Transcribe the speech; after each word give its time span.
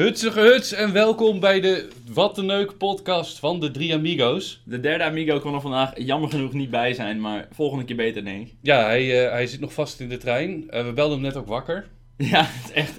Hutsige 0.00 0.40
huts 0.40 0.72
en 0.72 0.92
welkom 0.92 1.40
bij 1.40 1.60
de 1.60 1.88
Wat 2.12 2.34
de 2.34 2.42
Neuk 2.42 2.78
podcast 2.78 3.38
van 3.38 3.60
de 3.60 3.70
drie 3.70 3.94
amigo's. 3.94 4.60
De 4.64 4.80
derde 4.80 5.04
amigo 5.04 5.40
kon 5.40 5.54
er 5.54 5.60
vandaag 5.60 5.92
jammer 5.96 6.30
genoeg 6.30 6.52
niet 6.52 6.70
bij 6.70 6.94
zijn, 6.94 7.20
maar 7.20 7.48
volgende 7.52 7.84
keer 7.84 7.96
beter 7.96 8.24
denk 8.24 8.46
ik. 8.46 8.54
Ja, 8.62 8.84
hij, 8.84 9.24
eh, 9.24 9.32
hij 9.32 9.46
zit 9.46 9.60
nog 9.60 9.72
vast 9.72 10.00
in 10.00 10.08
de 10.08 10.16
trein. 10.16 10.70
Eh, 10.70 10.84
we 10.84 10.92
belden 10.92 11.12
hem 11.12 11.26
net 11.26 11.36
ook 11.36 11.46
wakker. 11.46 11.86
Ja, 12.16 12.46
het 12.48 12.64
is 12.64 12.72
echt 12.72 12.92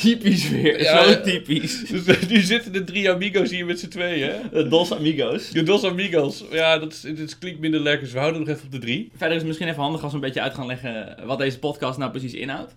typisch 0.00 0.48
weer. 0.48 0.82
Ja, 0.82 1.04
Zo 1.04 1.20
typisch. 1.20 1.84
Dus 1.90 2.06
eh, 2.06 2.28
nu 2.28 2.40
zitten 2.40 2.72
de 2.72 2.84
drie 2.84 3.10
amigo's 3.10 3.50
hier 3.50 3.66
met 3.66 3.80
z'n 3.80 3.88
tweeën. 3.88 4.30
hè? 4.30 4.36
De 4.52 4.68
Dos 4.68 4.92
Amigos. 4.92 5.50
De 5.50 5.62
dos 5.62 5.84
amigos. 5.84 6.44
Ja, 6.50 6.78
dat, 6.78 6.92
is, 6.92 7.18
dat 7.18 7.38
klinkt 7.38 7.60
minder 7.60 7.80
lekker, 7.80 8.04
dus 8.04 8.12
we 8.12 8.18
houden 8.18 8.40
nog 8.40 8.48
even 8.48 8.64
op 8.64 8.72
de 8.72 8.78
drie. 8.78 9.10
Verder 9.10 9.30
is 9.30 9.36
het 9.36 9.46
misschien 9.46 9.68
even 9.68 9.82
handig 9.82 10.02
als 10.02 10.10
we 10.10 10.18
een 10.18 10.24
beetje 10.24 10.40
uit 10.40 10.54
gaan 10.54 10.66
leggen 10.66 11.16
wat 11.24 11.38
deze 11.38 11.58
podcast 11.58 11.98
nou 11.98 12.10
precies 12.10 12.34
inhoudt. 12.34 12.74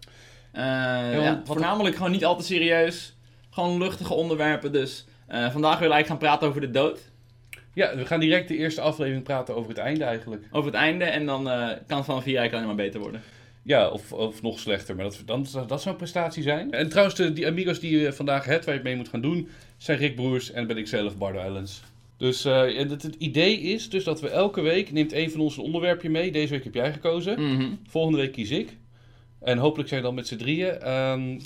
Eh, 0.52 0.64
ja, 0.64 1.41
voornamelijk 1.46 1.96
gewoon 1.96 2.12
niet 2.12 2.25
al 2.25 2.38
te 2.38 2.43
serieus. 2.43 3.14
Gewoon 3.52 3.77
luchtige 3.77 4.13
onderwerpen. 4.13 4.71
Dus 4.71 5.05
eh, 5.27 5.51
vandaag 5.51 5.79
willen 5.79 5.87
we 5.89 5.93
eigenlijk 5.93 6.07
gaan 6.07 6.18
praten 6.18 6.47
over 6.47 6.61
de 6.61 6.71
dood. 6.71 7.10
Ja, 7.74 7.96
we 7.96 8.05
gaan 8.05 8.19
direct 8.19 8.47
de 8.47 8.57
eerste 8.57 8.82
aflevering 8.82 9.24
praten 9.24 9.55
over 9.55 9.69
het 9.69 9.77
einde 9.79 10.04
eigenlijk. 10.04 10.43
Over 10.51 10.71
het 10.71 10.79
einde. 10.82 11.04
En 11.05 11.25
dan 11.25 11.50
eh, 11.50 11.69
kan 11.87 12.05
van 12.05 12.21
vier 12.24 12.37
eigenlijk 12.37 12.54
alleen 12.54 12.75
maar 12.75 12.86
beter 12.86 13.00
worden. 13.00 13.21
Ja, 13.64 13.87
of, 13.89 14.14
of 14.14 14.41
nog 14.41 14.60
slechter, 14.60 14.96
maar 14.96 15.04
dat, 15.04 15.21
dan, 15.25 15.47
dat 15.68 15.82
zou 15.82 15.89
een 15.89 15.96
prestatie 15.96 16.43
zijn. 16.43 16.71
En 16.71 16.89
trouwens, 16.89 17.15
de, 17.15 17.33
die 17.33 17.47
amigos 17.47 17.79
die 17.79 18.00
je 18.00 18.14
vandaag 18.14 18.46
hebt, 18.46 18.65
waar 18.65 18.74
je 18.74 18.79
het 18.79 18.89
mee 18.89 18.97
moet 18.97 19.10
gaan 19.10 19.21
doen, 19.21 19.47
zijn 19.77 19.97
Rick 19.97 20.15
Broers 20.15 20.52
en 20.52 20.68
ben 20.68 20.77
ik 20.77 20.88
zelf, 20.88 21.18
Bardo 21.18 21.39
Islands. 21.46 21.82
Dus 22.18 22.46
eh, 22.46 22.77
het, 22.77 22.89
het 23.04 23.15
idee 23.18 23.60
is 23.60 23.89
dus 23.89 24.04
dat 24.04 24.21
we 24.21 24.29
elke 24.29 24.61
week, 24.61 24.91
neemt 24.91 25.13
een 25.13 25.32
van 25.32 25.39
ons 25.39 25.57
een 25.57 25.63
onderwerpje 25.63 26.10
mee. 26.10 26.32
Deze 26.32 26.54
week 26.54 26.63
heb 26.63 26.74
jij 26.74 26.91
gekozen, 26.93 27.41
Mhm. 27.55 27.69
volgende 27.88 28.18
week 28.18 28.32
kies 28.32 28.49
ik. 28.49 28.75
En 29.39 29.57
hopelijk 29.57 29.89
zijn 29.89 30.02
we 30.02 30.07
dan 30.07 30.15
met 30.15 30.27
z'n 30.27 30.36
drieën. 30.38 30.79
Ehm, 30.79 31.39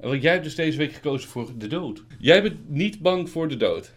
want 0.00 0.22
jij 0.22 0.32
hebt 0.32 0.44
dus 0.44 0.54
deze 0.54 0.78
week 0.78 0.92
gekozen 0.92 1.28
voor 1.28 1.50
de 1.58 1.66
dood. 1.66 2.02
Jij 2.18 2.42
bent 2.42 2.70
niet 2.70 3.00
bang 3.00 3.30
voor 3.30 3.48
de 3.48 3.56
dood. 3.56 3.92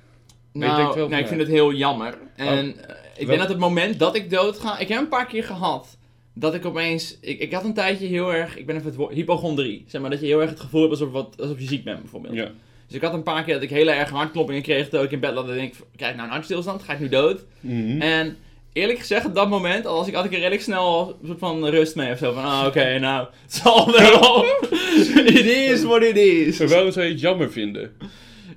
Nou, 0.53 0.95
wel 0.95 1.05
ik 1.05 1.11
van, 1.11 1.27
vind 1.27 1.39
het 1.39 1.49
heel 1.49 1.73
jammer. 1.73 2.17
En 2.35 2.87
eh, 2.89 2.95
ik 3.17 3.27
denk 3.27 3.39
dat 3.39 3.49
het 3.49 3.57
moment 3.57 3.99
dat 3.99 4.15
ik 4.15 4.29
dood 4.29 4.59
ga... 4.59 4.77
Ik 4.77 4.87
heb 4.87 4.99
een 4.99 5.07
paar 5.07 5.25
keer 5.25 5.43
gehad 5.43 5.97
dat 6.33 6.53
ik 6.53 6.65
opeens... 6.65 7.17
Ik, 7.21 7.39
ik 7.39 7.53
had 7.53 7.63
een 7.63 7.73
tijdje 7.73 8.07
heel 8.07 8.33
erg... 8.33 8.57
Ik 8.57 8.65
ben 8.65 8.75
even 8.75 8.87
het 8.87 8.95
woord... 8.95 9.13
Hypochondrie. 9.13 9.83
Zeg 9.87 10.01
maar 10.01 10.09
dat 10.09 10.19
je 10.19 10.25
heel 10.25 10.41
erg 10.41 10.49
het 10.49 10.59
gevoel 10.59 10.81
hebt 10.81 10.91
alsof, 10.91 11.11
wat, 11.11 11.35
alsof 11.39 11.59
je 11.59 11.67
ziek 11.67 11.83
bent 11.83 12.01
bijvoorbeeld. 12.01 12.33
Ja. 12.33 12.51
Dus 12.87 12.95
ik 12.95 13.01
had 13.01 13.13
een 13.13 13.23
paar 13.23 13.43
keer 13.43 13.53
dat 13.53 13.63
ik 13.63 13.69
hele 13.69 13.91
erg 13.91 14.09
hartkloppingen 14.09 14.61
kreeg. 14.61 14.89
Dat 14.89 15.03
ik 15.03 15.11
in 15.11 15.19
bed 15.19 15.33
lag 15.33 15.47
en 15.47 15.53
denk... 15.53 15.73
Krijg 15.95 16.11
ik 16.11 16.17
nou 16.17 16.27
een 16.27 16.35
hartstilstand? 16.35 16.83
Ga 16.83 16.93
ik 16.93 16.99
nu 16.99 17.09
dood? 17.09 17.45
Mhm. 17.59 18.01
En 18.01 18.37
eerlijk 18.73 18.99
gezegd, 18.99 19.25
op 19.25 19.35
dat 19.35 19.49
moment... 19.49 19.85
Als 19.85 20.07
ik, 20.07 20.13
had 20.13 20.25
ik 20.25 20.31
er 20.31 20.37
redelijk 20.37 20.61
snel 20.61 21.17
een 21.21 21.27
soort 21.27 21.39
van 21.39 21.65
rust 21.65 21.95
mee 21.95 22.11
of 22.11 22.17
zo. 22.17 22.33
Van, 22.33 22.43
ah, 22.43 22.65
oké, 22.67 22.97
nou... 22.99 23.27
Het 23.41 23.53
zal 23.53 23.91
wel. 23.91 24.45
it 25.39 25.45
is 25.45 25.83
what 25.83 26.03
it 26.03 26.17
is. 26.17 26.57
Maar 26.57 26.67
waarom 26.67 26.91
zou 26.91 27.05
je 27.05 27.11
het 27.11 27.21
jammer 27.21 27.51
vinden? 27.51 27.91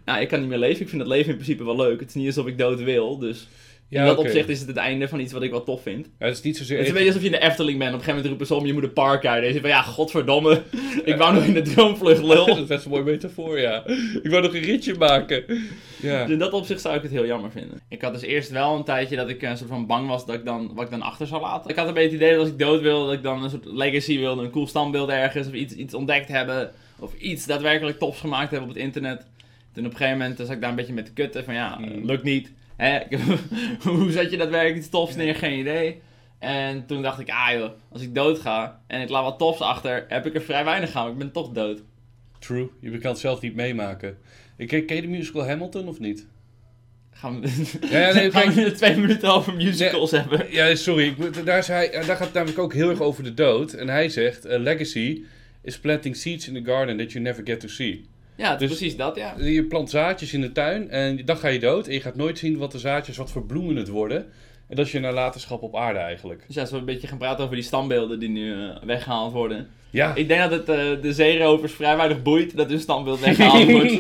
Nou, 0.05 0.21
ik 0.21 0.29
kan 0.29 0.41
niet 0.41 0.49
meer 0.49 0.59
leven. 0.59 0.83
Ik 0.83 0.89
vind 0.89 1.03
het 1.03 1.11
leven 1.11 1.31
in 1.31 1.35
principe 1.35 1.65
wel 1.65 1.77
leuk. 1.77 2.01
Het 2.01 2.09
is 2.09 2.15
niet 2.15 2.27
alsof 2.27 2.47
ik 2.47 2.59
dood 2.59 2.83
wil, 2.83 3.19
dus... 3.19 3.49
Ja, 3.89 4.01
in 4.01 4.07
dat 4.07 4.17
opzicht 4.19 4.49
is 4.49 4.59
het 4.59 4.69
het 4.69 4.77
einde 4.77 5.09
van 5.09 5.21
iets 5.21 5.33
wat 5.33 5.43
ik 5.43 5.51
wel 5.51 5.63
tof 5.63 5.83
vind. 5.83 6.09
Ja, 6.19 6.27
het 6.27 6.37
is 6.37 6.43
niet 6.43 6.57
zozeer... 6.57 6.77
Het 6.77 6.87
is 6.87 6.93
een 6.93 6.99
beetje 6.99 7.13
alsof 7.13 7.29
je 7.29 7.35
in 7.35 7.41
de 7.41 7.47
Efteling 7.47 7.79
bent. 7.79 7.93
Op 7.93 7.99
een 7.99 8.05
gegeven 8.05 8.23
moment 8.23 8.29
roepen 8.29 8.47
ze 8.47 8.55
om, 8.55 8.67
je 8.67 8.73
moet 8.73 8.83
een 8.83 8.93
park 8.93 9.27
uit. 9.27 9.41
En 9.41 9.47
je 9.47 9.53
zegt 9.53 9.65
van, 9.65 9.75
ja, 9.75 9.83
godverdomme. 9.83 10.63
Ik 11.05 11.17
wou 11.17 11.35
nog 11.35 11.45
in 11.45 11.55
de 11.55 11.63
droomvlucht, 11.63 12.23
lul. 12.23 12.47
dat 12.55 12.57
is 12.57 12.65
best 12.67 12.85
een 12.85 12.91
mooi 12.91 13.03
metafoor, 13.03 13.61
ja. 13.61 13.87
Ik 14.23 14.31
wou 14.31 14.43
nog 14.43 14.55
een 14.55 14.61
ritje 14.61 14.95
maken. 14.95 15.45
Ja. 16.03 16.23
Dus 16.23 16.33
in 16.33 16.39
dat 16.39 16.53
opzicht 16.53 16.81
zou 16.81 16.97
ik 16.97 17.03
het 17.03 17.11
heel 17.11 17.27
jammer 17.27 17.51
vinden. 17.51 17.81
Ik 17.89 18.03
had 18.03 18.13
dus 18.13 18.23
eerst 18.23 18.51
wel 18.51 18.77
een 18.77 18.85
tijdje 18.85 19.17
dat 19.17 19.29
ik 19.29 19.43
een 19.43 19.57
soort 19.57 19.71
van 19.71 19.87
bang 19.87 20.09
was 20.09 20.27
dat 20.27 20.35
ik 20.35 20.45
dan, 20.45 20.71
wat 20.75 20.85
ik 20.85 20.91
dan 20.91 21.03
achter 21.03 21.27
zou 21.27 21.41
laten. 21.41 21.71
Ik 21.71 21.77
had 21.77 21.89
een 21.89 21.95
beetje 21.95 22.11
het 22.11 22.21
idee 22.21 22.31
dat 22.31 22.41
als 22.41 22.49
ik 22.49 22.59
dood 22.59 22.81
wil, 22.81 23.05
dat 23.05 23.15
ik 23.15 23.23
dan 23.23 23.43
een 23.43 23.51
soort 23.51 23.65
legacy 23.65 24.19
wilde. 24.19 24.43
Een 24.43 24.51
cool 24.51 24.67
standbeeld 24.67 25.09
ergens, 25.09 25.47
of 25.47 25.53
iets, 25.53 25.75
iets 25.75 25.95
ontdekt 25.95 26.29
hebben. 26.29 26.71
Of 26.99 27.15
iets 27.19 27.47
daadwerkelijk 27.47 27.99
tofs 27.99 28.21
gemaakt 28.21 28.51
hebben 28.51 28.69
op 28.69 28.75
het 28.75 28.85
internet. 28.85 29.27
Toen 29.73 29.85
op 29.85 29.91
een 29.91 29.97
gegeven 29.97 30.19
moment 30.19 30.39
zat 30.39 30.51
ik 30.51 30.61
daar 30.61 30.71
een 30.71 30.77
beetje 30.77 30.93
met 30.93 31.05
te 31.05 31.13
kutten 31.13 31.45
van, 31.45 31.55
ja, 31.55 31.79
Mm. 31.79 32.05
lukt 32.05 32.23
niet. 32.23 32.53
Hè? 32.77 33.01
Hoe 33.83 34.11
zet 34.11 34.31
je 34.31 34.37
daadwerkelijk 34.37 34.79
iets 34.79 34.89
tofs 34.89 35.17
neer? 35.17 35.35
Geen 35.35 35.59
idee. 35.59 36.01
En 36.39 36.87
toen 36.87 37.03
dacht 37.03 37.21
ik, 37.21 37.31
ah 37.31 37.53
joh, 37.53 37.71
als 37.89 38.03
ik 38.03 38.15
dood 38.15 38.39
ga 38.39 38.81
en 38.87 39.01
ik 39.01 39.09
laat 39.09 39.25
wat 39.25 39.39
tofs 39.39 39.61
achter, 39.61 40.05
heb 40.09 40.27
ik 40.27 40.35
er 40.35 40.43
vrij 40.43 40.65
weinig 40.65 40.95
aan. 40.95 41.03
want 41.03 41.13
Ik 41.13 41.19
ben 41.19 41.33
toch 41.33 41.53
dood. 41.53 41.83
True. 42.39 42.71
Je 42.81 42.99
kan 42.99 43.11
het 43.11 43.21
zelf 43.21 43.41
niet 43.41 43.55
meemaken. 43.55 44.19
Ik 44.57 44.69
ken, 44.69 44.87
ken 44.87 44.97
je 44.97 45.03
de 45.03 45.09
musical 45.09 45.47
Hamilton 45.47 45.89
of 45.89 45.99
niet? 45.99 46.27
Gaan 47.11 47.41
we, 47.41 47.49
Ja, 47.91 47.99
ja, 47.99 48.15
nee, 48.15 48.31
gaan 48.33 48.55
we 48.55 48.73
twee 48.73 48.97
minuten 48.97 49.33
over 49.33 49.55
musicals 49.55 50.11
hebben? 50.11 50.47
Ja, 50.51 50.75
sorry. 50.75 51.07
Ik, 51.07 51.45
daar, 51.45 51.59
is 51.59 51.69
hij, 51.69 51.91
daar 51.91 52.05
gaat 52.05 52.19
het 52.19 52.33
namelijk 52.33 52.59
ook 52.59 52.75
heel 52.75 52.91
erg 52.91 53.01
over 53.01 53.25
de 53.25 53.35
dood. 53.35 53.73
En 53.73 53.89
hij 53.89 54.09
zegt, 54.09 54.47
a 54.47 54.59
legacy 54.59 55.25
is 55.63 55.79
planting 55.79 56.17
seeds 56.17 56.49
in 56.49 56.55
the 56.55 56.71
garden 56.71 56.97
that 56.97 57.13
you 57.13 57.25
never 57.25 57.47
get 57.47 57.61
to 57.61 57.69
see. 57.69 58.09
Ja, 58.37 58.51
het 58.53 58.61
is 58.61 58.69
Dus- 58.69 58.79
precies 58.79 58.97
dat, 58.97 59.17
ja. 59.17 59.35
Je 59.39 59.65
plant 59.65 59.91
zaadjes 59.91 60.33
in 60.33 60.41
de 60.41 60.53
tuin 60.53 60.91
en 60.91 61.25
dan 61.25 61.37
ga 61.37 61.49
je 61.49 61.59
dood. 61.59 61.87
En 61.87 61.93
je 61.93 62.01
gaat 62.01 62.17
nooit 62.17 62.39
zien 62.39 62.57
wat 62.57 62.73
de 62.73 62.79
zaadjes, 62.79 63.17
wat 63.17 63.31
voor 63.31 63.47
bloemen 63.47 63.77
het 63.77 63.89
worden. 63.89 64.27
En 64.69 64.77
dat 64.77 64.87
is 64.87 64.93
je 64.93 64.99
nalatenschap 65.01 65.63
op 65.63 65.77
aarde 65.77 65.99
eigenlijk. 65.99 66.45
Dus 66.47 66.55
ja, 66.55 66.61
als 66.61 66.71
we 66.71 66.77
een 66.77 66.85
beetje 66.85 67.07
gaan 67.07 67.19
praten 67.19 67.45
over 67.45 67.57
die 67.57 67.65
standbeelden 67.65 68.19
die 68.19 68.29
nu 68.29 68.53
eh, 68.53 68.77
weggehaald 68.85 69.33
worden. 69.33 69.69
Ja. 69.97 70.15
Ik 70.15 70.29
denk 70.29 70.41
dat 70.41 70.51
het 70.51 70.69
eh, 70.69 71.03
de 71.03 71.13
zeerovers 71.13 71.73
vrij 71.73 71.97
weinig 71.97 72.23
boeit 72.23 72.57
dat 72.57 72.69
hun 72.71 72.81
standbeeld 72.81 73.21
weggehaald 73.21 73.71
wordt. 73.71 73.93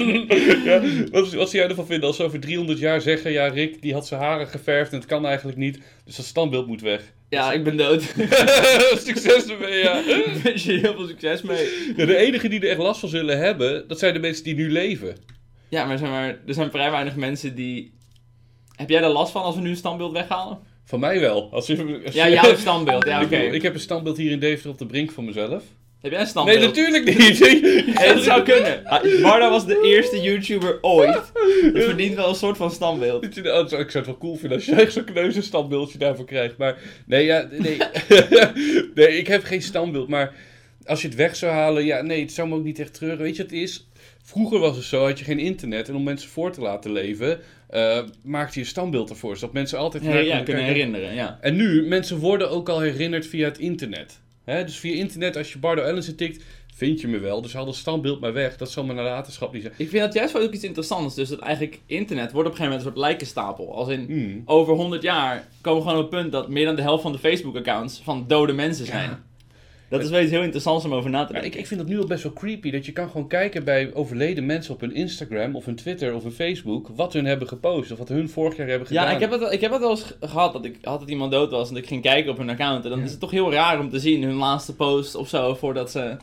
ja, 0.65 0.81
wat, 1.11 1.33
wat 1.33 1.51
zou 1.51 1.63
jij 1.63 1.69
ervan 1.69 1.87
vinden 1.87 2.07
als 2.07 2.17
ze 2.17 2.23
over 2.23 2.41
300 2.41 2.79
jaar 2.79 3.01
zeggen... 3.01 3.33
Ja, 3.33 3.47
Rick, 3.47 3.83
die 3.83 3.93
had 3.93 4.07
zijn 4.07 4.21
haren 4.21 4.47
geverfd 4.47 4.93
en 4.93 4.99
het 4.99 5.07
kan 5.07 5.27
eigenlijk 5.27 5.59
niet. 5.59 5.81
Dus 6.05 6.17
dat 6.17 6.25
standbeeld 6.27 6.67
moet 6.67 6.81
weg. 6.81 7.03
ja, 7.29 7.53
ik 7.53 7.65
ben 7.65 7.77
dood. 7.77 8.03
Succes 9.07 9.47
ermee, 9.47 9.79
ja. 9.79 9.99
Ik 9.99 10.41
wens 10.43 10.65
je 10.65 10.73
heel 10.73 10.95
veel 10.95 11.07
succes 11.07 11.43
mee. 11.43 11.69
ja. 11.97 12.07
De 12.07 12.17
enige 12.17 12.49
die 12.49 12.61
er 12.61 12.69
echt 12.69 12.79
last 12.79 13.01
van 13.01 13.09
zullen 13.09 13.39
hebben... 13.39 13.89
dat 13.89 13.99
zijn 13.99 14.13
de 14.15 14.21
mensen 14.21 14.45
die 14.45 14.55
nu 14.55 14.71
leven. 14.71 15.17
Ja, 15.69 15.85
maar, 15.85 15.99
zeg 15.99 16.09
maar 16.09 16.39
er 16.47 16.55
zijn 16.55 16.71
vrij 16.71 16.91
weinig 16.91 17.17
mensen 17.17 17.55
die... 17.55 17.95
Heb 18.75 18.89
jij 18.91 19.03
er 19.03 19.09
last 19.09 19.33
van 19.33 19.43
als 19.43 19.55
we 19.55 19.61
nu 19.61 19.69
een 19.71 19.77
standbeeld 19.77 20.13
weghalen? 20.13 20.59
Van 20.85 21.01
mij 21.01 21.21
wel. 21.21 21.49
Als 21.53 21.67
je, 21.67 22.01
als 22.05 22.15
Ja, 22.15 22.29
jouw 22.29 22.57
standbeeld. 22.57 23.05
Ja, 23.05 23.19
Ik 23.21 23.27
oké. 23.27 23.37
bedoel, 23.37 23.55
Ik 23.55 23.63
heb 23.63 23.75
een 23.75 23.81
standbeeld 23.81 24.17
hier 24.17 24.31
in 24.31 24.39
Deventer 24.39 24.71
op 24.71 24.79
de 24.79 24.87
brink 24.87 25.11
van 25.11 25.25
mezelf. 25.25 25.63
Heb 26.01 26.11
jij 26.11 26.21
een 26.21 26.27
standbeeld? 26.27 26.59
Nee, 26.59 26.67
natuurlijk 26.67 27.19
niet. 27.19 27.39
Hey, 27.99 28.15
dat 28.15 28.23
zou 28.23 28.43
kunnen. 28.53 28.85
Ah, 28.85 29.23
Barda 29.23 29.51
was 29.51 29.67
de 29.67 29.81
eerste 29.85 30.21
YouTuber 30.21 30.79
ooit. 30.81 31.15
Dat 31.73 31.85
verdient 31.85 32.15
wel 32.15 32.29
een 32.29 32.35
soort 32.35 32.57
van 32.57 32.71
standbeeld. 32.71 33.25
Oh, 33.25 33.31
Ik 33.31 33.69
zou 33.69 33.83
het 33.87 34.07
wel 34.07 34.19
cool 34.19 34.37
vinden 34.37 34.57
als 34.59 34.67
je 34.67 34.75
echt 34.75 34.93
zo'n 34.93 35.05
kneuze 35.05 35.43
standbeeldje 35.43 35.99
daarvoor 35.99 36.25
krijgt. 36.25 36.57
Maar 36.57 36.79
nee, 37.07 37.25
ja, 37.25 37.49
nee. 37.51 37.77
nee, 38.95 39.19
ik 39.19 39.27
heb 39.27 39.45
geen 39.45 39.63
standbeeld. 39.63 40.09
Maar 40.09 40.35
als 40.85 41.03
je 41.03 41.09
het 41.09 41.17
weg 41.17 41.37
zou 41.37 41.53
halen, 41.53 41.85
ja, 41.85 42.03
nee, 42.03 42.21
het 42.21 42.33
zou 42.33 42.49
me 42.49 42.55
ook 42.55 42.65
niet 42.65 42.79
echt 42.79 42.95
treuren. 42.95 43.19
Weet 43.19 43.37
je, 43.37 43.43
het 43.43 43.53
is. 43.53 43.89
Vroeger 44.23 44.59
was 44.59 44.77
het 44.77 44.85
zo, 44.85 45.05
had 45.05 45.19
je 45.19 45.25
geen 45.25 45.39
internet. 45.39 45.89
En 45.89 45.95
om 45.95 46.03
mensen 46.03 46.29
voor 46.31 46.53
te 46.53 46.61
laten 46.61 46.93
leven, 46.93 47.41
eh, 47.69 47.99
maakte 48.23 48.55
je 48.55 48.61
een 48.61 48.71
standbeeld 48.71 49.11
ervoor. 49.11 49.37
Zodat 49.37 49.55
mensen 49.55 49.79
altijd 49.79 50.05
Ja, 50.05 50.43
kunnen 50.43 50.65
herinneren, 50.65 51.15
ja. 51.15 51.39
En 51.41 51.57
nu, 51.57 51.87
mensen 51.87 52.19
worden 52.19 52.51
ook 52.51 52.69
al 52.69 52.81
herinnerd 52.81 53.27
via 53.27 53.45
het 53.49 53.59
internet. 53.59 54.21
Hè? 54.47 54.65
Dus 54.65 54.77
via 54.77 54.95
internet, 54.95 55.37
als 55.37 55.53
je 55.53 55.59
Bardo 55.59 55.83
Ellis 55.83 56.15
tikt, 56.17 56.45
vind 56.75 57.01
je 57.01 57.09
me 57.09 57.19
wel. 57.19 57.43
Dus 57.43 57.53
haal 57.53 57.65
dat 57.65 57.75
standbeeld 57.75 58.21
maar 58.21 58.33
weg. 58.33 58.57
Dat 58.57 58.71
zal 58.71 58.85
mijn 58.85 58.97
nalatenschap 58.97 59.53
niet 59.53 59.63
zijn. 59.63 59.75
Ik 59.77 59.89
vind 59.89 60.03
dat 60.03 60.15
juist 60.15 60.33
wel 60.33 60.43
ook 60.43 60.53
iets 60.53 60.65
interessants. 60.65 61.15
Dus 61.15 61.29
dat 61.29 61.39
eigenlijk 61.39 61.81
internet 61.87 62.33
wordt 62.33 62.49
op 62.49 62.55
een 62.55 62.59
gegeven 62.59 62.65
moment 62.65 62.85
een 62.85 62.93
soort 62.93 63.07
lijkenstapel. 63.07 63.75
Als 63.75 63.89
in, 63.89 64.05
Hmm. 64.07 64.43
over 64.45 64.75
100 64.75 65.03
jaar 65.03 65.49
komen 65.61 65.83
we 65.83 65.89
gewoon 65.89 66.05
op 66.05 66.11
het 66.11 66.21
punt 66.21 66.33
dat 66.33 66.49
meer 66.49 66.65
dan 66.65 66.77
de 66.77 66.83
helft 66.83 67.03
van 67.03 67.13
de 67.13 67.19
Facebook-accounts 67.19 68.01
van 68.05 68.25
dode 68.27 68.53
mensen 68.53 68.87
zijn. 68.87 69.11
Ja. 69.11 69.23
Dat 69.89 70.03
is 70.03 70.11
wel 70.11 70.21
iets 70.21 70.31
heel 70.31 70.43
interessants 70.43 70.85
om 70.85 70.93
over 70.95 71.11
na 71.11 71.25
te 71.25 71.33
Ja, 71.33 71.41
denken. 71.41 71.53
ik, 71.59 71.59
ik 71.65 71.67
vind 71.67 71.81
dat 71.81 71.89
nu 71.89 71.99
al 72.01 72.07
best 72.07 72.23
wel 72.23 72.33
creepy. 72.33 72.71
Dat 72.71 72.87
je 72.87 72.93
kan 72.93 73.11
gewoon 73.11 73.29
kijken 73.29 73.65
bij 73.65 73.95
overleden 73.95 74.47
mensen 74.47 74.75
op 74.75 74.81
hun 74.81 74.95
Instagram 74.95 75.57
of 75.57 75.65
hun 75.65 75.75
Twitter 75.75 76.15
of 76.15 76.23
hun 76.23 76.33
Facebook. 76.33 76.89
Wat 76.95 77.13
hun 77.13 77.25
hebben 77.25 77.49
gepost 77.49 77.93
of 77.93 77.99
wat 77.99 78.09
hun 78.09 78.29
vorig 78.29 78.57
jaar 78.57 78.69
hebben 78.69 78.87
gedaan. 78.87 79.05
ja, 79.09 79.11
ik 79.15 79.21
heb, 79.21 79.31
het, 79.31 79.53
ik 79.53 79.61
heb 79.61 79.71
het 79.71 79.81
wel 79.81 79.91
eens 79.91 80.03
ge- 80.03 80.17
gehad 80.21 80.53
dat 80.53 80.65
ik 80.65 80.77
altijd 80.83 81.11
iemand 81.11 81.33
dood 81.33 81.51
was 81.51 81.69
en 81.69 81.75
dat 81.75 81.83
ik 81.83 81.89
ging 81.89 82.03
kijken 82.03 82.31
op 82.31 82.39
hun 82.39 82.51
account. 82.51 82.85
En 82.85 82.91
dan 82.91 82.99
Ja. 82.99 83.05
is 83.05 83.11
het 83.11 83.21
toch 83.21 83.31
heel 83.31 83.53
raar 83.53 83.81
om 83.81 83.91
te 83.91 83.99
zien 84.01 84.23
hun 84.23 84.35
laatste 84.35 84.75
post 84.75 85.15
of 85.15 85.29
zo 85.29 85.55
voordat 85.55 85.91
ze 85.91 86.17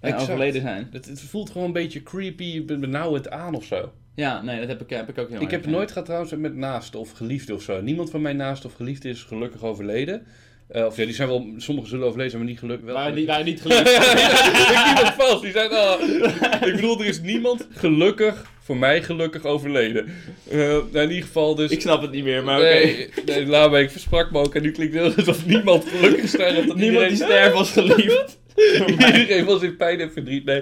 eh, 0.00 0.20
overleden 0.20 0.60
zijn. 0.62 0.88
Het, 0.92 1.06
het 1.06 1.20
voelt 1.20 1.50
gewoon 1.50 1.66
een 1.66 1.72
beetje 1.72 2.02
creepy, 2.02 2.64
benauwend 2.64 3.30
aan 3.30 3.54
of 3.54 3.64
zo. 3.64 3.92
Ja, 4.14 4.42
nee, 4.42 4.58
dat 4.58 4.68
heb 4.68 4.80
ik, 4.80 4.90
heb 4.90 5.08
ik 5.08 5.18
ook 5.18 5.28
heel 5.28 5.40
ik 5.40 5.50
heb 5.50 5.66
nooit 5.66 5.88
gehad 5.88 6.04
trouwens 6.04 6.34
met 6.36 6.54
naasten 6.56 7.00
of 7.00 7.10
geliefden 7.10 7.54
of 7.54 7.62
zo. 7.62 7.80
Niemand 7.80 8.10
van 8.10 8.22
mijn 8.22 8.36
naasten 8.36 8.68
of 8.68 8.74
geliefden 8.76 9.10
is 9.10 9.22
gelukkig 9.22 9.62
overleden. 9.62 10.26
Eh, 10.68 10.84
of 10.84 10.96
ja, 10.96 11.04
die 11.04 11.14
zijn 11.14 11.28
wel, 11.28 11.46
sommigen 11.56 11.90
zullen 11.90 12.06
overleden 12.06 12.30
zijn, 12.30 12.42
maar 12.42 12.52
niet 12.52 12.60
gelukkig. 12.60 12.86
Wel 12.86 12.96
die, 12.96 13.04
gelukkig. 13.04 13.26
waren 13.26 13.44
niet 13.44 13.60
gelukkig. 13.60 13.92
ik 14.78 14.86
niemand 14.86 15.14
vast. 15.14 15.42
Die 15.42 15.52
zijn. 15.52 16.68
Ik 16.68 16.74
bedoel, 16.74 17.00
er 17.00 17.06
is 17.06 17.20
niemand 17.20 17.66
gelukkig, 17.70 18.50
voor 18.60 18.76
mij 18.76 19.02
gelukkig 19.02 19.44
overleden. 19.44 20.06
Eh, 20.50 20.58
nou, 20.58 20.98
in 20.98 21.08
ieder 21.08 21.24
geval 21.24 21.54
dus... 21.54 21.70
ik 21.70 21.80
snap 21.80 22.02
het 22.02 22.10
niet 22.10 22.24
meer, 22.24 22.44
maar 22.44 22.58
oké. 22.58 22.68
Nee, 22.68 23.08
nee, 23.26 23.46
laat 23.46 23.70
me, 23.70 23.80
ik 23.80 23.90
versprak 23.90 24.30
me 24.30 24.38
ook 24.38 24.54
en 24.54 24.62
nu 24.62 24.70
klinkt 24.70 24.94
het 24.94 25.16
alsof 25.16 25.46
niemand 25.46 25.84
gelukkig 25.88 26.28
sterft. 26.28 26.74
Niemand 26.74 27.08
die 27.08 27.16
sterft 27.16 27.54
was 27.54 27.70
geliefd. 27.70 28.38
Iedereen 29.18 29.44
was 29.44 29.62
in 29.62 29.76
pijn 29.76 30.00
en 30.00 30.12
verdriet. 30.12 30.44
Nee. 30.44 30.60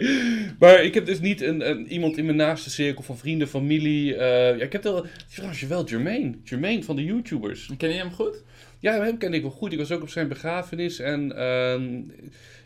Maar 0.59 0.85
ik 0.85 0.95
heb 0.95 1.07
dus 1.07 1.21
niet 1.21 1.41
een, 1.41 1.71
een, 1.71 1.87
iemand 1.93 2.19
in 2.19 2.25
mijn 2.25 2.37
naaste 2.37 2.71
cirkel 2.71 3.03
van 3.03 3.19
vrienden, 3.19 3.49
familie. 3.49 4.17
eh, 4.17 4.59
ja, 4.59 4.65
ik 4.65 4.73
heb 4.73 4.83
wel, 4.83 5.07
trouwens 5.35 5.63
wel 5.63 5.85
Jermaine. 5.85 6.35
Jermaine 6.45 6.83
van 6.83 6.97
de 6.97 7.05
YouTubers. 7.05 7.71
Ken 7.77 7.89
je 7.89 7.95
hem 7.95 8.13
goed? 8.13 8.43
Ja, 8.87 9.03
hem 9.05 9.19
ken 9.19 9.35
ik 9.35 9.43
wel 9.43 9.51
goed. 9.51 9.73
Ik 9.73 9.79
was 9.79 9.93
ook 9.93 10.03
op 10.03 10.09
zijn 10.09 10.29
begrafenis. 10.29 10.99
En 10.99 11.37
ehm, 11.37 11.99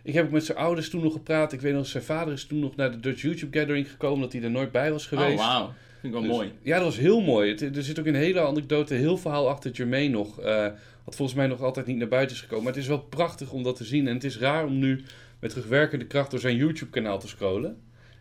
ik 0.02 0.14
heb 0.14 0.24
ook 0.24 0.30
met 0.30 0.44
zijn 0.44 0.58
ouders 0.58 0.90
toen 0.90 1.02
nog 1.02 1.12
gepraat. 1.12 1.52
Ik 1.52 1.60
weet 1.60 1.72
nog, 1.74 1.86
zijn 1.86 2.02
vader 2.02 2.32
is 2.32 2.44
toen 2.46 2.58
nog 2.58 2.76
naar 2.76 2.90
de 2.90 3.00
Dutch 3.00 3.22
YouTube 3.22 3.58
Gathering 3.58 3.90
gekomen. 3.90 4.20
Dat 4.20 4.32
hij 4.32 4.42
er 4.42 4.50
nooit 4.50 4.72
bij 4.72 4.92
was 4.92 5.06
geweest. 5.06 5.38
Oh, 5.38 5.46
wauw. 5.46 5.72
Vind 6.00 6.14
ik 6.14 6.20
wel 6.20 6.20
Dus- 6.28 6.30
mooi. 6.30 6.52
Ja, 6.62 6.76
dat 6.76 6.84
was 6.84 6.98
heel 6.98 7.20
mooi. 7.20 7.50
Het- 7.50 7.76
er 7.76 7.82
zit 7.82 7.98
ook 7.98 8.06
een 8.06 8.14
hele 8.14 8.40
anekdote, 8.40 8.94
heel 8.94 9.16
verhaal 9.18 9.48
achter 9.48 9.70
Jermaine 9.70 10.12
nog. 10.14 10.40
eh, 10.40 10.66
wat 11.04 11.16
volgens 11.16 11.36
mij 11.38 11.46
nog 11.46 11.62
altijd 11.62 11.86
niet 11.86 11.96
naar 11.96 12.08
buiten 12.08 12.36
is 12.36 12.42
gekomen. 12.42 12.64
Maar 12.64 12.72
het 12.72 12.82
is 12.82 12.88
wel 12.88 13.00
prachtig 13.00 13.52
om 13.52 13.62
dat 13.62 13.76
te 13.76 13.84
zien. 13.84 14.08
En 14.08 14.14
het 14.14 14.24
is 14.24 14.38
raar 14.38 14.64
om 14.66 14.78
nu 14.78 15.02
met 15.40 15.50
terugwerkende 15.50 16.06
kracht 16.06 16.30
door 16.30 16.40
zijn 16.40 16.56
YouTube-kanaal 16.56 17.18
te 17.18 17.28
scrollen. 17.28 17.76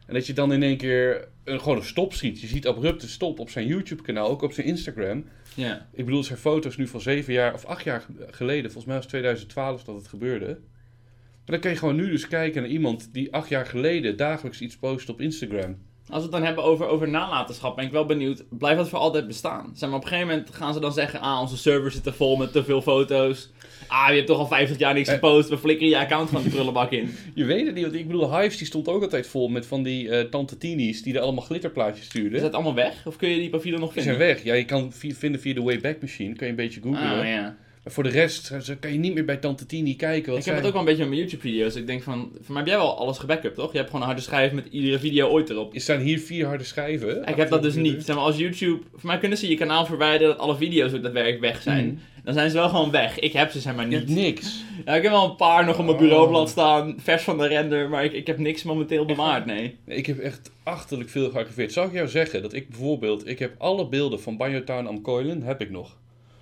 En 0.07 0.13
dat 0.13 0.27
je 0.27 0.33
dan 0.33 0.53
in 0.53 0.63
één 0.63 0.77
keer 0.77 1.27
een, 1.43 1.59
gewoon 1.59 1.77
een 1.77 1.83
stop 1.83 2.13
ziet. 2.13 2.41
Je 2.41 2.47
ziet 2.47 2.67
abrupt 2.67 3.03
een 3.03 3.09
stop 3.09 3.39
op 3.39 3.49
zijn 3.49 3.67
YouTube-kanaal, 3.67 4.29
ook 4.29 4.41
op 4.41 4.53
zijn 4.53 4.67
Instagram. 4.67 5.25
Ja. 5.55 5.87
Ik 5.93 6.05
bedoel, 6.05 6.23
zijn 6.23 6.39
foto's 6.39 6.77
nu 6.77 6.87
van 6.87 7.01
zeven 7.01 7.33
jaar 7.33 7.53
of 7.53 7.65
acht 7.65 7.83
jaar 7.83 8.01
ge- 8.01 8.27
geleden. 8.31 8.63
Volgens 8.71 8.85
mij 8.85 8.93
was 8.95 9.03
het 9.03 9.09
2012 9.13 9.83
dat 9.83 9.95
het 9.95 10.07
gebeurde. 10.07 10.45
Maar 10.45 11.57
dan 11.57 11.59
kan 11.59 11.71
je 11.71 11.77
gewoon 11.77 11.95
nu 11.95 12.09
dus 12.09 12.27
kijken 12.27 12.61
naar 12.61 12.71
iemand 12.71 13.13
die 13.13 13.33
acht 13.33 13.49
jaar 13.49 13.65
geleden 13.65 14.17
dagelijks 14.17 14.61
iets 14.61 14.77
post 14.77 15.09
op 15.09 15.21
Instagram. 15.21 15.77
Als 16.07 16.17
we 16.17 16.21
het 16.23 16.31
dan 16.31 16.43
hebben 16.43 16.63
over, 16.63 16.87
over 16.87 17.09
nalatenschap, 17.09 17.75
ben 17.75 17.85
ik 17.85 17.91
wel 17.91 18.05
benieuwd, 18.05 18.43
blijft 18.49 18.77
dat 18.77 18.89
voor 18.89 18.99
altijd 18.99 19.27
bestaan? 19.27 19.71
Zeg 19.73 19.89
maar, 19.89 19.97
op 19.97 20.03
een 20.03 20.09
gegeven 20.09 20.29
moment 20.35 20.55
gaan 20.55 20.73
ze 20.73 20.79
dan 20.79 20.93
zeggen, 20.93 21.19
ah, 21.19 21.39
onze 21.41 21.57
servers 21.57 21.93
zitten 21.93 22.13
vol 22.13 22.35
met 22.37 22.51
te 22.51 22.63
veel 22.63 22.81
foto's. 22.81 23.51
Ah, 23.91 24.07
je 24.09 24.15
hebt 24.15 24.27
toch 24.27 24.37
al 24.39 24.47
50 24.47 24.77
jaar 24.77 24.93
niks 24.93 25.07
Eh. 25.07 25.13
gepost, 25.13 25.49
we 25.49 25.57
flikkeren 25.57 25.89
je 25.89 25.97
account 25.99 26.29
van 26.29 26.43
de 26.43 26.49
prullenbak 26.49 26.91
in. 26.91 27.09
Je 27.35 27.45
weet 27.45 27.65
het 27.65 27.75
niet, 27.75 27.83
want 27.83 27.95
ik 27.95 28.07
bedoel, 28.07 28.39
Hives 28.39 28.57
die 28.57 28.67
stond 28.67 28.87
ook 28.87 29.01
altijd 29.01 29.27
vol 29.27 29.47
met 29.47 29.65
van 29.65 29.83
die 29.83 30.09
eh 30.09 30.21
tante 30.29 30.57
Tini's 30.57 31.01
die 31.03 31.13
er 31.15 31.19
allemaal 31.21 31.43
glitterplaatjes 31.43 31.99
Is 32.01 32.05
stuurden. 32.05 32.41
dat 32.41 32.53
allemaal 32.53 32.73
weg? 32.75 33.05
Of 33.05 33.15
kun 33.17 33.29
je 33.29 33.37
die 33.39 33.49
profielen 33.49 33.79
nog 33.79 33.93
Die 33.93 34.01
vinden? 34.01 34.19
zijn 34.21 34.33
weg. 34.35 34.43
Ja, 34.43 34.53
je 34.53 34.65
kan 34.65 34.93
vi- 34.93 35.13
vinden 35.13 35.41
via 35.41 35.53
de 35.53 35.61
Wayback 35.61 36.01
Machine, 36.01 36.35
kan 36.35 36.45
je 36.45 36.51
een 36.53 36.55
beetje 36.59 36.81
googlen. 36.81 37.19
Ah, 37.19 37.27
ja. 37.27 37.55
Maar 37.83 37.93
voor 37.93 38.03
de 38.03 38.09
rest 38.09 38.51
eh, 38.51 38.75
kan 38.79 38.91
je 38.93 38.99
niet 38.99 39.13
meer 39.13 39.25
bij 39.25 39.37
tante 39.37 39.65
Tini 39.65 39.95
kijken. 39.95 40.31
Wat 40.31 40.39
Ik 40.39 40.45
heb 40.45 40.55
het 40.55 40.65
ook 40.65 40.71
wel 40.71 40.79
een 40.81 40.85
beetje 40.87 41.01
met 41.01 41.09
mijn 41.09 41.21
YouTube-video's. 41.21 41.75
Ik 41.75 41.87
denk 41.87 42.03
van, 42.03 42.29
voor 42.33 42.53
mij 42.53 42.57
heb 42.57 42.67
jij 42.67 42.77
wel 42.77 42.97
alles 42.97 43.17
gebackupt, 43.17 43.55
toch? 43.55 43.71
Je 43.71 43.77
hebt 43.77 43.89
gewoon 43.89 44.01
een 44.01 44.07
harde 44.11 44.23
schijf 44.23 44.51
met 44.51 44.67
iedere 44.71 44.99
video 44.99 45.27
ooit 45.27 45.49
erop. 45.49 45.73
Er 45.73 45.81
staan 45.81 45.99
hier 45.99 46.19
vier 46.19 46.45
harde 46.45 46.63
schijven. 46.63 47.25
Ik 47.25 47.35
heb 47.35 47.49
dat 47.49 47.61
dus 47.61 47.75
niet. 47.75 48.03
Zeg 48.05 48.15
maar, 48.15 48.25
als 48.25 48.37
YouTube... 48.37 48.81
Voor 48.95 49.07
mij 49.09 49.17
kunnen 49.17 49.37
ze 49.37 49.49
je 49.49 49.55
kanaal 49.55 49.85
verwijderen 49.85 50.27
dat 50.27 50.37
alle 50.43 50.55
video's 50.55 50.93
ook 50.93 51.03
daadwerkelijk 51.03 51.41
weg 51.41 51.61
zijn. 51.61 51.85
Mhm. 51.87 51.95
Dan 52.23 52.33
zijn 52.33 52.49
ze 52.49 52.55
wel 52.55 52.69
gewoon 52.69 52.91
weg. 52.91 53.19
Ik 53.19 53.33
heb 53.33 53.51
ze 53.51 53.59
zeg 53.59 53.75
maar 53.75 53.89
Je 53.89 53.95
hebt 53.95 54.07
niet. 54.07 54.17
niks. 54.17 54.57
Ja, 54.85 54.95
ik 54.95 55.03
heb 55.03 55.11
wel 55.11 55.29
een 55.29 55.35
paar 55.35 55.65
nog 55.65 55.77
op 55.77 55.85
mijn 55.85 55.95
Oh. 55.97 56.01
bureaublad 56.03 56.49
staan, 56.49 56.95
vers 56.99 57.23
van 57.23 57.37
de 57.37 57.47
render, 57.47 57.89
maar 57.89 58.03
ik, 58.03 58.13
ik 58.13 58.27
heb 58.27 58.37
niks 58.37 58.63
momenteel 58.63 59.05
bewaard, 59.05 59.45
nee. 59.45 59.77
Ik 59.85 60.05
heb 60.05 60.19
echt 60.19 60.51
achterlijk 60.63 61.09
veel 61.09 61.29
gearchiveerd. 61.29 61.73
Zou 61.73 61.87
ik 61.87 61.93
jou 61.93 62.07
zeggen 62.07 62.41
dat 62.41 62.53
ik 62.53 62.69
bijvoorbeeld... 62.69 63.27
Ik 63.27 63.39
heb 63.39 63.55
alle 63.57 63.87
beelden 63.87 64.21
van 64.21 64.37
Banjotown 64.37 64.85
am 64.87 65.01
Koilen, 65.01 65.41
heb 65.41 65.61
ik 65.61 65.69
nog. 65.69 65.97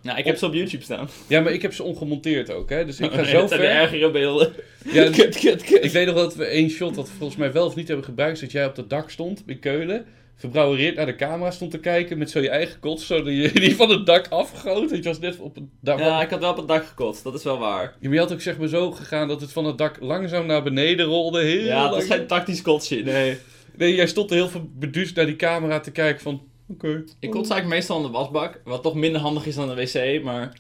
Nou, 0.08 0.20
ik 0.20 0.26
heb 0.26 0.38
ze 0.38 0.46
op 0.46 0.54
YouTube 0.54 0.84
staan. 0.84 1.10
Ja, 1.28 1.42
maar 1.42 1.54
ik 1.54 1.62
heb 1.62 1.74
ze 1.74 1.84
ongemonteerd 1.84 2.52
ook, 2.52 2.70
hè. 2.70 2.86
Dus 2.86 3.00
ik 3.00 3.12
ga 3.12 3.16
Nee, 3.16 3.26
zo 3.26 3.40
dat 3.40 3.50
zijn 3.50 3.62
de 3.62 3.68
ver... 3.68 3.76
ergere 3.76 4.12
beelden. 4.12 4.54
Ja, 4.92 5.10
kut, 5.18 5.40
kut, 5.40 5.64
kut. 5.64 5.84
Ik 5.84 5.92
weet 5.92 6.06
nog 6.06 6.16
dat 6.16 6.36
we 6.36 6.46
één 6.46 6.70
shot 6.70 6.96
dat 6.96 7.08
we 7.08 7.16
volgens 7.18 7.40
mij 7.40 7.52
wel 7.52 7.66
of 7.66 7.76
niet 7.76 7.88
hebben 7.88 8.06
gebruikt, 8.06 8.34
is 8.34 8.40
dat 8.40 8.52
jij 8.52 8.66
op 8.66 8.76
het 8.76 8.90
dak 8.90 9.10
stond 9.10 9.44
in 9.46 9.60
Keulen, 9.60 10.06
verbrouwereerd 10.36 10.96
naar 10.96 11.06
de 11.06 11.16
camera 11.16 11.52
stond 11.52 11.72
te 11.72 11.80
kijken 11.80 12.18
met 12.18 12.30
zo 12.30 12.40
je 12.40 12.50
eigen 12.50 12.80
kots, 12.80 13.08
zo 13.08 13.30
je 13.30 13.52
die 13.52 13.76
van 13.76 13.90
het 13.90 14.06
dak 14.06 14.28
afgoot. 14.28 14.90
Je 14.90 15.02
was 15.02 15.20
net 15.20 15.40
op 15.40 15.56
het 15.56 15.64
dak. 15.80 16.00
Ja, 16.00 16.22
ik 16.22 16.30
had 16.30 16.40
wel 16.40 16.52
op 16.52 16.58
het 16.58 16.68
dak 16.68 16.86
gekotst, 16.86 17.24
dat 17.24 17.34
is 17.34 17.44
wel 17.44 17.58
waar. 17.58 17.84
Ja, 17.84 18.08
maar 18.08 18.14
je 18.14 18.20
had 18.20 18.34
ook 18.34 18.42
zeg 18.42 18.58
maar 18.58 18.68
zo 18.68 18.92
gegaan 18.92 19.28
dat 19.28 19.42
het 19.42 19.52
van 19.52 19.66
het 19.66 19.78
dak 19.78 19.98
langzaam 20.00 20.46
naar 20.46 20.64
beneden 20.64 21.06
rolde. 21.06 21.42
Heel 21.42 21.64
Ja, 21.64 21.90
dat 21.90 22.02
is 22.02 22.08
geen 22.08 22.28
tactisch 22.28 22.62
kotsje, 22.62 22.96
nee. 22.96 23.38
Nee, 23.76 23.96
jij 23.96 24.08
stond 24.08 24.30
er 24.30 24.36
heel 24.36 24.50
veel 24.50 24.70
beduusd 24.74 25.16
naar 25.16 25.26
die 25.26 25.36
camera 25.36 25.80
te 25.80 25.92
kijken 25.92 26.22
van, 26.22 26.42
oké. 26.68 27.04
Ik 27.20 27.30
kots 27.32 27.50
eigenlijk 27.50 27.68
meestal 27.68 27.98
in 27.98 28.04
de 28.04 28.10
wasbak, 28.10 28.62
wat 28.64 28.84
toch 28.84 28.96
minder 28.96 29.22
handig 29.22 29.46
is 29.46 29.56
dan 29.56 29.68
de 29.68 29.76
wc, 29.76 30.24
maar... 30.24 30.58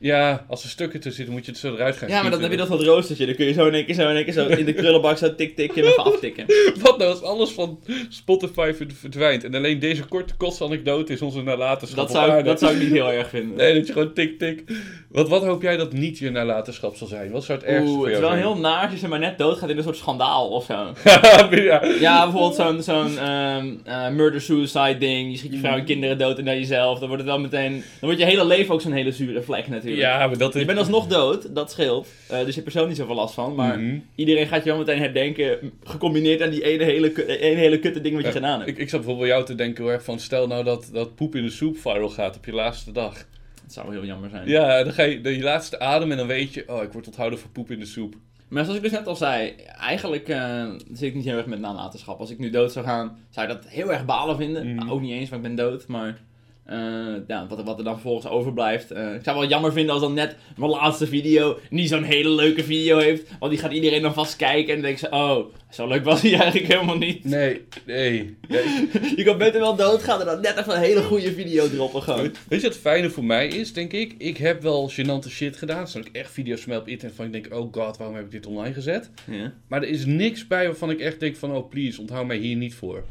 Ja, 0.00 0.44
als 0.48 0.62
er 0.62 0.68
stukken 0.68 1.00
tussen 1.00 1.14
zitten 1.14 1.34
moet 1.34 1.44
je 1.44 1.50
het 1.50 1.60
zo 1.60 1.74
eruit 1.74 1.96
gaan 1.96 2.08
Ja, 2.08 2.22
maar 2.22 2.30
dan 2.30 2.42
heb 2.42 2.50
je 2.50 2.56
dat 2.56 2.68
wat 2.68 2.82
roostertje, 2.82 3.26
dan 3.26 3.34
kun 3.34 3.46
je 3.46 3.52
zo 3.52 3.66
in 3.66 3.74
één 3.74 3.84
keer 3.84 3.94
zo 3.94 4.08
in 4.08 4.14
één 4.16 4.24
keer 4.24 4.32
zo 4.32 4.46
in 4.46 4.64
de 4.64 4.72
krullenbak 4.72 5.16
zo 5.18 5.34
tik 5.34 5.56
tik 5.56 5.76
en 5.76 5.84
even 5.84 6.04
aftikken. 6.04 6.44
Wat 6.82 6.98
nou 6.98 7.10
als 7.10 7.22
alles 7.22 7.50
van 7.50 7.80
Spotify 8.08 8.72
verd- 8.76 8.92
verdwijnt 8.98 9.44
en 9.44 9.54
alleen 9.54 9.78
deze 9.78 10.04
korte 10.04 10.34
kotsanekdote 10.36 11.12
is 11.12 11.22
onze 11.22 11.42
nalatenschap 11.42 11.98
Dat 11.98 12.10
zou, 12.10 12.42
dat 12.42 12.58
zou 12.58 12.74
ik 12.74 12.80
niet 12.80 12.90
heel 12.92 13.12
erg 13.12 13.28
vinden. 13.28 13.56
Nee, 13.56 13.74
dat 13.74 13.86
je 13.86 13.92
gewoon 13.92 14.12
tik 14.12 14.38
tik. 14.38 14.64
Wat, 15.08 15.28
wat 15.28 15.44
hoop 15.44 15.62
jij 15.62 15.76
dat 15.76 15.92
niet 15.92 16.18
je 16.18 16.30
nalatenschap 16.30 16.96
zal 16.96 17.06
zijn? 17.06 17.30
Wat 17.30 17.44
zou 17.44 17.58
het 17.58 17.66
ergste 17.66 17.90
Oeh, 17.90 18.04
het 18.04 18.14
is 18.14 18.20
wel 18.20 18.32
heel 18.32 18.56
naar 18.56 18.82
als 18.82 18.92
je 18.92 18.98
ze 18.98 19.08
maar 19.08 19.18
net 19.18 19.38
doodgaat 19.38 19.70
in 19.70 19.76
een 19.76 19.82
soort 19.82 19.96
schandaal 19.96 20.48
of 20.48 20.64
zo. 20.64 20.74
ja. 21.50 21.84
Ja, 22.00 22.22
bijvoorbeeld 22.22 22.54
zo'n 22.54 22.82
zo'n 22.82 23.18
ehm, 23.18 23.74
eh, 23.84 24.08
murder-suicide 24.08 24.98
ding. 24.98 25.30
Je 25.30 25.36
schiet 25.38 25.52
je 25.52 25.58
vrouw 25.58 25.76
en 25.76 25.84
kinderen 25.84 26.18
dood 26.18 26.38
en 26.38 26.44
dan 26.44 26.54
jezelf. 26.58 26.98
Dan 26.98 27.08
wordt 27.08 27.22
het 27.22 27.32
wel 27.32 27.40
meteen... 27.40 27.72
Dan 27.72 27.82
wordt 28.00 28.18
je 28.18 28.24
hele 28.24 28.46
leven 28.46 28.74
ook 28.74 28.80
zo'n 28.80 28.92
hele 28.92 29.12
zure 29.12 29.42
vlek 29.42 29.68
natuurlijk. 29.68 29.86
Ja, 29.96 30.26
maar 30.26 30.38
dat 30.38 30.54
is... 30.54 30.60
Je 30.60 30.66
bent 30.66 30.78
alsnog 30.78 31.06
dood, 31.06 31.54
dat 31.54 31.70
scheelt. 31.70 32.08
Eh, 32.28 32.36
dus 32.38 32.46
je 32.46 32.52
hebt 32.52 32.62
persoonlijk 32.62 32.88
niet 32.88 32.96
zoveel 33.06 33.14
last 33.22 33.34
van. 33.34 33.54
Maar 33.54 33.78
Mhm. 33.80 33.98
iedereen 34.14 34.46
gaat 34.46 34.64
je 34.64 34.70
wel 34.70 34.78
meteen 34.78 34.98
herdenken. 34.98 35.72
Gecombineerd 35.84 36.42
aan 36.42 36.50
die 36.50 36.64
ene 36.64 36.84
hele, 36.84 37.10
ku- 37.12 37.22
ene 37.24 37.60
hele 37.60 37.78
kutte 37.78 38.00
ding 38.00 38.14
wat 38.14 38.22
je 38.24 38.28
Ja, 38.28 38.34
gedaan 38.34 38.58
hebt. 38.58 38.70
Ik, 38.70 38.78
ik 38.78 38.88
zat 38.88 39.00
bijvoorbeeld 39.00 39.28
jou 39.28 39.44
te 39.44 39.54
denken 39.54 39.86
erg 39.86 40.04
van, 40.04 40.18
stel 40.18 40.46
nou 40.46 40.64
dat, 40.64 40.88
dat 40.92 41.14
poep 41.14 41.34
in 41.34 41.42
de 41.42 41.50
soep 41.50 41.78
viral 41.78 42.08
gaat 42.08 42.36
op 42.36 42.44
je 42.44 42.52
laatste 42.52 42.92
dag. 42.92 43.14
Dat 43.14 43.72
zou 43.72 43.92
heel 43.92 44.04
jammer 44.04 44.30
zijn. 44.30 44.48
Ja, 44.48 44.82
dan 44.84 44.92
ga 44.92 45.02
je 45.02 45.20
dan 45.20 45.32
je 45.32 45.42
laatste 45.42 45.78
adem 45.78 46.10
en 46.10 46.16
dan 46.16 46.26
weet 46.26 46.54
je, 46.54 46.64
oh, 46.66 46.82
ik 46.82 46.92
word 46.92 47.06
onthouden 47.06 47.38
voor 47.38 47.50
poep 47.50 47.70
in 47.70 47.78
de 47.78 47.86
soep. 47.86 48.14
Maar 48.48 48.62
zoals 48.62 48.78
ik 48.78 48.84
dus 48.84 48.92
net 48.92 49.06
al 49.06 49.16
zei, 49.16 49.54
eigenlijk 49.80 50.28
eh, 50.28 50.64
zit 50.92 51.08
ik 51.08 51.14
niet 51.14 51.24
heel 51.24 51.36
erg 51.36 51.46
met 51.46 51.60
nalatenschap. 51.60 52.20
Als 52.20 52.30
ik 52.30 52.38
nu 52.38 52.50
dood 52.50 52.72
zou 52.72 52.84
gaan, 52.84 53.18
zou 53.30 53.48
je 53.48 53.54
dat 53.54 53.64
heel 53.68 53.92
erg 53.92 54.04
balen 54.04 54.36
vinden. 54.36 54.66
Mhm. 54.66 54.74
Nou, 54.76 54.90
ook 54.90 55.00
niet 55.00 55.12
eens, 55.12 55.30
want 55.30 55.44
ik 55.46 55.48
ben 55.56 55.66
dood. 55.66 55.86
Maar 55.86 56.20
eh, 56.68 57.14
ja, 57.26 57.46
wat, 57.48 57.58
er- 57.58 57.64
wat 57.64 57.78
er 57.78 57.84
dan 57.84 57.92
vervolgens 57.94 58.32
overblijft. 58.32 58.90
eh, 58.90 59.14
ik 59.14 59.20
zou 59.24 59.38
wel 59.38 59.48
jammer 59.48 59.72
vinden 59.72 59.92
als 59.92 60.02
dan 60.02 60.14
net 60.14 60.36
mijn 60.56 60.70
laatste 60.70 61.06
video 61.06 61.58
niet 61.70 61.88
zo'n 61.88 62.02
hele 62.02 62.28
leuke 62.30 62.64
video 62.64 62.98
heeft. 62.98 63.30
Want 63.38 63.52
die 63.52 63.60
gaat 63.60 63.72
iedereen 63.72 64.02
dan 64.02 64.14
vast 64.14 64.36
kijken 64.36 64.68
en 64.68 64.74
dan 64.74 64.82
denkt 64.82 65.00
ze, 65.00 65.10
oh, 65.10 65.44
zo 65.70 65.86
leuk 65.88 66.04
was 66.04 66.22
hij 66.22 66.34
eigenlijk 66.40 66.72
helemaal 66.72 66.96
niet. 66.98 67.24
Nee, 67.24 67.60
nee. 67.86 68.36
Ik- 68.48 69.16
Je 69.16 69.22
kan 69.24 69.38
beter 69.38 69.60
wel 69.60 69.76
doodgaan 69.76 70.20
en 70.20 70.26
dan 70.26 70.40
net 70.40 70.56
even 70.56 70.74
een 70.74 70.80
hele 70.80 71.02
goede 71.02 71.32
video 71.32 71.68
droppen 71.68 72.02
gewoon. 72.02 72.22
Weet 72.22 72.32
je 72.48 72.48
wat 72.48 72.62
het 72.62 72.76
fijne 72.78 73.10
voor 73.10 73.24
mij 73.24 73.48
is, 73.48 73.72
denk 73.72 73.92
ik? 73.92 74.14
Ik 74.18 74.36
heb 74.36 74.62
wel 74.62 74.90
gênante 74.90 75.28
shit 75.30 75.56
gedaan. 75.56 75.80
Er 75.80 75.88
staan 75.88 76.02
ook 76.06 76.08
echt 76.12 76.30
video's 76.32 76.60
van 76.60 76.68
mij 76.68 76.78
op 76.78 76.88
internet 76.88 77.16
van 77.16 77.24
ik 77.26 77.32
denk, 77.32 77.54
oh 77.54 77.72
god, 77.72 77.96
waarom 77.96 78.16
heb 78.16 78.24
ik 78.24 78.30
dit 78.30 78.46
online 78.46 78.74
gezet? 78.74 79.10
Ja. 79.30 79.52
Maar 79.68 79.82
er 79.82 79.88
is 79.88 80.04
niks 80.06 80.46
bij 80.46 80.66
waarvan 80.66 80.90
ik 80.90 81.00
echt 81.00 81.20
denk 81.20 81.36
van, 81.36 81.52
oh 81.56 81.68
please, 81.68 82.00
onthoud 82.00 82.26
mij 82.26 82.36
hier 82.36 82.56
niet 82.56 82.74
voor. 82.74 83.04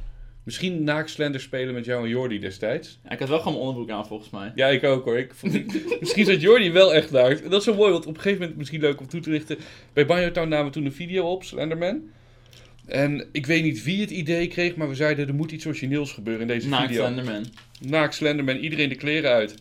Misschien 0.47 0.83
naakslender 0.83 1.41
spelen 1.41 1.73
met 1.73 1.85
jou 1.85 2.03
en 2.03 2.09
Jordi 2.09 2.39
destijds. 2.39 2.99
Ja, 3.03 3.09
ik 3.11 3.19
had 3.19 3.29
wel 3.29 3.37
gewoon 3.37 3.53
mijn 3.53 3.65
onderbroek 3.67 3.97
aan 3.97 4.07
volgens 4.07 4.29
mij. 4.29 4.51
Ja, 4.55 4.67
ik 4.67 4.83
ook 4.83 5.05
hoor. 5.05 5.17
Ik, 5.17 5.33
vond- 5.33 5.65
misschien 5.99 6.25
zat 6.25 6.41
Jordi 6.41 6.71
wel 6.71 6.93
echt 6.93 7.11
naakt. 7.11 7.43
En 7.43 7.49
dat 7.49 7.59
is 7.59 7.65
zo 7.65 7.75
mooi, 7.75 7.91
want 7.91 8.05
op 8.05 8.15
een 8.15 8.21
gegeven 8.21 8.39
moment, 8.39 8.57
misschien 8.57 8.79
leuk 8.81 8.99
om 8.99 9.07
toe 9.07 9.19
te 9.21 9.29
lichten. 9.29 9.57
Bij 9.93 10.05
Banjotown 10.05 10.47
namen 10.49 10.65
we 10.65 10.71
toen 10.71 10.85
een 10.85 10.91
video 10.93 11.31
op, 11.31 11.43
Slenderman. 11.43 12.01
En 12.85 13.27
ik 13.31 13.45
weet 13.45 13.63
niet 13.63 13.83
wie 13.83 14.01
het 14.01 14.09
idee 14.09 14.47
kreeg, 14.47 14.75
maar 14.75 14.89
we 14.89 14.95
zeiden 14.95 15.27
er 15.27 15.33
moet 15.35 15.51
iets 15.51 15.65
origineels 15.65 16.11
gebeuren 16.13 16.41
in 16.41 16.47
deze 16.47 16.67
Naakt 16.67 16.87
video. 16.87 17.03
Slenderman. 17.05 17.45
Naakt 17.81 18.15
Slenderman, 18.15 18.57
iedereen 18.57 18.89
de 18.89 18.95
kleren 18.95 19.31
uit. 19.31 19.55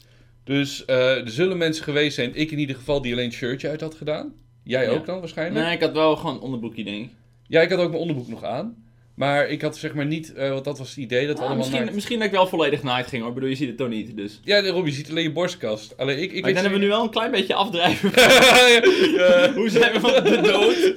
Dus 0.45 0.85
eh, 0.85 1.16
er 1.16 1.31
zullen 1.31 1.57
mensen 1.59 1.85
geweest 1.85 2.14
zijn, 2.14 2.35
ik 2.35 2.50
in 2.50 2.59
ieder 2.59 2.76
geval, 2.76 3.02
die 3.02 3.12
alleen 3.12 3.25
het 3.25 3.35
shirtje 3.35 3.69
uit 3.69 3.81
had 3.81 3.95
gedaan. 3.95 4.33
Jij 4.62 4.85
Ja. 4.85 4.90
ook 4.90 5.07
dan 5.07 5.19
waarschijnlijk? 5.21 5.64
Nee, 5.66 5.75
ik 5.75 5.81
had 5.83 5.93
wel 5.93 6.16
gewoon 6.16 6.35
een 6.35 6.40
onderbroekje 6.40 6.85
denk 6.85 7.05
ik. 7.05 7.11
Ja, 7.49 7.61
ik 7.61 7.71
had 7.71 7.78
ook 7.78 7.88
mijn 7.88 8.00
onderbroek 8.00 8.28
nog 8.28 8.45
aan. 8.45 8.85
Maar 9.16 9.49
ik 9.49 9.62
had 9.62 9.76
zeg 9.76 9.94
maar 9.94 10.06
niet, 10.06 10.32
eh, 10.35 10.50
want 10.50 10.64
dat 10.64 10.78
was 10.78 10.88
het 10.88 10.96
idee, 10.99 11.26
dat 11.26 11.28
we 11.28 11.35
Ah, 11.35 11.46
allemaal 11.46 11.56
misschien, 11.56 11.80
naakt- 11.82 11.94
misschien 11.94 12.18
dat 12.18 12.26
ik 12.26 12.32
wel 12.32 12.46
volledig 12.46 12.82
naakt 12.82 13.08
ging 13.08 13.20
hoor. 13.20 13.28
Ik 13.28 13.35
bedoel, 13.35 13.50
je 13.50 13.56
ziet 13.56 13.68
het 13.68 13.76
toch 13.76 13.88
niet. 13.88 14.16
Dus. 14.16 14.40
Ja, 14.44 14.61
Rob, 14.70 14.87
je 14.87 14.92
ziet 14.92 15.11
alleen 15.11 15.23
je 15.23 15.32
borstkast. 15.32 15.96
Alleen 15.96 16.18
ik, 16.23 16.32
ik 16.32 16.42
Maar 16.42 16.52
denk 16.52 16.64
dat 16.64 16.73
we 16.75 16.78
nu 16.80 16.88
wel 16.88 17.02
een 17.02 17.11
klein 17.11 17.30
beetje 17.30 17.54
afdrijven. 17.54 18.11
Ja. 19.16 19.52
Hoe 19.52 19.68
zijn 19.70 19.92
we 19.92 20.00
van 20.00 20.25
de 20.25 20.40
dood 20.52 20.94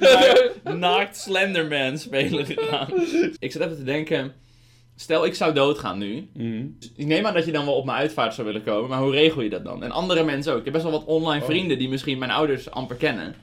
naar 0.64 0.76
naakt 0.78 1.16
Slenderman 1.16 1.98
spelen 1.98 2.46
gegaan? 2.46 2.88
Ik 3.38 3.52
zat 3.52 3.62
even 3.62 3.76
te 3.76 3.84
denken. 3.84 4.32
Stel, 4.96 5.24
ik 5.26 5.34
zou 5.34 5.54
doodgaan 5.54 5.98
nu. 5.98 6.28
Mhm. 6.34 6.64
Ik 6.96 7.06
neem 7.06 7.26
aan 7.26 7.34
dat 7.34 7.44
je 7.46 7.52
dan 7.52 7.64
wel 7.64 7.74
op 7.74 7.84
mijn 7.84 7.98
uitvaart 7.98 8.34
zou 8.34 8.46
willen 8.46 8.62
komen. 8.64 8.88
Maar 8.90 9.00
hoe 9.00 9.10
regel 9.12 9.42
je 9.42 9.50
dat 9.50 9.64
dan? 9.64 9.82
En 9.84 9.90
andere 9.90 10.24
mensen 10.24 10.52
ook. 10.52 10.58
Ik 10.58 10.64
heb 10.64 10.72
best 10.72 10.84
wel 10.84 10.94
wat 10.94 11.04
online 11.04 11.42
Oh. 11.42 11.48
vrienden 11.48 11.78
die 11.78 11.88
misschien 11.88 12.18
mijn 12.18 12.30
ouders 12.30 12.70
amper 12.70 12.96
kennen. 12.96 13.34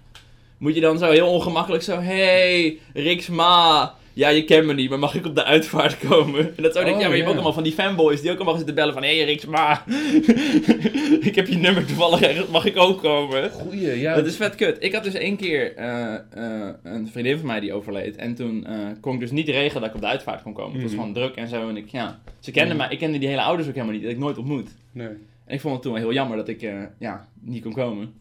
Moet 0.58 0.76
je 0.76 0.82
dan 0.82 0.98
zo 0.98 1.12
heel 1.12 1.28
ongemakkelijk 1.28 1.84
zo... 1.84 2.00
Hey, 2.00 2.80
Riks 2.94 3.28
Ma. 3.28 3.96
Ja, 4.18 4.30
je 4.30 4.44
kent 4.44 4.66
me 4.66 4.74
niet, 4.74 4.90
maar 4.90 5.00
mag 5.00 5.16
ik 5.16 5.26
op 5.26 5.36
de 5.36 5.44
uitvaart 5.44 5.98
komen? 6.08 6.54
En 6.58 6.64
dat 6.64 6.74
zou 6.74 6.86
ik 6.86 6.94
Oh, 6.94 7.00
ja, 7.02 7.08
maar 7.08 7.18
je 7.18 7.22
hebt 7.24 7.28
ook 7.28 7.34
allemaal 7.34 7.54
van 7.54 7.64
die 7.64 7.72
fanboys 7.74 8.22
die 8.22 8.32
ook 8.32 8.36
allemaal 8.38 8.56
zitten 8.56 8.76
bellen 8.76 8.94
van... 8.94 9.04
Hé, 9.04 9.16
hey, 9.18 9.26
Riks 9.26 9.46
Ma. 9.46 9.84
ik 11.20 11.36
heb 11.36 11.48
je 11.48 11.58
nummer 11.58 11.86
toevallig 11.86 12.22
ergens, 12.22 12.48
mag 12.48 12.66
ik 12.66 12.78
ook 12.78 13.02
komen? 13.02 13.52
Goeie, 13.52 14.00
ja. 14.00 14.16
Dat 14.16 14.26
is 14.26 14.36
vet 14.36 14.56
kut. 14.56 14.78
Ik 14.80 14.94
had 14.94 15.04
dus 15.04 15.14
één 15.14 15.36
keer 15.38 15.76
eh, 15.76 16.14
eh, 16.14 16.74
een 16.84 17.08
vriendin 17.08 17.38
van 17.38 17.48
mij 17.48 17.60
die 17.60 17.74
overleed. 17.74 18.16
En 18.16 18.36
toen 18.36 18.66
eh, 18.66 18.76
kon 19.02 19.14
ik 19.14 19.20
dus 19.20 19.32
niet 19.32 19.48
regelen 19.50 19.82
dat 19.82 19.90
ik 19.90 19.96
op 19.96 20.02
de 20.02 20.08
uitvaart 20.08 20.42
kon 20.42 20.54
komen. 20.54 20.74
Het 20.74 20.82
was 20.82 20.92
Mhm. 20.92 21.00
gewoon 21.00 21.16
druk 21.16 21.36
en 21.36 21.48
zo. 21.48 21.70
En 21.70 21.78
ik, 21.78 21.88
ja. 21.90 22.20
Ze 22.40 22.52
kenden 22.52 22.76
Mhm. 22.76 22.86
mij, 22.86 22.94
ik 22.94 23.00
kende 23.00 23.18
die 23.18 23.28
hele 23.30 23.42
ouders 23.42 23.68
ook 23.68 23.74
helemaal 23.74 23.96
niet. 23.96 24.04
Dat 24.04 24.12
ik 24.14 24.20
nooit 24.20 24.38
ontmoet. 24.38 24.70
Nee. 24.92 25.08
En 25.46 25.54
ik 25.54 25.62
vond 25.62 25.74
het 25.74 25.84
toen 25.84 25.94
wel 25.94 26.02
heel 26.02 26.14
jammer 26.14 26.38
dat 26.38 26.48
ik 26.48 26.62
ja, 27.00 27.28
niet 27.42 27.64
kon 27.64 27.74
komen. 27.74 28.14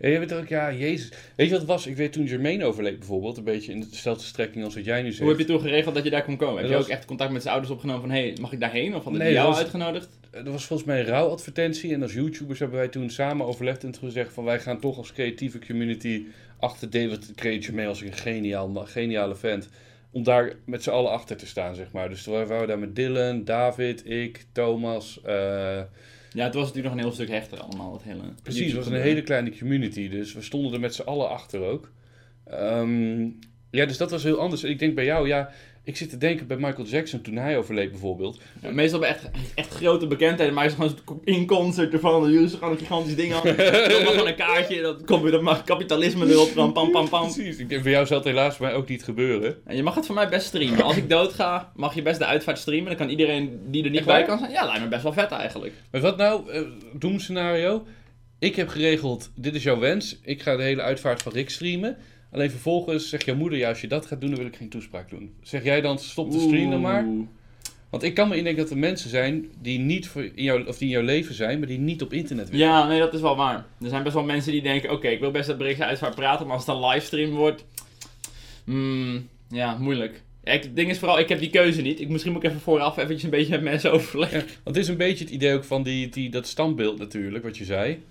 Ja, 0.00 0.08
je 0.08 0.18
weet 0.18 0.32
ook, 0.32 0.48
ja, 0.48 0.72
jezus. 0.72 1.08
Weet 1.36 1.46
je 1.46 1.50
wat 1.52 1.60
het 1.60 1.68
was? 1.70 1.86
Ik 1.86 1.96
weet 1.96 2.12
toen 2.12 2.24
Jermaine 2.24 2.64
overleed 2.64 2.98
bijvoorbeeld, 2.98 3.36
een 3.36 3.44
beetje 3.44 3.72
in 3.72 3.86
dezelfde 3.90 4.24
strekking 4.24 4.64
als 4.64 4.74
wat 4.74 4.84
jij 4.84 5.02
nu 5.02 5.08
zegt. 5.08 5.20
Hoe 5.20 5.28
heb 5.28 5.38
je 5.38 5.44
toen 5.44 5.60
geregeld 5.60 5.94
dat 5.94 6.04
je 6.04 6.10
daar 6.10 6.24
kon 6.24 6.36
komen? 6.36 6.54
Heb 6.54 6.62
Dat 6.62 6.70
je 6.70 6.76
was- 6.76 6.86
ook 6.86 6.90
echt 6.92 7.04
contact 7.04 7.32
met 7.32 7.40
zijn 7.42 7.52
ouders 7.54 7.74
opgenomen 7.74 8.00
van, 8.02 8.10
hé, 8.10 8.20
hey, 8.28 8.36
mag 8.40 8.52
ik 8.52 8.60
daarheen? 8.60 8.94
Of 8.94 9.02
hadden 9.02 9.12
Nee, 9.22 9.28
die 9.28 9.36
jou 9.36 9.46
dat 9.46 9.56
was- 9.56 9.64
uitgenodigd? 9.64 10.08
Er 10.30 10.50
was 10.50 10.64
volgens 10.64 10.88
mij 10.88 11.00
een 11.00 11.06
rouwadvertentie 11.06 11.94
en 11.94 12.02
als 12.02 12.12
YouTubers 12.12 12.58
hebben 12.58 12.78
wij 12.78 12.88
toen 12.88 13.10
samen 13.10 13.46
overlegd 13.46 13.84
en 13.84 13.94
gezegd 13.94 14.32
van 14.32 14.44
wij 14.44 14.60
gaan 14.60 14.80
toch 14.80 14.96
als 14.96 15.12
creatieve 15.12 15.58
community 15.66 16.24
achter 16.58 16.90
David 16.90 17.32
Create 17.34 17.58
Jermaine 17.64 17.88
als 17.90 18.00
een 18.00 18.12
geniaal, 18.12 18.74
geniale 18.74 19.34
vent. 19.36 19.68
Om 20.12 20.22
daar 20.22 20.52
met 20.66 20.82
z'n 20.82 20.90
allen 20.90 21.10
achter 21.10 21.36
te 21.36 21.46
staan, 21.46 21.74
zeg 21.74 21.92
maar. 21.92 22.08
Dus 22.08 22.22
toen 22.22 22.32
waren 22.34 22.60
we 22.60 22.66
daar 22.66 22.78
met 22.78 22.96
Dylan, 22.96 23.44
David, 23.44 24.06
ik, 24.10 24.44
Thomas. 24.52 25.20
eh, 25.24 25.80
Ja, 26.32 26.44
het 26.44 26.54
was 26.54 26.66
natuurlijk 26.66 26.94
nog 26.94 27.02
een 27.02 27.08
heel 27.08 27.18
stuk 27.18 27.28
hechter 27.28 27.60
allemaal, 27.60 27.92
dat 27.92 28.02
hele... 28.02 28.22
precies, 28.42 28.66
het 28.66 28.76
was 28.76 28.86
een 28.86 29.00
hele 29.00 29.22
kleine 29.22 29.58
community. 29.58 30.08
Dus 30.08 30.32
we 30.32 30.42
stonden 30.42 30.72
er 30.72 30.80
met 30.80 30.94
z'n 30.94 31.02
allen 31.02 31.28
achter 31.28 31.60
ook. 31.60 31.92
Ehm, 32.44 33.22
ja, 33.70 33.86
dus 33.86 33.96
dat 33.96 34.10
was 34.10 34.22
heel 34.22 34.38
anders. 34.38 34.64
Ik 34.64 34.78
denk 34.78 34.94
bij 34.94 35.04
jou, 35.04 35.28
ja, 35.28 35.50
ik 35.84 35.96
zit 35.96 36.10
te 36.10 36.18
denken 36.18 36.46
bij 36.46 36.56
Michael 36.56 36.86
Jackson 36.86 37.20
toen 37.20 37.36
hij 37.36 37.58
overleed 37.58 37.90
bijvoorbeeld. 37.90 38.40
Ja, 38.62 38.70
meestal 38.70 39.00
bij 39.00 39.08
echt, 39.08 39.30
echt 39.54 39.74
grote 39.74 40.06
bekendheden, 40.06 40.54
maar 40.54 40.64
is 40.64 40.72
gewoon 40.72 41.20
in 41.24 41.46
concert 41.46 41.92
ervan, 41.92 42.20
dan 42.22 42.44
is 42.44 42.52
gewoon 42.52 42.70
een 42.70 42.78
gigantisch 42.78 43.16
ding 43.16 43.32
aan. 43.32 43.42
Dan 43.90 44.06
gewoon 44.06 44.26
een 44.26 44.34
kaartje, 44.34 44.82
dan 44.82 45.04
komt 45.04 45.22
weer 45.22 45.30
dat 45.32 45.64
kapitalisme 45.64 46.26
erop, 46.26 46.54
dan 46.54 46.72
pam 46.72 46.90
pam 46.90 47.08
pam. 47.08 47.32
Precies, 47.32 47.58
ik 47.58 47.68
denk 47.68 47.82
bij 47.82 47.92
jou 47.92 48.06
zal 48.06 48.16
het 48.16 48.26
helaas 48.26 48.56
bij 48.56 48.68
mij 48.68 48.76
ook 48.76 48.88
niet 48.88 49.04
gebeuren. 49.04 49.56
En 49.64 49.76
je 49.76 49.82
mag 49.82 49.94
het 49.94 50.06
voor 50.06 50.14
mij 50.14 50.28
best 50.28 50.46
streamen. 50.46 50.82
Als 50.82 50.96
ik 50.96 51.08
dood 51.08 51.32
ga, 51.32 51.72
mag 51.74 51.94
je 51.94 52.02
best 52.02 52.18
de 52.18 52.26
uitvaart 52.26 52.58
streamen. 52.58 52.86
Dan 52.86 52.96
kan 52.96 53.08
iedereen 53.08 53.60
die 53.66 53.84
er 53.84 53.90
niet 53.90 53.98
Echt 53.98 54.08
bij 54.08 54.18
waar? 54.18 54.26
kan 54.26 54.38
zijn. 54.38 54.50
Ja, 54.50 54.64
lijkt 54.64 54.80
me 54.82 54.88
best 54.88 55.02
wel 55.02 55.12
vet 55.12 55.30
eigenlijk. 55.30 55.72
Maar 55.90 56.00
wat 56.00 56.16
nou, 56.16 56.50
eh 56.50 56.62
doemscenario. 56.92 57.86
Ik 58.38 58.56
heb 58.56 58.68
geregeld, 58.68 59.30
dit 59.34 59.54
is 59.54 59.62
jouw 59.62 59.78
wens. 59.78 60.18
Ik 60.22 60.42
ga 60.42 60.56
de 60.56 60.62
hele 60.62 60.82
uitvaart 60.82 61.22
van 61.22 61.32
Rick 61.32 61.50
streamen. 61.50 61.96
Alleen 62.32 62.50
vervolgens 62.50 63.08
zegt 63.08 63.24
jouw 63.24 63.36
moeder, 63.36 63.58
ja, 63.58 63.68
als 63.68 63.80
je 63.80 63.86
dat 63.86 64.06
gaat 64.06 64.20
doen, 64.20 64.30
dan 64.30 64.38
wil 64.38 64.48
ik 64.48 64.56
geen 64.56 64.68
toespraak 64.68 65.10
doen. 65.10 65.32
Zeg 65.42 65.64
jij 65.64 65.80
dan, 65.80 65.98
stop 65.98 66.30
de 66.32 66.38
stream 66.40 66.70
dan 66.70 66.80
maar? 66.80 67.06
Want 67.90 68.02
ik 68.02 68.14
kan 68.14 68.28
me 68.28 68.36
indenken 68.36 68.62
dat 68.62 68.70
er 68.72 68.78
mensen 68.78 69.10
zijn 69.10 69.46
die 69.62 69.78
niet 69.78 70.08
voor 70.08 70.22
in 70.34 70.42
jouw, 70.42 70.64
of 70.64 70.78
die 70.78 70.86
in 70.88 70.94
jouw 70.94 71.02
leven 71.04 71.34
zijn, 71.34 71.58
maar 71.58 71.68
die 71.68 71.78
niet 71.78 72.02
op 72.02 72.12
internet 72.12 72.50
willen. 72.50 72.66
Ja, 72.66 72.86
nee, 72.86 72.98
dat 72.98 73.14
is 73.14 73.20
wel 73.20 73.36
waar. 73.36 73.66
Er 73.80 73.88
zijn 73.88 74.02
best 74.02 74.14
wel 74.14 74.24
mensen 74.24 74.52
die 74.52 74.62
denken, 74.62 74.90
oké, 74.90 75.08
ik 75.08 75.20
wil 75.20 75.30
best 75.30 75.46
dat 75.46 75.58
berichtje 75.58 75.84
uitvaart 75.84 76.14
praten, 76.14 76.46
maar 76.46 76.56
als 76.56 76.66
het 76.66 76.74
een 76.76 76.86
livestream 76.86 77.30
wordt, 77.30 77.64
hmm, 78.64 79.28
ja, 79.48 79.78
moeilijk. 79.78 80.22
Ja, 80.44 80.52
ik- 80.52 80.62
het 80.62 80.76
ding 80.76 80.90
is 80.90 80.98
vooral, 80.98 81.18
ik 81.18 81.28
heb 81.28 81.38
die 81.38 81.50
keuze 81.50 81.82
niet. 81.82 82.00
Ik, 82.00 82.08
misschien 82.08 82.32
moet 82.32 82.42
ik 82.44 82.48
even 82.48 82.62
vooraf 82.62 82.96
eventjes 82.96 83.22
een 83.22 83.30
beetje 83.30 83.50
met 83.50 83.62
mensen 83.62 83.92
overleggen. 83.92 84.38
Ja, 84.38 84.44
want 84.64 84.76
het 84.76 84.84
is 84.84 84.88
een 84.88 84.96
beetje 84.96 85.24
het 85.24 85.32
idee 85.32 85.54
ook 85.54 85.64
van 85.64 85.82
die, 85.82 86.08
die, 86.08 86.30
dat 86.30 86.46
standbeeld 86.46 86.98
natuurlijk, 86.98 87.44
wat 87.44 87.56
je 87.58 87.64
zei. 87.64 88.02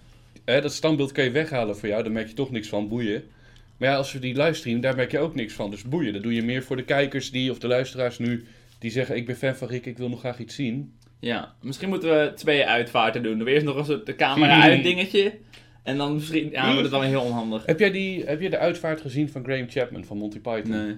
Dat 0.45 0.73
standbeeld 0.73 1.11
kan 1.11 1.23
je 1.23 1.31
weghalen 1.31 1.77
voor 1.77 1.89
jou, 1.89 2.03
daar 2.03 2.11
merk 2.11 2.27
je 2.27 2.33
toch 2.33 2.51
niks 2.51 2.67
van, 2.67 2.87
boeien. 2.87 3.23
Maar 3.79 3.89
ja, 3.89 3.95
als 3.95 4.13
we 4.13 4.19
die 4.19 4.35
livestream, 4.41 4.81
daar 4.81 4.95
merk 4.95 5.11
je 5.11 5.19
ook 5.19 5.35
niks 5.35 5.53
van. 5.53 5.71
Dus 5.71 5.83
boeien, 5.83 6.13
dat 6.13 6.23
doe 6.23 6.33
je 6.33 6.43
meer 6.43 6.63
voor 6.63 6.75
de 6.75 6.83
kijkers 6.83 7.31
die, 7.31 7.51
of 7.51 7.59
de 7.59 7.67
luisteraars 7.67 8.17
nu, 8.17 8.45
die 8.79 8.91
zeggen, 8.91 9.15
ik 9.15 9.25
ben 9.25 9.35
fan 9.35 9.55
van 9.55 9.67
Rick, 9.67 9.85
ik 9.85 9.97
wil 9.97 10.09
nog 10.09 10.19
graag 10.19 10.39
iets 10.39 10.55
zien. 10.55 10.93
Ja, 11.19 11.53
misschien 11.61 11.89
moeten 11.89 12.09
we 12.09 12.31
twee 12.35 12.65
uitvaarten 12.65 13.23
doen. 13.23 13.47
Eerst 13.47 13.65
nog 13.65 13.75
een 13.75 13.85
soort 13.85 14.05
de 14.05 14.15
camera 14.15 14.61
uit 14.61 14.83
dingetje. 14.83 15.33
En 15.83 15.97
dan 15.97 16.13
misschien, 16.13 16.49
ja, 16.51 16.65
wordt 16.65 16.81
het 16.81 16.91
wel 16.91 17.01
heel 17.01 17.21
onhandig. 17.21 17.65
Heb 17.65 17.79
jij, 17.79 17.91
die, 17.91 18.23
heb 18.25 18.41
jij 18.41 18.49
de 18.49 18.57
uitvaart 18.57 19.01
gezien 19.01 19.29
van 19.29 19.43
Graham 19.43 19.69
Chapman 19.69 20.03
van 20.05 20.17
Monty 20.17 20.39
Python? 20.39 20.69
Nee. 20.85 20.95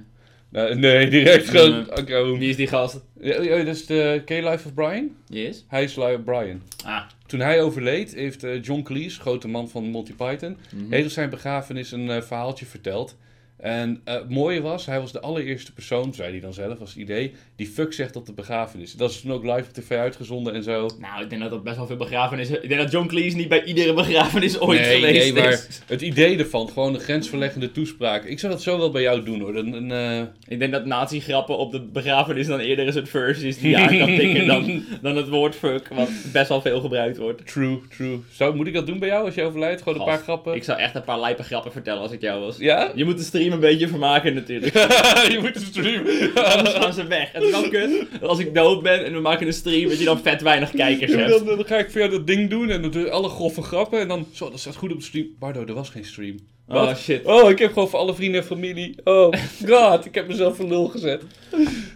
Nou, 0.50 0.76
nee, 0.76 1.10
direct 1.10 1.50
gewoon. 1.50 1.88
Hoe- 2.26 2.38
Wie 2.38 2.50
is 2.50 2.56
die 2.56 2.68
gast? 2.68 3.02
Ja, 3.22 3.42
ja, 3.42 3.58
dat 3.64 3.76
is 3.76 3.86
de 3.86 4.22
K-Life 4.26 4.68
of 4.68 4.74
Brian. 4.74 5.10
Yes. 5.28 5.66
Hij 5.68 5.84
is 5.84 5.96
Life 5.96 6.16
of 6.18 6.24
Brian. 6.24 6.62
Ah. 6.86 7.02
Toen 7.32 7.40
hij 7.40 7.62
overleed, 7.62 8.14
heeft 8.14 8.44
eh, 8.44 8.64
John 8.64 8.82
Cleese, 8.82 9.20
grote 9.20 9.48
man 9.48 9.70
van 9.70 9.84
Monty 9.84 10.14
Python, 10.14 10.58
heeft 10.90 11.06
op 11.06 11.12
zijn 11.12 11.30
begrafenis 11.30 11.92
een 11.92 12.10
eh, 12.10 12.22
verhaaltje 12.22 12.66
verteld. 12.66 13.18
En 13.62 14.01
eh, 14.03 14.13
het 14.13 14.30
mooie 14.30 14.62
was, 14.62 14.86
hij 14.86 15.00
was 15.00 15.12
de 15.12 15.20
allereerste 15.20 15.74
persoon, 15.74 16.13
zei 16.13 16.32
hij 16.32 16.39
dan 16.39 16.53
zelf 16.53 16.80
als 16.80 16.89
het 16.89 17.00
idee, 17.00 17.34
die 17.56 17.68
fuck 17.68 17.94
zegt 17.94 18.15
op 18.15 18.25
de 18.25 18.34
begrafenis. 18.34 18.94
Dat 18.94 19.12
is 19.12 19.22
toen 19.22 19.32
ook 19.32 19.44
live 19.44 19.60
op 19.60 19.74
tv 19.74 19.98
uitgezonden 19.98 20.53
en 20.53 20.63
zo. 20.63 20.89
Nou, 21.00 21.24
ik 21.24 21.30
denk 21.30 21.41
dat 21.41 21.51
dat 21.51 21.63
best 21.63 21.75
wel 21.75 21.86
veel 21.86 21.96
begrafenissen... 21.96 22.63
Ik 22.63 22.70
denk 22.70 22.82
dat 22.82 22.91
John 22.91 23.08
Cleese 23.08 23.36
niet 23.36 23.48
bij 23.48 23.63
iedere 23.63 23.94
begrafenis 23.94 24.60
ooit 24.60 24.80
nee, 24.80 24.96
geweest 24.96 25.34
nee, 25.34 25.44
maar 25.44 25.51
is. 25.51 25.82
het 25.86 26.01
idee 26.01 26.38
ervan, 26.38 26.68
gewoon 26.68 26.94
een 26.94 27.00
grensverleggende 27.00 27.72
toespraak. 27.72 28.24
Ik 28.24 28.39
zou 28.39 28.51
dat 28.51 28.62
zo 28.62 28.77
wel 28.77 28.91
bij 28.91 29.01
jou 29.01 29.24
doen 29.24 29.39
hoor. 29.39 29.56
Een, 29.56 29.74
een, 29.74 29.91
eh, 29.91 30.27
Ik 30.48 30.60
denk 30.60 30.72
dat 30.72 30.86
nazi-grappen 30.86 31.58
op 31.58 31.72
de 31.72 31.82
begrafenis 31.82 32.48
dan 32.48 32.60
eerder 32.60 32.88
een 32.88 32.94
soort 32.94 33.10
verse 33.10 33.48
is 33.48 33.58
die 33.58 33.70
je 33.70 33.77
aan 33.77 33.98
kan 33.98 34.15
tikken 34.15 34.48
dan, 34.48 34.84
dan 35.01 35.15
het 35.15 35.30
woord 35.30 35.56
fuck, 35.56 35.88
wat 35.88 36.10
best 36.32 36.50
wel 36.50 36.62
veel 36.62 36.80
gebruikt 36.80 37.18
wordt. 37.18 37.48
true, 37.48 37.80
true. 37.96 38.20
Zou, 38.32 38.56
moet 38.56 38.68
ik 38.68 38.74
dat 38.74 38.88
doen 38.88 39.00
bij 39.00 39.08
jou 39.10 39.25
als 39.25 39.36
je 39.36 39.44
overlijdt? 39.44 39.82
Gewoon 39.82 40.00
een 40.00 40.06
paar 40.06 40.18
grappen? 40.18 40.56
Ik 40.56 40.63
zou 40.63 40.80
echt 40.80 40.96
een 40.96 41.03
paar 41.03 41.20
lijpe 41.20 41.44
grappen 41.44 41.72
vertellen 41.72 42.01
als 42.01 42.12
ik 42.12 42.22
jou 42.22 42.41
was. 42.41 42.58
Ja? 42.58 42.91
Je 42.96 43.06
moet 43.06 43.18
de 43.18 43.24
stream 43.24 43.50
een 43.51 43.60
beetje 43.60 43.88
vermaken 43.88 44.34
natuurlijk. 44.34 44.74
je 45.34 45.38
moet 45.41 45.63
streamen. 45.70 46.34
Anders 46.34 46.75
gaan 46.75 46.93
ze 46.93 47.08
weg. 47.08 47.31
Het 47.31 47.43
is 47.43 47.51
wel 47.51 47.70
kut 47.70 48.08
dat 48.20 48.29
als 48.29 48.39
ik 48.39 48.55
dood 48.55 48.84
ben 48.84 49.05
en 49.05 49.13
we 49.13 49.20
maken 49.20 49.48
een 49.48 49.53
stream, 49.53 49.89
dat 49.89 50.00
je 50.00 50.05
dan 50.05 50.20
vet 50.20 50.41
weinig 50.41 50.72
kijkers 50.72 51.13
hebt. 51.13 51.29
Dan, 51.29 51.46
dan 51.46 51.65
ga 51.65 51.77
ik 51.77 51.91
via 51.91 52.08
dat 52.08 52.27
ding 52.27 52.50
doen 52.50 52.70
en 52.70 52.81
dan 52.81 52.91
doe 52.91 53.10
alle 53.10 53.29
grove 53.29 53.62
grappen. 53.62 54.00
En 54.00 54.08
dan, 54.08 54.27
zo, 54.31 54.50
dat 54.50 54.60
staat 54.60 54.75
goed 54.75 54.91
op 54.91 54.98
de 54.98 55.03
stream. 55.03 55.27
Bardo, 55.39 55.65
er 55.65 55.74
was 55.74 55.89
geen 55.89 56.05
stream. 56.05 56.36
Oh 56.67 56.96
shit. 56.96 57.25
Oh, 57.25 57.50
ik 57.50 57.60
heb 57.60 57.74
gewoon 57.74 57.89
voor 57.89 58.00
alle 58.00 58.15
vrienden 58.15 58.41
en 58.41 58.48
familie. 58.48 58.96
Oh 59.03 59.34
god, 59.70 60.05
ik 60.05 60.15
heb 60.15 60.27
mezelf 60.27 60.55
voor 60.55 60.67
lul 60.67 60.88
gezet. 60.88 61.24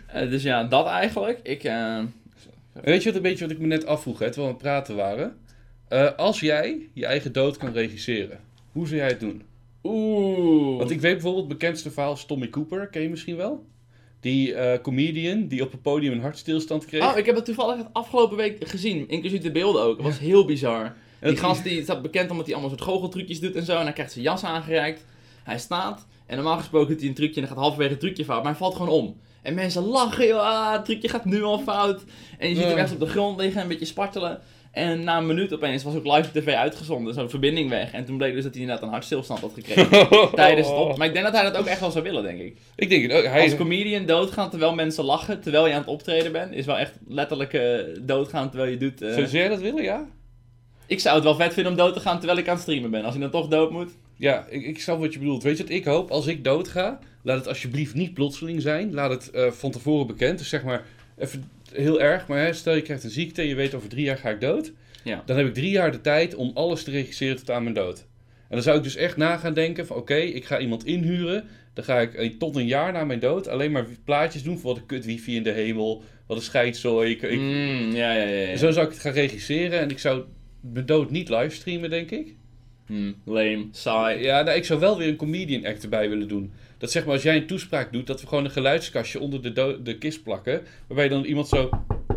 Eh, 0.07 0.29
dus 0.29 0.43
ja, 0.43 0.63
dat 0.63 0.87
eigenlijk. 0.87 1.39
Ik, 1.43 1.63
eh, 1.63 1.97
En 1.97 2.13
weet 2.73 3.03
je 3.03 3.07
wat 3.07 3.15
een 3.15 3.21
beetje 3.21 3.45
wat 3.45 3.53
ik 3.53 3.59
me 3.59 3.67
net 3.67 3.85
afvroeg, 3.85 4.19
hè, 4.19 4.31
terwijl 4.31 4.47
we 4.47 4.53
aan 4.53 4.53
het 4.53 4.85
praten 4.85 4.95
waren? 4.95 5.37
Eh, 5.87 6.11
als 6.17 6.39
jij 6.39 6.89
je 6.93 7.05
eigen 7.05 7.31
dood 7.31 7.57
kan 7.57 7.73
regisseren, 7.73 8.39
hoe 8.71 8.87
zou 8.87 8.99
jij 8.99 9.07
het 9.07 9.19
doen? 9.19 9.43
Oeh. 9.85 10.77
Want 10.77 10.91
ik 10.91 11.01
weet 11.01 11.13
bijvoorbeeld, 11.13 11.49
het 11.49 11.57
bekendste 11.57 11.91
verhaal 11.91 12.13
is 12.13 12.25
Tommy 12.25 12.49
Cooper, 12.49 12.87
ken 12.87 13.01
je 13.01 13.09
misschien 13.09 13.35
wel? 13.35 13.65
Die 14.19 14.53
eh, 14.53 14.81
comedian 14.81 15.47
die 15.47 15.63
op 15.63 15.71
het 15.71 15.81
podium 15.81 16.11
een 16.11 16.21
hartstilstand 16.21 16.85
kreeg. 16.85 17.11
Oh, 17.11 17.17
ik 17.17 17.25
heb 17.25 17.35
het 17.35 17.45
toevallig 17.45 17.77
het 17.77 17.87
afgelopen 17.91 18.37
week 18.37 18.67
gezien, 18.67 19.09
inclusief 19.09 19.41
de 19.41 19.51
beelden 19.51 19.81
ook. 19.81 19.97
Het 19.97 20.05
was 20.05 20.19
heel 20.19 20.45
bizar. 20.45 20.93
En 21.19 21.29
Die 21.29 21.37
gast 21.37 21.63
die 21.63 21.83
staat 21.83 22.01
bekend 22.01 22.29
omdat 22.29 22.45
hij 22.45 22.55
allemaal 22.55 22.77
soort 22.77 22.89
goocheltrucjes 22.89 23.39
doet 23.39 23.55
en 23.55 23.65
zo. 23.65 23.77
En 23.77 23.83
hij 23.83 23.93
krijgt 23.93 24.11
zijn 24.11 24.23
jas 24.23 24.43
aangereikt. 24.43 25.05
Hij 25.43 25.59
staat. 25.59 26.07
En 26.25 26.35
normaal 26.35 26.57
gesproken 26.57 26.89
doet 26.89 26.99
hij 26.99 27.09
een 27.09 27.15
trucje 27.15 27.35
en 27.35 27.41
dan 27.41 27.49
gaat 27.49 27.59
halverwege 27.59 27.91
het 27.91 27.99
trucje 27.99 28.25
fout. 28.25 28.43
Maar 28.43 28.51
hij 28.51 28.59
valt 28.59 28.75
gewoon 28.75 28.91
om. 28.91 29.17
En 29.41 29.53
mensen 29.53 29.83
lachen, 29.83 30.27
joh. 30.27 30.39
Ah, 30.39 30.71
het 30.71 30.85
trucje 30.85 31.09
gaat 31.09 31.25
nu 31.25 31.43
al 31.43 31.59
fout. 31.59 32.03
En 32.37 32.49
je 32.49 32.55
ziet 32.55 32.63
hem 32.65 32.77
echt 32.77 32.93
op 32.93 32.99
de 32.99 33.05
grond 33.05 33.39
liggen, 33.39 33.61
een 33.61 33.67
beetje 33.67 33.85
spartelen. 33.85 34.41
En 34.75 35.03
na 35.03 35.17
een 35.17 35.25
minuut 35.25 35.53
opeens 35.53 35.83
was 35.83 35.95
ook 35.95 36.05
live 36.05 36.27
op 36.27 36.33
tv 36.33 36.47
uitgezonden. 36.53 37.13
Zo'n 37.13 37.29
verbinding 37.29 37.69
weg. 37.69 37.91
En 37.91 38.05
toen 38.05 38.17
bleek 38.17 38.33
dus 38.33 38.43
dat 38.43 38.51
hij 38.53 38.61
inderdaad 38.61 38.85
een 38.85 38.91
hartstilstand 38.91 39.39
had 39.39 39.53
gekregen. 39.53 40.07
tijdens 40.35 40.67
het 40.67 40.77
op. 40.77 40.97
Maar 40.97 41.07
ik 41.07 41.13
denk 41.13 41.25
dat 41.25 41.33
hij 41.33 41.43
dat 41.43 41.57
ook 41.57 41.65
echt 41.65 41.79
wel 41.79 41.91
zou 41.91 42.03
willen, 42.03 42.23
denk 42.23 42.39
ik. 42.39 42.57
Ik 42.75 42.89
denk 42.89 43.03
het 43.03 43.11
ook. 43.11 43.23
Hij, 43.25 43.41
Als 43.43 43.55
comedian 43.55 44.05
doodgaan 44.05 44.49
terwijl 44.49 44.73
mensen 44.75 45.03
lachen, 45.03 45.41
terwijl 45.41 45.67
je 45.67 45.73
aan 45.73 45.79
het 45.79 45.87
optreden 45.89 46.31
bent, 46.31 46.53
is 46.53 46.65
wel 46.65 46.77
echt 46.77 46.93
letterlijk 47.07 47.53
eh, 47.53 47.79
doodgaan 48.01 48.49
terwijl 48.49 48.71
je 48.71 48.77
doet. 48.77 49.01
eh, 49.01 49.13
Zou 49.13 49.27
jij 49.27 49.47
dat 49.47 49.59
willen, 49.59 49.83
ja? 49.83 50.05
Ik 50.87 50.99
zou 50.99 51.15
het 51.15 51.23
wel 51.23 51.35
vet 51.35 51.53
vinden 51.53 51.71
om 51.71 51.77
dood 51.77 51.93
te 51.93 51.99
gaan 51.99 52.17
terwijl 52.17 52.39
ik 52.39 52.47
aan 52.47 52.53
het 52.53 52.63
streamen 52.63 52.91
ben. 52.91 53.03
Als 53.03 53.13
je 53.13 53.19
dan 53.19 53.29
toch 53.31 53.47
dood 53.47 53.71
moet. 53.71 53.91
Ja, 54.17 54.45
ik, 54.49 54.65
ik 54.65 54.81
snap 54.81 54.99
wat 54.99 55.13
je 55.13 55.19
bedoelt. 55.19 55.43
Weet 55.43 55.57
je 55.57 55.63
wat 55.63 55.71
ik 55.71 55.85
hoop? 55.85 56.11
Als 56.11 56.27
ik 56.27 56.43
doodga, 56.43 56.99
laat 57.23 57.37
het 57.37 57.47
alsjeblieft 57.47 57.93
niet 57.93 58.13
plotseling 58.13 58.61
zijn. 58.61 58.93
Laat 58.93 59.09
het 59.11 59.31
eh, 59.31 59.51
van 59.51 59.71
tevoren 59.71 60.07
bekend. 60.07 60.37
Dus 60.37 60.49
zeg 60.49 60.63
maar, 60.63 60.83
even 61.17 61.49
heel 61.73 62.01
erg, 62.01 62.27
maar 62.27 62.39
hè, 62.45 62.53
stel 62.53 62.75
je 62.75 62.81
krijgt 62.81 63.03
een 63.03 63.09
ziekte 63.09 63.41
en 63.41 63.47
je 63.47 63.55
weet 63.55 63.73
over 63.73 63.89
drie 63.89 64.03
jaar 64.05 64.17
ga 64.17 64.29
ik 64.29 64.41
dood. 64.41 64.71
Ja. 65.03 65.23
Dan 65.25 65.37
heb 65.37 65.47
ik 65.47 65.53
drie 65.53 65.69
jaar 65.71 65.91
de 65.91 66.01
tijd 66.01 66.35
om 66.35 66.51
alles 66.53 66.83
te 66.83 66.91
regisseren 66.91 67.35
tot 67.35 67.51
aan 67.51 67.63
mijn 67.63 67.75
dood. 67.75 67.99
En 68.49 68.55
dan 68.55 68.61
zou 68.61 68.77
ik 68.77 68.83
dus 68.83 68.95
echt 68.95 69.17
na 69.17 69.37
gaan 69.37 69.53
denken 69.53 69.85
van 69.87 69.95
oké, 69.97 70.15
ik 70.15 70.45
ga 70.45 70.59
iemand 70.59 70.85
inhuren. 70.85 71.43
Dan 71.73 71.83
ga 71.83 71.99
ik 71.99 72.39
tot 72.39 72.55
een 72.55 72.67
jaar 72.67 72.91
na 72.91 73.03
mijn 73.03 73.19
dood 73.19 73.47
alleen 73.47 73.71
maar 73.71 73.85
plaatjes 74.05 74.43
doen 74.43 74.57
voor 74.57 74.69
wat 74.73 74.79
een 74.81 74.85
kut 74.85 75.05
wifi 75.05 75.35
in 75.35 75.43
de 75.43 75.51
hemel. 75.51 76.03
Wat 76.27 76.37
een 76.37 76.43
scheidzooi. 76.43 77.11
Ik, 77.11 77.21
ik- 77.21 77.39
Mm, 77.39 77.91
ja, 77.95 78.13
ja, 78.13 78.23
ja. 78.27 78.49
ja. 78.49 78.57
Zo 78.57 78.71
zou 78.71 78.85
ik 78.85 78.91
het 78.91 79.01
gaan 79.01 79.13
regisseren 79.13 79.79
en 79.79 79.89
ik 79.89 79.99
zou 79.99 80.23
mijn 80.73 80.85
dood 80.85 81.11
niet 81.11 81.29
livestreamen, 81.29 81.89
denk 81.89 82.11
ik. 82.11 82.35
Hmm, 82.87 83.15
lame, 83.25 83.67
saai. 83.71 84.21
Ja, 84.23 84.41
nou, 84.41 84.57
ik 84.57 84.65
zou 84.65 84.79
wel 84.79 84.97
weer 84.97 85.07
een 85.07 85.15
comedian 85.15 85.65
act 85.65 85.83
erbij 85.83 86.09
willen 86.09 86.27
doen. 86.27 86.51
Dat 86.77 86.91
zeg 86.91 87.05
maar, 87.05 87.13
als 87.13 87.23
jij 87.23 87.35
een 87.35 87.47
toespraak 87.47 87.93
doet, 87.93 88.07
dat 88.07 88.21
we 88.21 88.27
gewoon 88.27 88.45
een 88.45 88.51
geluidskastje 88.51 89.19
onder 89.19 89.53
de, 89.53 89.79
de 89.83 89.97
kist 89.97 90.23
plakken. 90.23 90.61
Waarbij 90.87 91.07
dan 91.07 91.23
iemand 91.23 91.47
zo. 91.47 91.69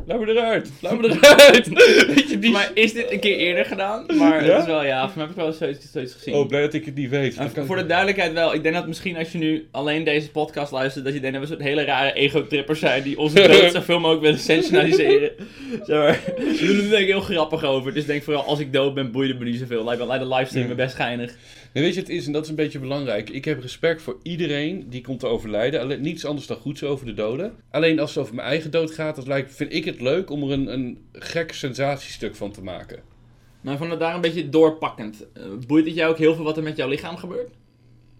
Laat 0.06 0.20
me 0.20 0.26
eruit! 0.26 0.70
Laat 0.80 1.00
me 1.00 1.08
eruit! 1.08 1.68
Weet 2.14 2.30
je, 2.30 2.38
die... 2.38 2.50
Maar 2.50 2.70
is 2.74 2.92
dit 2.92 3.10
een 3.12 3.20
keer 3.20 3.36
eerder 3.36 3.64
gedaan? 3.64 4.04
Maar 4.18 4.44
Ja? 4.44 4.52
het 4.52 4.60
is 4.60 4.66
wel, 4.66 4.84
ja, 4.84 5.06
voor 5.08 5.16
mij 5.16 5.26
heb 5.26 5.36
ik 5.36 5.42
wel 5.42 5.52
zoiets, 5.52 5.92
zoiets 5.92 6.14
gezien. 6.14 6.34
Oh, 6.34 6.46
blij 6.48 6.60
dat 6.60 6.74
ik 6.74 6.84
het 6.84 6.94
niet 6.94 7.10
weet. 7.10 7.38
Voor 7.54 7.76
de 7.76 7.86
duidelijkheid 7.86 8.32
wel, 8.32 8.54
ik 8.54 8.62
denk 8.62 8.74
dat 8.74 8.86
misschien 8.86 9.16
als 9.16 9.32
je 9.32 9.38
nu 9.38 9.68
alleen 9.70 10.04
deze 10.04 10.30
podcast 10.30 10.72
luistert, 10.72 11.04
dat 11.04 11.14
je 11.14 11.20
denkt 11.20 11.38
dat 11.38 11.48
we 11.48 11.54
een 11.54 11.60
soort 11.60 11.68
hele 11.70 11.84
rare 11.84 12.12
ego-trippers 12.12 12.78
zijn 12.78 13.02
die 13.02 13.18
onze 13.18 13.42
dood 13.48 13.72
zoveel 13.72 13.98
mogelijk 13.98 14.22
willen 14.22 14.38
sensationaliseren. 14.38 15.30
Zeg 15.86 15.96
maar, 15.98 16.20
we 16.36 16.66
doen 16.66 16.76
er 16.84 16.90
denk 16.90 17.02
ik 17.02 17.06
heel 17.06 17.20
grappig 17.20 17.64
over. 17.64 17.94
Dus 17.94 18.06
denk 18.06 18.22
vooral 18.22 18.44
als 18.44 18.58
ik 18.58 18.72
dood 18.72 18.94
ben, 18.94 19.12
boeide 19.12 19.34
me 19.34 19.44
niet 19.44 19.58
zoveel. 19.58 19.84
Lijkt 19.84 20.06
me 20.06 20.18
de 20.18 20.28
livestream 20.28 20.68
me 20.68 20.74
best 20.74 20.94
geinig. 20.94 21.34
Nee, 21.72 21.84
weet 21.84 21.94
je, 21.94 22.00
het 22.00 22.08
is, 22.08 22.26
en 22.26 22.32
dat 22.32 22.42
is 22.42 22.48
een 22.48 22.54
beetje 22.54 22.78
belangrijk. 22.78 23.30
Ik 23.30 23.44
heb 23.44 23.60
respect 23.60 24.02
voor 24.02 24.18
iedereen 24.22 24.86
die 24.88 25.00
komt 25.00 25.20
te 25.20 25.26
overlijden. 25.26 25.80
Alleen, 25.80 26.00
niets 26.00 26.24
anders 26.24 26.46
dan 26.46 26.56
goeds 26.56 26.82
over 26.82 27.06
de 27.06 27.14
doden. 27.14 27.54
Alleen 27.70 28.00
als 28.00 28.14
het 28.14 28.18
over 28.18 28.34
mijn 28.34 28.48
eigen 28.48 28.70
dood 28.70 28.90
gaat, 28.90 29.16
dat 29.16 29.26
lijkt, 29.26 29.54
vind 29.54 29.72
ik 29.72 29.84
het 29.84 30.00
leuk 30.00 30.30
om 30.30 30.42
er 30.42 30.50
een, 30.50 30.72
een 30.72 30.98
gek 31.12 31.52
sensatiestuk 31.52 32.36
van 32.36 32.52
te 32.52 32.62
maken. 32.62 33.02
Maar 33.60 33.76
van 33.76 33.90
het 33.90 34.00
daar 34.00 34.14
een 34.14 34.20
beetje 34.20 34.48
doorpakkend. 34.48 35.26
eh, 35.32 35.42
boeit 35.66 35.86
het 35.86 35.94
jou 35.94 36.10
ook 36.10 36.18
heel 36.18 36.34
veel 36.34 36.44
wat 36.44 36.56
er 36.56 36.62
met 36.62 36.76
jouw 36.76 36.88
lichaam 36.88 37.16
gebeurt? 37.16 37.50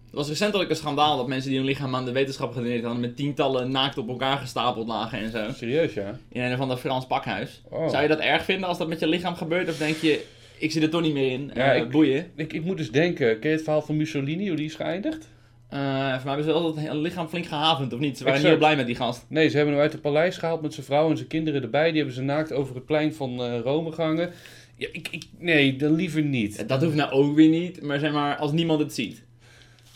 Het 0.05 0.17
was 0.17 0.27
recentelijk 0.27 0.69
een 0.69 0.75
schandaal 0.75 1.17
dat 1.17 1.27
mensen 1.27 1.49
die 1.49 1.59
hun 1.59 1.67
lichaam 1.67 1.95
aan 1.95 2.05
de 2.05 2.11
wetenschap 2.11 2.51
gedoneerd 2.53 2.83
hadden 2.83 3.01
met 3.01 3.15
tientallen 3.15 3.71
naakt 3.71 3.97
op 3.97 4.09
elkaar 4.09 4.37
gestapeld 4.37 4.87
lagen 4.87 5.19
en 5.19 5.31
zo. 5.31 5.51
Serieus, 5.53 5.93
ja? 5.93 6.19
In 6.29 6.41
een 6.41 6.53
of 6.53 6.59
ander 6.59 6.77
Frans 6.77 7.07
pakhuis. 7.07 7.61
Oh. 7.69 7.89
Zou 7.89 8.01
je 8.01 8.07
dat 8.07 8.19
erg 8.19 8.43
vinden 8.43 8.67
als 8.67 8.77
dat 8.77 8.87
met 8.87 8.99
je 8.99 9.07
lichaam 9.07 9.35
gebeurt? 9.35 9.69
Of 9.69 9.77
denk 9.77 9.95
je, 9.97 10.23
ik 10.59 10.71
zit 10.71 10.83
er 10.83 10.89
toch 10.89 11.01
niet 11.01 11.13
meer 11.13 11.31
in, 11.31 11.51
Ja, 11.53 11.73
eh, 11.73 11.81
ik- 11.81 11.89
boeien? 11.89 12.31
Ik, 12.35 12.53
ik 12.53 12.63
moet 12.63 12.77
dus 12.77 12.91
denken, 12.91 13.39
ken 13.39 13.49
je 13.49 13.55
het 13.55 13.63
verhaal 13.63 13.81
van 13.81 13.97
Mussolini, 13.97 14.47
hoe 14.47 14.57
die 14.57 14.65
is 14.65 14.75
geëindigd? 14.75 15.27
Voor 15.69 15.77
mij 15.79 16.19
hebben 16.23 16.43
ze 16.43 16.51
wel 16.51 16.73
dat 16.73 16.93
lichaam 16.95 17.27
flink 17.27 17.45
gehavend, 17.45 17.93
of 17.93 17.99
niet? 17.99 18.17
Ze 18.17 18.23
waren 18.23 18.39
niet 18.39 18.47
heel 18.49 18.57
blij 18.57 18.75
met 18.75 18.85
die 18.85 18.95
gast. 18.95 19.25
Nee, 19.27 19.49
ze 19.49 19.55
hebben 19.55 19.73
hem 19.73 19.83
uit 19.83 19.91
het 19.91 20.01
paleis 20.01 20.37
gehaald 20.37 20.61
met 20.61 20.73
zijn 20.73 20.85
vrouw 20.85 21.09
en 21.09 21.17
zijn 21.17 21.27
kinderen 21.29 21.61
erbij. 21.63 21.87
Die 21.87 21.97
hebben 21.97 22.15
ze 22.15 22.21
naakt 22.21 22.51
over 22.51 22.75
het 22.75 22.85
plein 22.85 23.13
van 23.13 23.43
eh, 23.43 23.59
Rome 23.63 23.91
gehangen. 23.91 24.31
Ja, 24.75 24.87
ik, 24.91 25.07
ik, 25.11 25.23
nee, 25.37 25.75
dan 25.75 25.95
liever 25.95 26.21
niet. 26.21 26.67
Dat 26.67 26.83
hoeft 26.83 26.95
nou 26.95 27.11
ook 27.11 27.35
weer 27.35 27.49
niet, 27.49 27.81
maar 27.81 27.99
zeg 27.99 28.11
maar, 28.11 28.35
als 28.35 28.51
niemand 28.51 28.79
het 28.79 28.93
ziet. 28.93 29.23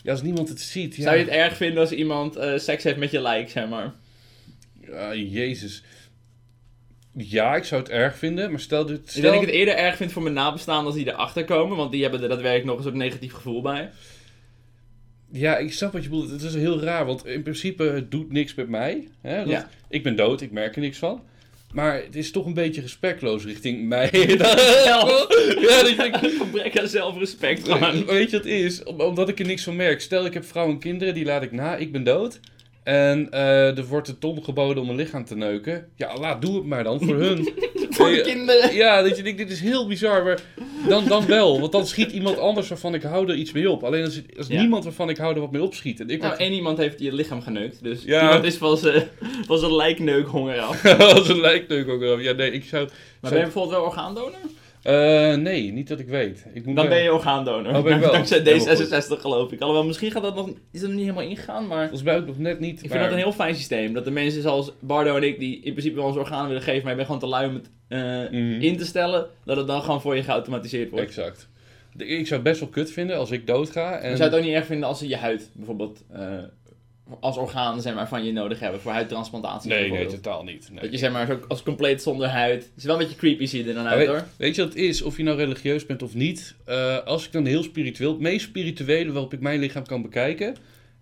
Ja, 0.02 0.10
als 0.10 0.22
niemand 0.22 0.48
het 0.48 0.60
ziet. 0.60 0.96
Ja. 0.96 1.02
Zou 1.02 1.16
je 1.16 1.22
het 1.24 1.32
erg 1.32 1.56
vinden 1.56 1.80
als 1.80 1.92
iemand 1.92 2.38
seks 2.56 2.84
heeft 2.84 2.96
met 2.96 3.10
je 3.10 3.20
lijk, 3.20 3.50
zeg 3.50 3.68
maar? 3.68 3.92
Ja, 4.86 5.14
jezus. 5.14 5.82
Ja, 7.16 7.56
ik 7.56 7.64
zou 7.64 7.80
het 7.82 7.90
erg 7.90 8.16
vinden, 8.18 8.50
maar 8.50 8.60
stel 8.60 8.86
dit... 8.86 8.98
Ik 8.98 9.08
Stel... 9.10 9.22
denk 9.22 9.34
dat 9.34 9.42
ik 9.42 9.48
het 9.48 9.56
eerder 9.58 9.74
erg 9.76 9.96
vind 9.96 10.12
voor 10.12 10.22
mijn 10.22 10.34
nabestaanden 10.34 10.86
als 10.86 10.94
die 10.94 11.06
erachter 11.08 11.44
komen, 11.44 11.76
want 11.76 11.92
die 11.92 12.02
hebben 12.02 12.22
er 12.22 12.28
daadwerkelijk 12.28 12.66
nog 12.68 12.76
een 12.76 12.82
soort 12.82 12.94
negatief 12.94 13.32
gevoel 13.32 13.62
bij. 13.62 13.90
Ja, 15.32 15.56
ik 15.56 15.72
snap 15.72 15.92
wat 15.92 16.02
je 16.02 16.08
bedoelt. 16.08 16.30
Het 16.30 16.42
is 16.42 16.54
heel 16.54 16.80
raar, 16.80 17.06
want 17.06 17.26
in 17.26 17.42
principe 17.42 17.82
het 17.82 18.10
doet 18.10 18.32
niks 18.32 18.54
met 18.54 18.68
mij. 18.68 19.08
Hè? 19.20 19.36
Dat- 19.38 19.48
Ja. 19.48 19.68
Ik 19.88 20.02
ben 20.02 20.16
dood, 20.16 20.40
ik 20.40 20.50
merk 20.50 20.74
er 20.74 20.80
niks 20.80 20.98
van. 20.98 21.22
Maar 21.72 22.02
het 22.02 22.16
is 22.16 22.30
toch 22.30 22.46
een 22.46 22.54
beetje 22.54 22.80
respectloos 22.80 23.44
richting 23.44 23.88
mij. 23.88 24.08
ja, 24.84 25.04
dat 25.04 25.88
ik 25.88 25.96
denk, 25.96 26.16
Gebrek 26.42 26.78
aan 26.78 26.88
zelfrespect. 26.88 27.66
Weet 28.06 28.30
je 28.30 28.36
wat 28.36 28.44
het 28.44 28.46
is? 28.46 28.82
Om- 28.82 29.00
omdat 29.00 29.28
ik 29.28 29.38
er 29.38 29.46
niks 29.46 29.62
van 29.64 29.76
merk. 29.76 30.00
Stel, 30.00 30.26
ik 30.26 30.34
heb 30.34 30.44
vrouw 30.44 30.68
en 30.68 30.78
kinderen, 30.78 31.14
die 31.14 31.24
laat 31.24 31.42
ik 31.42 31.52
na, 31.52 31.76
ik 31.76 31.92
ben 31.92 32.04
dood. 32.04 32.40
En 32.84 33.30
eh, 33.30 33.78
er 33.78 33.86
wordt 33.86 34.08
een 34.08 34.18
ton 34.18 34.44
geboden 34.44 34.82
om 34.82 34.88
een 34.88 34.96
lichaam 34.96 35.24
te 35.24 35.36
neuken. 35.36 35.88
Ja, 35.96 36.16
laat, 36.18 36.42
doe 36.42 36.54
het 36.56 36.64
maar 36.64 36.84
dan, 36.84 37.00
voor 37.02 37.14
hun. 37.16 37.48
Voor 37.90 38.10
Ja, 38.10 38.22
kinderen. 38.22 38.74
Ja, 38.74 39.02
dat 39.02 39.16
je 39.16 39.22
denkt, 39.22 39.38
dit 39.38 39.50
is 39.50 39.60
heel 39.60 39.86
bizar, 39.86 40.24
maar 40.24 40.40
dan, 40.88 41.04
dan 41.08 41.26
wel. 41.26 41.60
Want 41.60 41.72
dan 41.72 41.86
schiet 41.86 42.10
iemand 42.12 42.38
anders 42.38 42.68
waarvan 42.68 42.94
ik 42.94 43.02
hou 43.02 43.28
er 43.28 43.34
iets 43.34 43.52
mee 43.52 43.70
op. 43.70 43.82
Alleen 43.84 44.04
als, 44.04 44.20
als 44.38 44.46
Ja. 44.46 44.60
niemand 44.60 44.84
waarvan 44.84 45.08
ik 45.10 45.16
hou 45.16 45.34
er 45.34 45.40
wat 45.40 45.50
mee 45.52 45.62
opschiet. 45.62 46.00
En 46.00 46.10
ik 46.10 46.16
Nou, 46.18 46.28
word 46.28 46.40
één 46.40 46.52
iemand 46.52 46.78
heeft 46.78 47.00
je 47.00 47.12
lichaam 47.12 47.42
geneukt, 47.42 47.82
dus 47.82 48.02
Ja. 48.04 48.22
iemand 48.22 48.44
is 48.44 48.56
van 48.56 48.76
zijn, 48.76 49.08
van 49.46 49.58
zijn 49.58 49.74
lijkneukhonger 49.76 50.60
af. 50.60 50.84
als 50.98 51.28
een 51.28 51.40
lijkneuk 51.40 51.88
ook 51.88 52.00
wel. 52.00 52.18
Ja, 52.18 52.32
nee, 52.32 52.50
ik 52.50 52.64
zou... 52.64 52.82
Maar 52.84 52.92
zou- 53.20 53.32
ben 53.32 53.38
je 53.38 53.44
bijvoorbeeld 53.44 53.74
wel 53.76 53.84
orgaandonor? 53.84 54.32
Eh, 54.84 55.34
nee, 55.34 55.72
niet 55.72 55.88
dat 55.88 55.98
ik 55.98 56.08
weet. 56.08 56.44
Ik 56.54 56.66
moet 56.66 56.76
Dan 56.76 56.88
ben 56.88 57.02
je 57.02 57.12
orgaandonor. 57.12 57.76
Oh, 57.76 57.82
ben 57.82 57.94
ik 57.94 58.00
wel. 58.04 58.12
Dankzij 58.12 58.40
Helemaal 58.40 58.76
D66 58.76 59.20
geloof 59.20 59.52
ik. 59.52 59.60
Alhoewel, 59.60 59.84
misschien 59.86 60.10
gaat 60.10 60.22
dat 60.22 60.34
nog, 60.34 60.48
is 60.48 60.80
dat 60.80 60.88
nog 60.88 60.90
niet 60.98 61.06
helemaal 61.08 61.28
ingegaan, 61.28 61.66
maar... 61.66 61.80
Volgens 61.80 62.02
mij 62.02 62.16
ook 62.16 62.26
nog 62.26 62.38
net 62.38 62.60
niet. 62.60 62.82
Ik 62.82 62.90
vind 62.90 63.02
dat 63.02 63.12
een 63.12 63.16
heel 63.18 63.32
fijn 63.32 63.54
systeem. 63.54 63.92
Dat 63.92 64.04
de 64.04 64.10
mensen 64.10 64.42
zoals 64.42 64.72
Bardo 64.80 65.16
en 65.16 65.22
ik, 65.22 65.38
die 65.38 65.54
in 65.56 65.72
principe 65.72 65.96
wel 65.96 66.04
ons 66.04 66.16
organen 66.16 66.46
willen 66.48 66.62
geven, 66.62 66.80
maar 66.80 66.90
je 66.90 66.96
bent 66.96 67.06
gewoon 67.06 67.20
te 67.22 67.26
lui 67.28 67.48
om 67.48 67.54
het 67.54 67.70
eh, 67.88 68.00
Mhm. 68.40 68.60
in 68.60 68.76
te 68.76 68.84
stellen, 68.84 69.26
dat 69.44 69.56
het 69.56 69.66
dan 69.66 69.82
gewoon 69.82 70.00
voor 70.00 70.16
je 70.16 70.22
geautomatiseerd 70.22 70.90
wordt. 70.90 71.06
Exact. 71.06 71.48
Ik 71.96 72.26
zou 72.26 72.40
het 72.40 72.42
best 72.42 72.60
wel 72.60 72.68
kut 72.68 72.90
vinden 72.90 73.16
als 73.16 73.30
ik 73.30 73.46
doodga. 73.46 73.98
En... 73.98 74.10
Je 74.10 74.16
zou 74.16 74.28
het 74.30 74.38
ook 74.38 74.44
niet 74.44 74.54
erg 74.54 74.66
vinden 74.66 74.88
als 74.88 74.98
ze 74.98 75.08
je 75.08 75.16
huid 75.16 75.50
bijvoorbeeld 75.52 76.04
eh, 76.12 76.22
als 77.20 77.36
orgaan 77.36 77.80
zeg 77.80 77.94
maar, 77.94 78.08
van 78.08 78.24
je 78.24 78.32
nodig 78.32 78.60
hebben 78.60 78.80
voor 78.80 78.92
huidtransplantatie. 78.92 79.70
Nee, 79.70 79.90
nee, 79.90 80.06
totaal 80.06 80.44
niet. 80.44 80.68
Nee. 80.70 80.80
Dat 80.80 80.90
je 80.90 80.98
zeg 80.98 81.12
maar 81.12 81.26
zo 81.26 81.40
als 81.48 81.62
compleet 81.62 82.02
zonder 82.02 82.28
huid. 82.28 82.62
Het 82.62 82.72
is 82.76 82.84
wel 82.84 82.94
een 82.94 83.00
beetje 83.00 83.16
creepy 83.16 83.46
zie 83.46 83.62
je 83.62 83.68
er 83.68 83.74
dan 83.74 83.86
uit 83.86 83.98
weet, 83.98 84.08
hoor. 84.08 84.24
weet 84.36 84.54
je 84.54 84.62
wat 84.62 84.70
het 84.70 84.82
is? 84.82 85.02
Of 85.02 85.16
je 85.16 85.22
nou 85.22 85.36
religieus 85.36 85.86
bent 85.86 86.02
of 86.02 86.14
niet. 86.14 86.54
eh, 86.64 86.98
als 86.98 87.26
ik 87.26 87.32
dan 87.32 87.44
heel 87.46 87.62
spiritueel... 87.62 88.10
Het 88.10 88.20
meest 88.20 88.44
spirituele 88.46 89.12
waarop 89.12 89.32
ik 89.32 89.40
mijn 89.40 89.60
lichaam 89.60 89.84
kan 89.86 90.02
bekijken... 90.02 90.56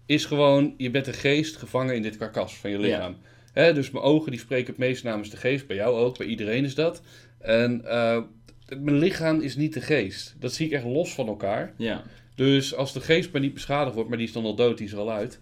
is 0.06 0.25
gewoon, 0.25 0.75
je 0.76 0.90
bent 0.90 1.06
een 1.06 1.14
geest 1.14 1.56
gevangen 1.56 1.94
in 1.94 2.02
dit 2.02 2.16
karkas 2.16 2.56
van 2.56 2.71
je 2.71 2.78
lichaam. 2.78 3.16
Hè, 3.52 3.73
dus 3.73 3.90
mijn 3.90 4.04
ogen 4.04 4.30
die 4.30 4.40
spreken 4.40 4.66
het 4.66 4.78
meest 4.78 5.04
namens 5.04 5.30
de 5.30 5.37
geest. 5.37 5.66
Bij 5.66 5.76
jou 5.76 5.97
ook, 5.97 6.18
bij 6.18 6.26
iedereen 6.26 6.64
is 6.64 6.75
dat. 6.75 7.02
En 7.38 7.85
eh, 7.85 8.18
mijn 8.80 8.99
lichaam 8.99 9.40
is 9.40 9.56
niet 9.56 9.75
de 9.75 9.80
geest. 9.80 10.37
Dat 10.38 10.52
zie 10.52 10.66
ik 10.66 10.73
echt 10.73 10.85
los 10.85 11.14
van 11.14 11.26
elkaar. 11.26 11.75
Ja. 11.76 12.02
Dus 12.35 12.75
als 12.75 12.92
de 12.92 13.00
geest 13.00 13.32
maar 13.32 13.40
niet 13.40 13.54
beschadigd 13.54 13.94
wordt, 13.94 14.09
maar 14.09 14.18
die 14.18 14.26
is 14.26 14.32
dan 14.32 14.44
al 14.44 14.54
dood, 14.54 14.78
die 14.78 14.87
is 14.87 14.92
er 14.92 14.99
al 14.99 15.12
uit. 15.12 15.40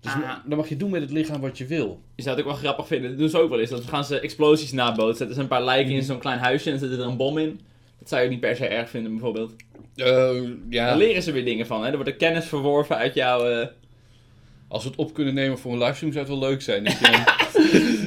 Dus 0.00 0.12
Ah. 0.12 0.30
dan 0.46 0.56
mag 0.58 0.68
je 0.68 0.76
doen 0.76 0.90
met 0.90 1.00
het 1.00 1.10
lichaam 1.10 1.40
wat 1.40 1.58
je 1.58 1.66
wil. 1.66 2.00
Je 2.14 2.22
zou 2.22 2.36
het 2.36 2.44
ook 2.44 2.50
wel 2.50 2.60
grappig 2.60 2.86
vinden. 2.86 3.10
Dat 3.10 3.18
doen 3.18 3.28
ze 3.28 3.38
ook 3.38 3.50
wel 3.50 3.60
eens. 3.60 3.70
Dan 3.70 3.82
gaan 3.82 4.04
ze 4.04 4.20
explosies 4.20 4.72
nabootsen. 4.72 5.16
Zetten 5.16 5.34
ze 5.36 5.40
een 5.42 5.48
paar 5.48 5.64
lijken 5.64 5.86
Mhm. 5.88 5.96
in 5.96 6.02
zo'n 6.02 6.18
klein 6.18 6.38
huisje 6.38 6.70
en 6.70 6.78
zetten 6.78 6.98
er 6.98 7.04
een 7.06 7.16
bom 7.16 7.38
in. 7.38 7.60
Dat 7.98 8.08
zou 8.08 8.22
je 8.22 8.28
niet 8.28 8.40
per 8.40 8.56
se 8.56 8.66
erg 8.66 8.90
vinden 8.90 9.10
bijvoorbeeld. 9.12 9.52
Eh, 9.96 10.30
ja, 10.70 10.86
Daar 10.86 10.96
leren 10.96 11.22
ze 11.22 11.32
weer 11.32 11.44
dingen 11.44 11.66
van. 11.66 11.80
Hè? 11.82 11.88
Er 11.88 11.94
wordt 11.94 12.10
er 12.10 12.16
kennis 12.16 12.44
verworven 12.46 12.96
uit 12.96 13.14
jouw... 13.14 13.44
eh, 13.48 13.66
als 14.68 14.82
we 14.82 14.88
het 14.88 14.98
op 14.98 15.14
kunnen 15.14 15.34
nemen 15.34 15.58
voor 15.58 15.72
een 15.72 15.78
livestream 15.78 16.12
zou 16.12 16.24
het 16.26 16.38
wel 16.38 16.48
leuk 16.48 16.62
zijn. 16.62 16.84
Dat 16.84 16.98
je, 16.98 17.06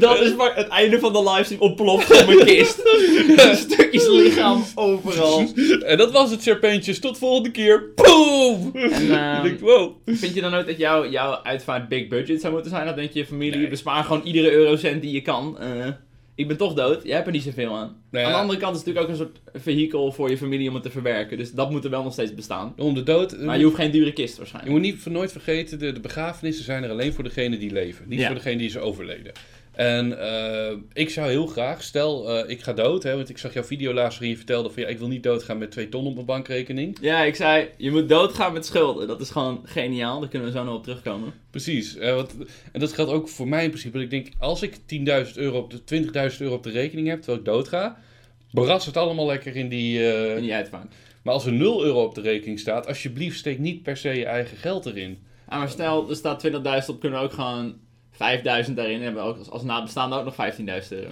Dat 0.08 0.20
is 0.22 0.36
maar 0.36 0.56
het 0.56 0.68
einde 0.68 1.00
van 1.00 1.14
de 1.14 1.24
livestream 1.24 1.62
ontploft 1.62 2.12
op 2.22 2.26
mijn 2.26 2.46
kist. 2.46 2.82
Stukjes 3.72 4.08
lichaam 4.08 4.64
overal. 4.76 5.44
en 5.86 5.98
dat 5.98 6.12
was 6.12 6.32
het, 6.32 6.42
serpentjes. 6.42 7.00
Tot 7.00 7.18
volgende 7.18 7.52
keer. 7.52 7.84
Boom! 7.96 8.72
En, 8.74 8.92
ehm, 9.18 9.36
Ik 9.38 9.44
denk, 9.44 9.60
wow. 9.60 9.92
Vind 10.06 10.34
je 10.36 10.42
dan 10.42 10.54
ook 10.54 10.66
dat 10.68 10.78
jouw, 10.78 11.10
jouw 11.10 11.40
uitvaart 11.44 11.90
big 11.90 12.08
budget 12.08 12.42
zou 12.42 12.54
moeten 12.54 12.72
zijn? 12.72 12.86
Dat 12.86 12.96
denk 12.96 13.12
je 13.12 13.26
familie, 13.26 13.60
Nee. 13.60 13.68
bespaar 13.70 14.04
gewoon 14.04 14.22
iedere 14.24 14.52
eurocent 14.52 15.02
die 15.02 15.12
je 15.14 15.22
kan. 15.22 15.60
Eh, 15.60 15.88
ik 16.36 16.48
ben 16.48 16.58
toch 16.58 16.74
dood, 16.74 17.04
jij 17.04 17.14
hebt 17.14 17.26
er 17.28 17.34
niet 17.34 17.44
zoveel 17.44 17.76
aan. 17.76 17.96
Nou 18.12 18.24
ja, 18.24 18.26
Aan 18.26 18.32
de 18.32 18.40
andere 18.42 18.60
kant 18.60 18.76
is 18.76 18.78
het 18.78 18.88
natuurlijk 18.88 19.20
ook 19.22 19.28
een 19.28 19.34
soort 19.52 19.64
vehikel 19.64 20.12
voor 20.12 20.30
je 20.30 20.38
familie 20.38 20.68
om 20.68 20.74
het 20.74 20.84
te 20.84 20.90
verwerken. 20.92 21.38
Dus 21.38 21.52
dat 21.52 21.72
moet 21.72 21.84
er 21.84 21.90
wel 21.90 22.04
nog 22.04 22.14
steeds 22.14 22.36
bestaan. 22.36 22.74
om 22.78 22.94
de 22.94 23.04
dood. 23.04 23.38
Maar 23.38 23.58
je 23.58 23.64
hoeft 23.64 23.76
geen 23.76 23.92
dure 23.92 24.14
kist 24.14 24.32
Je 24.34 24.38
waarschijnlijk. 24.38 24.74
moet 24.74 24.82
niet 24.84 25.00
voor 25.02 25.12
nooit 25.12 25.32
vergeten, 25.32 25.80
de, 25.80 25.92
de 25.92 26.00
begrafenissen 26.00 26.66
zijn 26.66 26.84
er 26.84 26.90
alleen 26.90 27.14
voor 27.14 27.24
degenen 27.24 27.60
die 27.60 27.72
leven. 27.72 28.06
Niet 28.08 28.20
Ja. 28.20 28.26
voor 28.26 28.36
degenen 28.36 28.58
die 28.58 28.70
zijn 28.70 28.84
overleden. 28.84 29.32
En 29.74 30.20
eh, 30.20 30.78
ik 30.94 31.10
zou 31.10 31.30
heel 31.30 31.48
graag, 31.48 31.84
stel 31.84 32.30
eh, 32.30 32.50
ik 32.50 32.62
ga 32.62 32.74
dood, 32.74 33.04
hè, 33.04 33.16
want 33.16 33.30
ik 33.30 33.38
zag 33.38 33.54
jouw 33.54 33.64
video 33.64 33.94
laatst 33.94 34.12
waarin 34.12 34.30
je 34.30 34.38
vertelde 34.38 34.70
van 34.70 34.84
ja, 34.84 34.90
ik 34.90 34.98
wil 34.98 35.08
niet 35.08 35.24
doodgaan 35.24 35.58
met 35.58 35.72
twee 35.72 35.90
ton 35.90 36.06
op 36.06 36.14
mijn 36.14 36.26
bankrekening. 36.26 36.98
Ja, 37.02 37.24
ik 37.24 37.36
zei, 37.36 37.68
je 37.78 37.92
moet 37.92 38.10
doodgaan 38.10 38.54
met 38.54 38.66
schulden. 38.66 39.08
Dat 39.08 39.22
is 39.22 39.30
gewoon 39.30 39.62
geniaal, 39.64 40.20
daar 40.20 40.30
kunnen 40.30 40.48
we 40.48 40.58
zo 40.58 40.64
nog 40.64 40.76
op 40.76 40.84
terugkomen. 40.84 41.34
Precies. 41.50 41.98
eh, 41.98 42.16
want, 42.16 42.36
en 42.72 42.80
dat 42.80 42.94
geldt 42.94 43.12
ook 43.12 43.30
voor 43.30 43.48
mij 43.48 43.64
in 43.64 43.70
principe. 43.70 44.02
Ik 44.02 44.10
denk, 44.10 44.28
als 44.40 44.62
ik 44.62 44.78
10.000 44.78 45.34
euro 45.36 45.58
op 45.58 45.72
de 45.86 46.32
20.000 46.32 46.38
euro 46.38 46.56
op 46.56 46.64
de 46.64 46.72
rekening 46.72 47.08
heb 47.08 47.18
terwijl 47.18 47.40
ik 47.40 47.46
doodga, 47.46 47.98
beras 48.52 48.86
het 48.86 48.98
allemaal 48.98 49.26
lekker 49.26 49.56
in 49.56 49.70
die. 49.70 50.04
In 50.36 50.42
die 50.42 50.54
uitvaart. 50.54 50.94
Maar 51.24 51.34
als 51.34 51.46
er 51.46 51.54
0 51.54 51.84
euro 51.84 52.04
op 52.04 52.16
de 52.16 52.22
rekening 52.22 52.60
staat, 52.60 52.88
alsjeblieft 52.88 53.38
steek 53.38 53.60
niet 53.60 53.84
per 53.84 53.98
se 53.98 54.10
je 54.10 54.26
eigen 54.26 54.58
geld 54.58 54.86
erin. 54.86 55.18
Ah, 55.46 55.60
maar 55.60 55.70
stel, 55.70 56.10
er 56.10 56.16
staat 56.16 56.48
20.000 56.48 56.54
op, 56.88 57.00
kunnen 57.00 57.20
we 57.20 57.26
ook 57.26 57.34
gewoon 57.34 57.76
5.000 58.14 58.74
daarin 58.74 59.02
hebben. 59.02 59.24
Ook 59.24 59.38
als, 59.38 59.50
als 59.50 59.64
nabestaande 59.64 60.16
ook 60.16 60.26
nog 60.26 60.36
15.000 60.36 60.66
euro. 60.90 61.10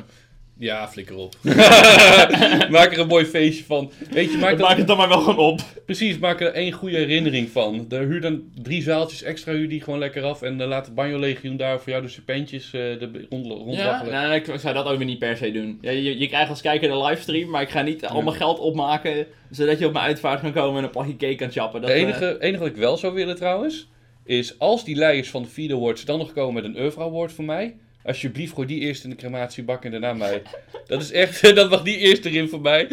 Ja, 0.62 0.88
flikker 0.88 1.16
op. 1.16 1.36
maak 2.70 2.92
er 2.92 3.00
een 3.00 3.08
mooi 3.08 3.26
feestje 3.26 3.64
van. 3.64 3.92
Weet 4.10 4.32
je, 4.32 4.38
maak, 4.38 4.58
Maak, 4.58 4.78
het 4.78 4.88
dan 4.88 4.98
maar 4.98 5.08
wel 5.08 5.22
gewoon 5.22 5.52
op. 5.52 5.62
precies, 5.86 6.18
maak 6.18 6.42
er 6.42 6.54
één 6.54 6.72
goede 6.72 6.98
herinnering 6.98 7.50
van. 7.50 7.86
De, 7.88 7.96
huur 7.96 8.22
dan 8.22 8.44
drie 8.62 8.82
zaaltjes 8.82 9.24
extra, 9.24 9.52
huur 9.52 9.70
die 9.70 9.82
gewoon 9.82 10.00
lekker 10.00 10.24
af. 10.24 10.42
En 10.42 10.58
dan 10.58 10.68
laat 10.68 10.86
het 10.86 10.96
Banjo 10.96 11.20
Legioen 11.20 11.58
daar 11.58 11.80
voor 11.80 11.90
jou 11.90 12.02
de 12.04 12.10
serpentjes 12.10 12.66
eh 12.66 12.72
de 12.72 13.26
rond, 13.30 13.76
Ja, 13.76 14.04
nee, 14.04 14.42
ik 14.42 14.60
zou 14.60 14.74
dat 14.74 14.86
ook 14.86 14.98
weer 14.98 15.06
niet 15.06 15.20
per 15.20 15.38
se 15.38 15.52
doen. 15.52 15.78
Ja, 15.82 15.92
je, 15.92 16.20
je 16.20 16.28
krijgt 16.28 16.50
als 16.50 16.62
kijker 16.62 16.90
de 16.90 17.04
livestream, 17.04 17.50
maar 17.50 17.62
ik 17.62 17.70
ga 17.70 17.82
niet 17.82 18.06
allemaal 18.06 18.34
geld 18.34 18.60
opmaken 18.60 19.26
zodat 19.52 19.80
je 19.80 19.86
op 19.86 19.94
mijn 19.94 20.06
uitvaart 20.06 20.42
kan 20.42 20.54
komen 20.54 20.78
en 20.78 20.84
een 20.84 20.90
plakje 20.90 21.16
cake 21.16 21.36
kan 21.36 21.52
chappen. 21.52 21.82
Dat, 21.82 21.90
Het 21.90 22.00
eh, 22.00 22.04
enige, 22.04 22.38
enige 22.40 22.64
wat 22.64 22.72
ik 22.72 22.76
wel 22.76 22.98
zou 22.98 23.14
willen 23.14 23.36
trouwens, 23.36 23.88
is 24.24 24.60
als 24.60 24.86
die 24.86 24.96
leiders 24.96 25.30
van 25.30 25.44
de 25.44 25.50
Feed 25.50 25.72
Awards 25.72 26.06
dan 26.06 26.18
nog 26.18 26.34
komen 26.34 26.54
met 26.54 26.64
een 26.64 26.82
Oeuvre 26.82 27.02
Award 27.04 27.32
voor 27.32 27.44
mij, 27.46 27.76
alsjeblieft 28.04 28.54
gooi 28.54 28.68
die 28.68 28.80
eerst 28.80 29.04
in 29.04 29.10
de 29.10 29.16
crematiebak 29.16 29.86
en 29.86 29.92
daarna 29.92 30.14
mij. 30.14 30.42
Dat 30.88 31.02
is 31.02 31.12
echt, 31.12 31.42
dat 31.56 31.70
mag 31.70 31.84
die 31.84 31.98
eerst 31.98 32.26
erin 32.26 32.50
voor 32.50 32.62
mij. 32.62 32.88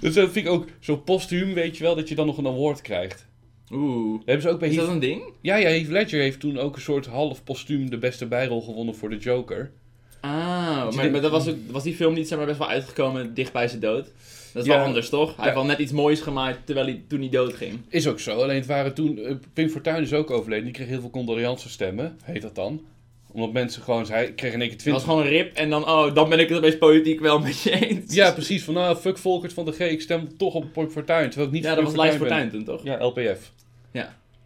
Dus 0.00 0.14
dat 0.14 0.30
vind 0.30 0.46
ik 0.46 0.52
ook 0.52 0.66
zo 0.80 0.96
postuum, 0.96 1.54
weet 1.54 1.76
je 1.76 1.82
wel, 1.84 1.94
dat 1.94 2.08
je 2.08 2.14
dan 2.14 2.26
nog 2.26 2.38
een 2.38 2.46
award 2.46 2.80
krijgt. 2.80 3.26
Oeh. 3.70 4.16
Dat 4.16 4.22
hebben 4.26 4.42
ze 4.42 4.48
ook 4.48 4.58
bij 4.58 4.68
Is 4.68 4.74
Heath... 4.74 4.86
dat 4.86 4.94
een 4.94 5.00
ding? 5.00 5.22
Ja, 5.40 5.56
ja, 5.56 5.68
Heath 5.68 5.88
Ledger 5.88 6.20
heeft 6.20 6.40
toen 6.40 6.58
ook 6.58 6.76
een 6.76 6.82
soort 6.82 7.06
half 7.06 7.44
postuum 7.44 7.90
de 7.90 7.98
beste 7.98 8.26
bijrol 8.26 8.60
gewonnen 8.62 8.94
voor 8.94 9.10
de 9.10 9.16
Joker. 9.16 9.70
Ah, 10.20 10.86
je 10.90 11.10
maar, 11.10 11.20
dat 11.20 11.30
was, 11.30 11.48
ook- 11.48 11.56
was 11.70 11.82
die 11.82 11.94
film 11.94 12.14
niet 12.14 12.28
zeg 12.28 12.38
maar, 12.38 12.46
best 12.46 12.58
wel 12.58 12.68
uitgekomen 12.68 13.34
dicht 13.34 13.52
bij 13.52 13.68
zijn 13.68 13.80
dood? 13.80 14.06
Dat 14.54 14.62
is 14.62 14.68
Ja. 14.68 14.76
wel 14.76 14.86
anders, 14.86 15.08
toch? 15.08 15.26
Hij 15.26 15.34
Ja. 15.36 15.42
heeft 15.42 15.54
wel 15.54 15.64
net 15.64 15.78
iets 15.78 15.92
moois 15.92 16.20
gemaakt 16.20 16.58
terwijl 16.66 16.86
hij 16.86 17.02
toen 17.08 17.20
hij 17.20 17.28
dood 17.28 17.54
ging. 17.54 17.80
Is 17.88 18.06
ook 18.08 18.20
zo, 18.20 18.42
alleen 18.42 18.56
het 18.56 18.66
waren 18.66 18.94
toen... 18.94 19.18
eh, 19.18 19.34
Pim 19.52 19.68
Fortuyn 19.68 20.02
is 20.02 20.12
ook 20.12 20.30
overleden, 20.30 20.64
die 20.64 20.72
kreeg 20.72 20.86
heel 20.88 21.00
veel 21.00 21.10
condoleance 21.10 21.68
stemmen, 21.68 22.18
heet 22.22 22.42
dat 22.42 22.54
dan. 22.54 22.82
Omdat 23.32 23.52
mensen 23.52 23.82
gewoon... 23.82 24.06
Hij 24.06 24.32
kreeg 24.32 24.52
in 24.52 24.60
één 24.60 24.68
keer 24.68 24.78
Het 24.78 24.86
was 24.92 25.02
20... 25.02 25.02
gewoon 25.04 25.20
een 25.22 25.28
rip 25.28 25.56
en 25.56 25.70
dan, 25.70 25.82
oh, 25.88 26.14
dan 26.14 26.28
ben 26.28 26.38
ik 26.38 26.48
het 26.48 26.58
opeens 26.58 26.78
politiek 26.78 27.20
wel 27.20 27.38
met 27.38 27.62
je 27.62 27.86
eens. 27.86 28.14
Ja, 28.14 28.32
precies. 28.32 28.64
Van 28.64 28.74
nou, 28.74 28.96
fuck 28.96 29.18
Volkert 29.18 29.52
van 29.52 29.64
de 29.64 29.72
G, 29.72 29.78
ik 29.78 30.00
stem 30.00 30.36
toch 30.36 30.54
op 30.54 30.72
Pim 30.72 30.90
Fortuyn. 30.90 31.26
Terwijl 31.28 31.46
ik 31.46 31.52
niet 31.54 31.64
Ja, 31.64 31.74
dat 31.74 31.84
was 31.84 31.94
Lijst 31.96 32.16
Fortuyn 32.16 32.50
toen, 32.50 32.64
toch? 32.64 32.84
Ja, 32.84 33.04
LPF. 33.04 33.52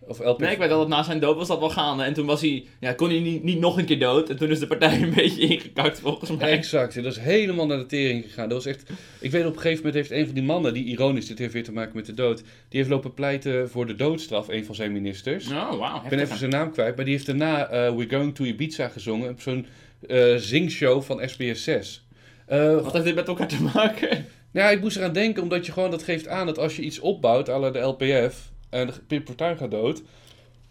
Of 0.09 0.19
LP... 0.25 0.41
Nee, 0.41 0.53
ik 0.53 0.59
weet 0.59 0.69
dat 0.69 0.89
na 0.89 1.03
zijn 1.03 1.21
dood 1.21 1.37
was 1.37 1.49
dat 1.49 1.59
wel 1.59 1.71
gaande. 1.71 2.03
En 2.03 2.15
toen 2.15 2.27
was 2.27 2.41
hij, 2.41 2.65
ja, 2.81 2.93
kon 2.93 3.09
hij 3.09 3.19
niet, 3.21 3.43
niet 3.43 3.59
nog 3.61 3.79
een 3.79 3.85
keer 3.85 3.99
dood. 3.99 4.31
En 4.31 4.37
toen 4.37 4.51
is 4.51 4.59
de 4.59 4.67
partij 4.67 5.01
een 5.03 5.15
beetje 5.15 5.41
ingekakt 5.41 6.01
volgens 6.01 6.31
mij. 6.31 6.51
Exact, 6.51 6.95
dat 6.95 7.05
is 7.05 7.19
helemaal 7.19 7.67
naar 7.67 7.79
de 7.79 7.87
tering 7.87 8.25
gegaan. 8.25 8.49
Dat 8.49 8.65
was 8.65 8.75
echt... 8.75 8.91
Ik 9.21 9.31
weet 9.31 9.47
op 9.47 9.55
een 9.55 9.61
gegeven 9.61 9.77
moment 9.77 9.95
heeft 9.95 10.11
een 10.21 10.25
van 10.27 10.35
die 10.35 10.43
mannen, 10.45 10.75
die 10.75 10.85
ironisch, 10.85 11.27
dit 11.27 11.39
heeft 11.39 11.53
weer 11.53 11.65
te 11.65 11.73
maken 11.73 11.97
met 11.97 12.07
de 12.07 12.15
dood, 12.15 12.39
die 12.39 12.79
heeft 12.79 12.89
lopen 12.89 13.15
pleiten 13.15 13.71
voor 13.71 13.87
de 13.87 13.95
doodstraf, 13.95 14.49
een 14.49 14.65
van 14.65 14.75
zijn 14.75 14.93
ministers. 14.93 15.51
Oh, 15.51 15.79
wauw. 15.79 16.03
Ik 16.05 16.09
ben 16.09 16.19
even 16.19 16.37
zijn 16.39 16.51
naam 16.51 16.73
kwijt, 16.73 16.97
maar 16.97 17.05
die 17.05 17.15
heeft 17.15 17.27
daarna 17.27 17.67
eh, 17.67 17.95
We're 17.97 18.09
Going 18.11 18.35
to 18.35 18.45
Ibiza 18.45 18.89
gezongen 18.89 19.31
op 19.31 19.41
zo'n 19.41 19.67
eh 20.07 20.35
zingshow 20.37 21.03
van 21.03 21.29
SBS 21.29 21.65
6. 21.65 22.07
Eh, 22.47 22.75
Wat 22.81 22.93
heeft 22.93 23.05
dit 23.05 23.15
met 23.15 23.29
elkaar 23.29 23.49
te 23.49 23.63
maken? 23.75 24.27
ja, 24.53 24.71
ik 24.71 24.81
moest 24.81 24.97
eraan 24.97 25.13
denken, 25.13 25.43
omdat 25.43 25.67
je 25.67 25.73
gewoon, 25.73 25.91
dat 25.91 26.03
geeft 26.03 26.29
aan 26.29 26.47
dat 26.47 26.59
als 26.59 26.77
je 26.77 26.83
iets 26.83 26.99
opbouwt, 26.99 27.49
à 27.49 27.59
la 27.59 27.71
de 27.71 27.79
LPF, 27.79 28.51
en 28.71 28.91
de 29.07 29.21
partij 29.21 29.57
gaat 29.57 29.71
dood, 29.71 30.03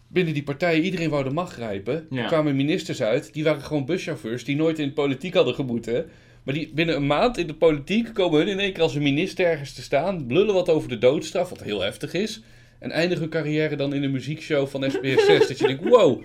binnen 0.08 0.34
die 0.34 0.44
partijen, 0.44 0.84
iedereen 0.84 1.10
wou 1.10 1.24
de 1.24 1.30
macht 1.30 1.54
grijpen. 1.54 2.08
Ja. 2.10 2.22
Er 2.22 2.28
kwamen 2.28 2.56
ministers 2.56 3.02
uit, 3.02 3.34
die 3.34 3.44
waren 3.44 3.62
gewoon 3.62 3.86
buschauffeurs, 3.86 4.44
die 4.44 4.56
nooit 4.56 4.80
in 4.80 4.88
de 4.88 4.94
politiek 4.94 5.34
hadden 5.34 5.56
gemoeten. 5.56 6.10
Maar 6.44 6.54
die 6.54 6.72
binnen 6.74 6.96
een 6.96 7.08
maand 7.08 7.38
in 7.38 7.48
de 7.48 7.54
politiek 7.54 8.14
komen 8.14 8.40
hun 8.40 8.48
in 8.48 8.60
één 8.60 8.74
keer 8.74 8.82
als 8.84 8.96
een 8.96 9.02
minister 9.02 9.46
ergens 9.46 9.74
te 9.74 9.82
staan, 9.82 10.26
blullen 10.26 10.54
wat 10.54 10.70
over 10.70 10.90
de 10.90 10.98
doodstraf, 10.98 11.50
wat 11.50 11.64
heel 11.64 11.82
heftig 11.82 12.14
is. 12.14 12.42
En 12.80 12.92
eindigen 12.92 13.22
hun 13.22 13.32
carrière 13.32 13.76
dan 13.76 13.94
in 13.94 14.04
een 14.04 14.12
muziekshow 14.12 14.68
van 14.68 14.92
SBS 14.92 15.26
6. 15.26 15.38
dat 15.48 15.60
je 15.60 15.68
denkt, 15.68 15.84
wow, 15.90 16.24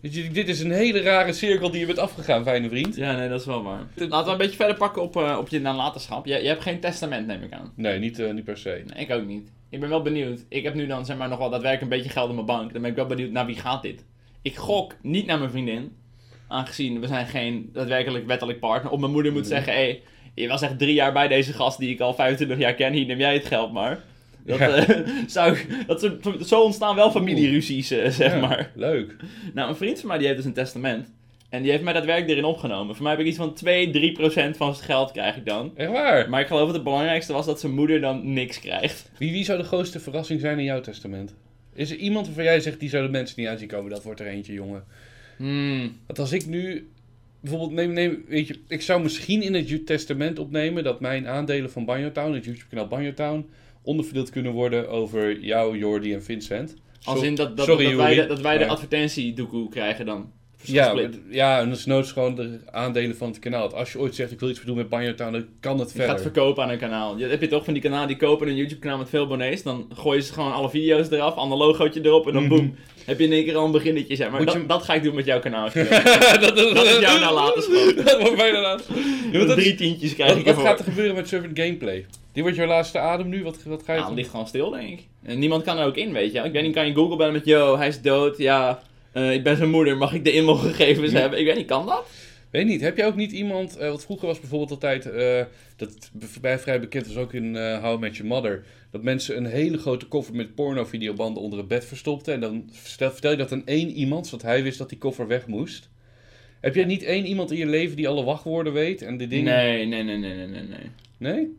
dit 0.00 0.16
is- 0.16 0.32
dit 0.32 0.48
is 0.48 0.60
een 0.60 0.70
hele 0.70 1.00
rare 1.00 1.32
cirkel 1.32 1.70
die 1.70 1.80
je 1.80 1.86
bent 1.86 1.98
afgegaan, 1.98 2.42
fijne 2.44 2.68
vriend. 2.68 2.96
Ja, 2.96 3.16
nee, 3.16 3.28
dat 3.28 3.40
is 3.40 3.46
wel 3.46 3.62
waar. 3.62 3.86
Laten 3.94 4.24
we 4.26 4.30
een 4.32 4.36
beetje 4.38 4.56
verder 4.56 4.76
pakken 4.76 5.02
op, 5.02 5.16
eh, 5.16 5.36
op 5.40 5.48
je 5.48 5.60
nalatenschap. 5.60 6.26
Je, 6.26 6.34
je 6.42 6.48
hebt 6.48 6.62
geen 6.62 6.80
testament, 6.80 7.26
neem 7.26 7.42
ik 7.42 7.52
aan. 7.52 7.72
Nee, 7.76 7.98
niet, 7.98 8.18
eh, 8.18 8.32
niet 8.32 8.44
per 8.44 8.58
se. 8.58 8.82
Nee, 8.94 9.04
ik 9.04 9.10
ook 9.12 9.26
niet. 9.26 9.50
Ik 9.72 9.80
ben 9.80 9.88
wel 9.88 10.02
benieuwd. 10.02 10.44
Ik 10.48 10.62
heb 10.62 10.74
nu 10.74 10.86
dan 10.86 11.04
zeg 11.06 11.16
maar 11.16 11.28
nog 11.28 11.38
wel 11.38 11.50
daadwerkelijk 11.50 11.92
een 11.92 11.98
beetje 11.98 12.12
geld 12.12 12.28
op 12.28 12.34
mijn 12.34 12.46
bank. 12.46 12.72
Dan 12.72 12.82
ben 12.82 12.90
ik 12.90 12.96
wel 12.96 13.06
benieuwd 13.06 13.30
naar 13.30 13.46
wie 13.46 13.56
gaat 13.56 13.82
dit. 13.82 14.04
Ik 14.42 14.56
gok 14.56 14.94
niet 15.02 15.26
naar 15.26 15.38
mijn 15.38 15.50
vriendin. 15.50 15.96
Aangezien 16.48 17.00
we 17.00 17.06
zijn 17.06 17.26
geen 17.26 17.70
daadwerkelijk 17.72 18.26
wettelijk 18.26 18.60
partner. 18.60 18.92
Of 18.92 19.00
mijn 19.00 19.12
moeder 19.12 19.32
moet 19.32 19.40
Nee. 19.40 19.50
zeggen, 19.50 19.72
hé, 19.72 19.78
hey, 19.78 20.02
je 20.34 20.48
was 20.48 20.62
echt 20.62 20.78
drie 20.78 20.94
jaar 20.94 21.12
bij 21.12 21.28
deze 21.28 21.52
gast 21.52 21.78
die 21.78 21.90
ik 21.90 22.00
al 22.00 22.14
25 22.14 22.58
jaar 22.58 22.74
ken. 22.74 22.92
Hier 22.92 23.06
neem 23.06 23.18
jij 23.18 23.34
het 23.34 23.44
geld 23.46 23.72
maar. 23.72 24.00
Dat, 24.46 24.58
Ja. 24.58 24.68
eh, 24.68 25.06
zou, 25.26 25.58
dat, 25.86 26.10
zo- 26.46 26.60
ontstaan 26.62 26.94
wel 26.96 27.10
familieruzies, 27.10 27.90
eh, 27.90 28.10
zeg 28.10 28.32
Ja, 28.32 28.38
maar. 28.40 28.70
Leuk. 28.74 29.16
Nou, 29.54 29.68
een 29.68 29.76
vriend 29.76 29.98
van 30.00 30.08
mij 30.08 30.18
die 30.18 30.26
heeft 30.26 30.38
dus 30.38 30.46
een 30.48 30.52
testament. 30.54 31.12
En 31.52 31.62
die 31.62 31.70
heeft 31.70 31.82
mij 31.82 31.92
daadwerkelijk 31.92 32.30
erin 32.30 32.44
opgenomen. 32.44 32.94
Voor 32.94 33.02
mij 33.02 33.12
heb 33.12 33.20
ik 33.20 33.26
iets 33.26 33.36
van 33.36 33.54
2, 33.54 33.90
3 33.90 34.12
procent 34.12 34.56
van 34.56 34.74
zijn 34.74 34.86
geld 34.86 35.12
krijg 35.12 35.36
ik 35.36 35.46
dan. 35.46 35.72
Echt 35.76 35.90
waar. 35.90 36.28
Maar 36.28 36.40
ik 36.40 36.46
geloof 36.46 36.64
dat 36.64 36.74
het 36.74 36.84
belangrijkste 36.84 37.32
was 37.32 37.46
dat 37.46 37.60
zijn 37.60 37.72
moeder 37.72 38.00
dan 38.00 38.32
niks 38.32 38.60
krijgt. 38.60 39.10
Wie, 39.18 39.32
wie 39.32 39.44
zou 39.44 39.58
de 39.58 39.64
grootste 39.64 40.00
verrassing 40.00 40.40
zijn 40.40 40.58
in 40.58 40.64
jouw 40.64 40.80
testament? 40.80 41.34
Is 41.74 41.90
er 41.90 41.96
iemand 41.96 42.26
waarvan 42.26 42.44
jij 42.44 42.60
zegt, 42.60 42.80
die 42.80 42.88
zou 42.88 43.04
de 43.04 43.10
mensen 43.10 43.40
niet 43.40 43.48
aanzien 43.48 43.68
komen? 43.68 43.90
Dat 43.90 44.02
wordt 44.02 44.20
er 44.20 44.26
eentje, 44.26 44.52
jongen. 44.52 44.84
Hmm. 45.36 45.96
Want 46.06 46.18
als 46.18 46.32
ik 46.32 46.46
nu... 46.46 46.88
Bijvoorbeeld, 47.40 47.72
neem, 47.72 47.92
neem, 47.92 48.24
weet 48.28 48.48
je, 48.48 48.58
ik 48.68 48.82
zou 48.82 49.02
misschien 49.02 49.42
in 49.42 49.54
het 49.54 49.86
testament 49.86 50.38
opnemen 50.38 50.84
dat 50.84 51.00
mijn 51.00 51.28
aandelen 51.28 51.70
van 51.70 51.84
Banjotown, 51.84 52.32
het 52.34 52.44
YouTube-kanaal 52.44 52.88
Banjotown, 52.88 53.48
onderverdeeld 53.82 54.30
kunnen 54.30 54.52
worden 54.52 54.88
over 54.88 55.40
jou, 55.40 55.78
Jordi 55.78 56.14
en 56.14 56.22
Vincent. 56.22 56.74
Als 57.02 57.22
in 57.22 57.34
dat, 57.34 57.56
dat, 57.56 57.66
sorry, 57.66 57.84
dat, 57.84 57.94
wij, 57.94 58.14
de, 58.14 58.26
dat 58.26 58.40
wij 58.40 58.58
de 58.58 59.68
krijgen 59.70 60.06
dan. 60.06 60.32
Ja, 60.62 60.94
ja, 61.30 61.60
en 61.60 61.68
desnoods 61.68 62.12
gewoon 62.12 62.34
de 62.34 62.58
aandelen 62.70 63.16
van 63.16 63.28
het 63.28 63.38
kanaal. 63.38 63.74
Als 63.74 63.92
je 63.92 63.98
ooit 63.98 64.14
zegt, 64.14 64.32
ik 64.32 64.40
wil 64.40 64.48
iets 64.50 64.60
doen 64.64 64.76
met 64.76 64.88
Banjotown, 64.88 65.32
dan 65.32 65.44
kan 65.60 65.78
het 65.78 65.88
Je 65.88 65.94
verder. 65.94 66.10
gaat 66.14 66.22
verkopen 66.22 66.62
aan 66.62 66.70
een 66.70 66.78
kanaal. 66.78 67.18
Je, 67.18 67.26
heb 67.26 67.40
je 67.40 67.48
toch 67.48 67.64
van 67.64 67.72
die 67.72 67.82
kanalen 67.82 68.08
die 68.08 68.16
kopen 68.16 68.48
een 68.48 68.56
YouTube 68.56 68.80
kanaal 68.80 68.98
met 68.98 69.08
veel 69.08 69.24
abonnees. 69.24 69.62
Dan 69.62 69.90
gooien 69.94 70.22
ze 70.22 70.32
gewoon 70.32 70.52
alle 70.52 70.70
video's 70.70 71.10
eraf, 71.10 71.34
ander 71.34 71.58
logootje 71.58 72.00
erop 72.04 72.26
en 72.26 72.32
dan 72.32 72.42
Mhm. 72.44 72.54
boem. 72.54 72.74
Heb 73.04 73.18
je 73.18 73.24
in 73.24 73.32
één 73.32 73.44
keer 73.44 73.56
al 73.56 73.64
een 73.64 73.70
beginnetje, 73.70 74.16
zeg 74.16 74.30
maar. 74.30 74.44
Dat, 74.44 74.54
je- 74.54 74.66
dat 74.66 74.82
ga 74.82 74.94
ik 74.94 75.02
doen 75.02 75.14
met 75.14 75.24
jouw 75.24 75.40
kanaal. 75.40 75.68
dat, 75.74 76.56
Dat 76.56 76.56
is 76.58 76.98
jouw 77.00 77.18
dat 78.04 78.20
wordt 78.22 78.36
nalatenschap. 78.36 78.96
Ja, 79.32 79.38
want 79.38 79.48
dat 79.48 79.56
Drie 79.58 79.74
tientjes 79.74 80.14
krijg 80.14 80.30
Wat, 80.30 80.38
ik 80.38 80.44
wat 80.44 80.54
ervoor. 80.54 80.68
gaat 80.68 80.78
er 80.78 80.84
gebeuren 80.84 81.14
met 81.14 81.28
Servant 81.28 81.58
Gameplay? 81.58 82.06
Die 82.32 82.42
wordt 82.42 82.56
jouw 82.58 82.66
laatste 82.66 82.98
adem 82.98 83.28
nu? 83.28 83.42
Wat, 83.44 83.62
wat 83.66 83.82
ga 83.84 83.94
je 83.94 84.02
doen? 84.06 84.14
ligt 84.14 84.30
gewoon 84.30 84.46
stil, 84.46 84.70
denk 84.70 84.88
ik. 84.88 85.06
En 85.22 85.38
niemand 85.38 85.62
kan 85.62 85.78
er 85.78 85.86
ook 85.86 85.96
in, 85.96 86.12
weet 86.12 86.32
je. 86.32 86.38
Ik 86.40 86.52
weet 86.52 86.62
niet, 86.62 86.74
kan 86.74 86.86
je 86.86 86.94
Google 86.94 87.16
bellen 87.16 87.32
met, 87.32 87.44
yo, 87.44 87.76
hij 87.76 87.88
is 87.88 88.00
dood, 88.00 88.38
ja, 88.38 88.82
eh, 89.12 89.32
ik 89.32 89.42
ben 89.42 89.56
zijn 89.56 89.70
moeder, 89.70 89.96
mag 89.96 90.14
ik 90.14 90.24
de 90.24 90.32
inloggegevens 90.32 91.12
Ja. 91.12 91.18
hebben? 91.20 91.38
Ik 91.38 91.46
weet 91.46 91.56
niet, 91.56 91.66
kan 91.66 91.86
dat? 91.86 92.06
Weet 92.50 92.66
niet, 92.66 92.80
heb 92.80 92.96
jij 92.96 93.06
ook 93.06 93.16
niet 93.16 93.32
iemand, 93.32 93.76
eh 93.76 93.90
wat 93.90 94.04
vroeger 94.04 94.26
was 94.26 94.40
bijvoorbeeld 94.40 94.70
altijd, 94.70 95.10
eh, 95.10 95.44
dat 95.76 96.10
mij 96.40 96.58
vrij 96.58 96.80
bekend 96.80 97.06
was 97.06 97.16
ook 97.16 97.32
in 97.32 97.56
eh 97.56 97.82
How 97.82 97.96
I 97.96 98.00
Met 98.00 98.16
Your 98.16 98.32
Mother, 98.32 98.64
dat 98.90 99.02
mensen 99.02 99.36
een 99.36 99.46
hele 99.46 99.78
grote 99.78 100.06
koffer 100.06 100.34
met 100.34 100.54
porno-videobanden 100.54 101.42
onder 101.42 101.58
het 101.58 101.68
bed 101.68 101.84
verstopten 101.84 102.34
en 102.34 102.40
dan 102.40 102.68
vertel, 102.72 103.10
vertel 103.10 103.30
je 103.30 103.36
dat 103.36 103.52
aan 103.52 103.66
één 103.66 103.90
iemand, 103.90 104.26
zodat 104.26 104.46
hij 104.46 104.62
wist 104.62 104.78
dat 104.78 104.88
die 104.88 104.98
koffer 104.98 105.26
weg 105.26 105.46
moest. 105.46 105.90
Heb 106.60 106.74
jij 106.74 106.84
niet 106.84 107.02
één 107.02 107.26
iemand 107.26 107.50
in 107.50 107.58
je 107.58 107.66
leven 107.66 107.96
die 107.96 108.08
alle 108.08 108.24
wachtwoorden 108.24 108.72
weet 108.72 109.02
en 109.02 109.16
de 109.16 109.28
dingen... 109.28 109.54
Nee, 109.54 109.86
nee, 109.86 110.02
nee, 110.02 110.16
nee, 110.16 110.34
nee, 110.46 110.62
nee. 110.62 110.90
nee. 111.18 111.56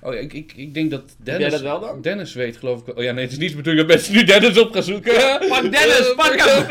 Oh 0.00 0.14
ja, 0.14 0.20
ik, 0.20 0.32
ik, 0.32 0.52
ik 0.56 0.74
denk 0.74 0.90
dat 0.90 1.16
Dennis... 1.18 1.40
jij 1.40 1.50
dat 1.50 1.60
wel 1.60 1.80
dan? 1.80 2.00
Dennis 2.02 2.34
weet 2.34 2.56
geloof 2.56 2.86
ik. 2.86 2.96
Oh 2.96 3.02
ja, 3.02 3.12
nee, 3.12 3.24
het 3.24 3.32
is 3.32 3.38
niet 3.38 3.56
bedoeling 3.56 3.86
dat 3.86 3.96
mensen 3.96 4.14
nu 4.14 4.24
Dennis 4.24 4.58
op 4.58 4.72
gaan 4.72 4.82
zoeken. 4.82 5.14
Pak 5.48 5.62
Dennis, 5.62 6.12
pak 6.16 6.40
hem! 6.40 6.66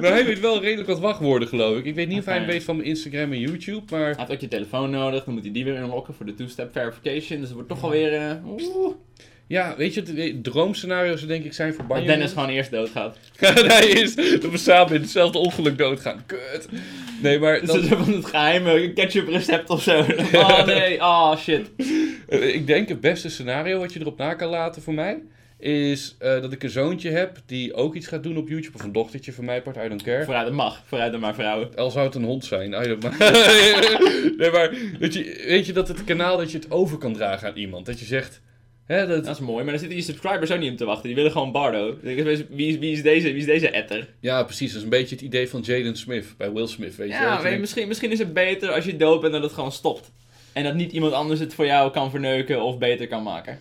maar 0.00 0.10
hij 0.10 0.24
weet 0.24 0.40
wel 0.40 0.60
redelijk 0.60 0.88
wat 0.88 1.00
wachtwoorden 1.00 1.48
geloof 1.48 1.78
ik. 1.78 1.84
Ik 1.84 1.94
weet 1.94 2.08
niet 2.08 2.18
of 2.18 2.24
hij 2.24 2.46
weet 2.46 2.64
van 2.64 2.76
mijn 2.76 2.88
Instagram 2.88 3.32
en 3.32 3.38
YouTube, 3.38 3.82
maar... 3.90 4.06
Hij 4.06 4.14
heeft 4.18 4.30
ook 4.30 4.40
je 4.40 4.48
telefoon 4.48 4.90
nodig, 4.90 5.24
dan 5.24 5.34
moet 5.34 5.42
hij 5.42 5.52
die 5.52 5.64
weer 5.64 5.74
inloggen 5.74 6.14
voor 6.14 6.26
de 6.26 6.34
two-step 6.34 6.72
verification. 6.72 7.38
Dus 7.38 7.48
het 7.48 7.52
wordt 7.52 7.68
toch 7.68 7.80
wel 7.80 7.90
weer... 7.90 8.40
eh. 9.48 9.54
Ja, 9.56 9.74
weet 9.76 9.94
je, 9.94 10.02
de 10.02 10.40
droomscenario's 10.42 11.26
denk 11.26 11.44
ik 11.44 11.52
zijn 11.52 11.70
voor 11.70 11.78
dat 11.78 11.88
Banjo. 11.88 12.06
Dennis 12.06 12.32
gewoon 12.32 12.48
eerst 12.48 12.70
doodgaat. 12.70 13.18
hij 13.38 13.86
is 13.86 14.14
dat 14.14 14.50
we 14.50 14.56
samen 14.56 14.94
in 14.94 15.00
hetzelfde 15.00 15.38
ongeluk 15.38 15.78
doodgaan. 15.78 16.22
Kut. 16.26 16.68
Nee, 17.22 17.38
maar 17.38 17.66
dat 17.66 17.76
is 17.76 17.86
van 17.88 18.12
het 18.12 18.26
geheime 18.26 18.92
ketchup 18.92 19.28
recept 19.28 19.70
of 19.70 19.82
zo. 19.82 20.04
Oh 20.32 20.66
nee, 20.66 21.00
oh 21.00 21.36
shit. 21.36 21.70
eh, 22.28 22.54
ik 22.54 22.66
denk 22.66 22.88
het 22.88 23.00
beste 23.00 23.28
scenario 23.28 23.78
wat 23.78 23.92
je 23.92 24.00
erop 24.00 24.18
na 24.18 24.34
kan 24.34 24.48
laten 24.48 24.82
voor 24.82 24.94
mij... 24.94 25.22
is 25.58 26.16
eh, 26.18 26.40
dat 26.40 26.52
ik 26.52 26.62
een 26.62 26.70
zoontje 26.70 27.10
heb 27.10 27.38
die 27.46 27.74
ook 27.74 27.94
iets 27.94 28.06
gaat 28.06 28.22
doen 28.22 28.36
op 28.36 28.48
YouTube. 28.48 28.76
Of 28.76 28.84
een 28.84 28.92
dochtertje 28.92 29.32
van 29.32 29.44
mij, 29.44 29.62
part, 29.62 29.76
I 29.76 29.88
don't 29.88 30.02
care. 30.02 30.24
Vooruit, 30.24 30.46
dat 30.46 30.54
mag. 30.54 30.82
Vooruit 30.86 31.12
dan 31.12 31.20
maar 31.20 31.34
vrouwen. 31.34 31.76
Al 31.76 31.90
zou 31.90 32.06
het 32.06 32.14
een 32.14 32.24
hond 32.24 32.44
zijn. 32.44 32.72
I 32.72 32.96
don't 32.96 33.18
nee, 34.38 34.50
maar 34.50 34.74
weet 34.98 35.14
je, 35.14 35.44
weet 35.46 35.66
je 35.66 35.72
dat 35.72 35.88
het 35.88 36.04
kanaal 36.04 36.36
dat 36.36 36.50
je 36.50 36.58
het 36.58 36.70
over 36.70 36.98
kan 36.98 37.12
dragen 37.12 37.48
aan 37.48 37.56
iemand. 37.56 37.86
Dat 37.86 37.98
je 37.98 38.04
zegt... 38.04 38.40
Hè, 38.86 39.06
dat, 39.06 39.24
Dat 39.24 39.34
is 39.34 39.40
mooi, 39.40 39.62
maar 39.62 39.72
dan 39.72 39.78
zitten 39.78 39.98
je 39.98 40.04
subscribers 40.04 40.50
ook 40.50 40.58
niet 40.58 40.70
op 40.70 40.76
te 40.76 40.84
wachten. 40.84 41.06
Die 41.06 41.14
willen 41.14 41.30
gewoon 41.30 41.52
Bardo. 41.52 41.96
Wie 42.00 42.16
is, 42.16 42.42
wie 42.48 42.92
is 42.92 43.02
deze, 43.02 43.26
wie 43.28 43.36
is 43.36 43.44
deze 43.44 43.70
etter? 43.70 44.08
Ja, 44.20 44.42
precies. 44.42 44.68
Dat 44.68 44.76
is 44.76 44.82
een 44.82 44.88
beetje 44.88 45.14
het 45.14 45.24
idee 45.24 45.48
van 45.48 45.60
Jaden 45.60 45.96
Smith 45.96 46.34
bij 46.36 46.52
Will 46.52 46.66
Smith. 46.66 46.96
Weet. 46.96 47.08
Ja, 47.08 47.22
je 47.22 47.28
weet 47.28 47.36
je, 47.36 47.42
denkt, 47.42 47.60
misschien, 47.60 47.88
misschien 47.88 48.10
is 48.10 48.18
het 48.18 48.32
beter 48.32 48.70
als 48.70 48.84
je 48.84 48.96
dood 48.96 49.20
bent 49.20 49.34
en 49.34 49.40
dat 49.40 49.48
het 49.48 49.58
gewoon 49.58 49.72
stopt. 49.72 50.10
En 50.52 50.64
dat 50.64 50.74
niet 50.74 50.92
iemand 50.92 51.12
anders 51.12 51.40
het 51.40 51.54
voor 51.54 51.66
jou 51.66 51.90
kan 51.90 52.10
verneuken 52.10 52.62
of 52.62 52.78
beter 52.78 53.08
kan 53.08 53.22
maken. 53.22 53.58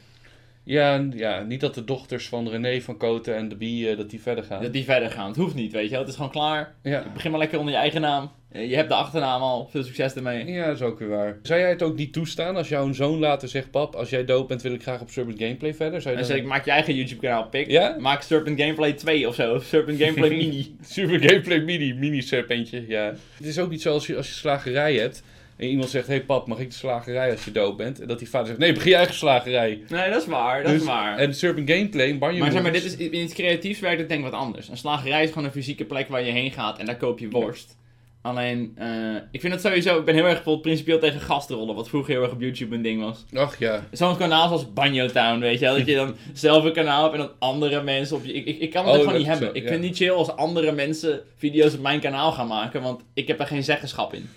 Ja, 0.64 1.06
ja, 1.16 1.42
niet 1.42 1.60
dat 1.62 1.74
de 1.76 1.84
dochters 1.84 2.28
van 2.28 2.50
René 2.50 2.82
van 2.82 2.98
Koten 2.98 3.36
en 3.36 3.50
de 3.50 3.56
Bie, 3.56 3.90
eh, 3.90 3.98
dat 3.98 4.10
die 4.10 4.22
verder 4.22 4.44
gaan. 4.44 4.62
Dat 4.62 4.74
die 4.74 4.84
verder 4.84 5.12
gaan. 5.12 5.28
Het 5.28 5.36
hoeft 5.38 5.56
niet, 5.56 5.72
weet 5.72 5.84
je 5.84 5.90
wel. 5.90 6.00
Het 6.00 6.10
is 6.10 6.16
gewoon 6.16 6.32
klaar. 6.32 6.76
Ja. 6.84 7.04
Begin 7.14 7.32
maar 7.32 7.40
lekker 7.40 7.60
onder 7.60 7.74
je 7.74 7.80
eigen 7.80 8.02
naam. 8.02 8.32
Eh, 8.52 8.70
Je 8.70 8.76
hebt 8.76 8.90
de 8.90 8.96
achternaam 8.96 9.42
al. 9.42 9.68
Veel 9.72 9.84
succes 9.84 10.14
ermee. 10.14 10.46
ja, 10.46 10.66
dat 10.66 10.76
is 10.76 10.82
ook 10.82 11.00
weer 11.00 11.08
waar. 11.10 11.38
Zou 11.42 11.60
jij 11.60 11.70
het 11.70 11.82
ook 11.82 11.96
niet 11.96 12.14
toestaan 12.14 12.56
als 12.56 12.70
jouw 12.70 12.94
zoon 12.94 13.20
later 13.20 13.48
zegt... 13.48 13.72
Pap, 13.72 13.96
als 13.96 14.10
jij 14.10 14.26
dood 14.26 14.48
bent 14.48 14.62
wil 14.62 14.74
ik 14.74 14.82
graag 14.82 15.02
op 15.02 15.10
Serpent 15.10 15.40
Gameplay 15.40 15.74
verder? 15.74 16.02
Zou 16.02 16.16
je 16.16 16.20
Dan 16.20 16.28
dan... 16.30 16.36
zeg 16.38 16.46
ik, 16.46 16.52
maak 16.52 16.66
je 16.66 16.72
eigen 16.72 16.96
YouTube 16.96 17.22
kanaal, 17.22 17.48
pik. 17.48 17.68
Ja? 17.70 17.96
Maak 18.00 18.22
Serpent 18.22 18.60
Gameplay 18.60 18.94
2 18.94 19.28
of 19.28 19.36
zo. 19.36 19.54
Of 19.56 19.64
Serpent 19.64 20.00
Gameplay 20.02 20.30
Mini. 20.38 20.76
Super 20.82 21.20
Gameplay 21.30 21.60
Mini, 21.60 21.94
mini 21.94 22.22
serpentje, 22.22 22.86
ja. 22.88 23.14
Het 23.38 23.46
is 23.46 23.60
ook 23.60 23.70
niet 23.70 23.82
zo 23.82 23.94
als 23.94 24.08
je, 24.08 24.16
als 24.18 24.28
je 24.28 24.34
slagerij 24.34 24.96
hebt... 24.96 25.24
En 25.64 25.70
iemand 25.70 25.90
zegt, 25.90 26.08
hey 26.08 26.24
pap, 26.24 26.48
mag 26.48 26.60
ik 26.60 26.70
de 26.70 26.76
slagerij 26.76 27.32
als 27.32 27.46
je 27.46 27.52
dood 27.52 27.78
bent? 27.78 28.02
En 28.02 28.08
dat 28.08 28.20
die 28.20 28.30
vader 28.30 28.48
zegt, 28.48 28.60
nee, 28.60 28.74
begin 28.74 28.90
je 28.90 28.96
eigen 28.96 29.16
slagerij. 29.16 29.84
Nee, 29.90 30.10
dat 30.10 30.22
is 30.22 30.28
waar. 30.28 30.64
Dat 30.64 30.72
Dus- 30.72 30.82
is 30.82 30.88
waar. 30.88 31.18
En 31.18 31.36
Serpent 31.36 31.70
Gameplay, 31.70 32.10
een 32.10 32.20
banjo 32.20 32.40
Maar 32.40 32.52
zeg 32.52 32.62
maar, 32.62 32.72
dit 32.72 32.84
is, 32.84 32.96
in 32.98 33.22
het 33.22 33.34
creatiefs 33.34 33.80
werkt 33.80 34.00
het 34.00 34.10
denk 34.10 34.26
ik 34.26 34.32
wat 34.32 34.40
anders. 34.40 34.70
Een 34.70 34.78
slagerij 34.78 35.24
is 35.24 35.30
gewoon 35.30 35.44
een 35.46 35.52
fysieke 35.52 35.86
plek 35.86 36.08
waar 36.10 36.24
je 36.24 36.32
heen 36.32 36.52
gaat 36.52 36.78
en 36.80 36.86
daar 36.86 36.98
koop 36.98 37.20
je 37.20 37.30
worst. 37.30 37.78
Alleen, 38.22 38.72
eh, 38.76 38.88
ik 39.32 39.42
vind 39.42 39.54
het 39.54 39.62
sowieso, 39.62 40.00
ik 40.00 40.06
ben 40.06 40.14
heel 40.14 40.24
erg 40.24 40.34
bijvoorbeeld 40.34 40.62
principieel 40.66 41.00
tegen 41.00 41.20
gastrollen, 41.22 41.76
wat 41.76 41.90
vroeger 41.90 42.14
heel 42.14 42.24
erg 42.24 42.32
op 42.32 42.42
YouTube 42.42 42.76
een 42.76 42.82
ding 42.82 43.02
was. 43.02 43.26
Ach 43.34 43.60
ja. 43.60 43.88
Zo'n 43.92 44.18
kanaal 44.18 44.48
zoals 44.48 44.74
Banjo 44.74 45.08
Town, 45.08 45.40
weet 45.40 45.60
je 45.60 45.66
wel, 45.66 45.78
dat 45.78 45.86
je 45.86 45.96
dan 45.96 46.16
zelf 46.34 46.64
een 46.64 46.74
kanaal 46.74 47.02
hebt 47.04 47.14
en 47.14 47.20
dat 47.20 47.34
andere 47.40 47.82
mensen 47.84 48.16
op 48.16 48.26
je... 48.26 48.34
Ik, 48.34 48.46
ik, 48.46 48.60
ik 48.60 48.70
kan 48.72 48.86
het 48.86 48.94
Oh, 48.94 49.00
gewoon 49.00 49.14
dat 49.14 49.22
niet 49.22 49.32
is 49.32 49.38
hebben. 49.40 49.48
zo, 49.48 49.56
ik 49.56 49.64
ja. 49.64 49.70
vind 49.70 49.82
het 49.82 49.90
niet 49.90 49.98
chill 49.98 50.12
als 50.16 50.36
andere 50.36 50.72
mensen 50.72 51.22
video's 51.36 51.74
op 51.74 51.82
mijn 51.82 52.00
kanaal 52.00 52.32
gaan 52.32 52.48
maken, 52.48 52.82
want 52.82 53.02
ik 53.14 53.28
heb 53.28 53.40
er 53.40 53.48
geen 53.48 53.64
zeggenschap 53.64 54.14
in. 54.14 54.30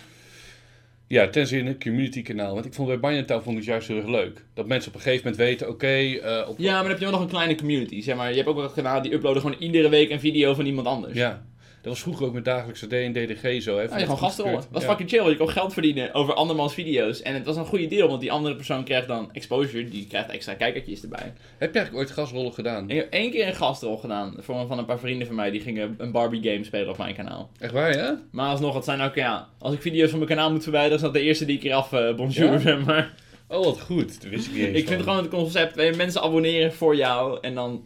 Ja, 1.07 1.27
tenzij 1.27 1.59
in 1.59 1.67
een 1.67 1.79
community 1.79 2.21
kanaal. 2.21 2.53
Want 2.53 2.65
ik 2.65 2.73
vond 2.73 2.87
bij 2.87 2.99
Banjo 2.99 3.23
vond 3.27 3.47
ik 3.47 3.55
het 3.55 3.65
juist 3.65 3.87
heel 3.87 3.97
erg 3.97 4.07
leuk. 4.07 4.45
Dat 4.53 4.67
mensen 4.67 4.89
op 4.89 4.95
een 4.95 5.01
gegeven 5.01 5.29
moment 5.29 5.47
weten, 5.47 5.69
oké... 5.69 5.87
eh, 5.87 6.49
op... 6.49 6.57
Ja, 6.57 6.71
maar 6.71 6.81
dan 6.81 6.89
heb 6.91 6.97
je 6.99 7.03
wel 7.03 7.13
nog 7.13 7.21
een 7.21 7.27
kleine 7.27 7.55
community, 7.55 8.01
zeg 8.01 8.15
maar. 8.15 8.29
Je 8.29 8.35
hebt 8.35 8.47
ook 8.47 8.55
wel 8.55 8.63
een 8.63 8.73
kanaal 8.73 9.01
die 9.01 9.13
uploaden 9.13 9.41
gewoon 9.41 9.57
iedere 9.59 9.89
week 9.89 10.09
een 10.09 10.19
video 10.19 10.53
van 10.53 10.65
iemand 10.65 10.87
anders. 10.87 11.13
Ja. 11.13 11.45
Dat 11.87 11.95
was 11.95 12.05
vroeger 12.05 12.25
ook 12.25 12.33
met 12.33 12.45
dagelijkse 12.45 12.87
D 12.87 12.93
en 12.93 13.13
DDG 13.13 13.61
zo. 13.61 13.77
Hè, 13.77 13.83
Ja, 13.83 13.93
je 13.97 13.99
gewoon 14.03 14.17
gastrollen. 14.17 14.53
Dat 14.55 14.67
was 14.71 14.81
Ja. 14.83 14.87
fucking 14.89 15.09
chill. 15.09 15.29
Je 15.29 15.37
kon 15.37 15.49
geld 15.49 15.73
verdienen 15.73 16.13
over 16.13 16.33
andermans 16.33 16.73
video's. 16.73 17.21
En 17.21 17.33
het 17.33 17.45
was 17.45 17.55
een 17.55 17.65
goede 17.65 17.87
deal, 17.87 18.07
want 18.07 18.21
die 18.21 18.31
andere 18.31 18.55
persoon 18.55 18.83
krijgt 18.83 19.07
dan 19.07 19.29
exposure. 19.33 19.89
Die 19.89 20.07
krijgt 20.07 20.29
extra 20.29 20.53
kijkertjes 20.53 21.01
erbij. 21.01 21.33
Heb 21.57 21.73
je 21.73 21.79
eigenlijk 21.79 21.95
ooit 21.95 22.11
gasrollen 22.11 22.53
gedaan? 22.53 22.89
Ik 22.89 22.95
heb 22.95 23.11
één 23.13 23.31
keer 23.31 23.47
een 23.47 23.55
gastrol 23.55 23.97
gedaan 23.97 24.33
voor, 24.39 24.67
van 24.67 24.77
een 24.77 24.85
paar 24.85 24.99
vrienden 24.99 25.27
van 25.27 25.35
mij. 25.35 25.51
Die 25.51 25.61
gingen 25.61 25.95
een 25.97 26.11
Barbie 26.11 26.51
game 26.51 26.63
spelen 26.63 26.89
op 26.89 26.97
mijn 26.97 27.15
kanaal. 27.15 27.49
Echt 27.59 27.71
waar, 27.71 27.95
ja? 27.95 28.21
Maar 28.31 28.49
alsnog, 28.49 28.75
het 28.75 28.83
zijn 28.83 29.01
ook, 29.01 29.15
ja... 29.15 29.47
Als 29.59 29.73
ik 29.73 29.81
video's 29.81 30.09
van 30.09 30.19
mijn 30.19 30.31
kanaal 30.31 30.51
moet 30.51 30.63
verwijderen, 30.63 30.97
is 30.97 31.03
dat 31.03 31.13
de 31.13 31.21
eerste 31.21 31.45
die 31.45 31.55
ik 31.55 31.61
keer 31.61 31.73
af 31.73 31.93
eh 31.93 32.15
bonjour, 32.15 32.51
Ja? 32.51 32.59
zeg 32.59 32.85
maar. 32.85 33.13
Oh, 33.49 33.63
wat 33.65 33.81
goed. 33.81 34.21
Dat 34.21 34.29
wist 34.31 34.47
ik 34.47 34.53
niet 34.53 34.65
eens 34.65 34.77
Ik 34.77 34.87
vind 34.87 35.01
gewoon 35.01 35.17
het 35.17 35.29
concept, 35.29 35.75
je, 35.75 35.93
mensen 35.97 36.21
abonneren 36.21 36.73
voor 36.73 36.95
jou 36.95 37.37
en 37.41 37.55
dan... 37.55 37.83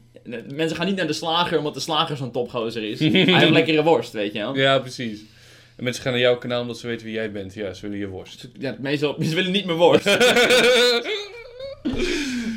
Mensen 0.54 0.78
gaan 0.78 0.86
niet 0.86 0.96
naar 0.96 1.08
de 1.08 1.14
slager 1.14 1.58
omdat 1.58 1.74
de 1.74 1.80
slager 1.80 2.18
zo'n 2.18 2.32
topgozer 2.32 2.84
is. 2.84 3.00
Hij 3.10 3.10
heeft 3.10 3.50
lekkere 3.50 3.84
worst, 3.84 4.12
weet 4.12 4.34
je 4.34 4.40
wel. 4.40 4.56
Ja, 4.56 4.80
precies. 4.80 5.20
En 5.76 5.84
mensen 5.84 6.04
gaan 6.04 6.12
naar 6.12 6.22
jouw 6.22 6.38
kanaal 6.38 6.62
omdat 6.62 6.80
ze 6.80 6.88
weten 6.88 7.06
wie 7.06 7.16
jij 7.16 7.32
bent. 7.32 7.54
Ja, 7.54 7.74
ze 7.74 7.82
willen 7.82 7.98
je 7.98 8.08
worst. 8.08 8.50
Ja, 8.60 8.76
meestal, 8.80 9.16
ze 9.24 9.36
willen 9.36 9.52
niet 9.52 9.66
mijn 9.66 9.78
worst. 9.78 10.06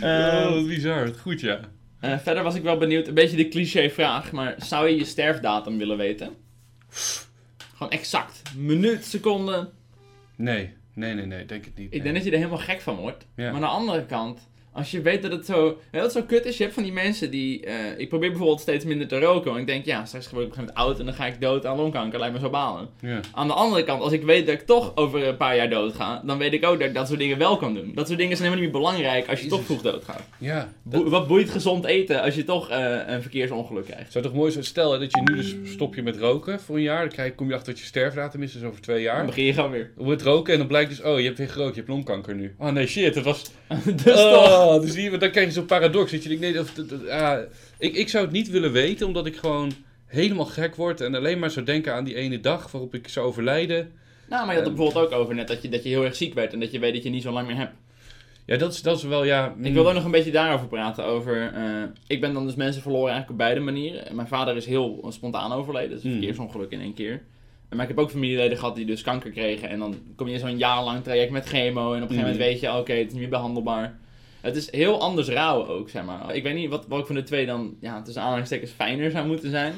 oh, 0.02 0.52
wat 0.52 0.66
bizar. 0.66 1.08
Goed, 1.20 1.40
ja. 1.40 1.60
Eh, 2.00 2.18
verder 2.18 2.42
was 2.42 2.54
ik 2.54 2.62
wel 2.62 2.78
benieuwd, 2.78 3.08
een 3.08 3.14
beetje 3.14 3.36
de 3.36 3.48
cliché 3.48 3.90
vraag, 3.90 4.32
maar 4.32 4.54
zou 4.58 4.88
je 4.88 4.96
je 4.96 5.04
sterfdatum 5.04 5.78
willen 5.78 5.96
weten? 5.96 6.36
Gewoon 7.74 7.92
exact. 7.92 8.42
Minuut, 8.56 9.04
seconde. 9.04 9.70
Nee, 10.36 10.72
nee, 10.94 11.14
nee, 11.14 11.26
nee. 11.26 11.46
Denk 11.46 11.64
het 11.64 11.76
niet. 11.76 11.86
Ik 11.86 11.92
nee. 11.92 12.02
denk 12.02 12.14
dat 12.14 12.24
je 12.24 12.30
er 12.30 12.36
helemaal 12.36 12.58
gek 12.58 12.80
van 12.80 12.96
wordt. 12.96 13.26
Ja. 13.36 13.44
Maar 13.44 13.54
aan 13.54 13.60
de 13.60 13.66
andere 13.66 14.06
kant, 14.06 14.48
als 14.74 14.90
je 14.90 15.00
weet 15.02 15.22
dat 15.22 15.32
het 15.32 15.46
zo, 15.46 15.78
wat 15.92 16.12
zo 16.12 16.22
kut 16.22 16.44
is, 16.44 16.56
je 16.56 16.62
hebt 16.62 16.74
van 16.74 16.82
die 16.82 16.92
mensen 16.92 17.30
die, 17.30 17.64
eh, 17.66 17.74
ik 17.96 18.08
probeer 18.08 18.28
bijvoorbeeld 18.28 18.60
steeds 18.60 18.84
minder 18.84 19.08
te 19.08 19.18
roken, 19.18 19.46
want 19.48 19.58
ik 19.60 19.66
denk, 19.66 19.84
ja, 19.84 20.04
straks 20.04 20.30
word 20.30 20.44
ik 20.44 20.52
op 20.52 20.58
een 20.58 20.64
gegeven 20.64 20.74
moment 20.82 20.98
oud 20.98 20.98
en 20.98 21.04
dan 21.06 21.14
ga 21.14 21.26
ik 21.34 21.40
dood 21.40 21.66
aan 21.66 21.76
longkanker, 21.76 22.18
lijkt 22.18 22.34
me 22.34 22.40
zo 22.40 22.50
balen. 22.50 22.88
Ja. 23.00 23.20
Aan 23.32 23.46
de 23.46 23.52
andere 23.52 23.84
kant, 23.84 24.02
als 24.02 24.12
ik 24.12 24.22
weet 24.22 24.46
dat 24.46 24.54
ik 24.54 24.66
toch 24.66 24.92
over 24.96 25.26
een 25.26 25.36
paar 25.36 25.56
jaar 25.56 25.70
dood 25.70 25.94
ga, 25.94 26.22
dan 26.24 26.38
weet 26.38 26.52
ik 26.52 26.64
ook 26.64 26.78
dat 26.78 26.88
ik 26.88 26.94
dat 26.94 27.06
soort 27.06 27.18
dingen 27.18 27.38
wel 27.38 27.56
kan 27.56 27.74
doen. 27.74 27.92
Dat 27.94 28.06
soort 28.06 28.18
dingen 28.18 28.36
zijn 28.36 28.48
helemaal 28.48 28.70
niet 28.72 28.82
meer 28.82 28.90
belangrijk 28.92 29.28
als 29.28 29.40
je 29.40 29.46
toch 29.48 29.64
vroeg 29.64 29.82
doodgaat. 29.82 30.22
Ja. 30.38 30.72
Boe- 30.82 31.08
wat 31.10 31.26
boeit 31.28 31.50
gezond 31.50 31.84
eten 31.84 32.22
als 32.22 32.34
je 32.34 32.44
toch 32.44 32.70
eh, 32.70 32.96
een 33.06 33.20
verkeersongeluk 33.22 33.84
krijgt? 33.84 34.02
Het 34.02 34.12
zou 34.12 34.24
toch 34.24 34.34
mooi 34.34 34.50
zijn, 34.52 34.64
stel 34.64 34.92
hè, 34.92 34.98
dat 34.98 35.10
je 35.10 35.20
nu 35.24 35.36
dus 35.36 35.54
stop 35.72 35.94
je 35.94 36.02
met 36.02 36.16
roken 36.16 36.60
voor 36.60 36.76
een 36.76 36.82
jaar, 36.82 37.00
dan 37.00 37.08
krijg, 37.08 37.34
kom 37.34 37.48
je 37.48 37.54
achter 37.54 37.72
dat 37.72 37.80
je 37.80 37.86
sterfdatum 37.88 38.42
is, 38.42 38.52
dus 38.52 38.62
over 38.62 38.80
twee 38.80 39.04
Dan 39.04 39.14
jaar. 39.14 39.24
begin 39.26 39.44
je 39.44 39.52
gewoon 39.52 39.70
weer. 39.70 39.92
Dan 39.96 40.04
wordt 40.04 40.20
het 40.20 40.30
roken 40.30 40.52
en 40.52 40.58
dan 40.58 40.68
blijkt 40.68 40.90
dus, 40.90 41.02
oh, 41.02 41.18
je 41.18 41.24
hebt 41.24 41.38
weer 41.38 41.48
gerookt, 41.48 41.74
je 41.74 41.80
hebt 41.80 41.92
longkanker 41.92 42.34
nu. 42.34 42.54
Oh 42.58 42.70
nee, 42.70 42.86
shit, 42.86 43.14
dat 43.14 43.24
was... 43.24 43.42
dus 43.84 44.02
toch. 44.04 44.63
Oh, 44.64 44.80
dus 44.80 44.92
zie 44.92 45.10
je, 45.10 45.16
dan 45.18 45.30
krijg 45.30 45.46
je 45.46 45.52
zo'n 45.52 45.66
paradox, 45.66 46.10
dat 46.10 46.22
je 46.22 46.28
denkt, 46.38 46.42
nee, 46.78 47.44
ik, 47.78 47.94
ik 47.94 48.08
zou 48.08 48.24
het 48.24 48.32
niet 48.32 48.50
willen 48.50 48.72
weten, 48.72 49.06
omdat 49.06 49.26
ik 49.26 49.36
gewoon 49.36 49.72
helemaal 50.06 50.44
gek 50.46 50.74
word 50.74 51.00
en 51.00 51.14
alleen 51.14 51.38
maar 51.38 51.50
zou 51.50 51.66
denken 51.66 51.94
aan 51.94 52.04
die 52.04 52.14
ene 52.14 52.40
dag 52.40 52.70
waarop 52.72 52.94
ik 52.94 53.08
zou 53.08 53.26
overlijden. 53.26 53.92
Nou, 54.28 54.46
maar 54.46 54.54
je 54.54 54.60
had 54.60 54.68
het 54.70 54.76
bijvoorbeeld 54.76 55.12
ook 55.12 55.18
over 55.20 55.34
net 55.34 55.48
dat 55.48 55.62
je, 55.62 55.68
dat 55.68 55.82
je 55.82 55.88
heel 55.88 56.04
erg 56.04 56.16
ziek 56.16 56.34
werd 56.34 56.52
en 56.52 56.60
dat 56.60 56.72
je 56.72 56.78
weet 56.78 56.94
dat 56.94 57.02
je 57.02 57.10
niet 57.10 57.22
zo 57.22 57.32
lang 57.32 57.46
meer 57.46 57.56
hebt. 57.56 57.72
Ja, 58.46 58.56
dat 58.56 58.72
is, 58.72 58.82
dat 58.82 58.96
is 58.96 59.02
wel, 59.02 59.24
ja... 59.24 59.54
mm, 59.56 59.64
Ik 59.64 59.72
wil 59.72 59.88
ook 59.88 59.94
nog 59.94 60.04
een 60.04 60.10
beetje 60.10 60.30
daarover 60.30 60.66
praten. 60.66 61.04
Over, 61.04 61.52
eh, 61.54 61.62
ik 62.06 62.20
ben 62.20 62.32
dan 62.32 62.46
dus 62.46 62.54
mensen 62.54 62.82
verloren 62.82 63.10
eigenlijk 63.12 63.30
op 63.40 63.46
beide 63.46 63.60
manieren. 63.60 64.14
Mijn 64.16 64.28
vader 64.28 64.56
is 64.56 64.66
heel 64.66 65.06
spontaan 65.08 65.52
overleden, 65.52 65.90
dus 65.90 66.04
een 66.04 66.10
Mm. 66.10 66.16
verkeersongeluk 66.16 66.70
in 66.70 66.80
één 66.80 66.94
keer. 66.94 67.22
Maar 67.70 67.82
ik 67.82 67.88
heb 67.88 67.98
ook 67.98 68.10
familieleden 68.10 68.58
gehad 68.58 68.76
die 68.76 68.84
dus 68.86 69.02
kanker 69.02 69.30
kregen. 69.30 69.68
En 69.68 69.78
dan 69.78 69.96
kom 70.16 70.26
je 70.26 70.32
in 70.32 70.38
zo'n 70.38 70.58
jaar 70.58 70.84
lang 70.84 71.02
traject 71.02 71.30
met 71.30 71.44
chemo. 71.46 71.80
En 71.80 72.02
op 72.02 72.08
een 72.10 72.14
gegeven 72.16 72.16
moment 72.16 72.34
Mm. 72.38 72.44
weet 72.44 72.60
je, 72.60 72.76
oké, 72.78 72.92
het 72.92 73.06
is 73.06 73.12
niet 73.12 73.20
meer 73.20 73.28
behandelbaar. 73.28 73.98
Het 74.44 74.56
is 74.56 74.70
heel 74.72 75.00
anders 75.00 75.28
rouw 75.28 75.66
ook, 75.66 75.90
zeg 75.90 76.04
maar. 76.04 76.34
Ik 76.34 76.42
weet 76.42 76.54
niet 76.54 76.68
wat, 76.70 76.86
welk 76.86 77.06
van 77.06 77.14
de 77.14 77.22
twee 77.22 77.46
dan, 77.46 77.76
ja, 77.80 78.02
tussen 78.02 78.22
aanhalingstekens 78.22 78.70
fijner 78.70 79.10
zou 79.10 79.26
moeten 79.26 79.50
zijn. 79.50 79.74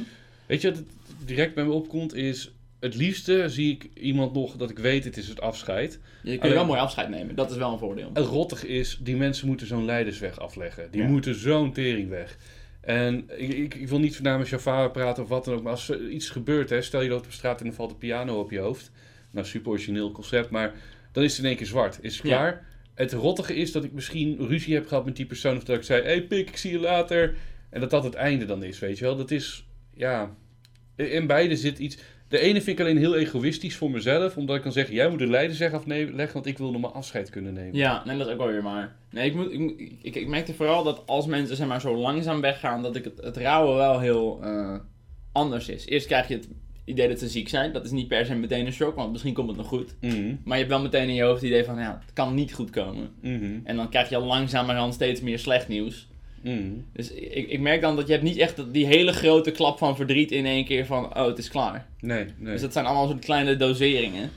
Weet 0.47 0.61
je 0.61 0.69
wat 0.69 0.79
het 0.79 0.87
direct 1.27 1.55
bij 1.55 1.65
me 1.65 1.73
opkomt, 1.73 2.15
is... 2.15 2.51
Het 2.81 2.95
liefste 2.95 3.49
zie 3.49 3.73
ik 3.73 3.89
iemand 3.95 4.33
nog 4.35 4.57
dat 4.57 4.71
ik 4.71 4.79
weet, 4.79 5.05
het 5.05 5.17
is 5.17 5.29
het 5.29 5.41
afscheid. 5.41 6.01
Je 6.23 6.31
kunt 6.31 6.43
Alleen- 6.43 6.55
wel 6.55 6.65
mooi 6.67 6.81
afscheid 6.81 7.09
nemen, 7.09 7.35
dat 7.35 7.51
is 7.51 7.57
wel 7.57 7.73
een 7.73 7.79
voordeel. 7.79 8.11
Het 8.13 8.27
rottig 8.27 8.65
is, 8.65 8.99
die 9.03 9.17
mensen 9.17 9.47
moeten 9.47 9.67
zo'n 9.67 9.85
leidersweg 9.85 10.39
afleggen. 10.41 10.89
Die 10.91 11.03
Ja. 11.03 11.09
moeten 11.09 11.35
zo'n 11.35 11.73
tering 11.73 12.09
weg. 12.09 12.37
En 12.81 13.29
ik, 13.37 13.53
ik, 13.53 13.75
ik 13.75 13.89
wil 13.89 13.99
niet 13.99 14.21
namens 14.23 14.51
jouw 14.51 14.59
vader 14.59 14.91
praten 14.91 15.23
of 15.23 15.29
wat 15.29 15.45
dan 15.45 15.55
ook, 15.55 15.63
maar 15.63 15.73
als 15.73 15.89
er 15.89 16.09
iets 16.09 16.31
gebeurt, 16.31 16.71
hè, 16.71 16.83
stel 16.83 17.01
je 17.03 17.09
loopt 17.09 17.27
op 17.27 17.33
straat 17.33 17.59
en 17.61 17.67
dan 17.67 17.75
valt 17.75 17.91
de 17.91 17.97
piano 17.97 18.39
op 18.41 18.51
je 18.51 18.59
hoofd. 18.59 18.91
Nou, 19.31 19.47
super 19.47 19.71
origineel 19.71 20.13
concept, 20.13 20.51
maar 20.51 20.75
dan 21.13 21.25
is 21.25 21.31
het 21.31 21.41
in 21.41 21.47
één 21.47 21.57
keer 21.57 21.67
zwart. 21.67 21.99
Is 22.01 22.17
het 22.17 22.27
Ja. 22.27 22.37
klaar? 22.37 22.66
Het 22.97 23.13
rottige 23.13 23.55
is 23.55 23.73
dat 23.73 23.85
ik 23.85 23.93
misschien 23.93 24.37
ruzie 24.39 24.75
heb 24.75 24.87
gehad 24.87 25.05
met 25.05 25.17
die 25.17 25.27
persoon 25.27 25.57
of 25.57 25.65
dat 25.65 25.77
ik 25.77 25.83
zei, 25.83 26.03
hey 26.03 26.23
pik, 26.23 26.49
ik 26.49 26.57
zie 26.57 26.71
je 26.71 26.79
later. 26.79 27.37
En 27.71 27.81
dat 27.81 27.91
dat 27.91 28.05
het 28.05 28.15
einde 28.15 28.45
dan 28.45 28.63
is, 28.63 28.79
weet 28.79 28.99
je 28.99 29.05
wel. 29.05 29.17
Dat 29.17 29.31
is, 29.31 29.67
ja, 29.95 30.35
in 30.97 31.27
beide 31.27 31.57
zit 31.57 31.79
iets... 31.79 31.99
De 32.29 32.39
ene 32.39 32.63
vind 32.63 32.79
ik 32.79 32.85
alleen 32.85 32.99
heel 32.99 33.17
egoïstisch 33.17 33.77
voor 33.77 33.91
mezelf, 33.91 34.37
omdat 34.37 34.57
ik 34.57 34.63
kan 34.63 34.73
zeggen, 34.73 34.95
jij 34.95 35.09
moet 35.09 35.19
de 35.19 35.27
leidersweg 35.27 35.73
afleggen, 35.73 36.33
want 36.33 36.47
ik 36.47 36.59
wil 36.59 36.71
nog 36.71 36.81
maar 36.81 36.91
afscheid 36.91 37.31
kunnen 37.31 37.53
nemen. 37.53 37.77
Ja, 37.77 38.03
nee, 38.05 38.19
dat 38.19 38.27
is 38.27 38.33
ook 38.33 38.39
wel 38.39 38.49
weer 38.49 38.63
maar. 38.63 38.97
Nee, 39.11 39.27
ik, 39.27 39.35
moet, 39.35 39.53
ik, 39.53 39.93
ik, 40.03 40.15
ik 40.15 40.29
merkte 40.29 40.55
vooral 40.55 40.85
dat 40.85 41.03
als 41.07 41.27
mensen 41.27 41.57
zeg 41.57 41.67
maar, 41.67 41.81
zo 41.81 41.97
langzaam 41.97 42.41
weggaan, 42.41 42.83
dat 42.83 42.97
ik 42.97 43.05
het, 43.05 43.21
het 43.21 43.37
rouwen 43.37 43.77
wel 43.77 44.01
heel 44.01 44.43
eh, 44.43 44.79
anders 45.33 45.69
is. 45.69 45.87
Eerst 45.87 46.07
krijg 46.07 46.29
je 46.29 46.35
het 46.35 46.49
idee 46.87 47.09
dat 47.09 47.18
ze 47.18 47.29
ziek 47.29 47.49
zijn. 47.49 47.72
Dat 47.72 47.85
is 47.85 47.90
niet 47.90 48.09
per 48.09 48.27
se 48.27 48.35
meteen 48.35 48.66
een 48.66 48.72
shock, 48.72 48.94
want 48.96 49.12
misschien 49.12 49.35
komt 49.35 49.49
het 49.49 49.57
nog 49.57 49.66
goed. 49.66 49.94
Mhm, 50.01 50.35
Maar 50.44 50.59
je 50.59 50.64
hebt 50.64 50.75
wel 50.75 50.83
meteen 50.83 51.09
in 51.09 51.14
je 51.14 51.22
hoofd 51.22 51.40
het 51.40 51.51
idee 51.51 51.64
van, 51.64 51.79
ja, 51.79 51.99
het 52.05 52.12
kan 52.12 52.35
niet 52.35 52.53
goed 52.53 52.70
komen. 52.70 53.09
mhm, 53.20 53.59
En 53.64 53.77
dan 53.77 53.88
krijg 53.90 54.09
je 54.09 54.16
al 54.16 54.25
langzamerhand 54.27 54.94
steeds 54.94 55.20
meer 55.20 55.38
slecht 55.38 55.68
nieuws. 55.68 56.09
mhm. 56.42 56.62
Dus 56.92 57.12
ik, 57.12 57.49
ik 57.49 57.61
merk 57.61 57.81
dan 57.81 57.96
dat 57.96 58.07
je 58.07 58.12
hebt 58.12 58.25
niet 58.25 58.37
echt 58.37 58.72
die 58.72 58.87
hele 58.87 59.12
grote 59.12 59.51
klap 59.51 59.79
van 59.79 59.96
verdriet 59.96 60.31
in 60.33 60.46
één 60.46 60.64
keer 60.64 60.87
van, 60.87 61.05
oh, 61.16 61.27
het 61.27 61.38
is 61.38 61.49
klaar. 61.49 61.87
Nee, 62.01 62.25
nee. 62.38 62.53
Dus 62.53 62.61
dat 62.61 62.72
zijn 62.72 62.85
allemaal 62.85 63.07
soort 63.09 63.25
kleine 63.25 63.57
doseringen. 63.57 64.31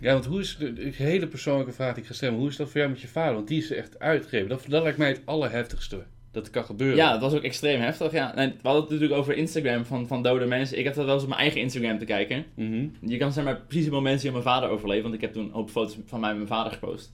Ja, 0.00 0.12
want 0.12 0.24
hoe 0.24 0.40
is 0.40 0.56
de, 0.58 0.72
de 0.72 0.90
hele 0.96 1.26
persoonlijke 1.26 1.72
vraag 1.72 1.92
die 1.94 2.02
ik 2.02 2.08
ga 2.08 2.14
stellen, 2.14 2.38
hoe 2.38 2.48
is 2.48 2.56
dat 2.56 2.70
voor 2.70 2.78
jou 2.80 2.90
met 2.90 3.00
je 3.00 3.08
vader? 3.08 3.34
Want 3.34 3.48
die 3.48 3.58
is 3.62 3.70
echt 3.72 3.98
uitgegeven. 3.98 4.48
Dat, 4.48 4.64
dat 4.68 4.82
lijkt 4.82 4.98
mij 4.98 5.08
het 5.08 5.20
allerheftigste 5.24 6.02
dat 6.32 6.50
kan 6.50 6.64
gebeuren. 6.64 6.96
Ja, 6.96 7.12
dat 7.12 7.20
was 7.20 7.34
ook 7.34 7.42
extreem 7.42 7.80
heftig. 7.80 8.12
Ja. 8.12 8.34
En 8.34 8.48
we 8.48 8.58
hadden 8.62 8.82
het 8.82 8.90
natuurlijk 8.90 9.20
over 9.20 9.36
Instagram 9.36 9.84
van, 9.84 10.06
van 10.06 10.22
dode 10.22 10.46
mensen. 10.46 10.78
Ik 10.78 10.84
heb 10.84 10.94
dat 10.94 11.04
wel 11.04 11.14
eens 11.14 11.22
op 11.22 11.28
mijn 11.28 11.40
eigen 11.40 11.60
Instagram 11.60 11.98
te 11.98 12.04
kijken. 12.04 12.44
Mhm. 12.54 12.86
Je 13.00 13.16
kan 13.16 13.32
zeg 13.32 13.44
maar 13.44 13.60
precies 13.60 13.84
het 13.84 13.94
moment 13.94 14.20
zien 14.20 14.32
dat 14.32 14.42
mijn 14.42 14.54
vader 14.54 14.70
overleed. 14.70 15.02
Want 15.02 15.14
ik 15.14 15.20
heb 15.20 15.32
toen 15.32 15.44
een 15.44 15.50
hoop 15.50 15.70
foto's 15.70 15.98
van 16.06 16.20
mij 16.20 16.30
en 16.30 16.36
mijn 16.36 16.48
vader 16.48 16.72
gepost. 16.72 17.12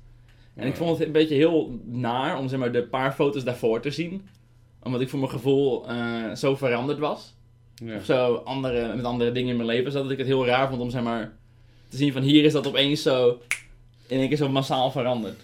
En 0.54 0.66
ik 0.66 0.76
vond 0.76 0.98
het 0.98 1.06
een 1.06 1.12
beetje 1.12 1.34
heel 1.34 1.80
naar 1.84 2.38
om 2.38 2.48
zeg 2.48 2.58
maar, 2.58 2.72
de 2.72 2.82
paar 2.82 3.12
foto's 3.12 3.44
daarvoor 3.44 3.80
te 3.80 3.90
zien. 3.90 4.28
Omdat 4.82 5.00
ik 5.00 5.08
voor 5.08 5.18
mijn 5.18 5.30
gevoel 5.30 5.88
eh, 5.88 6.34
zo 6.34 6.56
veranderd 6.56 6.98
was. 6.98 7.34
Ja. 7.74 7.96
Of 7.96 8.04
zo 8.04 8.34
andere, 8.34 8.96
met 8.96 9.04
andere 9.04 9.32
dingen 9.32 9.50
in 9.50 9.56
mijn 9.56 9.68
leven 9.68 9.92
zat. 9.92 10.02
Dat 10.02 10.12
ik 10.12 10.18
het 10.18 10.26
heel 10.26 10.46
raar 10.46 10.68
vond 10.68 10.80
om 10.80 10.90
zeg 10.90 11.02
maar, 11.02 11.32
te 11.88 11.96
zien 11.96 12.12
van 12.12 12.22
hier 12.22 12.44
is 12.44 12.52
dat 12.52 12.66
opeens 12.66 13.02
zo 13.02 13.40
in 14.06 14.18
één 14.18 14.28
keer 14.28 14.36
zo 14.36 14.48
massaal 14.48 14.90
veranderd. 14.90 15.40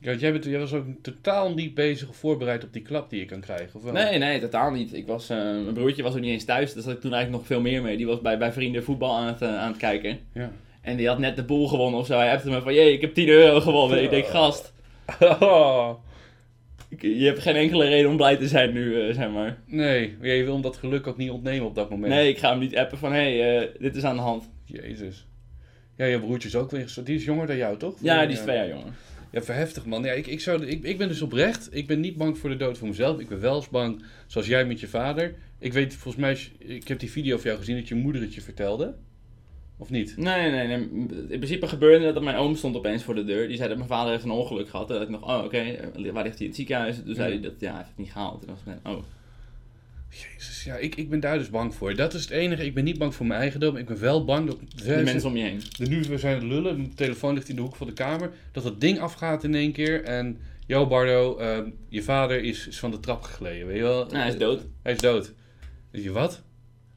Ja, 0.00 0.12
jij, 0.12 0.32
bent, 0.32 0.44
jij 0.44 0.58
was 0.58 0.72
ook 0.72 0.84
totaal 1.02 1.54
niet 1.54 1.74
bezig 1.74 2.08
of 2.08 2.16
voorbereid 2.16 2.64
op 2.64 2.72
die 2.72 2.82
klap 2.82 3.10
die 3.10 3.18
je 3.20 3.24
kan 3.26 3.40
krijgen, 3.40 3.70
of 3.74 3.82
wel? 3.82 3.92
Nee, 3.92 4.18
nee, 4.18 4.40
totaal 4.40 4.70
niet. 4.70 4.94
Ik 4.94 5.06
was, 5.06 5.30
eh, 5.30 5.36
mijn 5.36 5.72
broertje 5.72 6.02
was 6.02 6.14
ook 6.14 6.20
niet 6.20 6.30
eens 6.30 6.44
thuis, 6.44 6.72
dus 6.72 6.84
had 6.84 6.94
ik 6.94 7.00
toen 7.00 7.12
eigenlijk 7.12 7.42
nog 7.42 7.50
veel 7.52 7.60
meer 7.70 7.82
mee. 7.82 7.96
Die 7.96 8.06
was 8.06 8.20
bij, 8.20 8.38
bij 8.38 8.52
vrienden 8.52 8.84
voetbal 8.84 9.16
aan 9.16 9.26
het, 9.26 9.42
eh, 9.42 9.58
aan 9.58 9.68
het 9.68 9.76
kijken. 9.76 10.18
Ja. 10.32 10.50
En 10.80 10.96
die 10.96 11.08
had 11.08 11.18
net 11.18 11.36
de 11.36 11.44
boel 11.44 11.68
gewonnen 11.68 12.00
of 12.00 12.06
zo. 12.06 12.16
Hij 12.18 12.32
appte 12.32 12.50
me 12.50 12.60
van, 12.62 12.74
jee, 12.74 12.92
ik 12.92 13.00
heb 13.00 13.14
10 13.14 13.28
euro 13.28 13.60
gewonnen. 13.60 14.02
Ik 14.02 14.10
denk, 14.10 14.26
gast, 14.26 14.72
ik- 16.88 17.02
je 17.02 17.24
hebt 17.24 17.38
geen 17.42 17.56
enkele 17.56 17.84
reden 17.88 18.10
om 18.10 18.16
blij 18.16 18.36
te 18.36 18.48
zijn 18.48 18.72
nu, 18.72 19.00
eh, 19.08 19.14
zeg 19.14 19.30
maar. 19.30 19.58
nee, 19.66 20.16
je 20.20 20.42
wil 20.44 20.52
hem 20.52 20.62
dat 20.62 20.76
geluk 20.76 21.06
ook 21.06 21.16
niet 21.16 21.30
ontnemen 21.30 21.66
op 21.66 21.74
dat 21.74 21.90
moment. 21.90 22.12
Nee, 22.12 22.28
ik 22.28 22.38
ga 22.38 22.50
hem 22.50 22.58
niet 22.58 22.76
appen 22.76 22.98
van, 22.98 23.12
hé, 23.12 23.38
hey, 23.38 23.72
dit 23.78 23.96
is 23.96 24.04
aan 24.04 24.16
de 24.16 24.22
hand. 24.22 24.50
Jezus. 24.64 25.26
Ja, 25.96 26.04
je 26.04 26.20
broertje 26.20 26.48
is 26.48 26.54
ook 26.56 26.70
weer... 26.70 26.94
Die 27.04 27.16
is 27.16 27.24
jonger 27.24 27.46
dan 27.46 27.56
jou, 27.56 27.76
toch? 27.76 27.94
Ja, 28.00 28.26
die 28.26 28.36
is 28.36 28.42
twee 28.42 28.56
jaar 28.56 28.68
jonger. 28.68 28.92
Ja, 29.30 29.42
verheftig 29.42 29.86
man. 29.86 30.02
Ja, 30.02 30.12
ik, 30.12 30.26
ik, 30.26 30.40
zou, 30.40 30.66
ik, 30.66 30.82
ik 30.82 30.98
ben 30.98 31.08
dus 31.08 31.22
oprecht. 31.22 31.68
Ik 31.70 31.86
ben 31.86 32.00
niet 32.00 32.16
bang 32.16 32.38
voor 32.38 32.50
de 32.50 32.56
dood 32.56 32.78
van 32.78 32.88
mezelf. 32.88 33.18
Ik 33.18 33.28
ben 33.28 33.40
wel 33.40 33.56
eens 33.56 33.68
bang, 33.68 34.02
zoals 34.26 34.46
jij 34.46 34.66
met 34.66 34.80
je 34.80 34.88
vader. 34.88 35.34
Ik 35.58 35.72
weet, 35.72 35.94
volgens 35.94 36.22
mij, 36.22 36.38
ik 36.58 36.88
heb 36.88 36.98
die 36.98 37.10
video 37.10 37.36
van 37.36 37.44
jou 37.44 37.58
gezien 37.58 37.76
dat 37.76 37.88
je 37.88 37.94
moeder 37.94 38.22
het 38.22 38.34
je 38.34 38.40
vertelde. 38.40 38.94
Of 39.76 39.90
niet? 39.90 40.16
Nee, 40.16 40.50
nee, 40.50 40.66
nee. 40.66 40.88
In 41.08 41.26
principe 41.28 41.68
gebeurde 41.68 42.04
het 42.04 42.14
dat 42.14 42.22
mijn 42.22 42.36
oom 42.36 42.56
stond 42.56 42.76
opeens 42.76 43.02
voor 43.02 43.14
de 43.14 43.24
deur. 43.24 43.48
Die 43.48 43.56
zei 43.56 43.68
dat 43.68 43.76
mijn 43.76 43.88
vader 43.88 44.12
heeft 44.12 44.24
een 44.24 44.30
ongeluk 44.30 44.68
gehad. 44.68 44.90
En 44.90 44.94
dat 44.94 45.02
ik 45.02 45.08
nog, 45.08 45.22
oh, 45.22 45.44
oké, 45.44 45.90
waar 46.12 46.22
ligt 46.22 46.38
hij 46.38 46.42
in 46.42 46.46
het 46.46 46.56
ziekenhuis? 46.56 47.02
Toen 47.04 47.14
zei 47.14 47.32
hij 47.32 47.40
dat, 47.40 47.52
ja, 47.58 47.68
hij 47.68 47.76
heeft 47.76 47.88
het 47.88 47.98
niet 47.98 48.12
gehaald. 48.12 48.40
Toen 48.40 48.50
was 48.50 48.74
ik, 48.74 48.88
oh. 48.88 49.02
Jezus, 50.10 50.64
ja, 50.64 50.76
ik, 50.76 50.94
ik 50.94 51.10
ben 51.10 51.20
daar 51.20 51.38
dus 51.38 51.50
bang 51.50 51.74
voor. 51.74 51.94
Dat 51.94 52.14
is 52.14 52.20
het 52.22 52.30
enige. 52.30 52.64
Ik 52.64 52.74
ben 52.74 52.84
niet 52.84 52.98
bang 52.98 53.14
voor 53.14 53.26
mijn 53.26 53.40
eigendom. 53.40 53.76
Ik 53.76 53.86
ben 53.86 54.00
wel 54.00 54.24
bang 54.24 54.46
dat... 54.46 54.58
De 54.84 55.00
mensen 55.04 55.28
om 55.30 55.36
je 55.36 55.42
heen. 55.44 55.62
De 55.78 55.86
nu 55.86 56.02
we 56.02 56.18
zijn 56.18 56.34
het 56.34 56.42
lullen, 56.42 56.82
de 56.84 56.94
telefoon 56.94 57.34
ligt 57.34 57.48
in 57.48 57.56
de 57.56 57.62
hoek 57.62 57.76
van 57.76 57.86
de 57.86 57.92
kamer, 57.92 58.30
dat 58.52 58.64
het 58.64 58.80
ding 58.80 58.98
afgaat 59.00 59.44
in 59.44 59.54
één 59.54 59.72
keer 59.72 60.04
en 60.04 60.38
jou 60.66 60.86
Bardo, 60.88 61.36
ehm, 61.36 61.70
je 61.88 62.02
vader 62.02 62.42
is, 62.42 62.66
is 62.68 62.78
van 62.78 62.90
de 62.90 63.00
trap 63.00 63.22
gegleden, 63.22 63.66
weet 63.66 63.76
je 63.76 63.82
wel? 63.82 64.04
Nou, 64.04 64.16
hij 64.16 64.28
is 64.28 64.38
dood. 64.38 64.62
Hij 64.82 64.92
is 64.92 64.98
dood. 64.98 65.32
Weet 65.90 66.02
je 66.02 66.12
wat? 66.12 66.42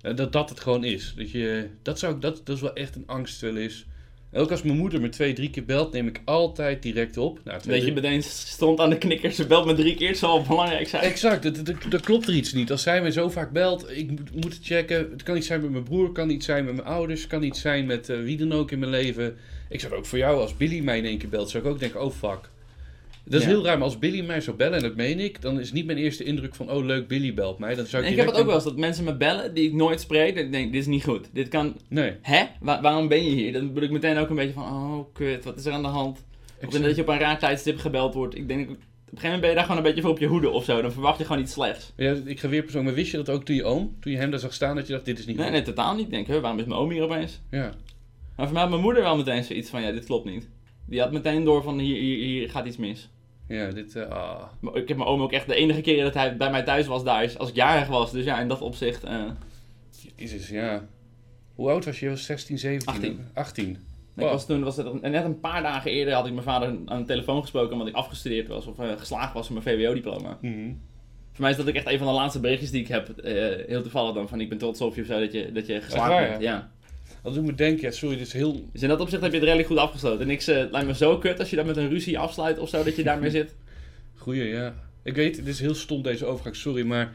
Eh, 0.02 0.15
Dat 0.15 0.32
dat 0.34 0.50
het 0.50 0.60
gewoon 0.60 0.84
is. 0.84 1.13
Dat, 1.17 1.32
je, 1.32 1.69
dat, 1.82 2.00
zou 2.00 2.15
ik, 2.15 2.21
dat, 2.21 2.41
dat 2.43 2.56
is 2.56 2.62
wel 2.62 2.74
echt 2.74 2.95
een 2.95 3.08
angst 3.08 3.41
wel 3.41 3.58
eens. 3.58 3.86
Ook 4.33 4.51
als 4.51 4.61
mijn 4.61 4.77
moeder 4.77 5.01
me 5.01 5.09
twee, 5.09 5.33
drie 5.33 5.49
keer 5.49 5.65
belt, 5.65 5.93
neem 5.93 6.07
ik 6.07 6.21
altijd 6.25 6.81
direct 6.81 7.17
op. 7.17 7.39
Nou, 7.43 7.59
twee, 7.59 7.77
Dat 7.77 7.87
je 7.87 7.93
meteen 7.93 8.23
stond 8.23 8.79
aan 8.79 8.89
de 8.89 8.97
knikker, 8.97 9.31
ze 9.31 9.47
belt 9.47 9.65
me 9.65 9.73
drie 9.73 9.95
keer, 9.95 10.07
het 10.07 10.17
zal 10.17 10.37
wel 10.37 10.47
belangrijk 10.47 10.87
zijn. 10.87 11.03
Exact, 11.03 11.65
dat, 11.91 12.01
klopt 12.01 12.27
er 12.27 12.33
iets 12.33 12.53
niet. 12.53 12.71
Als 12.71 12.81
zij 12.81 13.01
me 13.01 13.11
zo 13.11 13.29
vaak 13.29 13.51
belt, 13.51 13.89
ik 13.89 14.09
moet, 14.33 14.53
het 14.53 14.59
checken. 14.61 15.09
Het 15.11 15.23
kan 15.23 15.35
niet 15.35 15.45
zijn 15.45 15.61
met 15.61 15.71
mijn 15.71 15.83
broer, 15.83 16.03
het 16.03 16.13
kan 16.13 16.27
niet 16.27 16.43
zijn 16.43 16.65
met 16.65 16.73
mijn 16.73 16.87
ouders, 16.87 17.21
het 17.21 17.29
kan 17.29 17.41
niet 17.41 17.57
zijn 17.57 17.85
met 17.85 18.09
eh, 18.09 18.23
wie 18.23 18.37
dan 18.37 18.51
ook 18.51 18.71
in 18.71 18.79
mijn 18.79 18.91
leven. 18.91 19.37
Ik 19.69 19.79
zou 19.79 19.93
ook 19.93 20.05
voor 20.05 20.17
jou, 20.17 20.41
als 20.41 20.57
Billy 20.57 20.79
mij 20.79 20.97
in 20.97 21.05
één 21.05 21.17
keer 21.17 21.29
belt, 21.29 21.49
zou 21.49 21.63
ik 21.63 21.69
ook 21.69 21.79
denken, 21.79 22.01
oh 22.01 22.11
fuck. 22.11 22.49
Dat 23.25 23.34
is 23.41 23.41
Ja. 23.47 23.47
heel 23.53 23.63
raar, 23.65 23.75
maar 23.77 23.88
als 23.88 23.99
Billy 23.99 24.25
mij 24.25 24.41
zou 24.41 24.57
bellen, 24.57 24.77
en 24.77 24.84
dat 24.84 24.95
meen 24.95 25.19
ik, 25.19 25.41
dan 25.41 25.60
is 25.60 25.71
niet 25.71 25.86
mijn 25.86 25.97
eerste 25.97 26.23
indruk 26.23 26.55
van, 26.55 26.71
oh 26.71 26.86
leuk, 26.86 27.07
Billy 27.07 27.34
belt 27.34 27.60
mij. 27.60 27.75
Dan 27.75 27.86
zou 27.86 28.03
ik, 28.03 28.10
ik 28.10 28.15
heb 28.17 28.25
het 28.27 28.36
ook 28.38 28.45
wel 28.45 28.55
eens, 28.55 28.63
dat 28.63 28.77
mensen 28.77 29.03
me 29.03 29.15
bellen 29.15 29.53
die 29.53 29.67
ik 29.67 29.73
nooit 29.73 29.99
spreek. 30.01 30.36
Dat 30.36 30.43
ik 30.43 30.51
denk, 30.51 30.71
dit 30.71 30.81
is 30.81 30.88
niet 30.88 31.03
goed. 31.03 31.29
Dit 31.34 31.47
kan, 31.47 31.75
Nee. 31.89 32.13
hè? 32.21 32.43
Wa- 32.60 32.81
waarom 32.81 33.07
ben 33.07 33.23
je 33.23 33.29
hier? 33.31 33.53
Dan 33.53 33.73
ben 33.73 33.84
ik 33.84 33.91
meteen 33.91 34.17
ook 34.17 34.29
een 34.29 34.36
beetje 34.36 34.53
van, 34.53 34.63
oh 34.63 35.05
kut, 35.13 35.43
wat 35.43 35.57
is 35.57 35.65
er 35.65 35.71
aan 35.73 35.81
de 35.81 35.88
hand? 35.88 36.25
Of 36.65 36.69
dat 36.73 36.95
je 36.95 37.01
op 37.01 37.07
een 37.07 37.19
raar 37.19 37.39
tijdstip 37.39 37.77
gebeld 37.79 38.13
wordt. 38.13 38.36
Ik 38.38 38.47
denk, 38.47 38.62
op 38.62 38.67
een 38.69 38.77
gegeven 38.77 39.23
moment 39.23 39.41
ben 39.41 39.49
je 39.49 39.55
daar 39.55 39.63
gewoon 39.65 39.77
een 39.77 39.84
beetje 39.84 40.01
voor 40.01 40.12
op 40.12 40.19
je 40.19 40.27
hoede 40.27 40.49
of 40.49 40.63
zo. 40.63 40.81
Dan 40.81 40.91
verwacht 40.91 41.17
je 41.17 41.25
gewoon 41.25 41.41
iets 41.41 41.53
slechts. 41.53 41.93
Ja, 41.95 42.15
ik 42.25 42.39
ga 42.39 42.47
weer 42.49 42.63
persoon, 42.63 42.84
maar 42.84 42.93
wist 42.93 43.12
je 43.12 43.17
dat 43.17 43.29
ook 43.29 43.43
toen 43.45 43.55
je 43.55 43.63
oom, 43.63 43.95
toen 43.99 44.12
je 44.12 44.17
hem 44.17 44.31
daar 44.31 44.39
zag 44.39 44.53
staan, 44.53 44.75
dat 44.75 44.88
je 44.88 44.93
dacht, 44.93 45.05
dit 45.05 45.19
is 45.19 45.25
niet 45.25 45.36
Nee, 45.36 45.45
goed? 45.45 45.53
nee, 45.55 45.63
totaal 45.63 45.95
niet. 45.95 46.10
Denk, 46.10 46.27
huh, 46.27 46.39
waarom 46.39 46.60
is 46.60 46.65
mijn 46.65 46.79
oom 46.79 46.91
hier 46.91 47.03
opeens? 47.03 47.39
Ja. 47.51 47.73
Maar 48.36 48.45
voor 48.45 48.51
mij 48.53 48.62
had 48.62 48.69
mijn 48.71 48.81
moeder 48.81 49.03
wel 49.03 49.17
meteen 49.17 49.43
zoiets 49.43 49.69
van, 49.69 49.81
ja, 49.81 49.91
dit 49.91 50.05
klopt 50.05 50.25
niet. 50.25 50.49
Die 50.91 51.01
had 51.01 51.12
meteen 51.12 51.43
door 51.43 51.63
van, 51.63 51.80
hier, 51.80 51.97
hier, 51.97 52.17
hier 52.17 52.49
gaat 52.49 52.65
iets 52.65 52.77
mis. 52.77 53.10
Ja, 53.47 53.71
dit, 53.71 53.95
eh, 53.95 54.10
ah. 54.10 54.43
Ik 54.73 54.88
heb 54.88 54.97
mijn 54.97 55.10
oom 55.10 55.21
ook 55.21 55.32
echt 55.32 55.47
de 55.47 55.56
enige 55.56 55.82
keer 55.82 56.04
dat 56.04 56.13
hij 56.13 56.38
bij 56.38 56.51
mij 56.51 56.63
thuis 56.63 56.88
was 56.88 57.04
daar 57.04 57.23
is 57.23 57.38
als 57.38 57.49
ik 57.49 57.56
jarig 57.56 57.88
was. 57.88 58.12
Dus 58.12 58.25
ja, 58.25 58.39
in 58.39 58.47
dat 58.47 58.62
opzicht. 58.62 59.04
eh, 59.04 59.23
Jezus, 60.15 60.49
ja. 60.49 60.88
Hoe 61.56 61.69
oud 61.69 61.86
was 61.86 61.99
je? 61.99 62.06
Je 62.06 62.12
was 62.12 62.25
16, 62.25 62.58
17? 62.58 62.93
18. 62.93 63.19
18. 63.34 63.69
Ik 64.15 64.23
was 64.23 64.45
toen, 64.45 64.63
was 64.63 64.77
het 64.77 65.01
net 65.01 65.23
een 65.23 65.39
paar 65.39 65.62
dagen 65.62 65.91
eerder, 65.91 66.13
had 66.13 66.25
ik 66.25 66.32
mijn 66.32 66.43
vader 66.43 66.75
aan 66.86 66.99
de 66.99 67.08
telefoon 67.08 67.41
gesproken 67.41 67.71
omdat 67.71 67.88
ik 67.88 67.95
afgestudeerd 67.95 68.47
was 68.47 68.65
of 68.65 68.80
eh, 68.80 68.91
geslaagd 68.97 69.34
was 69.34 69.47
voor 69.47 69.62
mijn 69.63 69.77
VWO-diploma. 69.77 70.38
Mhm. 70.41 70.71
Voor 71.32 71.41
mij 71.41 71.49
is 71.49 71.58
dat 71.58 71.67
ook 71.67 71.75
echt 71.75 71.88
een 71.88 71.97
van 71.97 72.08
de 72.08 72.13
laatste 72.13 72.39
berichtjes 72.39 72.71
die 72.71 72.82
ik 72.82 72.88
heb. 72.88 73.10
heel 73.67 73.82
toevallig 73.82 74.13
dan 74.13 74.30
van 74.30 74.41
ik 74.41 74.49
ben 74.49 74.58
trots 74.58 74.82
op 74.82 74.95
je 74.95 75.01
of 75.01 75.08
zo 75.08 75.19
dat 75.19 75.32
je, 75.32 75.51
dat 75.51 75.67
je 75.67 75.82
geslaagd 75.82 76.30
bent. 76.30 76.41
ja? 76.41 76.71
Dat 77.23 77.34
doet 77.34 77.45
me 77.45 77.55
denken, 77.55 77.84
ja, 77.84 77.91
sorry, 77.91 78.17
dit 78.17 78.27
is 78.27 78.34
heel... 78.34 78.69
Dus 78.73 78.81
in 78.81 78.88
dat 78.89 78.99
opzicht 78.99 79.21
heb 79.21 79.31
je 79.31 79.38
het 79.38 79.45
redelijk 79.45 79.69
goed 79.69 79.77
afgesloten. 79.77 80.27
Niks 80.27 80.47
eh, 80.47 80.63
lijkt 80.71 80.88
me 80.88 80.95
zo 80.95 81.17
kut 81.17 81.39
als 81.39 81.49
je 81.49 81.55
dat 81.55 81.65
met 81.65 81.77
een 81.77 81.89
ruzie 81.89 82.19
afsluit 82.19 82.60
of 82.60 82.69
zo 82.69 82.84
dat 82.84 82.95
je 82.95 83.03
daarmee 83.03 83.29
zit. 83.29 83.55
Goeie, 84.15 84.43
ja. 84.47 84.75
Ik 85.03 85.15
weet, 85.15 85.38
het 85.38 85.47
is 85.47 85.60
heel 85.60 85.75
stom 85.75 86.01
deze 86.01 86.25
overgang, 86.25 86.55
sorry, 86.55 86.86
maar... 86.86 87.12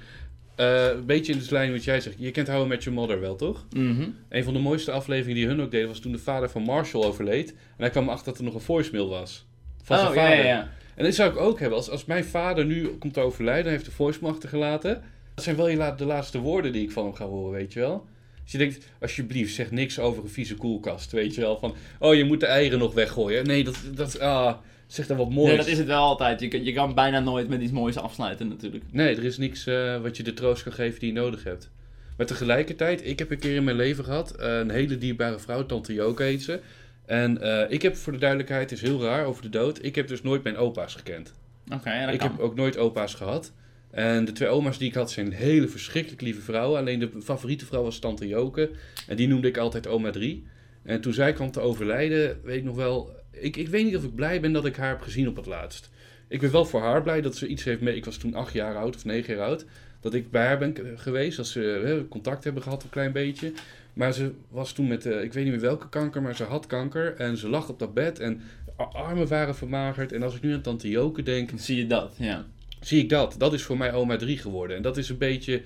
eh, 0.54 0.86
een 0.88 1.06
beetje 1.06 1.32
in 1.32 1.38
de 1.38 1.46
lijn 1.50 1.72
wat 1.72 1.84
jij 1.84 2.00
zegt. 2.00 2.16
Je 2.18 2.30
kent 2.30 2.48
How 2.48 2.64
I 2.64 2.68
Met 2.68 2.84
Your 2.84 2.98
Mother 2.98 3.20
wel, 3.20 3.36
toch? 3.36 3.66
Mhm. 3.76 4.08
Een 4.28 4.44
van 4.44 4.52
de 4.52 4.58
mooiste 4.58 4.90
afleveringen 4.90 5.34
die 5.34 5.46
hun 5.46 5.60
ook 5.62 5.70
deden 5.70 5.88
was 5.88 5.98
toen 6.00 6.12
de 6.12 6.18
vader 6.18 6.50
van 6.50 6.62
Marshall 6.62 7.04
overleed. 7.04 7.50
En 7.50 7.56
hij 7.76 7.90
kwam 7.90 8.04
erachter 8.04 8.26
dat 8.26 8.38
er 8.38 8.44
nog 8.44 8.54
een 8.54 8.60
voicemail 8.60 9.08
was. 9.08 9.46
Van 9.82 9.98
zijn 9.98 10.08
Oh, 10.10 10.14
ja, 10.14 10.20
vader. 10.22 10.36
ja, 10.36 10.44
ja. 10.44 10.68
En 10.94 11.04
dit 11.04 11.14
zou 11.14 11.30
ik 11.30 11.36
ook 11.36 11.58
hebben. 11.60 11.78
Als, 11.78 11.90
als 11.90 12.04
mijn 12.04 12.24
vader 12.24 12.64
nu 12.64 12.86
komt 12.86 13.14
te 13.14 13.20
overlijden, 13.20 13.72
heeft 13.72 13.86
een 13.86 13.92
voicemail 13.92 14.32
achtergelaten. 14.32 15.02
Dat 15.34 15.44
zijn 15.44 15.56
wel 15.56 15.68
je 15.68 15.76
la- 15.76 15.90
de 15.94 16.04
laatste 16.04 16.38
woorden 16.38 16.72
die 16.72 16.82
ik 16.82 16.90
van 16.90 17.04
hem 17.04 17.14
ga 17.14 17.24
horen, 17.24 17.52
weet 17.52 17.72
je 17.72 17.80
wel. 17.80 18.06
Dus 18.46 18.54
je 18.54 18.58
denkt, 18.58 18.86
alsjeblieft, 19.00 19.54
zeg 19.54 19.70
niks 19.70 19.98
over 19.98 20.22
een 20.22 20.28
vieze 20.28 20.54
koelkast, 20.54 21.12
weet 21.12 21.34
je 21.34 21.40
wel. 21.40 21.58
Van, 21.58 21.74
oh, 21.98 22.14
je 22.14 22.24
moet 22.24 22.40
de 22.40 22.46
eieren 22.46 22.78
nog 22.78 22.94
weggooien. 22.94 23.46
Nee, 23.46 23.64
dat, 23.64 23.76
dat 23.94 24.20
ah, 24.20 24.54
zeg 24.86 25.06
dan 25.06 25.16
wat 25.16 25.30
moois. 25.30 25.48
Nee, 25.48 25.56
dat 25.56 25.66
is 25.66 25.78
het 25.78 25.86
wel 25.86 26.02
altijd. 26.02 26.40
Je, 26.40 26.48
kan- 26.48 26.64
je 26.64 26.72
kan 26.72 26.94
bijna 26.94 27.20
nooit 27.20 27.48
met 27.48 27.60
iets 27.60 27.72
moois 27.72 27.96
afsluiten 27.96 28.48
natuurlijk. 28.48 28.84
Nee, 28.90 29.16
er 29.16 29.24
is 29.24 29.38
niks 29.38 29.66
eh, 29.66 30.00
wat 30.00 30.16
je 30.16 30.22
de 30.22 30.34
troost 30.34 30.62
kan 30.62 30.72
geven 30.72 31.00
die 31.00 31.12
je 31.12 31.18
nodig 31.20 31.44
hebt. 31.44 31.70
Maar 32.16 32.26
tegelijkertijd, 32.26 33.06
ik 33.06 33.18
heb 33.18 33.30
een 33.30 33.38
keer 33.38 33.54
in 33.54 33.64
mijn 33.64 33.76
leven 33.76 34.04
gehad, 34.04 34.30
eh, 34.36 34.58
een 34.58 34.70
hele 34.70 34.98
dierbare 34.98 35.38
vrouw, 35.38 35.66
Tante 35.66 35.92
Joke 35.92 36.22
heet 36.22 36.42
ze. 36.42 36.60
En 37.06 37.40
eh, 37.42 37.70
ik 37.72 37.82
heb 37.82 37.96
voor 37.96 38.12
de 38.12 38.18
duidelijkheid, 38.18 38.70
het 38.70 38.82
is 38.82 38.88
heel 38.88 39.02
raar 39.02 39.24
over 39.24 39.42
de 39.42 39.48
dood, 39.48 39.84
ik 39.84 39.94
heb 39.94 40.08
dus 40.08 40.22
nooit 40.22 40.42
mijn 40.42 40.56
opa's 40.56 40.94
gekend. 40.94 41.34
Oké, 41.72 41.92
ja, 41.94 42.04
dat 42.04 42.14
ik 42.14 42.20
kan. 42.20 42.30
heb 42.30 42.40
ook 42.40 42.54
nooit 42.54 42.78
opa's 42.78 43.14
gehad. 43.14 43.52
En 43.90 44.24
de 44.24 44.32
twee 44.32 44.48
oma's 44.48 44.78
die 44.78 44.88
ik 44.88 44.94
had 44.94 45.10
zijn 45.10 45.32
hele 45.32 45.68
verschrikkelijk 45.68 46.22
lieve 46.22 46.40
vrouwen. 46.40 46.78
Alleen 46.78 46.98
de 46.98 47.10
favoriete 47.22 47.66
vrouw 47.66 47.82
was 47.82 47.98
Tante 47.98 48.26
Joke. 48.26 48.70
En 49.06 49.16
die 49.16 49.28
noemde 49.28 49.48
ik 49.48 49.56
altijd 49.56 49.86
oma 49.86 50.10
3. 50.10 50.46
En 50.82 51.00
toen 51.00 51.12
zij 51.12 51.32
kwam 51.32 51.50
te 51.50 51.60
overlijden, 51.60 52.40
weet 52.42 52.56
ik 52.56 52.64
nog 52.64 52.76
wel... 52.76 53.14
Ik, 53.30 53.56
ik 53.56 53.68
weet 53.68 53.84
niet 53.84 53.96
of 53.96 54.04
ik 54.04 54.14
blij 54.14 54.40
ben 54.40 54.52
dat 54.52 54.64
ik 54.64 54.76
haar 54.76 54.88
heb 54.88 55.00
gezien 55.00 55.28
op 55.28 55.36
het 55.36 55.46
laatst. 55.46 55.90
Ik 56.28 56.40
ben 56.40 56.50
wel 56.50 56.64
voor 56.64 56.80
haar 56.80 57.02
blij 57.02 57.20
dat 57.20 57.36
ze 57.36 57.46
iets 57.46 57.64
heeft 57.64 57.80
mee... 57.80 57.96
Ik 57.96 58.04
was 58.04 58.16
toen 58.16 58.34
acht 58.34 58.52
jaar 58.52 58.76
oud 58.76 58.94
of 58.94 59.04
negen 59.04 59.34
jaar 59.34 59.46
oud. 59.46 59.64
Dat 60.00 60.14
ik 60.14 60.30
bij 60.30 60.46
haar 60.46 60.58
ben 60.58 60.76
geweest. 60.96 61.36
Dat 61.36 61.46
ze 61.46 62.04
contact 62.08 62.44
hebben 62.44 62.62
gehad 62.62 62.82
een 62.82 62.88
klein 62.88 63.12
beetje. 63.12 63.52
Maar 63.92 64.12
ze 64.12 64.32
was 64.48 64.72
toen 64.72 64.86
met, 64.86 65.06
eh, 65.06 65.22
ik 65.22 65.32
weet 65.32 65.44
niet 65.44 65.52
meer 65.52 65.62
welke 65.62 65.88
kanker, 65.88 66.22
maar 66.22 66.36
ze 66.36 66.44
had 66.44 66.66
kanker. 66.66 67.14
En 67.14 67.36
ze 67.36 67.48
lag 67.48 67.68
op 67.68 67.78
dat 67.78 67.94
bed 67.94 68.18
en 68.18 68.40
armen 68.76 69.28
waren 69.28 69.54
vermagerd. 69.54 70.12
En 70.12 70.22
als 70.22 70.34
ik 70.34 70.42
nu 70.42 70.52
aan 70.52 70.60
Tante 70.60 70.88
Joke 70.88 71.22
denk, 71.22 71.50
zie 71.54 71.76
je 71.76 71.86
dat, 71.86 72.14
ja. 72.18 72.46
Zie 72.80 73.02
ik 73.02 73.08
dat. 73.08 73.34
Dat 73.38 73.52
is 73.52 73.62
voor 73.62 73.76
mij 73.76 73.92
oma 73.92 74.16
3 74.16 74.38
geworden. 74.38 74.76
En 74.76 74.82
dat 74.82 74.96
is 74.96 75.08
een 75.08 75.18
beetje... 75.18 75.62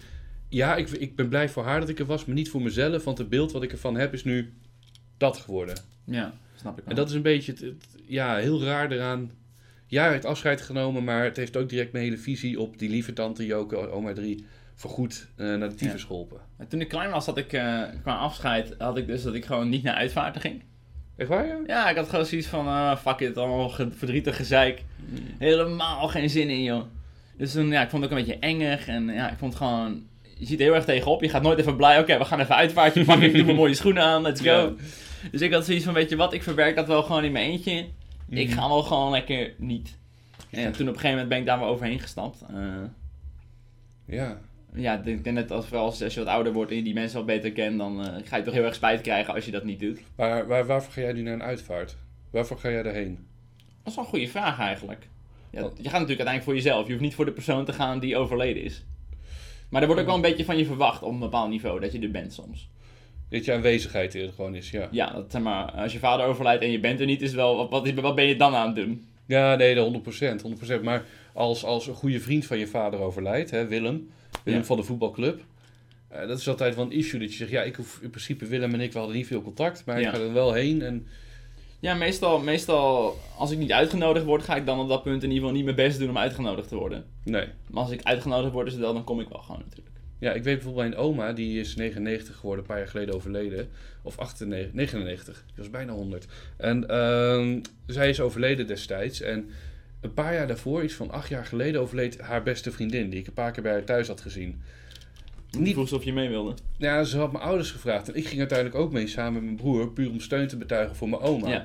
Ja, 0.48 0.76
ik, 0.76 0.88
ik 0.90 1.16
ben 1.16 1.28
blij 1.28 1.48
voor 1.48 1.64
haar 1.64 1.80
dat 1.80 1.88
ik 1.88 1.98
er 1.98 2.06
was, 2.06 2.24
maar 2.24 2.34
niet 2.34 2.50
voor 2.50 2.62
mezelf. 2.62 3.04
Want 3.04 3.18
het 3.18 3.28
beeld 3.28 3.52
wat 3.52 3.62
ik 3.62 3.72
ervan 3.72 3.96
heb 3.96 4.12
is 4.12 4.24
nu 4.24 4.52
dat 5.16 5.36
geworden. 5.36 5.76
Ja, 6.04 6.32
snap 6.56 6.72
ik 6.78 6.84
wel. 6.84 6.88
En 6.90 6.94
dat 6.94 7.08
is 7.08 7.14
een 7.14 7.22
beetje 7.22 7.52
het, 7.52 7.60
het- 7.60 7.86
ja, 8.06 8.36
heel 8.36 8.62
raar 8.64 8.90
eraan. 8.92 9.30
Ja, 9.86 10.10
heeft 10.10 10.24
afscheid 10.24 10.60
genomen, 10.60 11.04
maar 11.04 11.24
het 11.24 11.36
heeft 11.36 11.56
ook 11.56 11.68
direct 11.68 11.92
mijn 11.92 12.04
hele 12.04 12.18
visie 12.18 12.60
op 12.60 12.78
die 12.78 12.90
lieve 12.90 13.12
tante 13.12 13.46
Joke, 13.46 13.76
oma 13.90 14.12
3, 14.12 14.44
voorgoed 14.74 15.28
eh, 15.36 15.46
naar 15.46 15.68
de 15.68 15.74
tyfus 15.74 16.00
Ja. 16.00 16.06
geholpen. 16.06 16.40
Toen 16.68 16.80
ik 16.80 16.88
klein 16.88 17.10
was, 17.10 17.26
had 17.26 17.36
ik 17.36 17.52
eh, 17.52 17.82
qua 18.02 18.14
afscheid, 18.16 18.74
had 18.78 18.96
ik 18.96 19.06
dus 19.06 19.22
dat 19.22 19.34
ik 19.34 19.44
gewoon 19.44 19.68
niet 19.68 19.82
naar 19.82 19.94
uitvaarten 19.94 20.40
ging. 20.40 20.62
Echt 21.16 21.28
waar, 21.28 21.46
ja? 21.46 21.58
Ja, 21.66 21.90
ik 21.90 21.96
had 21.96 22.08
gewoon 22.08 22.26
zoiets 22.26 22.46
van, 22.46 22.66
ah, 22.66 22.96
fuck 22.96 23.20
it, 23.20 23.36
allemaal 23.36 23.68
ge- 23.68 23.90
verdrietig 23.90 24.36
gezeik. 24.36 24.82
Helemaal 25.38 26.08
geen 26.08 26.30
zin 26.30 26.48
in, 26.50 26.62
joh. 26.62 26.82
Dus 27.40 27.52
toen, 27.52 27.68
ja, 27.68 27.82
ik 27.82 27.90
vond 27.90 28.02
het 28.02 28.12
ook 28.12 28.18
een 28.18 28.24
beetje 28.24 28.40
engig 28.40 28.88
en 28.88 29.06
ja, 29.08 29.30
ik 29.30 29.38
vond 29.38 29.52
het 29.52 29.62
gewoon... 29.62 30.02
Je 30.38 30.46
ziet 30.46 30.58
er 30.58 30.64
heel 30.64 30.74
erg 30.74 30.84
tegenop, 30.84 31.22
je 31.22 31.28
gaat 31.28 31.42
nooit 31.42 31.58
even 31.58 31.76
blij, 31.76 31.98
oké, 31.98 32.18
we 32.18 32.24
gaan 32.24 32.40
even 32.40 32.54
uitvaartje 32.54 33.04
pakken, 33.04 33.26
ik 33.26 33.34
doe 33.34 33.44
mijn 33.44 33.56
mooie 33.56 33.74
schoenen 33.74 34.02
aan, 34.02 34.22
let's 34.22 34.40
go. 34.40 34.50
Ja. 34.50 34.72
Dus 35.30 35.40
ik 35.40 35.52
had 35.52 35.64
zoiets 35.64 35.84
van, 35.84 35.94
weet 35.94 36.10
je 36.10 36.16
wat, 36.16 36.32
ik 36.32 36.42
verwerk 36.42 36.76
dat 36.76 36.86
wel 36.86 37.02
gewoon 37.02 37.24
in 37.24 37.32
mijn 37.32 37.50
eentje. 37.50 37.84
Ik 38.28 38.48
Mhm. 38.48 38.58
ga 38.58 38.68
wel 38.68 38.82
gewoon 38.82 39.10
lekker 39.10 39.52
niet. 39.56 39.98
En 40.50 40.72
toen 40.72 40.88
op 40.88 40.94
een 40.94 41.00
gegeven 41.00 41.10
moment 41.10 41.28
ben 41.28 41.38
ik 41.38 41.46
daar 41.46 41.58
wel 41.58 41.68
overheen 41.68 42.00
gestapt. 42.00 42.42
Eh, 42.54 42.56
Ja. 44.04 44.38
ja, 44.74 45.02
ik 45.04 45.24
denk 45.24 45.36
net 45.36 45.50
als, 45.50 45.68
wel 45.68 45.84
als, 45.84 46.02
als 46.02 46.14
je 46.14 46.20
wat 46.20 46.28
ouder 46.28 46.52
wordt 46.52 46.70
en 46.70 46.76
je 46.76 46.82
die 46.82 46.94
mensen 46.94 47.16
wat 47.16 47.26
beter 47.26 47.52
kent, 47.52 47.78
dan 47.78 48.06
eh, 48.06 48.14
ga 48.24 48.36
je 48.36 48.42
toch 48.42 48.54
heel 48.54 48.64
erg 48.64 48.74
spijt 48.74 49.00
krijgen 49.00 49.34
als 49.34 49.44
je 49.44 49.50
dat 49.50 49.64
niet 49.64 49.80
doet. 49.80 50.00
Maar 50.16 50.46
waar, 50.46 50.66
waarvoor 50.66 50.92
ga 50.92 51.00
jij 51.00 51.12
nu 51.12 51.22
naar 51.22 51.32
een 51.34 51.42
uitvaart? 51.42 51.96
Waarvoor 52.30 52.58
ga 52.58 52.70
jij 52.70 52.82
daarheen? 52.82 53.18
Dat 53.56 53.66
is 53.86 53.94
wel 53.94 54.04
een 54.04 54.10
goede 54.10 54.28
vraag 54.28 54.58
eigenlijk. 54.58 55.08
Ja, 55.52 55.58
je 55.60 55.64
gaat 55.66 55.74
natuurlijk 55.74 56.08
uiteindelijk 56.08 56.44
voor 56.44 56.54
jezelf. 56.54 56.84
Je 56.86 56.90
hoeft 56.92 57.04
niet 57.04 57.14
voor 57.14 57.24
de 57.24 57.32
persoon 57.32 57.64
te 57.64 57.72
gaan 57.72 57.98
die 57.98 58.16
overleden 58.16 58.62
is. 58.62 58.84
Maar 59.68 59.80
er 59.80 59.86
wordt 59.86 60.02
ook 60.02 60.08
wel 60.08 60.16
een 60.16 60.22
beetje 60.30 60.44
van 60.44 60.58
je 60.58 60.64
verwacht 60.64 61.02
op 61.02 61.12
een 61.12 61.18
bepaald 61.18 61.50
niveau 61.50 61.80
dat 61.80 61.92
je 61.92 61.98
er 62.00 62.10
bent 62.10 62.32
soms. 62.32 62.68
Dat 63.28 63.44
je 63.44 63.52
aanwezigheid 63.52 64.14
er 64.14 64.32
gewoon 64.32 64.54
is, 64.54 64.70
ja. 64.70 64.88
Ja, 64.90 65.12
dat, 65.12 65.30
zeg 65.30 65.42
maar, 65.42 65.70
als 65.70 65.92
je 65.92 65.98
vader 65.98 66.26
overlijdt 66.26 66.62
en 66.62 66.70
je 66.70 66.80
bent 66.80 67.00
er 67.00 67.06
niet, 67.06 67.22
is 67.22 67.32
wel, 67.32 67.56
wat, 67.56 67.70
wat, 67.70 67.90
wat 67.94 68.14
ben 68.14 68.24
je 68.26 68.36
dan 68.36 68.54
aan 68.54 68.66
het 68.66 68.76
doen? 68.76 69.06
Ja, 69.26 69.54
nee, 69.56 69.74
de 69.74 70.00
100%. 70.70 70.78
100%. 70.78 70.82
Maar 70.82 71.04
als, 71.34 71.64
als 71.64 71.86
een 71.86 71.94
goede 71.94 72.20
vriend 72.20 72.46
van 72.46 72.58
je 72.58 72.66
vader 72.66 73.00
overlijdt, 73.00 73.50
hè, 73.50 73.66
Willem, 73.66 74.10
Willem 74.44 74.60
Ja. 74.60 74.66
van 74.66 74.76
de 74.76 74.82
voetbalclub. 74.82 75.40
eh, 76.08 76.26
dat 76.28 76.38
is 76.38 76.48
altijd 76.48 76.74
wel 76.74 76.84
een 76.84 76.92
issue 76.92 77.20
dat 77.20 77.30
je 77.30 77.36
zegt, 77.36 77.50
ja, 77.50 77.62
ik 77.62 77.76
hoef 77.76 77.98
in 78.02 78.10
principe 78.10 78.46
Willem 78.46 78.74
en 78.74 78.80
ik, 78.80 78.92
we 78.92 78.98
hadden 78.98 79.16
niet 79.16 79.26
veel 79.26 79.42
contact, 79.42 79.82
maar 79.86 80.00
Ja. 80.00 80.08
ik 80.08 80.14
ga 80.14 80.20
er 80.22 80.32
wel 80.32 80.52
heen. 80.52 80.82
En 80.82 81.06
Ja, 81.80 81.94
meestal, 81.94 82.38
meestal 82.38 83.18
als 83.36 83.50
ik 83.50 83.58
niet 83.58 83.72
uitgenodigd 83.72 84.24
word, 84.24 84.42
ga 84.42 84.56
ik 84.56 84.66
dan 84.66 84.80
op 84.80 84.88
dat 84.88 85.02
punt 85.02 85.22
in 85.22 85.28
ieder 85.28 85.38
geval 85.38 85.52
niet 85.52 85.64
mijn 85.64 85.76
best 85.76 85.98
doen 85.98 86.08
om 86.08 86.18
uitgenodigd 86.18 86.68
te 86.68 86.76
worden. 86.76 87.04
nee. 87.24 87.46
Maar 87.66 87.82
als 87.82 87.92
ik 87.92 88.02
uitgenodigd 88.02 88.52
word, 88.52 88.66
is 88.66 88.72
het 88.72 88.82
wel, 88.82 88.92
dan 88.92 89.04
kom 89.04 89.20
ik 89.20 89.28
wel 89.28 89.40
gewoon 89.40 89.62
natuurlijk. 89.68 89.96
Ja, 90.18 90.32
ik 90.32 90.42
weet 90.42 90.54
bijvoorbeeld 90.54 90.88
mijn 90.88 91.00
oma, 91.00 91.32
die 91.32 91.60
is 91.60 91.76
99 91.76 92.36
geworden, 92.36 92.64
een 92.64 92.70
paar 92.70 92.78
jaar 92.78 92.88
geleden 92.88 93.14
overleden. 93.14 93.68
Of 94.02 94.18
98, 94.18 94.74
99, 94.74 95.44
die 95.46 95.54
was 95.56 95.70
bijna 95.70 95.92
100. 95.92 96.26
En 96.56 96.88
ehm, 96.88 97.60
zij 97.86 98.08
is 98.08 98.20
overleden 98.20 98.66
destijds. 98.66 99.20
En 99.20 99.50
een 100.00 100.14
paar 100.14 100.34
jaar 100.34 100.46
daarvoor, 100.46 100.82
iets 100.82 100.94
van 100.94 101.10
acht 101.10 101.28
jaar 101.28 101.46
geleden, 101.46 101.80
overleed 101.80 102.20
haar 102.20 102.42
beste 102.42 102.72
vriendin, 102.72 103.10
die 103.10 103.20
ik 103.20 103.26
een 103.26 103.32
paar 103.32 103.52
keer 103.52 103.62
bij 103.62 103.72
haar 103.72 103.84
thuis 103.84 104.08
had 104.08 104.20
gezien. 104.20 104.62
Niet 105.58 105.74
vroeg 105.74 105.92
of 105.92 106.04
je 106.04 106.12
mee 106.12 106.28
wilde. 106.28 106.54
Ja, 106.76 107.04
ze 107.04 107.18
had 107.18 107.32
mijn 107.32 107.44
ouders 107.44 107.70
gevraagd. 107.70 108.08
En 108.08 108.14
ik 108.14 108.26
ging 108.26 108.38
uiteindelijk 108.38 108.78
ook 108.78 108.92
mee 108.92 109.06
samen 109.06 109.32
met 109.32 109.42
mijn 109.42 109.56
broer, 109.56 109.88
puur 109.88 110.10
om 110.10 110.20
steun 110.20 110.48
te 110.48 110.56
betuigen 110.56 110.96
voor 110.96 111.08
mijn 111.08 111.22
oma. 111.22 111.48
Ja. 111.48 111.64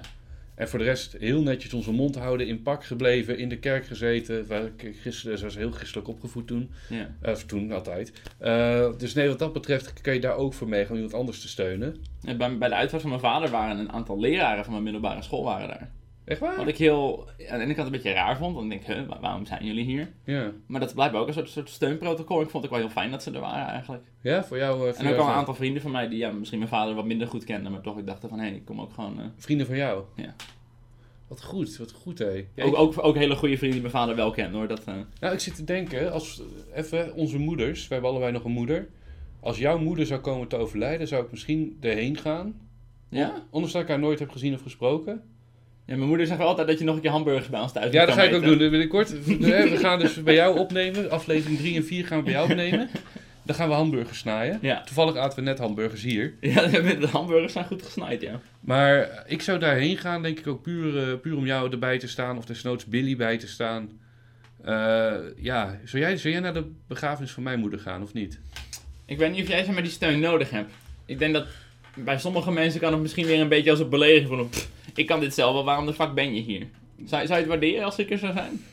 En 0.55 0.69
voor 0.69 0.79
de 0.79 0.85
rest 0.85 1.15
heel 1.19 1.41
netjes 1.41 1.73
onze 1.73 1.91
mond 1.91 2.15
houden, 2.15 2.47
in 2.47 2.61
pak 2.61 2.85
gebleven, 2.85 3.37
in 3.37 3.49
de 3.49 3.57
kerk 3.57 3.85
gezeten. 3.85 4.47
Waar 4.47 4.63
ik 4.63 4.95
gisteren, 5.01 5.37
ze 5.37 5.43
was 5.43 5.55
heel 5.55 5.71
christelijk 5.71 6.07
opgevoed 6.07 6.47
toen. 6.47 6.71
Ja. 6.89 7.15
Eh, 7.21 7.31
Of 7.31 7.43
toen, 7.43 7.71
altijd. 7.71 8.13
Eh, 8.37 8.89
dus 8.97 9.13
nee, 9.13 9.27
wat 9.27 9.39
dat 9.39 9.53
betreft 9.53 10.01
kan 10.01 10.13
je 10.13 10.19
daar 10.19 10.35
ook 10.35 10.53
voor 10.53 10.67
mee, 10.69 10.89
om 10.89 10.95
iemand 10.95 11.13
anders 11.13 11.41
te 11.41 11.47
steunen. 11.47 11.95
En 12.23 12.37
bij, 12.37 12.57
bij 12.57 12.69
de 12.69 12.75
uitvaart 12.75 13.01
van 13.01 13.11
mijn 13.11 13.21
vader 13.21 13.49
waren 13.49 13.77
een 13.77 13.91
aantal 13.91 14.19
leraren 14.19 14.63
van 14.63 14.71
mijn 14.73 14.83
middelbare 14.83 15.21
school 15.21 15.43
waren 15.43 15.67
daar. 15.67 15.91
Echt 16.25 16.39
waar? 16.39 16.57
Wat 16.57 16.67
ik 16.67 16.77
heel, 16.77 17.27
aan 17.49 17.57
de 17.57 17.63
ene 17.63 17.73
kant 17.73 17.85
een 17.87 17.91
beetje 17.93 18.11
raar 18.11 18.37
vond. 18.37 18.55
Want 18.55 18.71
ik 18.73 18.85
denk, 18.85 18.97
huh, 18.97 19.07
wa- 19.07 19.19
waarom 19.19 19.45
zijn 19.45 19.65
jullie 19.65 19.83
hier? 19.85 20.11
Ja. 20.23 20.51
Maar 20.67 20.79
dat 20.79 20.93
blijkbaar 20.93 21.21
ook 21.21 21.27
een 21.27 21.33
soort, 21.33 21.49
soort 21.49 21.69
steunprotocol. 21.69 22.41
Ik 22.41 22.49
vond 22.49 22.63
het 22.63 22.71
ook 22.73 22.77
wel 22.79 22.87
heel 22.87 22.95
fijn 22.97 23.11
dat 23.11 23.23
ze 23.23 23.31
er 23.31 23.39
waren 23.39 23.67
eigenlijk. 23.67 24.03
Ja, 24.21 24.43
voor 24.43 24.57
jou... 24.57 24.73
eh, 24.75 24.79
voor 24.79 24.87
En 25.03 25.09
ook 25.09 25.13
jou 25.15 25.19
al 25.21 25.27
een 25.27 25.33
aantal 25.39 25.53
vrienden 25.55 25.81
van 25.81 25.91
mij 25.91 26.07
die 26.07 26.17
ja, 26.17 26.31
misschien 26.31 26.59
mijn 26.59 26.69
vader 26.71 26.95
wat 26.95 27.05
minder 27.05 27.27
goed 27.27 27.43
kenden. 27.43 27.71
Maar 27.71 27.81
toch 27.81 27.97
ik 27.97 28.05
dacht 28.05 28.25
van, 28.29 28.39
hé, 28.39 28.47
ik 28.49 28.65
kom 28.65 28.81
ook 28.81 28.93
gewoon... 28.93 29.19
eh, 29.19 29.25
Vrienden 29.37 29.65
van 29.67 29.77
jou? 29.77 30.03
Ja. 30.15 30.35
Wat 31.27 31.43
goed, 31.43 31.77
wat 31.77 31.91
goed 31.91 32.19
hé. 32.19 32.45
Ja, 32.55 32.63
ook, 32.63 32.71
ik- 32.73 32.77
ook, 32.79 33.03
ook 33.03 33.15
hele 33.15 33.35
goede 33.35 33.57
vrienden 33.57 33.81
die 33.81 33.89
mijn 33.91 34.01
vader 34.01 34.15
wel 34.15 34.31
kende 34.31 34.57
hoor. 34.57 34.67
Dat, 34.67 34.83
eh, 34.83 34.93
Nou, 35.19 35.33
ik 35.33 35.39
zit 35.39 35.55
te 35.55 35.63
denken, 35.63 36.11
als 36.11 36.41
even 36.73 37.13
onze 37.13 37.37
moeders, 37.37 37.87
we 37.87 37.93
hebben 37.93 38.11
allebei 38.11 38.31
nog 38.31 38.43
een 38.43 38.51
moeder. 38.51 38.87
Als 39.39 39.57
jouw 39.57 39.77
moeder 39.77 40.05
zou 40.05 40.19
komen 40.19 40.47
te 40.47 40.55
overlijden, 40.57 41.07
zou 41.07 41.23
ik 41.23 41.31
misschien 41.31 41.77
erheen 41.81 42.17
gaan. 42.17 42.59
ja? 43.09 43.43
Ondanks 43.49 43.73
dat 43.73 43.81
ik 43.81 43.87
haar 43.87 43.99
nooit 43.99 44.19
heb 44.19 44.29
gezien 44.29 44.53
of 44.53 44.61
gesproken. 44.61 45.23
Ja, 45.85 45.95
mijn 45.95 46.07
moeder 46.07 46.27
zegt 46.27 46.39
altijd 46.39 46.67
dat 46.67 46.79
je 46.79 46.85
nog 46.85 46.95
een 46.95 47.01
keer 47.01 47.11
hamburgers 47.11 47.49
bij 47.49 47.59
ons 47.59 47.71
thuis 47.71 47.93
Ja, 47.93 48.05
dat 48.05 48.15
ga 48.15 48.23
ik 48.23 48.33
ook 48.33 48.43
doen. 48.43 48.57
Binnenkort, 48.57 49.25
we 49.25 49.77
gaan 49.77 49.99
dus 49.99 50.23
bij 50.23 50.33
jou 50.33 50.59
opnemen. 50.59 51.11
Aflevering 51.11 51.57
3 51.57 51.75
en 51.75 51.85
4 51.85 52.05
gaan 52.05 52.17
we 52.17 52.23
bij 52.23 52.33
jou 52.33 52.49
opnemen. 52.49 52.89
Dan 53.45 53.55
gaan 53.55 53.67
we 53.69 53.73
hamburgers 53.73 54.17
snijden. 54.17 54.59
Ja. 54.61 54.81
Toevallig 54.81 55.15
aten 55.15 55.39
we 55.39 55.43
net 55.43 55.59
hamburgers 55.59 56.03
hier. 56.03 56.33
Ja, 56.41 56.67
de 56.67 57.07
hamburgers 57.11 57.53
zijn 57.53 57.65
goed 57.65 57.83
gesnaaid, 57.83 58.21
ja. 58.21 58.39
Maar 58.59 59.23
ik 59.27 59.41
zou 59.41 59.59
daarheen 59.59 59.97
gaan, 59.97 60.21
denk 60.21 60.39
ik 60.39 60.47
ook 60.47 60.61
puur, 60.61 61.09
eh, 61.09 61.19
puur 61.21 61.37
om 61.37 61.45
jou 61.45 61.71
erbij 61.71 61.99
te 61.99 62.07
staan. 62.07 62.37
Of 62.37 62.45
desnoods 62.45 62.85
Billy 62.85 63.15
bij 63.15 63.37
te 63.37 63.47
staan. 63.47 63.89
Eh, 64.63 65.13
ja, 65.37 65.79
zou 65.83 66.03
jij, 66.03 66.17
zou 66.17 66.33
jij 66.33 66.41
naar 66.41 66.53
de 66.53 66.71
begrafenis 66.87 67.31
van 67.31 67.43
mijn 67.43 67.59
moeder 67.59 67.79
gaan 67.79 68.01
of 68.01 68.13
niet? 68.13 68.39
Ik 69.05 69.17
weet 69.17 69.31
niet 69.31 69.41
of 69.41 69.47
jij 69.47 69.63
zeg 69.63 69.73
maar 69.73 69.83
die 69.83 69.91
steun 69.91 70.19
nodig 70.19 70.49
hebt. 70.49 70.71
Ik 71.05 71.19
denk 71.19 71.33
dat 71.33 71.47
bij 71.93 72.19
sommige 72.19 72.51
mensen 72.51 72.79
kan 72.79 72.91
het 72.91 73.01
misschien 73.01 73.25
weer 73.25 73.39
een 73.39 73.49
beetje 73.49 73.69
als 73.69 73.79
een 73.79 73.89
belediging. 73.89 74.49
Pff, 74.49 74.69
ik 74.97 75.05
kan 75.05 75.19
dit 75.19 75.33
zelf 75.33 75.53
wel, 75.53 75.63
waarom 75.63 75.85
de 75.85 75.93
fuck 75.93 76.13
ben 76.13 76.35
je 76.35 76.41
hier? 76.41 76.67
Zou, 77.05 77.25
zou 77.25 77.27
je 77.27 77.35
het 77.35 77.47
waarderen 77.47 77.85
als 77.85 77.97
ik 77.97 78.11
er 78.11 78.17
zou 78.17 78.33
zijn? 78.33 78.63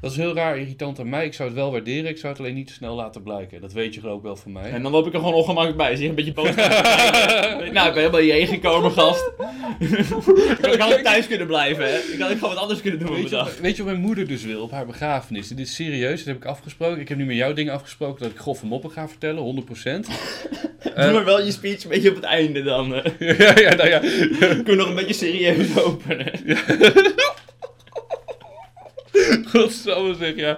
Dat 0.00 0.10
is 0.10 0.16
heel 0.16 0.34
raar 0.34 0.58
irritant 0.58 1.00
aan 1.00 1.08
mij. 1.08 1.24
Ik 1.24 1.34
zou 1.34 1.48
het 1.48 1.58
wel 1.58 1.70
waarderen. 1.70 2.10
Ik 2.10 2.18
zou 2.18 2.32
het 2.32 2.42
alleen 2.42 2.54
niet 2.54 2.66
te 2.66 2.72
snel 2.72 2.94
laten 2.94 3.22
blijken. 3.22 3.60
Dat 3.60 3.72
weet 3.72 3.94
je 3.94 4.00
geloof 4.00 4.16
ik 4.16 4.22
wel 4.22 4.36
van 4.36 4.52
mij. 4.52 4.70
En 4.70 4.82
dan 4.82 4.92
loop 4.92 5.06
ik 5.06 5.12
er 5.12 5.18
gewoon 5.18 5.34
ongemakkelijk 5.34 5.76
bij. 5.76 5.94
Zie 5.94 6.02
je 6.02 6.08
een 6.08 6.14
beetje 6.14 6.32
boos. 6.32 6.54
nou, 6.54 7.66
ik 7.66 7.72
ben 7.72 7.94
helemaal 7.94 8.20
hierheen 8.20 8.46
gekomen, 8.46 8.90
gast. 8.90 9.30
ik 10.72 10.80
had 10.80 10.92
ook 10.92 11.00
thuis 11.00 11.26
kunnen 11.26 11.46
blijven, 11.46 11.84
hè. 11.84 11.98
Ik 11.98 12.18
had 12.18 12.30
ook 12.30 12.38
gewoon 12.38 12.54
wat 12.54 12.62
anders 12.62 12.80
kunnen 12.80 13.00
doen 13.00 13.08
op 13.08 13.14
Weet 13.14 13.24
je, 13.24 13.30
dag. 13.30 13.58
weet 13.58 13.76
je 13.76 13.82
wat 13.82 13.92
mijn 13.92 14.04
moeder 14.04 14.26
dus 14.26 14.44
wil 14.44 14.62
op 14.62 14.70
haar 14.70 14.86
begrafenis? 14.86 15.48
Dit 15.48 15.58
is 15.58 15.74
serieus, 15.74 16.18
dat 16.18 16.26
heb 16.26 16.36
ik 16.36 16.44
afgesproken. 16.44 17.00
Ik 17.00 17.08
heb 17.08 17.18
nu 17.18 17.24
met 17.24 17.36
jou 17.36 17.54
dingen 17.54 17.72
afgesproken 17.72 18.22
dat 18.22 18.30
ik 18.30 18.38
grove 18.38 18.66
moppen 18.66 18.90
ga 18.90 19.08
vertellen, 19.08 19.64
100%. 19.66 19.70
Doe 20.94 21.12
maar 21.12 21.24
wel 21.24 21.44
je 21.44 21.50
speech 21.50 21.82
een 21.82 21.90
beetje 21.90 22.08
op 22.08 22.14
het 22.14 22.24
einde 22.24 22.62
dan. 22.62 22.88
ja, 23.18 23.58
ja, 23.58 23.74
nou 23.74 23.88
ja. 23.88 23.98
Kunnen 23.98 24.64
we 24.64 24.74
nog 24.74 24.88
een 24.88 24.94
beetje 24.94 25.14
serieus 25.14 25.78
openen. 25.78 26.30
Godsamme 29.52 30.14
zeg, 30.14 30.36
ja. 30.36 30.56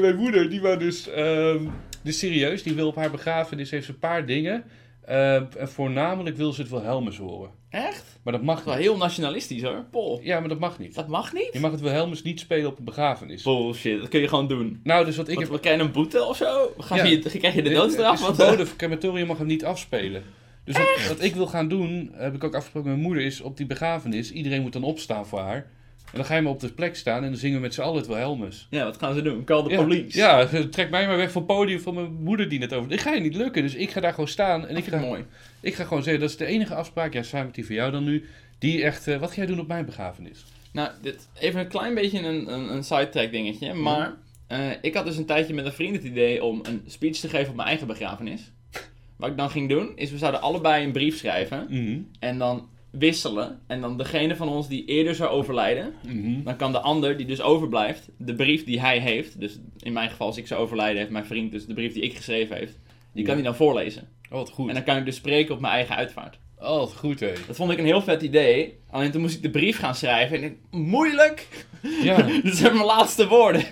Mijn 0.00 0.16
moeder, 0.16 0.50
die 0.50 0.60
was 0.60 0.78
dus, 0.78 1.08
ehm, 1.10 1.66
dus 2.02 2.18
serieus. 2.18 2.62
Die 2.62 2.74
wil 2.74 2.86
op 2.86 2.96
haar 2.96 3.10
begrafenis, 3.10 3.70
heeft 3.70 3.84
ze 3.84 3.90
een 3.90 3.98
paar 3.98 4.26
dingen. 4.26 4.64
Ehm, 5.04 5.44
en 5.58 5.68
voornamelijk 5.68 6.36
wil 6.36 6.52
ze 6.52 6.60
het 6.60 6.70
Wilhelmus 6.70 7.16
horen. 7.16 7.50
Echt? 7.70 8.18
Maar 8.22 8.32
dat 8.32 8.42
mag 8.42 8.54
Dat 8.54 8.58
is 8.66 8.70
wel 8.70 8.74
niet. 8.80 8.84
heel 8.84 8.96
nationalistisch 8.96 9.62
hoor. 9.62 9.84
Pol. 9.90 10.20
Ja, 10.22 10.40
maar 10.40 10.48
dat 10.48 10.58
mag 10.58 10.78
niet. 10.78 10.94
Dat 10.94 11.08
mag 11.08 11.32
niet? 11.32 11.48
Je 11.52 11.60
mag 11.60 11.70
het 11.70 11.80
Wilhelmus 11.80 12.22
niet 12.22 12.40
spelen 12.40 12.66
op 12.70 12.78
een 12.78 12.84
begrafenis. 12.84 13.42
Bullshit, 13.42 14.00
dat 14.00 14.08
kun 14.08 14.20
je 14.20 14.28
gewoon 14.28 14.48
doen. 14.48 14.80
Nou, 14.82 15.04
dus 15.04 15.16
wat 15.16 15.28
ik 15.28 15.38
heb... 15.38 15.62
je 15.62 15.70
een 15.70 15.92
boete 15.92 16.24
of 16.24 16.36
zo? 16.36 16.72
Ga 16.78 16.96
Ja. 16.96 17.04
je, 17.04 17.18
krijg 17.18 17.54
je 17.54 17.62
de 17.62 17.68
Het 17.68 17.78
doodstraf? 17.78 18.14
is 18.14 18.26
Wat, 18.26 18.36
verboden, 18.36 18.76
crematorium 18.76 19.26
mag 19.26 19.38
hem 19.38 19.46
niet 19.46 19.64
afspelen. 19.64 20.22
Dus 20.64 20.76
wat, 20.76 21.08
wat 21.08 21.22
ik 21.22 21.34
wil 21.34 21.46
gaan 21.46 21.68
doen, 21.68 22.10
heb 22.14 22.34
ik 22.34 22.44
ook 22.44 22.54
afgesproken 22.54 22.90
met 22.90 22.98
mijn 22.98 23.10
moeder, 23.10 23.26
is 23.26 23.40
op 23.40 23.56
die 23.56 23.66
begrafenis, 23.66 24.32
iedereen 24.32 24.62
moet 24.62 24.72
dan 24.72 24.82
opstaan 24.84 25.26
voor 25.26 25.38
haar. 25.38 25.66
En 26.12 26.18
dan 26.18 26.24
ga 26.26 26.34
je 26.34 26.42
maar 26.42 26.52
op 26.52 26.60
de 26.60 26.72
plek 26.72 26.96
staan 26.96 27.22
en 27.24 27.30
dan 27.30 27.38
zingen 27.38 27.56
we 27.56 27.62
met 27.62 27.74
z'n 27.74 27.80
allen 27.80 27.96
het 27.96 28.06
Wilhelmus. 28.06 28.66
Ja, 28.70 28.84
wat 28.84 28.96
gaan 28.98 29.14
ze 29.14 29.22
doen? 29.22 29.44
Call 29.44 29.62
the 29.62 29.70
Ja, 29.70 29.76
police. 29.76 30.18
ja, 30.18 30.46
trek 30.70 30.90
mij 30.90 31.06
maar 31.06 31.16
weg 31.16 31.30
van 31.32 31.42
het 31.42 31.50
podium 31.56 31.80
van 31.80 31.94
mijn 31.94 32.12
moeder 32.22 32.48
die 32.48 32.58
net 32.58 32.72
over. 32.72 32.88
Dit 32.88 33.00
ga 33.00 33.12
je 33.12 33.20
niet 33.20 33.34
lukken, 33.34 33.62
dus 33.62 33.74
ik 33.74 33.90
ga 33.90 34.00
daar 34.00 34.10
gewoon 34.12 34.28
staan 34.28 34.66
en 34.66 34.76
ik 34.76 34.84
ga, 34.84 34.98
mooi. 34.98 35.24
ik 35.60 35.74
ga 35.74 35.84
gewoon 35.84 36.02
zeggen, 36.02 36.20
dat 36.22 36.30
is 36.30 36.36
de 36.36 36.46
enige 36.46 36.74
afspraak, 36.74 37.12
ja, 37.12 37.22
samen 37.22 37.46
met 37.46 37.54
die 37.54 37.66
van 37.66 37.74
jou 37.74 37.90
dan 37.90 38.04
nu, 38.04 38.24
die 38.58 38.82
echt, 38.82 39.08
eh, 39.08 39.16
wat 39.18 39.30
ga 39.30 39.36
jij 39.36 39.46
doen 39.46 39.60
op 39.60 39.66
mijn 39.68 39.84
begrafenis? 39.86 40.44
Nou, 40.72 40.90
dit, 41.02 41.28
even 41.38 41.60
een 41.60 41.68
klein 41.68 41.94
beetje 41.94 42.18
een, 42.18 42.52
een, 42.52 42.72
een 42.74 42.84
sidetrack 42.84 43.30
dingetje. 43.30 43.74
Maar 43.74 44.14
eh, 44.46 44.58
ik 44.82 44.94
had 44.94 45.04
dus 45.06 45.16
een 45.16 45.26
tijdje 45.26 45.54
met 45.54 45.64
een 45.66 45.72
vriend 45.72 45.94
het 45.96 46.04
idee 46.04 46.44
om 46.44 46.60
een 46.62 46.82
speech 46.86 47.16
te 47.16 47.28
geven 47.28 47.48
op 47.50 47.56
mijn 47.56 47.68
eigen 47.68 47.86
begrafenis. 47.86 48.50
Wat 49.16 49.30
ik 49.30 49.36
dan 49.36 49.50
ging 49.50 49.68
doen, 49.68 49.92
is 49.96 50.10
we 50.10 50.18
zouden 50.18 50.40
allebei 50.40 50.84
een 50.84 50.92
brief 50.92 51.16
schrijven. 51.18 51.66
Mhm, 51.68 51.98
En 52.18 52.38
dan 52.38 52.68
wisselen. 52.92 53.60
En 53.66 53.80
dan 53.80 53.96
degene 53.96 54.36
van 54.36 54.48
ons 54.48 54.68
die 54.68 54.84
eerder 54.84 55.14
zou 55.14 55.30
overlijden, 55.30 55.94
mhm. 56.06 56.42
dan 56.42 56.56
kan 56.56 56.72
de 56.72 56.80
ander 56.80 57.16
die 57.16 57.26
dus 57.26 57.40
overblijft, 57.40 58.08
de 58.16 58.34
brief 58.34 58.64
die 58.64 58.80
hij 58.80 58.98
heeft, 58.98 59.40
dus 59.40 59.58
in 59.78 59.92
mijn 59.92 60.10
geval 60.10 60.26
als 60.26 60.36
ik 60.36 60.46
zou 60.46 60.60
overlijden, 60.60 60.98
heeft 60.98 61.10
mijn 61.10 61.26
vriend 61.26 61.52
dus 61.52 61.66
de 61.66 61.74
brief 61.74 61.92
die 61.92 62.02
ik 62.02 62.16
geschreven 62.16 62.56
heeft, 62.56 62.78
die 63.12 63.24
kan 63.24 63.34
hij 63.34 63.42
dan 63.42 63.56
voorlezen. 63.56 64.08
Oh, 64.30 64.38
wat 64.38 64.50
goed. 64.50 64.68
En 64.68 64.74
dan 64.74 64.84
kan 64.84 64.96
ik 64.96 65.04
dus 65.04 65.16
spreken 65.16 65.54
op 65.54 65.60
mijn 65.60 65.72
eigen 65.72 65.96
uitvaart. 65.96 66.38
Oh, 66.58 66.78
wat 66.78 66.94
goed, 66.94 67.20
hé. 67.20 67.32
Dat 67.46 67.56
vond 67.56 67.70
ik 67.70 67.78
een 67.78 67.84
heel 67.84 68.02
vet 68.02 68.22
idee. 68.22 68.78
Alleen 68.90 69.10
toen 69.10 69.20
moest 69.20 69.34
ik 69.34 69.42
de 69.42 69.50
brief 69.50 69.78
gaan 69.78 69.94
schrijven 69.94 70.36
en 70.36 70.44
ik 70.44 70.56
moeilijk! 70.70 71.66
Ja. 72.02 72.22
Dit 72.42 72.56
zijn 72.56 72.72
mijn 72.72 72.86
laatste 72.86 73.28
woorden. 73.28 73.64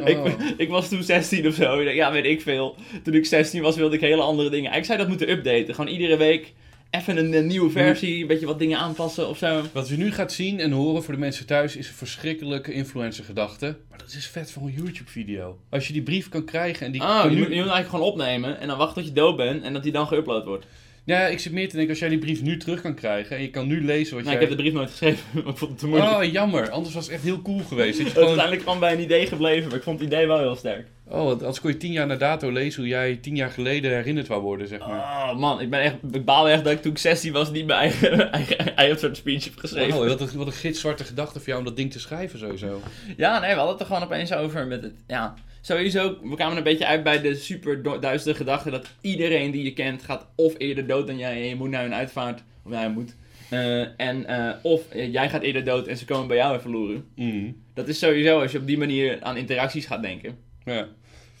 Oh. 0.00 0.08
Ik, 0.08 0.36
ik 0.56 0.68
was 0.68 0.88
toen 0.88 1.02
16 1.02 1.46
of 1.46 1.54
zo. 1.54 1.82
Ja, 1.82 2.12
weet 2.12 2.24
ik 2.24 2.40
veel. 2.40 2.76
Toen 3.02 3.14
ik 3.14 3.26
16 3.26 3.62
was, 3.62 3.76
wilde 3.76 3.94
ik 3.94 4.00
hele 4.00 4.22
andere 4.22 4.50
dingen. 4.50 4.72
Ik 4.72 4.84
zou 4.84 4.98
dat 4.98 5.08
moeten 5.08 5.30
updaten. 5.30 5.74
Gewoon 5.74 5.90
iedere 5.90 6.16
week 6.16 6.52
even 6.94 7.16
een, 7.16 7.32
een 7.32 7.46
nieuwe 7.46 7.70
versie, 7.70 8.20
een 8.20 8.26
beetje 8.26 8.46
wat 8.46 8.58
dingen 8.58 8.78
aanpassen 8.78 9.28
of 9.28 9.38
zo. 9.38 9.62
Wat 9.72 9.90
u 9.90 9.96
nu 9.96 10.12
gaat 10.12 10.32
zien 10.32 10.60
en 10.60 10.70
horen 10.70 11.02
voor 11.02 11.14
de 11.14 11.20
mensen 11.20 11.46
thuis 11.46 11.76
is 11.76 11.88
een 11.88 11.94
verschrikkelijke 11.94 12.72
influencer-gedachte. 12.72 13.76
Maar 13.88 13.98
dat 13.98 14.14
is 14.14 14.26
vet 14.26 14.50
voor 14.50 14.62
een 14.62 14.72
YouTube-video. 14.72 15.58
Als 15.70 15.86
je 15.86 15.92
die 15.92 16.02
brief 16.02 16.28
kan 16.28 16.44
krijgen 16.44 16.86
en 16.86 16.92
die 16.92 17.02
Ah, 17.02 17.20
kan 17.20 17.30
je 17.30 17.36
nu... 17.36 17.42
moet, 17.42 17.50
je 17.50 17.54
moet 17.62 17.70
eigenlijk 17.70 17.88
gewoon 17.90 18.12
opnemen 18.12 18.60
en 18.60 18.68
dan 18.68 18.78
wachten 18.78 18.94
tot 19.02 19.06
je 19.06 19.12
dood 19.20 19.36
bent 19.36 19.62
en 19.62 19.72
dat 19.72 19.82
die 19.82 19.92
dan 19.92 20.06
geüpload 20.06 20.44
wordt. 20.44 20.66
Ja, 21.04 21.26
ik 21.26 21.38
zit 21.38 21.52
meer 21.52 21.68
te 21.68 21.74
denken, 21.74 21.90
als 21.90 21.98
jij 21.98 22.08
die 22.08 22.18
brief 22.18 22.42
nu 22.42 22.56
terug 22.56 22.80
kan 22.80 22.94
krijgen 22.94 23.36
en 23.36 23.42
je 23.42 23.50
kan 23.50 23.66
nu 23.66 23.84
lezen 23.84 24.14
wat 24.14 24.24
Nou, 24.24 24.36
ik 24.36 24.40
jij... 24.40 24.48
heb 24.48 24.48
de 24.48 24.62
brief 24.62 24.72
nooit 24.72 24.90
geschreven, 24.90 25.38
ik 25.50 25.56
vond 25.56 25.70
het 25.70 25.78
te 25.78 25.86
moeilijk. 25.86 26.12
Oh, 26.12 26.24
jammer. 26.32 26.70
Anders 26.70 26.94
was 26.94 27.04
het 27.04 27.14
echt 27.14 27.22
heel 27.22 27.42
cool 27.42 27.60
geweest. 27.68 27.98
Dat 27.98 28.06
je 28.06 28.12
gewoon... 28.12 28.26
uiteindelijk 28.26 28.62
gewoon 28.64 28.80
bij 28.80 28.92
een 28.92 29.00
idee 29.00 29.26
gebleven, 29.26 29.68
maar 29.68 29.76
ik 29.76 29.82
vond 29.82 30.00
het 30.00 30.08
idee 30.08 30.26
wel 30.26 30.38
heel 30.38 30.56
sterk. 30.56 30.86
Oh, 31.08 31.24
want 31.24 31.40
anders 31.40 31.60
kon 31.60 31.70
je 31.70 31.76
tien 31.76 31.92
jaar 31.92 32.06
na 32.06 32.16
dato 32.16 32.50
lezen 32.50 32.80
hoe 32.80 32.90
jij 32.90 33.16
tien 33.16 33.36
jaar 33.36 33.50
geleden 33.50 33.90
herinnerd 33.90 34.26
wou 34.26 34.42
worden, 34.42 34.68
zeg 34.68 34.78
maar. 34.78 35.30
Oh 35.30 35.38
man, 35.38 35.60
ik 35.60 35.70
ben 35.70 35.80
echt, 35.80 35.94
ik 36.12 36.24
baal 36.24 36.48
echt 36.48 36.64
dat 36.64 36.72
ik 36.72 36.82
toen 36.82 36.92
ik 36.92 36.98
16 36.98 37.32
was 37.32 37.50
niet 37.50 37.66
mijn 37.66 37.78
eigen, 37.78 38.32
eigen, 38.32 38.76
eigen 38.76 38.98
soort 38.98 39.16
speech 39.16 39.44
heb 39.44 39.56
geschreven. 39.56 39.98
Oh, 39.98 40.06
wat, 40.06 40.20
een, 40.20 40.28
wat 40.34 40.46
een 40.46 40.52
gitzwarte 40.52 41.04
gedachte 41.04 41.38
voor 41.38 41.48
jou 41.48 41.58
om 41.58 41.64
dat 41.64 41.76
ding 41.76 41.92
te 41.92 42.00
schrijven 42.00 42.38
sowieso. 42.38 42.80
Ja, 43.16 43.40
nee, 43.40 43.50
we 43.50 43.56
hadden 43.56 43.72
het 43.72 43.80
er 43.80 43.86
gewoon 43.86 44.02
opeens 44.02 44.32
over 44.32 44.66
met 44.66 44.82
het, 44.82 44.94
ja. 45.06 45.34
Sowieso, 45.66 46.18
we 46.22 46.34
kwamen 46.34 46.56
een 46.56 46.62
beetje 46.62 46.86
uit 46.86 47.02
bij 47.02 47.20
de 47.20 47.34
super 47.34 48.00
duistere 48.00 48.34
gedachte 48.34 48.70
dat 48.70 48.94
iedereen 49.00 49.50
die 49.50 49.64
je 49.64 49.72
kent 49.72 50.02
gaat 50.02 50.26
of 50.34 50.54
eerder 50.58 50.86
dood 50.86 51.06
dan 51.06 51.18
jij 51.18 51.32
en 51.32 51.48
je 51.48 51.54
moet 51.54 51.70
naar 51.70 51.84
een 51.84 51.94
uitvaart, 51.94 52.42
of 52.64 52.70
nou, 52.70 52.82
je 52.82 52.92
moet. 52.94 53.16
Eh, 53.50 54.00
en, 54.00 54.26
eh, 54.26 54.54
of 54.62 54.90
eh, 54.90 55.12
jij 55.12 55.30
gaat 55.30 55.42
eerder 55.42 55.64
dood 55.64 55.86
en 55.86 55.96
ze 55.96 56.04
komen 56.04 56.26
bij 56.26 56.36
jou 56.36 56.54
en 56.54 56.60
verloren. 56.60 57.04
Mhm. 57.14 57.50
Dat 57.74 57.88
is 57.88 57.98
sowieso 57.98 58.40
als 58.40 58.52
je 58.52 58.58
op 58.58 58.66
die 58.66 58.78
manier 58.78 59.22
aan 59.22 59.36
interacties 59.36 59.86
gaat 59.86 60.02
denken. 60.02 60.38
Ja. 60.64 60.88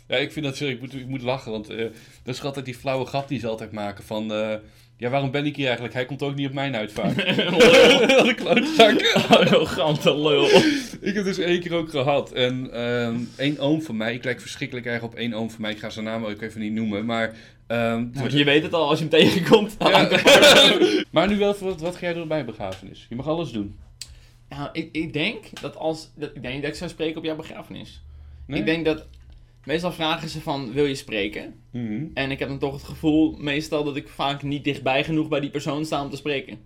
Ja, 0.08 0.16
ik 0.16 0.32
vind 0.32 0.44
dat 0.44 0.56
serieus, 0.56 0.74
ik 0.74 0.80
moet, 0.80 0.94
ik 0.94 1.06
moet 1.06 1.22
lachen, 1.22 1.52
want 1.52 1.70
eh, 1.70 1.86
dat 2.22 2.34
is 2.34 2.42
altijd 2.42 2.64
die 2.64 2.74
flauwe 2.74 3.06
grap 3.06 3.28
die 3.28 3.38
ze 3.38 3.46
altijd 3.46 3.72
maken 3.72 4.04
van... 4.04 4.32
ja, 4.96 5.10
waarom 5.10 5.30
ben 5.30 5.46
ik 5.46 5.56
hier 5.56 5.64
eigenlijk? 5.64 5.94
Hij 5.94 6.04
komt 6.04 6.22
ook 6.22 6.34
niet 6.34 6.46
op 6.46 6.52
mijn 6.52 6.76
uitvaart. 6.76 7.14
Wat 8.14 8.26
een 8.26 8.34
klootzak. 8.34 9.02
Arrogante 9.28 10.16
lul. 10.18 10.44
Ik 11.00 11.14
heb 11.14 11.24
dus 11.24 11.38
één 11.38 11.60
keer 11.60 11.74
ook 11.74 11.90
gehad. 11.90 12.32
En 12.32 12.70
ehm 12.72 13.16
één 13.36 13.58
oom 13.58 13.82
van 13.82 13.96
mij, 13.96 14.14
ik 14.14 14.24
lijk 14.24 14.40
verschrikkelijk 14.40 14.86
erg 14.86 15.02
op 15.02 15.14
één 15.14 15.34
oom 15.34 15.50
van 15.50 15.60
mij. 15.60 15.70
Ik 15.70 15.78
ga 15.78 15.90
zijn 15.90 16.04
naam 16.04 16.24
ook 16.24 16.40
even 16.42 16.60
niet 16.60 16.72
noemen, 16.72 17.04
maar... 17.04 17.34
ehm, 17.66 18.06
Nou, 18.12 18.36
je 18.36 18.44
weet 18.44 18.62
het 18.62 18.74
al 18.74 18.88
als 18.88 18.98
je 18.98 19.06
hem 19.08 19.20
tegenkomt. 19.20 19.76
Ja. 19.78 20.08
maar 21.10 21.28
nu 21.28 21.36
wel, 21.36 21.56
wat, 21.60 21.80
wat 21.80 21.96
ga 21.96 22.00
jij 22.00 22.14
doen 22.14 22.28
bij 22.28 22.38
een 22.40 22.46
begrafenis? 22.46 23.06
Je 23.08 23.14
mag 23.16 23.28
alles 23.28 23.50
doen. 23.52 23.78
Nou, 24.48 24.68
ik, 24.72 24.88
ik 24.92 25.12
denk 25.12 25.44
dat 25.60 25.76
als. 25.76 26.10
Dat, 26.16 26.30
ik 26.34 26.42
denk 26.42 26.54
niet 26.54 26.62
dat 26.62 26.72
ik 26.72 26.78
zou 26.78 26.90
spreken 26.90 27.16
op 27.16 27.24
jouw 27.24 27.36
begrafenis. 27.36 28.02
Nee? 28.46 28.58
Ik 28.60 28.66
denk 28.66 28.84
dat. 28.84 29.06
Meestal 29.64 29.92
vragen 29.92 30.28
ze 30.28 30.40
van: 30.40 30.72
wil 30.72 30.84
je 30.84 30.94
spreken? 30.94 31.54
Mhm. 31.70 32.04
En 32.14 32.30
ik 32.30 32.38
heb 32.38 32.48
dan 32.48 32.58
toch 32.58 32.72
het 32.72 32.82
gevoel, 32.84 33.36
meestal, 33.38 33.84
dat 33.84 33.96
ik 33.96 34.08
vaak 34.08 34.42
niet 34.42 34.64
dichtbij 34.64 35.04
genoeg 35.04 35.28
bij 35.28 35.40
die 35.40 35.50
persoon 35.50 35.84
sta 35.84 36.02
om 36.02 36.10
te 36.10 36.16
spreken. 36.16 36.58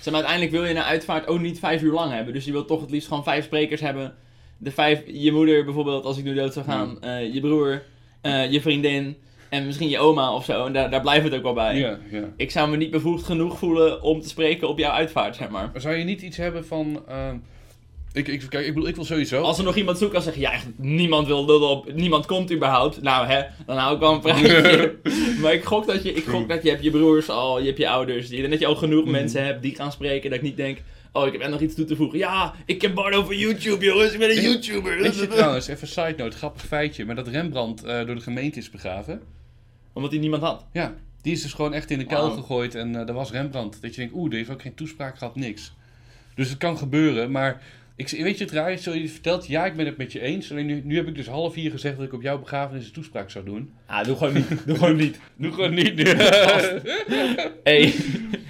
Zeg 0.00 0.04
maar, 0.12 0.22
uiteindelijk 0.22 0.52
wil 0.52 0.64
je 0.64 0.70
een 0.70 0.82
uitvaart 0.82 1.26
ook 1.26 1.40
niet 1.40 1.58
vijf 1.58 1.82
uur 1.82 1.92
lang 1.92 2.12
hebben. 2.12 2.34
Dus 2.34 2.44
je 2.44 2.52
wilt 2.52 2.66
toch 2.68 2.80
het 2.80 2.90
liefst 2.90 3.08
gewoon 3.08 3.24
vijf 3.24 3.44
sprekers 3.44 3.80
hebben. 3.80 4.14
De 4.58 4.70
vijf, 4.70 5.02
je 5.06 5.32
moeder 5.32 5.64
bijvoorbeeld, 5.64 6.04
als 6.04 6.18
ik 6.18 6.24
nu 6.24 6.34
dood 6.34 6.52
zou 6.52 6.64
gaan. 6.64 7.02
eh, 7.02 7.34
je 7.34 7.40
broer, 7.40 7.82
eh, 8.20 8.50
je 8.50 8.60
vriendin 8.60 9.16
en 9.48 9.66
misschien 9.66 9.88
je 9.88 9.98
oma 9.98 10.34
of 10.34 10.44
zo. 10.44 10.66
En 10.66 10.72
daar, 10.72 10.90
daar 10.90 11.00
blijft 11.00 11.24
het 11.24 11.34
ook 11.34 11.42
wel 11.42 11.52
bij. 11.54 11.78
Ik 12.36 12.50
zou 12.50 12.70
me 12.70 12.76
niet 12.76 12.90
bevoegd 12.90 13.24
genoeg 13.24 13.58
voelen 13.58 14.02
om 14.02 14.20
te 14.20 14.28
spreken 14.28 14.68
op 14.68 14.78
jouw 14.78 14.92
uitvaart, 14.92 15.36
zeg 15.36 15.48
maar. 15.48 15.70
Maar 15.72 15.80
zou 15.80 15.94
je 15.94 16.04
niet 16.04 16.22
iets 16.22 16.36
hebben 16.36 16.66
van... 16.66 17.02
ehm, 17.08 17.36
ik, 18.12 18.28
ik, 18.28 18.42
kijk, 18.48 18.66
ik 18.66 18.74
bedoel, 18.74 18.88
ik 18.88 18.94
wil 18.94 19.04
sowieso... 19.04 19.42
Als 19.42 19.58
er 19.58 19.64
nog 19.64 19.76
iemand 19.76 19.98
zoekt, 19.98 20.12
dan 20.12 20.22
zeg 20.22 20.34
je, 20.34 20.40
ja, 20.40 20.52
echt, 20.52 20.66
niemand 20.76 21.26
wil 21.26 21.44
lullen 21.46 21.68
op, 21.68 21.92
niemand 21.92 22.26
komt 22.26 22.52
überhaupt. 22.52 23.02
Nou, 23.02 23.26
hè, 23.26 23.42
dan 23.66 23.76
hou 23.76 23.94
ik 23.94 24.00
wel 24.00 24.12
een 24.12 24.20
praatje. 24.20 24.96
maar 25.42 25.52
ik 25.52 25.64
gok 25.64 25.86
dat 25.86 26.02
je, 26.02 26.12
ik 26.12 26.24
gok 26.24 26.48
dat 26.48 26.62
je 26.62 26.68
hebt 26.70 26.82
je 26.82 26.90
broers 26.90 27.28
al, 27.28 27.58
je 27.60 27.66
hebt 27.66 27.78
je 27.78 27.88
ouders. 27.88 28.30
Ik 28.30 28.36
denk 28.38 28.50
dat 28.50 28.60
je 28.60 28.66
al 28.66 28.76
genoeg 28.76 29.02
Mhm. 29.02 29.10
mensen 29.12 29.44
hebt 29.44 29.62
die 29.62 29.74
gaan 29.74 29.92
spreken. 29.92 30.30
Dat 30.30 30.38
ik 30.38 30.44
niet 30.44 30.56
denk, 30.56 30.78
Oh, 31.14 31.26
ik 31.26 31.32
heb 31.32 31.40
echt 31.40 31.50
nog 31.50 31.60
iets 31.60 31.74
toe 31.74 31.84
te 31.84 31.96
voegen. 31.96 32.18
Ja, 32.18 32.54
ik 32.66 32.78
ken 32.78 32.94
Bardo 32.94 33.24
van 33.24 33.36
YouTube, 33.38 33.84
jongens. 33.84 34.12
Ik 34.12 34.18
ben 34.18 34.30
een 34.30 34.42
YouTuber. 34.42 34.98
Weet 34.98 35.18
je 35.18 35.26
trouwens, 35.26 35.66
even 35.66 35.88
side 35.88 36.14
note, 36.16 36.36
grappig 36.36 36.64
feitje, 36.64 37.04
maar 37.04 37.14
dat 37.14 37.28
Rembrandt 37.28 37.84
eh, 37.84 38.06
door 38.06 38.14
de 38.14 38.20
gemeente 38.20 38.58
is 38.58 38.70
begraven. 38.70 39.20
Omdat 39.92 40.10
hij 40.10 40.20
niemand 40.20 40.42
had. 40.42 40.64
Ja, 40.72 40.94
die 41.22 41.32
is 41.32 41.42
dus 41.42 41.52
gewoon 41.52 41.74
echt 41.74 41.90
in 41.90 41.98
de 41.98 42.04
kuil 42.04 42.26
Wauw. 42.26 42.36
gegooid 42.36 42.74
en 42.74 42.96
eh 43.00 43.06
dat 43.06 43.14
was 43.14 43.30
Rembrandt. 43.30 43.82
Dat 43.82 43.94
je 43.94 44.00
denkt, 44.00 44.14
oeh, 44.16 44.28
die 44.30 44.38
heeft 44.38 44.50
ook 44.50 44.62
geen 44.62 44.74
toespraak 44.74 45.18
gehad, 45.18 45.36
niks. 45.36 45.72
Dus 46.34 46.48
het 46.48 46.58
kan 46.58 46.78
gebeuren, 46.78 47.30
maar 47.30 47.62
ik, 47.96 48.08
weet 48.08 48.38
je 48.38 48.44
het 48.44 48.52
raar 48.52 48.72
is, 48.72 48.82
zo 48.82 48.94
je 48.94 49.08
vertelt, 49.08 49.46
ja, 49.46 49.66
ik 49.66 49.76
ben 49.76 49.86
het 49.86 49.96
met 49.96 50.12
je 50.12 50.20
eens. 50.20 50.50
Alleen 50.50 50.66
nu, 50.66 50.80
nu 50.84 50.96
heb 50.96 51.08
ik 51.08 51.14
dus 51.14 51.26
half 51.26 51.52
vier 51.52 51.70
gezegd 51.70 51.96
dat 51.96 52.06
ik 52.06 52.12
op 52.12 52.22
jouw 52.22 52.38
begrafenis 52.38 52.86
een 52.86 52.92
toespraak 52.92 53.30
zou 53.30 53.44
doen. 53.44 53.72
Ah, 53.86 54.04
doe 54.04 54.16
gewoon 54.16 54.34
niet. 54.34 54.66
doe 54.66 54.76
gewoon 54.76 54.96
niet. 54.96 55.20
Doe 55.36 55.52
gewoon 55.52 55.74
niet 55.74 55.94
nu. 55.94 56.04
Hey. 57.64 57.94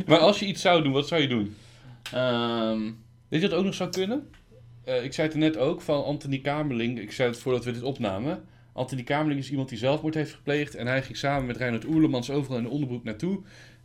maar 0.07 0.19
als 0.19 0.39
je 0.39 0.47
iets 0.47 0.61
zou 0.63 0.83
doen, 0.83 0.93
wat 0.93 1.09
zou 1.09 1.21
je 1.21 1.29
doen? 1.29 1.57
Ehm, 2.13 2.81
Weet 3.33 3.41
je 3.41 3.49
wat 3.49 3.59
ook 3.59 3.65
nog 3.65 3.75
zou 3.75 3.91
kunnen? 3.91 4.29
Eh, 4.85 5.05
ik 5.05 5.13
zei 5.13 5.27
het 5.27 5.37
er 5.37 5.43
net 5.43 5.57
ook 5.57 5.81
van 5.81 6.05
Anthony 6.05 6.39
Kamerling. 6.39 7.01
Ik 7.01 7.13
zei 7.13 7.29
het 7.29 7.39
voordat 7.39 7.65
we 7.65 7.73
dit 7.73 7.83
opnamen. 7.83 8.45
Anthony 8.73 9.03
Kamerling 9.03 9.41
is 9.41 9.51
iemand 9.51 9.69
die 9.69 9.79
zelfmoord 9.79 10.15
heeft 10.15 10.35
gepleegd. 10.35 10.75
En 10.75 10.87
hij 10.87 11.03
ging 11.03 11.17
samen 11.17 11.47
met 11.47 11.57
Reinhard 11.57 11.85
Oerlemans 11.85 12.31
overal 12.31 12.57
in 12.57 12.63
de 12.63 12.69
onderbroek 12.69 13.05
naartoe. 13.05 13.41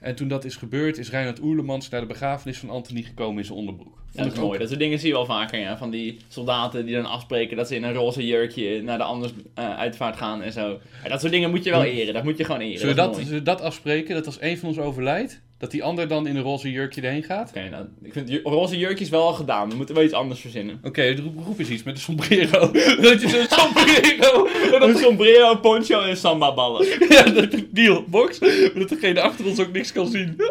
En 0.07 0.15
toen 0.15 0.27
dat 0.27 0.45
is 0.45 0.55
gebeurd, 0.55 0.97
is 0.97 1.09
Reinhard 1.09 1.41
Oerlemans 1.41 1.89
naar 1.89 2.01
de 2.01 2.07
begrafenis 2.07 2.57
van 2.57 2.69
Anthony 2.69 3.01
gekomen 3.01 3.37
in 3.39 3.45
zijn 3.45 3.57
onderbroek. 3.57 3.97
ja, 4.11 4.23
dat 4.23 4.31
is 4.31 4.37
ook- 4.39 4.45
mooi. 4.45 4.59
Dat 4.59 4.67
soort 4.67 4.79
dingen 4.79 4.99
zie 4.99 5.07
je 5.07 5.13
wel 5.13 5.25
vaker, 5.25 5.59
ja. 5.59 5.77
Van 5.77 5.89
die 5.89 6.17
soldaten 6.27 6.85
die 6.85 6.95
dan 6.95 7.05
afspreken 7.05 7.57
dat 7.57 7.67
ze 7.67 7.75
in 7.75 7.83
een 7.83 7.93
roze 7.93 8.25
jurkje 8.25 8.81
naar 8.81 8.97
de 8.97 9.03
anders 9.03 9.31
eh, 9.53 9.77
uitvaart 9.77 10.15
gaan 10.17 10.41
en 10.41 10.51
zo. 10.51 10.79
Ja, 11.03 11.09
dat 11.09 11.19
soort 11.19 11.31
dingen 11.31 11.49
moet 11.49 11.63
je 11.63 11.69
wel 11.69 11.83
eren. 11.83 12.13
Dat 12.13 12.23
moet 12.23 12.37
je 12.37 12.43
gewoon 12.43 12.61
eren. 12.61 12.79
Zullen 12.79 12.95
we 12.95 13.01
dat 13.01 13.09
dat, 13.13 13.19
is 13.21 13.27
mooi. 13.27 13.37
zullen 13.39 13.53
we 13.53 13.59
dat 13.59 13.61
afspreken? 13.61 14.15
Dat 14.15 14.25
als 14.25 14.41
een 14.41 14.57
van 14.57 14.67
ons 14.69 14.77
overlijdt, 14.79 15.41
dat 15.57 15.71
die 15.71 15.83
ander 15.83 16.07
dan 16.07 16.27
in 16.27 16.35
een 16.35 16.41
roze 16.41 16.71
jurkje 16.71 17.01
erheen 17.01 17.23
gaat? 17.23 17.49
Oké, 17.49 17.69
nou, 17.69 17.85
ik 18.03 18.13
vind 18.13 18.29
ju- 18.29 18.41
roze 18.43 18.77
jurkjes 18.77 19.09
wel 19.09 19.21
al 19.21 19.33
gedaan. 19.33 19.69
We 19.69 19.75
moeten 19.75 19.95
wel 19.95 20.03
iets 20.03 20.13
anders 20.13 20.39
verzinnen. 20.39 20.79
Oké, 20.83 21.13
de 21.13 21.21
roep, 21.21 21.45
roep 21.45 21.59
eens 21.59 21.69
iets 21.69 21.83
met 21.83 21.95
een 21.95 22.01
sombrero. 22.01 22.71
dat 23.01 23.21
je 23.21 23.29
zo'n 23.29 23.47
sombrero... 23.59 24.47
Een 24.87 24.95
sombrero, 24.97 25.55
poncho 25.55 26.01
en 26.01 26.17
samba 26.17 26.53
ballen. 26.53 26.87
ja, 27.15 27.23
dat 27.23 27.55
deal, 27.69 28.03
box. 28.07 28.39
Dat 28.75 28.89
degene 28.89 29.21
achter 29.21 29.45
ons 29.45 29.59
ook 29.59 29.71
niks 29.71 29.91
kan 29.91 30.07
zien. 30.07 30.41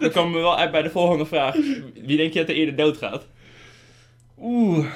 Dan 0.00 0.10
komen 0.10 0.32
we 0.32 0.38
wel 0.40 0.58
uit 0.58 0.70
bij 0.70 0.82
de 0.82 0.90
volgende 0.90 1.26
vraag. 1.26 1.54
Wie 2.04 2.16
denk 2.16 2.32
je 2.32 2.38
dat 2.38 2.48
er 2.48 2.54
eerder 2.54 2.76
doodgaat? 2.76 3.26
Oeh, 4.40 4.86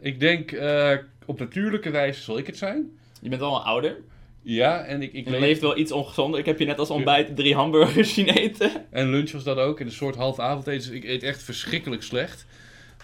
ik 0.00 0.20
denk 0.20 0.52
eh, 0.52 0.90
op 1.26 1.38
natuurlijke 1.38 1.90
wijze 1.90 2.22
zal 2.22 2.38
ik 2.38 2.46
het 2.46 2.56
zijn. 2.58 2.98
Je 3.20 3.28
bent 3.28 3.42
al 3.42 3.56
een 3.56 3.62
ouder. 3.62 3.96
Ja, 4.42 4.84
en 4.84 5.02
ik, 5.02 5.12
ik 5.12 5.28
leef- 5.28 5.40
leeft 5.40 5.60
wel 5.60 5.78
iets 5.78 5.92
ongezonder. 5.92 6.40
Ik 6.40 6.46
heb 6.46 6.58
je 6.58 6.64
net 6.64 6.78
als 6.78 6.90
ontbijt 6.90 7.36
drie 7.36 7.54
hamburgers 7.54 8.14
zien 8.14 8.28
eten. 8.28 8.70
En 8.90 9.10
lunch 9.10 9.30
was 9.32 9.44
dat 9.44 9.56
ook, 9.58 9.80
en 9.80 9.86
een 9.86 9.92
soort 9.92 10.16
half 10.16 10.38
avondeten. 10.38 10.88
Dus 10.88 10.96
ik 10.96 11.04
eet 11.04 11.22
echt 11.22 11.42
verschrikkelijk 11.42 12.02
slecht. 12.02 12.46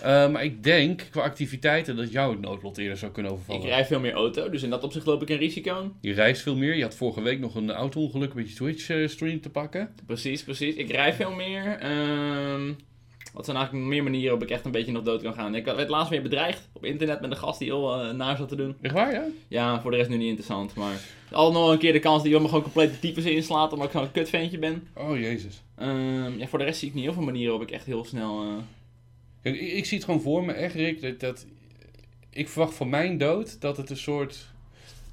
Eh, 0.03 0.31
maar 0.31 0.45
ik 0.45 0.63
denk, 0.63 1.07
qua 1.11 1.23
activiteiten, 1.23 1.97
dat 1.97 2.13
jou 2.13 2.31
het 2.33 2.41
noodlot 2.41 2.79
eerder 2.79 2.97
zou 2.97 3.13
kunnen 3.13 3.33
overvallen. 3.33 3.63
Ik 3.63 3.69
rijd 3.69 3.87
veel 3.87 4.01
meer 4.01 4.13
auto, 4.13 4.51
dus 4.51 4.63
in 4.63 4.71
dat 4.71 4.83
opzicht 4.83 5.07
loop 5.07 5.23
ik 5.23 5.29
een 5.29 5.37
risico. 5.37 5.93
Je 6.01 6.13
reist 6.13 6.43
veel 6.43 6.57
meer. 6.57 6.77
Je 6.77 6.83
had 6.83 6.95
vorige 6.95 7.23
week 7.23 7.39
nog 7.41 7.55
een 7.55 7.71
auto-ongeluk 7.73 8.35
met 8.35 8.49
je 8.49 8.55
Twitch-stream 8.55 9.41
te 9.41 9.51
pakken. 9.51 9.95
Precies, 10.07 10.43
precies. 10.45 10.75
Ik 10.75 10.91
rij 10.91 11.13
veel 11.15 11.31
meer. 11.33 11.79
Ehm, 11.81 12.73
wat 13.39 13.47
zijn 13.47 13.59
eigenlijk 13.59 13.89
meer 13.89 14.03
manieren 14.03 14.31
waarop 14.31 14.49
ik 14.49 14.55
echt 14.55 14.65
een 14.65 14.71
beetje 14.71 14.93
nog 14.93 15.03
dood 15.03 15.23
kan 15.23 15.35
gaan? 15.35 15.55
Ik 15.55 15.65
werd 15.65 15.89
laatst 15.89 16.11
weer 16.11 16.23
bedreigd 16.23 16.69
op 16.73 16.85
internet 16.85 17.21
met 17.21 17.31
een 17.31 17.37
gast 17.37 17.59
die 17.59 17.69
heel 17.69 18.01
eh, 18.01 18.11
naar 18.15 18.37
zat 18.37 18.49
te 18.49 18.57
doen. 18.57 18.77
Echt 18.81 18.95
waar, 18.95 19.13
ja? 19.13 19.25
Ja, 19.49 19.81
voor 19.81 19.91
de 19.91 19.97
rest 19.97 20.09
nu 20.09 20.17
niet 20.17 20.29
interessant, 20.29 20.75
maar... 20.75 21.01
Al 21.31 21.53
nog 21.53 21.71
een 21.71 21.79
keer 21.79 21.93
de 21.93 21.99
kans 21.99 22.23
die 22.23 22.33
je 22.33 22.41
me 22.41 22.49
gewoon 22.49 22.63
complete 22.63 22.99
types 22.99 23.25
inslaat, 23.25 23.73
omdat 23.73 23.87
ik 23.87 23.93
zo'n 23.93 24.13
kutventje 24.13 24.59
ben. 24.59 24.89
Oh, 24.95 25.19
jezus. 25.19 25.63
Ehm, 25.75 26.39
ja, 26.39 26.47
voor 26.47 26.59
de 26.59 26.65
rest 26.65 26.79
zie 26.79 26.89
ik 26.89 26.95
niet 26.95 27.05
heel 27.05 27.13
veel 27.13 27.23
manieren 27.23 27.51
waarop 27.51 27.69
ik 27.69 27.75
echt 27.75 27.87
heel 27.87 28.05
snel... 28.05 28.43
eh, 28.43 28.49
Kijk, 29.43 29.61
ik, 29.61 29.73
ik 29.73 29.85
zie 29.85 29.97
het 29.97 30.07
gewoon 30.07 30.21
voor 30.21 30.45
me, 30.45 30.53
echt 30.53 30.75
Rick, 30.75 31.01
dat, 31.03 31.21
dat... 31.21 31.47
Ik 32.31 32.49
verwacht 32.49 32.75
van 32.75 32.89
mijn 32.89 33.19
dood 33.19 33.61
dat 33.61 33.77
het 33.77 33.91
een 33.91 33.97
soort... 33.97 34.47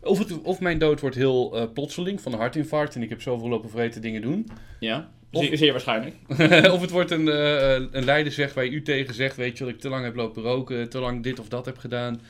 Of, 0.01 0.19
het, 0.19 0.41
of 0.41 0.59
mijn 0.59 0.79
dood 0.79 0.99
wordt 0.99 1.15
heel 1.15 1.55
eh, 1.57 1.63
plotseling, 1.73 2.21
van 2.21 2.33
een 2.33 2.39
hartinfarct 2.39 2.95
en 2.95 3.01
ik 3.03 3.09
heb 3.09 3.21
zoveel 3.21 3.49
lopen 3.49 3.69
vreten 3.69 4.01
dingen 4.01 4.21
doen. 4.21 4.49
Ja, 4.79 5.09
Of- 5.35 5.45
zeer, 5.45 5.57
zeer 5.57 5.71
waarschijnlijk. 5.71 6.15
of 6.75 6.81
het 6.81 6.89
wordt 6.89 7.11
een, 7.11 7.27
eh, 7.29 7.73
een 7.91 8.05
leidersweg 8.05 8.53
waar 8.53 8.63
je 8.65 8.71
u 8.71 8.81
tegen 8.81 9.13
zegt, 9.13 9.35
weet 9.35 9.57
je, 9.57 9.63
dat 9.63 9.73
ik 9.73 9.79
te 9.79 9.89
lang 9.89 10.03
heb 10.03 10.15
lopen 10.15 10.43
roken, 10.43 10.89
te 10.89 10.99
lang 10.99 11.23
dit 11.23 11.39
of 11.39 11.47
dat 11.47 11.65
heb 11.65 11.77
gedaan. 11.77 12.21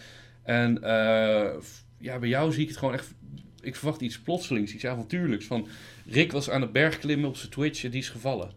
En 0.43 0.83
eh, 0.83 1.53
ja, 1.99 2.19
bij 2.19 2.29
jou 2.29 2.51
zie 2.51 2.61
ik 2.61 2.67
het 2.67 2.77
gewoon 2.77 2.93
echt, 2.93 3.13
ik 3.61 3.75
verwacht 3.75 4.01
iets 4.01 4.19
plotselings, 4.19 4.73
iets 4.73 4.85
avontuurlijks. 4.85 5.45
Van, 5.45 5.67
Rick 6.09 6.31
was 6.31 6.49
aan 6.49 6.61
de 6.61 6.67
berg 6.67 6.97
klimmen 6.99 7.29
op 7.29 7.37
zijn 7.37 7.51
Twitch 7.51 7.83
en 7.83 7.91
die 7.91 8.01
is 8.01 8.09
gevallen. 8.09 8.51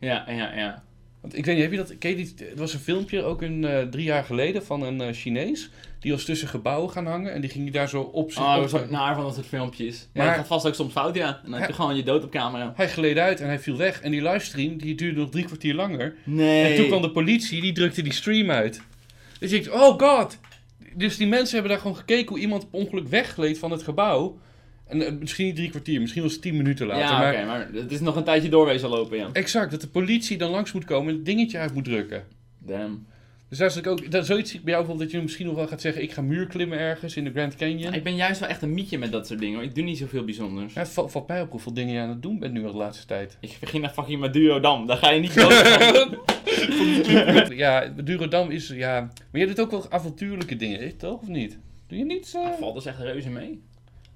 Ja, 0.00 0.24
ja, 0.30 0.54
ja. 0.54 0.84
Want 1.20 1.36
ik 1.36 1.44
weet 1.44 1.54
niet, 1.54 1.62
heb 1.62 1.72
je 1.72 1.78
dat, 1.78 1.98
ken 1.98 2.10
je 2.10 2.16
die, 2.16 2.34
het 2.48 2.58
was 2.58 2.74
een 2.74 2.80
filmpje, 2.80 3.22
ook 3.22 3.42
een, 3.42 3.64
eh, 3.64 3.82
drie 3.82 4.04
jaar 4.04 4.24
geleden, 4.24 4.64
van 4.64 4.82
een 4.82 5.14
Chinees. 5.14 5.70
Die 6.02 6.12
was 6.12 6.24
tussen 6.24 6.48
gebouwen 6.48 6.90
gaan 6.90 7.06
hangen 7.06 7.32
en 7.32 7.40
die 7.40 7.50
ging 7.50 7.70
daar 7.70 7.88
zo 7.88 8.00
op 8.00 8.32
zich 8.32 8.42
Oh, 8.42 8.50
op 8.52 8.56
word 8.58 8.70
zijn- 8.70 8.90
naar 8.90 9.14
van 9.14 9.24
dat 9.24 9.34
soort 9.34 9.46
filmpjes. 9.46 9.98
Maar 9.98 10.08
Maar- 10.12 10.26
dat 10.26 10.34
gaat 10.36 10.46
vast 10.46 10.66
ook 10.66 10.74
soms 10.74 10.92
fout, 10.92 11.14
ja. 11.14 11.26
En 11.44 11.50
dan 11.50 11.60
heb 11.60 11.68
je 11.68 11.74
gewoon 11.74 11.96
je 11.96 12.02
dood 12.02 12.24
op 12.24 12.30
camera. 12.30 12.72
Hij 12.76 12.88
gleed 12.88 13.16
uit 13.18 13.40
en 13.40 13.46
hij 13.46 13.58
viel 13.58 13.76
weg. 13.76 14.00
En 14.00 14.10
die 14.10 14.22
livestream, 14.22 14.76
die 14.78 14.94
duurde 14.94 15.20
nog 15.20 15.30
drie 15.30 15.44
kwartier 15.44 15.74
langer. 15.74 16.14
Nee. 16.24 16.64
En 16.70 16.76
toen 16.76 16.86
kwam 16.86 17.02
de 17.02 17.10
politie, 17.10 17.60
die 17.60 17.72
drukte 17.72 18.02
die 18.02 18.12
stream 18.12 18.50
uit. 18.50 18.80
Dus 19.38 19.52
ik 19.52 19.72
oh 19.72 19.98
god. 19.98 20.38
Dus 20.94 21.16
die 21.16 21.26
mensen 21.26 21.52
hebben 21.54 21.70
daar 21.72 21.80
gewoon 21.80 21.96
gekeken 21.96 22.28
hoe 22.28 22.38
iemand 22.38 22.70
per 22.70 22.80
ongeluk 22.80 23.08
weggleed 23.08 23.58
van 23.58 23.70
het 23.70 23.82
gebouw. 23.82 24.38
En 24.86 25.06
eh, 25.06 25.12
misschien 25.20 25.46
niet 25.46 25.56
drie 25.56 25.70
kwartier, 25.70 26.00
misschien 26.00 26.22
was 26.22 26.32
het 26.32 26.42
tien 26.42 26.56
minuten 26.56 26.86
later. 26.86 27.02
Ja, 27.04 27.18
maar 27.18 27.32
oké, 27.34 27.44
maar 27.46 27.68
het 27.72 27.92
is 27.92 28.00
nog 28.00 28.16
een 28.16 28.24
tijdje 28.24 28.48
doorwezen 28.48 28.88
lopen, 28.88 29.18
ja. 29.18 29.28
exact, 29.32 29.70
dat 29.70 29.80
de 29.80 29.88
politie 29.88 30.38
dan 30.38 30.50
langs 30.50 30.72
moet 30.72 30.84
komen 30.84 31.08
en 31.08 31.14
het 31.16 31.24
dingetje 31.24 31.58
uit 31.58 31.74
moet 31.74 31.84
drukken. 31.84 32.24
Damn. 32.58 33.06
Dus 33.52 33.60
daar 33.60 33.76
ik 33.76 33.86
ook, 33.86 34.10
dat, 34.10 34.26
zoiets 34.26 34.50
zie 34.50 34.58
ik 34.58 34.64
bij 34.64 34.74
jou 34.74 34.84
bijvoorbeeld 34.84 35.10
dat 35.10 35.10
je 35.10 35.24
misschien 35.24 35.46
nog 35.46 35.54
wel 35.54 35.66
gaat 35.66 35.80
zeggen, 35.80 36.02
ik 36.02 36.12
ga 36.12 36.22
muurklimmen 36.22 36.78
ergens 36.78 37.16
in 37.16 37.24
de 37.24 37.30
Grand 37.30 37.56
Canyon. 37.56 37.94
Ik 37.94 38.02
ben 38.02 38.14
juist 38.14 38.40
wel 38.40 38.48
echt 38.48 38.62
een 38.62 38.74
mietje 38.74 38.98
met 38.98 39.12
dat 39.12 39.26
soort 39.26 39.40
dingen, 39.40 39.54
hoor. 39.54 39.64
Ik 39.64 39.74
doe 39.74 39.84
niet 39.84 39.98
zoveel 39.98 40.24
bijzonders. 40.24 40.74
Ja, 40.74 40.86
valt, 40.86 41.10
valt 41.10 41.28
mij 41.28 41.40
op 41.40 41.50
hoeveel 41.50 41.74
dingen 41.74 41.94
je 41.94 42.00
aan 42.00 42.08
het 42.08 42.22
doen 42.22 42.38
bent 42.38 42.52
nu 42.52 42.64
al 42.64 42.72
de 42.72 42.78
laatste 42.78 43.06
tijd. 43.06 43.36
Ik 43.40 43.56
begin 43.60 43.80
naar 43.80 43.90
fucking 43.90 44.20
Madurodam. 44.20 44.86
Daar 44.86 44.96
ga 44.96 45.10
je 45.10 45.20
niet 45.20 45.32
van. 45.32 45.50
ja, 47.62 47.86
Durodam 47.86 48.50
is, 48.50 48.68
ja... 48.68 49.00
Maar 49.30 49.40
je 49.40 49.46
doet 49.46 49.60
ook 49.60 49.70
wel 49.70 49.90
avontuurlijke 49.90 50.56
dingen, 50.56 50.96
toch? 50.96 51.20
Of 51.20 51.28
niet? 51.28 51.58
Doe 51.86 51.98
je 51.98 52.04
niet? 52.04 52.32
eh? 52.34 52.48
Valt 52.58 52.74
dus 52.74 52.86
echt 52.86 52.98
reuze 52.98 53.30
mee. 53.30 53.62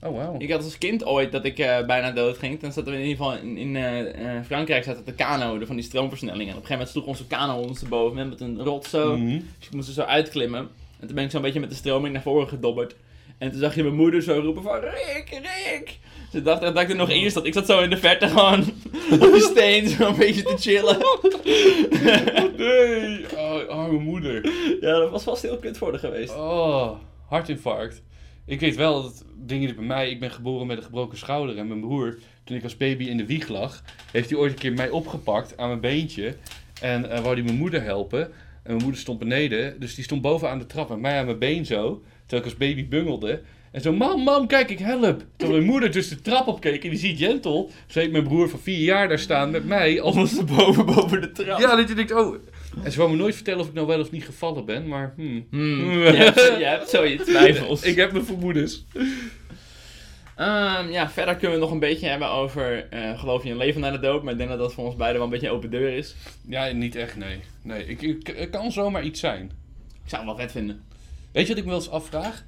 Oh, 0.02 0.16
wauw. 0.16 0.34
Ik 0.38 0.50
had 0.50 0.64
als 0.64 0.78
kind 0.78 1.04
ooit 1.04 1.32
dat 1.32 1.44
ik 1.44 1.58
eh, 1.58 1.86
bijna 1.86 2.10
dood 2.10 2.38
ging. 2.38 2.60
Dan 2.60 2.72
zaten 2.72 2.92
we 2.92 2.98
in 2.98 3.06
ieder 3.06 3.24
geval 3.24 3.38
in, 3.38 3.56
in 3.56 3.76
eh, 3.76 4.42
Frankrijk 4.46 4.84
zaten 4.84 5.04
de 5.04 5.12
kano, 5.12 5.58
van 5.64 5.76
die 5.76 5.84
stroomversnelling. 5.84 6.50
En 6.50 6.56
op 6.56 6.62
een 6.62 6.66
gegeven 6.66 6.72
moment 6.72 6.90
sloeg 6.90 7.06
onze 7.06 7.26
kano 7.26 7.60
ondersteboven 7.60 8.28
met 8.28 8.40
een 8.40 8.62
rot 8.62 8.86
zo. 8.86 9.16
Mhm. 9.16 9.40
Dus 9.58 9.66
ik 9.66 9.74
moest 9.74 9.88
er 9.88 9.94
zo 9.94 10.02
uitklimmen. 10.02 10.68
En 11.00 11.06
toen 11.06 11.14
ben 11.14 11.24
ik 11.24 11.30
zo'n 11.30 11.42
beetje 11.42 11.60
met 11.60 11.70
de 11.70 11.76
stroming 11.76 12.12
naar 12.12 12.22
voren 12.22 12.48
gedobberd. 12.48 12.94
En 13.38 13.50
toen 13.50 13.60
zag 13.60 13.74
je 13.74 13.82
mijn 13.82 13.94
moeder 13.94 14.22
zo 14.22 14.40
roepen 14.40 14.62
van 14.62 14.80
Rick, 14.80 15.28
Rick. 15.28 15.98
Ze 16.32 16.42
dacht 16.42 16.60
dat 16.60 16.78
ik 16.78 16.90
er 16.90 16.96
nog 16.96 17.10
in 17.10 17.30
zat. 17.30 17.46
Ik 17.46 17.52
zat 17.52 17.66
zo 17.66 17.80
in 17.80 17.90
de 17.90 17.96
verte 17.96 18.28
gewoon 18.28 18.60
op 19.12 19.20
de 19.20 19.48
steen 19.50 19.88
zo 19.88 20.08
een 20.08 20.16
beetje 20.16 20.42
te 20.42 20.56
chillen. 20.58 20.96
Nee, 22.56 23.24
oh, 23.36 23.68
arme 23.68 23.98
moeder. 23.98 24.50
Ja, 24.80 24.98
dat 24.98 25.10
was 25.10 25.22
vast 25.22 25.42
heel 25.42 25.56
kut 25.56 25.78
voor 25.78 25.90
haar 25.90 25.98
geweest. 25.98 26.34
Oh, 26.34 26.90
hartinfarct. 27.28 28.02
Ik 28.46 28.60
weet 28.60 28.76
wel 28.76 29.02
dat 29.02 29.24
dingen 29.36 29.74
bij 29.76 29.84
mij, 29.84 30.10
ik 30.10 30.20
ben 30.20 30.30
geboren 30.30 30.66
met 30.66 30.76
een 30.76 30.82
gebroken 30.82 31.18
schouder 31.18 31.58
en 31.58 31.68
mijn 31.68 31.80
broer, 31.80 32.18
toen 32.44 32.56
ik 32.56 32.62
als 32.62 32.76
baby 32.76 33.04
in 33.04 33.16
de 33.16 33.26
wieg 33.26 33.48
lag, 33.48 33.82
heeft 34.12 34.30
hij 34.30 34.38
ooit 34.38 34.52
een 34.52 34.58
keer 34.58 34.72
mij 34.72 34.90
opgepakt 34.90 35.56
aan 35.56 35.68
mijn 35.68 35.80
beentje 35.80 36.36
en 36.80 37.10
eh 37.10 37.20
wou 37.20 37.34
hij 37.34 37.42
mijn 37.42 37.56
moeder 37.56 37.82
helpen. 37.82 38.20
En 38.22 38.72
mijn 38.72 38.82
moeder 38.82 39.00
stond 39.00 39.18
beneden, 39.18 39.80
dus 39.80 39.94
die 39.94 40.04
stond 40.04 40.22
boven 40.22 40.50
aan 40.50 40.58
de 40.58 40.66
trap 40.66 40.88
met 40.88 40.98
mij 40.98 41.18
aan 41.18 41.24
mijn 41.26 41.38
been 41.38 41.66
zo, 41.66 42.02
terwijl 42.20 42.42
ik 42.42 42.44
als 42.44 42.56
baby 42.56 42.88
bungelde. 42.88 43.42
En 43.70 43.80
zo, 43.80 43.92
mam, 43.92 44.22
mam, 44.22 44.46
kijk, 44.46 44.70
ik 44.70 44.78
help. 44.78 45.24
Terwijl 45.36 45.58
mijn 45.58 45.70
moeder 45.70 45.92
dus 45.92 46.08
de 46.08 46.20
trap 46.20 46.46
opkeek 46.46 46.84
en 46.84 46.90
die 46.90 46.98
ziet 46.98 47.18
Jentel, 47.18 47.70
zo 47.86 47.98
heeft 47.98 48.12
mijn 48.12 48.24
broer 48.24 48.48
van 48.48 48.58
vier 48.58 48.78
jaar 48.78 49.08
daar 49.08 49.18
staan 49.18 49.50
met 49.50 49.64
mij 49.64 50.00
als 50.00 50.14
Ondersteboven 50.16 50.86
boven 50.86 51.20
de 51.20 51.32
trap. 51.32 51.58
Ja, 51.58 51.76
dat 51.76 51.88
je 51.88 51.94
denkt, 51.94 52.12
oh. 52.12 52.36
En 52.82 52.92
ze 52.92 52.98
wou 52.98 53.10
me 53.10 53.16
nooit 53.16 53.34
vertellen 53.34 53.60
of 53.60 53.66
ik 53.68 53.72
nou 53.74 53.86
wel 53.86 54.00
of 54.00 54.10
niet 54.10 54.24
gevallen 54.24 54.64
ben, 54.64 54.88
maar 54.88 55.12
hmm. 55.16 55.46
Hmm, 55.50 55.90
je, 56.02 56.16
hebt, 56.16 56.40
je 56.58 56.64
hebt 56.64 56.88
zo 56.90 57.04
je 57.04 57.16
twijfels. 57.18 57.82
Ik 57.82 57.96
heb 57.96 58.12
mijn 58.12 58.24
vermoedens. 58.24 58.84
Ehm, 60.36 60.90
ja, 60.90 61.10
verder 61.10 61.36
kunnen 61.36 61.56
we 61.58 61.62
nog 61.64 61.72
een 61.72 61.78
beetje 61.78 62.06
hebben 62.08 62.28
over 62.30 62.88
eh, 62.90 63.18
geloof 63.18 63.42
je 63.42 63.48
in 63.48 63.56
leven 63.56 63.80
na 63.80 63.90
de 63.90 63.98
dood. 63.98 64.22
Maar 64.22 64.32
ik 64.32 64.38
denk 64.38 64.50
dat 64.50 64.58
dat 64.58 64.72
voor 64.74 64.84
ons 64.84 64.96
beiden 64.96 65.16
wel 65.16 65.26
een 65.26 65.32
beetje 65.32 65.48
een 65.48 65.54
open 65.54 65.70
deur 65.70 65.92
is. 65.96 66.14
Ja, 66.48 66.72
niet 66.72 66.94
echt, 66.96 67.16
nee. 67.16 67.40
Nee, 67.62 67.86
ik, 67.86 68.02
ik, 68.02 68.26
het 68.36 68.50
kan 68.50 68.72
zomaar 68.72 69.04
iets 69.04 69.20
zijn. 69.20 69.44
Ik 70.04 70.10
zou 70.10 70.22
het 70.26 70.30
wel 70.36 70.40
vet 70.40 70.52
vinden. 70.52 70.82
Weet 71.32 71.42
je 71.42 71.48
wat 71.48 71.58
ik 71.58 71.64
me 71.64 71.70
wel 71.70 71.78
eens 71.80 71.90
afvraag? 71.90 72.44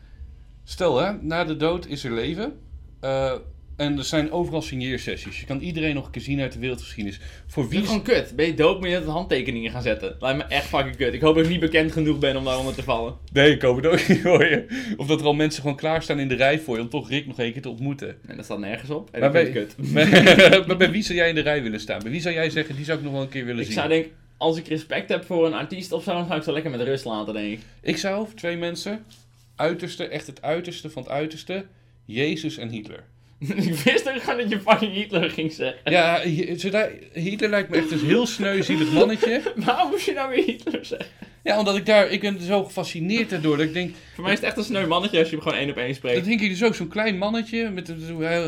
Stel, 0.65 0.97
hè, 0.99 1.13
na 1.23 1.45
de 1.45 1.57
dood 1.57 1.87
is 1.87 2.05
er 2.05 2.13
leven. 2.13 2.59
eh, 3.01 3.33
en 3.79 3.99
er 3.99 4.05
zijn 4.05 4.31
overal 4.33 4.63
signeersessies. 4.63 5.41
Je 5.41 5.47
kan 5.47 5.61
iedereen 5.61 5.95
nog 5.95 6.05
een 6.05 6.11
keer 6.11 6.23
zien 6.23 6.41
uit 6.41 6.53
de 6.53 6.59
wereldgeschiedenis. 6.59 7.21
Voor 7.47 7.63
Wie 7.63 7.73
wie... 7.73 7.81
is 7.81 7.87
gewoon 7.87 8.03
kut? 8.03 8.33
Ben 8.37 8.47
je 8.47 8.55
dood, 8.55 8.79
moet 8.81 8.89
je 8.89 8.95
net 8.95 9.05
handtekeningen 9.05 9.71
gaan 9.71 9.83
zetten. 9.83 10.17
Lijkt 10.21 10.39
me 10.39 10.45
echt 10.45 10.67
fucking 10.67 10.97
kut. 10.97 11.15
Ik 11.15 11.21
hoop 11.21 11.35
dat 11.35 11.45
ik 11.45 11.51
niet 11.51 11.61
bekend 11.61 11.93
genoeg 11.93 12.19
ben 12.19 12.37
om 12.37 12.45
daaronder 12.45 12.75
te 12.75 12.83
vallen. 12.83 13.15
Nee, 13.33 13.55
ik 13.55 13.63
hoop 13.63 13.77
het 13.77 13.87
ook 13.87 14.09
niet 14.09 14.23
hoor 14.23 14.45
je. 14.45 14.67
Of 14.97 15.07
dat 15.07 15.21
er 15.21 15.27
al 15.27 15.35
mensen 15.35 15.63
gewoon 15.63 15.77
klaarstaan 15.77 16.19
in 16.19 16.29
de 16.29 16.35
rij 16.35 16.61
voor 16.61 16.77
je 16.77 16.83
om 16.83 16.89
toch 16.89 17.09
Rick 17.09 17.27
nog 17.27 17.39
een 17.39 17.53
keer 17.53 17.63
te 17.63 17.69
ontmoeten. 17.69 18.17
En 18.27 18.37
dat 18.37 18.45
staat 18.45 18.59
nergens 18.59 18.91
op. 18.91 19.09
En 19.13 19.21
Maar 19.21 19.33
dat 19.33 19.53
bij, 19.53 19.63
ik 19.63 19.69
kut. 19.77 20.67
maar, 20.67 20.77
bij 20.77 20.91
wie 20.91 21.03
zou 21.03 21.19
jij 21.19 21.29
in 21.29 21.35
de 21.35 21.41
rij 21.41 21.63
willen 21.63 21.81
staan? 21.81 22.03
Bij 22.03 22.11
wie 22.11 22.21
zou 22.21 22.35
jij 22.35 22.51
zeggen, 22.51 22.77
die 22.77 22.85
zou 22.85 22.99
ik 22.99 23.05
nog 23.05 23.13
wel 23.13 23.23
een 23.23 23.29
keer 23.29 23.45
willen 23.45 23.61
Ik 23.61 23.67
zien? 23.67 23.75
zou 23.75 23.89
denk 23.89 24.07
als 24.37 24.57
ik 24.57 24.67
respect 24.67 25.09
heb 25.09 25.25
voor 25.25 25.47
een 25.47 25.55
artiest 25.55 25.93
of 25.93 26.03
zo, 26.03 26.13
dan 26.13 26.27
zou 26.27 26.39
ik 26.39 26.45
ze 26.45 26.53
lekker 26.53 26.71
met 26.71 26.81
rust 26.81 27.05
laten, 27.05 27.35
denk 27.35 27.53
ik. 27.53 27.61
Ik 27.81 27.97
zou 27.97 28.27
twee 28.35 28.57
mensen, 28.57 29.05
uiterste, 29.57 30.09
echt 30.09 30.27
het 30.27 30.43
uiterste 30.43 30.91
van 30.91 31.03
het 31.03 31.13
uiterste, 31.13 31.65
Jezus 32.05 32.59
en 32.59 32.69
Hitler. 32.69 33.05
ik 33.69 33.75
wist 33.75 34.09
ook 34.09 34.23
gewoon 34.23 34.39
dat 34.39 34.51
je 34.51 34.61
fucking 34.61 34.93
Hitler 34.93 35.31
ging 35.31 35.53
zeggen. 35.53 35.93
Ja, 35.93 36.21
Hitler 37.13 37.51
lijkt 37.51 37.69
me 37.69 37.77
echt 37.77 37.91
een 37.91 38.07
heel 38.07 38.27
sneu, 38.27 38.63
zielig 38.63 38.93
mannetje. 38.93 39.43
Waarom 39.65 39.91
moest 39.91 40.07
je 40.07 40.13
nou 40.13 40.29
weer 40.35 40.45
Hitler 40.45 40.85
zeggen? 40.85 41.07
Ja, 41.43 41.59
omdat 41.59 41.77
ik 41.77 41.87
daar, 41.87 42.11
ik 42.11 42.21
ben 42.21 42.41
zo 42.41 42.65
gefascineerd 42.65 43.31
daardoor. 43.31 43.57
Dat 43.57 43.67
ik 43.67 43.73
denk, 43.73 43.95
Voor 44.15 44.25
mij 44.25 44.33
is 44.33 44.39
het 44.39 44.49
echt 44.49 44.57
een 44.57 44.65
sneu 44.65 44.87
mannetje 44.87 45.19
als 45.19 45.29
je 45.29 45.35
hem 45.35 45.45
gewoon 45.45 45.59
één 45.59 45.71
op 45.71 45.77
één 45.77 45.87
dat 45.87 45.97
spreekt. 45.97 46.25
denk 46.25 46.41
ik 46.41 46.49
dus 46.49 46.63
ook, 46.63 46.75
zo'n 46.75 46.89
klein 46.89 47.19
mannetje, 47.19 47.71
met 47.71 47.95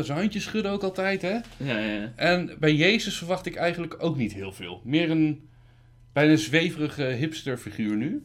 zijn 0.03 0.17
handjes 0.17 0.43
schudden 0.43 0.71
ook 0.71 0.83
altijd, 0.83 1.21
hè. 1.21 1.37
Ja, 1.57 1.77
ja. 1.77 2.11
En 2.15 2.55
bij 2.59 2.73
Jezus 2.73 3.17
verwacht 3.17 3.45
ik 3.45 3.55
eigenlijk 3.55 3.95
ook 3.99 4.17
niet 4.17 4.33
heel 4.33 4.51
veel. 4.51 4.81
Meer 4.83 5.09
een, 5.09 5.49
bijna 6.13 6.31
een 6.31 6.37
zweverige 6.37 7.03
hipsterfiguur 7.03 7.95
nu. 7.95 8.23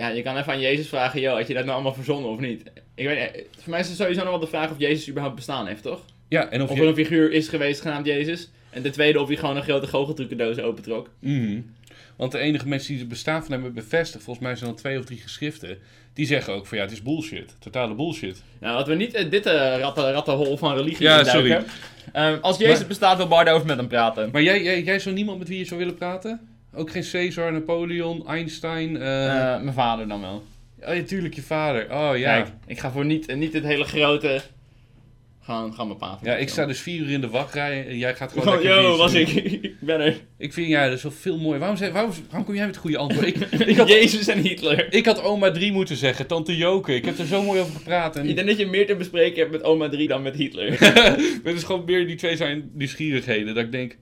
Ja, 0.00 0.08
je 0.08 0.22
kan 0.22 0.36
even 0.36 0.52
aan 0.52 0.60
Jezus 0.60 0.88
vragen, 0.88 1.20
joh, 1.20 1.34
had 1.36 1.46
je 1.46 1.54
dat 1.54 1.62
nou 1.62 1.74
allemaal 1.74 1.94
verzonnen 1.94 2.30
of 2.30 2.38
niet? 2.38 2.62
Ik 2.94 3.06
weet 3.06 3.18
niet, 3.34 3.44
voor 3.58 3.70
mij 3.70 3.80
is 3.80 3.88
het 3.88 3.96
sowieso 3.96 4.20
nog 4.20 4.30
wel 4.30 4.40
de 4.40 4.46
vraag 4.46 4.70
of 4.70 4.78
Jezus 4.78 5.08
überhaupt 5.08 5.36
bestaan 5.36 5.66
heeft, 5.66 5.82
toch? 5.82 6.00
Ja, 6.28 6.48
en 6.48 6.62
of 6.62 6.70
Of 6.70 6.76
je... 6.76 6.82
er 6.82 6.88
een 6.88 6.94
figuur 6.94 7.32
is 7.32 7.48
geweest 7.48 7.80
genaamd 7.80 8.06
Jezus. 8.06 8.50
En 8.70 8.82
de 8.82 8.90
tweede 8.90 9.20
of 9.20 9.28
hij 9.28 9.36
gewoon 9.36 9.56
een 9.56 9.62
grote 9.62 9.86
goocheltrucendoos 9.86 10.58
opentrok. 10.58 11.10
Mhm. 11.18 11.60
Want 12.16 12.32
de 12.32 12.38
enige 12.38 12.68
mensen 12.68 12.88
die 12.90 12.98
het 12.98 13.08
bestaan 13.08 13.42
van 13.42 13.52
hem 13.52 13.62
hebben 13.62 13.82
bevestigd, 13.82 14.24
volgens 14.24 14.46
mij 14.46 14.56
zijn 14.56 14.70
er 14.70 14.76
twee 14.76 14.98
of 14.98 15.04
drie 15.04 15.18
geschriften, 15.20 15.78
die 16.14 16.26
zeggen 16.26 16.54
ook 16.54 16.66
van 16.66 16.78
ja, 16.78 16.84
het 16.84 16.92
is 16.92 17.02
bullshit. 17.02 17.56
Totale 17.58 17.94
bullshit. 17.94 18.42
Nou, 18.60 18.76
laten 18.76 18.92
we 18.92 18.98
niet 18.98 19.14
eh, 19.14 19.30
dit 19.30 19.46
eh 19.46 19.76
ratten, 19.78 20.12
rattenhol 20.12 20.56
van 20.56 20.76
religie 20.76 21.02
Ja, 21.02 21.18
induiken. 21.18 21.64
Ehm, 22.12 22.38
als 22.40 22.58
Jezus 22.58 22.78
Maar- 22.78 22.86
bestaat, 22.88 23.16
wil 23.16 23.28
Bart 23.28 23.48
over 23.48 23.66
met 23.66 23.76
hem 23.76 23.88
praten. 23.88 24.28
Maar 24.32 24.42
jij, 24.42 24.62
jij, 24.62 24.82
jij 24.82 24.98
zou 24.98 25.14
niemand 25.14 25.38
met 25.38 25.48
wie 25.48 25.58
je 25.58 25.64
zou 25.64 25.80
willen 25.80 25.94
praten? 25.94 26.40
Ook 26.74 26.90
geen 26.90 27.04
Caesar, 27.12 27.52
Napoleon, 27.52 28.26
Einstein? 28.26 28.96
eh 28.96 29.54
Eh, 29.54 29.62
mijn 29.62 29.74
vader 29.74 30.08
dan 30.08 30.20
wel. 30.20 30.42
Oh 30.86 30.94
ja, 30.94 31.02
tuurlijk, 31.02 31.34
je 31.34 31.42
vader. 31.42 31.82
Oh 31.92 32.18
ja. 32.18 32.34
Kijk, 32.34 32.48
ik 32.66 32.78
ga 32.78 32.90
voor 32.90 33.04
niet, 33.04 33.34
niet 33.36 33.52
het 33.52 33.64
hele 33.64 33.84
grote... 33.84 34.40
Gewoon, 35.42 35.70
gewoon 35.70 35.86
mijn 35.86 35.98
pa. 35.98 36.18
Ja, 36.22 36.36
ik 36.36 36.48
sta 36.48 36.66
dus 36.66 36.80
vier 36.80 37.00
uur 37.00 37.10
in 37.10 37.20
de 37.20 37.28
wachtrij 37.28 37.86
en 37.86 37.98
jij 37.98 38.14
gaat 38.14 38.32
gewoon 38.32 38.46
Oh, 38.48 38.54
lekker 38.54 38.82
yo, 38.82 38.96
was 38.96 39.12
ik. 39.14 39.28
ik 39.62 39.80
ben 39.80 40.00
er. 40.00 40.20
Ik 40.38 40.52
vind, 40.52 40.68
ja, 40.68 40.84
dat 40.88 40.96
is 40.96 41.02
wel 41.02 41.12
veel 41.12 41.38
mooier. 41.38 41.58
Waarom, 41.58 41.76
zei, 41.76 41.92
waarom, 41.92 42.12
waarom 42.26 42.44
kom 42.44 42.54
jij 42.54 42.64
met 42.66 42.74
het 42.74 42.84
goede 42.84 42.96
antwoord? 42.96 43.26
Ik, 43.26 43.36
ik, 43.72 43.76
had, 43.76 43.88
Jezus 43.88 44.28
en 44.28 44.38
Hitler. 44.38 44.92
ik 44.92 45.04
had 45.04 45.22
oma 45.22 45.50
3 45.50 45.72
moeten 45.72 45.96
zeggen, 45.96 46.26
tante 46.26 46.56
Joke. 46.56 46.94
Ik 46.94 47.04
heb 47.04 47.18
er 47.18 47.26
zo 47.26 47.42
mooi 47.42 47.60
over 47.60 47.74
gepraat. 47.74 48.16
En 48.16 48.28
Ik 48.28 48.34
denk 48.34 48.48
dat 48.48 48.58
je 48.58 48.66
meer 48.66 48.86
te 48.86 48.96
bespreken 48.96 49.38
hebt 49.38 49.50
met 49.50 49.62
oma 49.62 49.88
3 49.88 50.08
dan 50.08 50.22
met 50.22 50.34
Hitler. 50.36 50.80
het 51.44 51.54
is 51.56 51.62
gewoon 51.62 51.84
meer, 51.84 52.06
die 52.06 52.16
twee 52.16 52.36
zijn 52.36 52.70
nieuwsgierigheden. 52.74 53.54
Dat 53.54 53.64
ik 53.64 53.72
denk, 53.72 53.96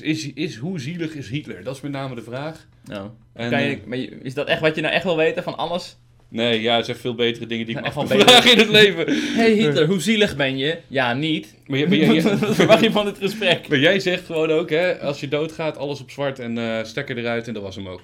is, 0.00 0.32
is, 0.32 0.56
hoe 0.56 0.80
zielig 0.80 1.14
is 1.14 1.28
Hitler? 1.28 1.64
Dat 1.64 1.74
is 1.76 1.80
met 1.80 1.92
name 1.92 2.14
de 2.14 2.22
vraag. 2.22 2.66
Nou, 2.84 3.10
En, 3.32 3.50
kan 3.50 3.62
je, 3.62 3.74
eh, 3.76 3.84
maar 3.86 3.98
je- 3.98 4.18
is 4.22 4.34
dat 4.34 4.46
echt 4.48 4.60
wat 4.60 4.74
je 4.74 4.80
nou 4.80 4.94
echt 4.94 5.04
wil 5.04 5.16
weten 5.16 5.42
van 5.42 5.56
alles? 5.56 5.96
nee, 6.28 6.60
ja, 6.60 6.76
er 6.78 6.84
zijn 6.84 6.96
veel 6.96 7.14
betere 7.14 7.46
dingen 7.46 7.66
die 7.66 7.76
ik 7.76 7.82
Nou, 7.82 7.94
wel 7.94 8.06
vragen 8.20 8.52
in 8.52 8.58
het 8.58 8.68
leven. 8.68 9.06
hey 9.38 9.52
Hitler, 9.52 9.86
hoe 9.86 10.00
zielig 10.00 10.36
ben 10.36 10.56
je? 10.58 10.78
Ja, 10.88 11.12
niet. 11.12 11.54
Maar, 11.66 11.78
jij- 11.78 12.22
Wat 12.38 12.54
verwacht 12.54 12.82
je 12.82 12.90
van 12.90 13.06
het 13.06 13.18
gesprek? 13.18 13.68
maar 13.68 13.78
jij 13.78 14.00
zegt 14.00 14.24
gewoon 14.26 14.50
ook, 14.50 14.70
hè, 14.70 15.00
als 15.00 15.20
je 15.20 15.28
doodgaat, 15.28 15.76
alles 15.76 16.00
op 16.00 16.10
zwart 16.10 16.38
en 16.38 16.58
eh, 16.58 16.84
stekker 16.84 17.18
eruit 17.18 17.48
en 17.48 17.54
dat 17.54 17.62
was 17.62 17.76
hem 17.76 17.88
ook. 17.88 18.02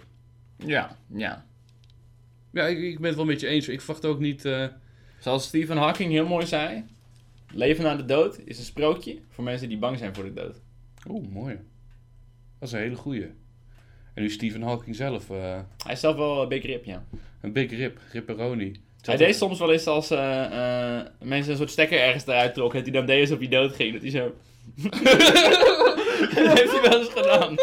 Ja, 0.67 0.97
ja. 1.15 1.45
Ja, 2.53 2.67
ik, 2.67 2.79
ik 2.79 2.97
ben 2.99 3.07
het 3.07 3.17
wel 3.17 3.25
met 3.25 3.41
je 3.41 3.47
eens. 3.47 3.69
Ik 3.69 3.81
verwacht 3.81 4.05
ook 4.07 4.19
niet... 4.21 4.45
eh, 4.45 4.65
Zoals 5.19 5.45
Stephen 5.45 5.77
Hawking 5.77 6.11
heel 6.13 6.27
mooi 6.27 6.47
zei: 6.47 6.85
Leven 7.55 7.85
na 7.85 7.97
de 7.97 8.05
dood 8.05 8.39
is 8.45 8.59
een 8.59 8.65
sprookje 8.65 9.19
voor 9.31 9.45
mensen 9.45 9.69
die 9.69 9.79
bang 9.79 9.99
zijn 9.99 10.15
voor 10.15 10.25
de 10.25 10.33
dood. 10.33 10.61
Oeh, 11.09 11.29
mooi. 11.29 11.57
Dat 12.63 12.71
is 12.71 12.77
een 12.77 12.83
hele 12.85 12.97
goeie. 12.97 13.23
En 14.15 14.23
nu 14.23 14.31
Stephen 14.31 14.63
Hawking 14.63 14.97
zelf, 14.97 15.31
eh, 15.31 15.59
Hij 15.85 15.93
is 15.93 16.01
zelf 16.01 16.17
wel 16.17 16.43
een 16.43 16.49
begrip, 16.49 16.85
ja. 16.85 17.05
een 17.41 17.53
big 17.53 17.71
rip, 17.71 17.99
ripperoni. 18.13 18.73
Hij 19.01 19.17
deed 19.17 19.37
soms 19.37 19.59
wel 19.59 19.73
eens 19.73 19.87
als 19.87 20.11
eh, 20.11 20.45
eh, 20.99 21.07
mensen 21.23 21.51
een 21.53 21.57
soort 21.59 21.71
stekker 21.71 22.01
ergens 22.01 22.27
eruit 22.27 22.55
trokken, 22.55 22.79
dat 22.79 22.89
hij 22.89 22.99
dan 22.99 23.07
deed 23.07 23.21
alsof 23.21 23.39
hij 23.39 23.49
dood 23.49 23.75
ging. 23.75 23.93
Dat 23.93 24.03
hij 24.03 24.11
zo. 24.11 24.35
dat 26.35 26.59
heeft 26.59 26.73
hij 26.73 26.81
wel 26.91 26.99
eens 26.99 27.09
gedaan. 27.15 27.57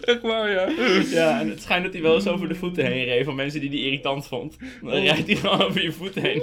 Echt 0.00 0.20
waar, 0.22 0.50
ja. 0.50 0.68
Ja, 1.10 1.40
en 1.40 1.48
het 1.48 1.62
schijnt 1.62 1.84
dat 1.84 1.92
hij 1.92 2.02
wel 2.02 2.14
eens 2.14 2.26
over 2.26 2.48
de 2.48 2.54
voeten 2.54 2.84
heen 2.86 3.04
reed 3.04 3.24
van 3.24 3.34
mensen 3.34 3.60
die 3.60 3.70
hij 3.70 3.78
irritant 3.78 4.26
vond. 4.26 4.56
Dan 4.82 4.92
Oh. 4.92 5.02
rijdt 5.04 5.26
hij 5.26 5.36
gewoon 5.36 5.62
over 5.62 5.82
je 5.82 5.92
voeten 5.92 6.22
heen. 6.22 6.42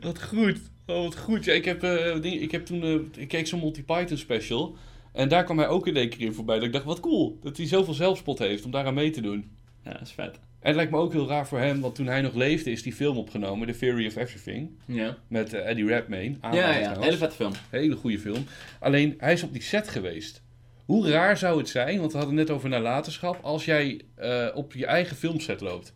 Wat 0.00 0.22
goed. 0.22 0.58
Oh, 0.86 1.02
wat 1.02 1.16
goed. 1.18 1.44
Ja, 1.44 1.52
ik, 1.52 1.64
heb, 1.64 1.82
eh, 1.82 2.20
ding- 2.20 2.40
ik 2.40 2.50
heb 2.50 2.66
toen, 2.66 3.10
ik 3.16 3.28
keek 3.28 3.46
zo'n 3.46 3.60
Monty 3.60 3.82
Python 3.82 4.16
special. 4.18 4.76
En 5.16 5.28
daar 5.28 5.44
kwam 5.44 5.58
hij 5.58 5.68
ook 5.68 5.86
in 5.86 5.96
één 5.96 6.08
keer 6.08 6.20
in 6.20 6.34
voorbij. 6.34 6.56
Dat 6.56 6.64
ik 6.64 6.72
dacht, 6.72 6.84
wat 6.84 7.00
cool. 7.00 7.38
Dat 7.42 7.56
hij 7.56 7.66
zoveel 7.66 7.94
zelfspot 7.94 8.38
heeft 8.38 8.64
om 8.64 8.70
daaraan 8.70 8.94
mee 8.94 9.10
te 9.10 9.20
doen. 9.20 9.50
Ja, 9.84 9.92
dat 9.92 10.00
is 10.00 10.12
vet. 10.12 10.34
En 10.34 10.72
het 10.72 10.74
lijkt 10.74 10.90
me 10.90 10.98
ook 10.98 11.12
heel 11.12 11.28
raar 11.28 11.46
voor 11.46 11.58
hem, 11.58 11.80
want 11.80 11.94
toen 11.94 12.06
hij 12.06 12.20
nog 12.20 12.34
leefde 12.34 12.70
is 12.70 12.82
die 12.82 12.92
film 12.92 13.16
opgenomen, 13.16 13.66
The 13.66 13.78
Theory 13.78 14.06
of 14.06 14.16
Everything. 14.16 14.70
Ja, 14.84 15.16
Met 15.28 15.52
eh, 15.52 15.68
Eddie 15.68 15.86
Redmayne. 15.86 16.36
ja, 16.42 16.76
ja. 16.76 17.00
Hele 17.00 17.16
vette 17.16 17.36
film. 17.36 17.52
Hele 17.70 17.96
goede 17.96 18.18
film. 18.18 18.44
Alleen, 18.80 19.14
hij 19.18 19.32
is 19.32 19.42
op 19.42 19.52
die 19.52 19.62
set 19.62 19.88
geweest. 19.88 20.42
Hoe 20.84 21.08
raar 21.10 21.36
zou 21.36 21.58
het 21.58 21.68
zijn, 21.68 21.98
want 21.98 22.12
we 22.12 22.18
hadden 22.18 22.36
het 22.36 22.46
net 22.46 22.56
over 22.56 22.68
nalatenschap, 22.68 23.38
als 23.42 23.64
jij 23.64 24.00
eh, 24.14 24.46
op 24.54 24.72
je 24.72 24.86
eigen 24.86 25.16
filmset 25.16 25.60
loopt. 25.60 25.94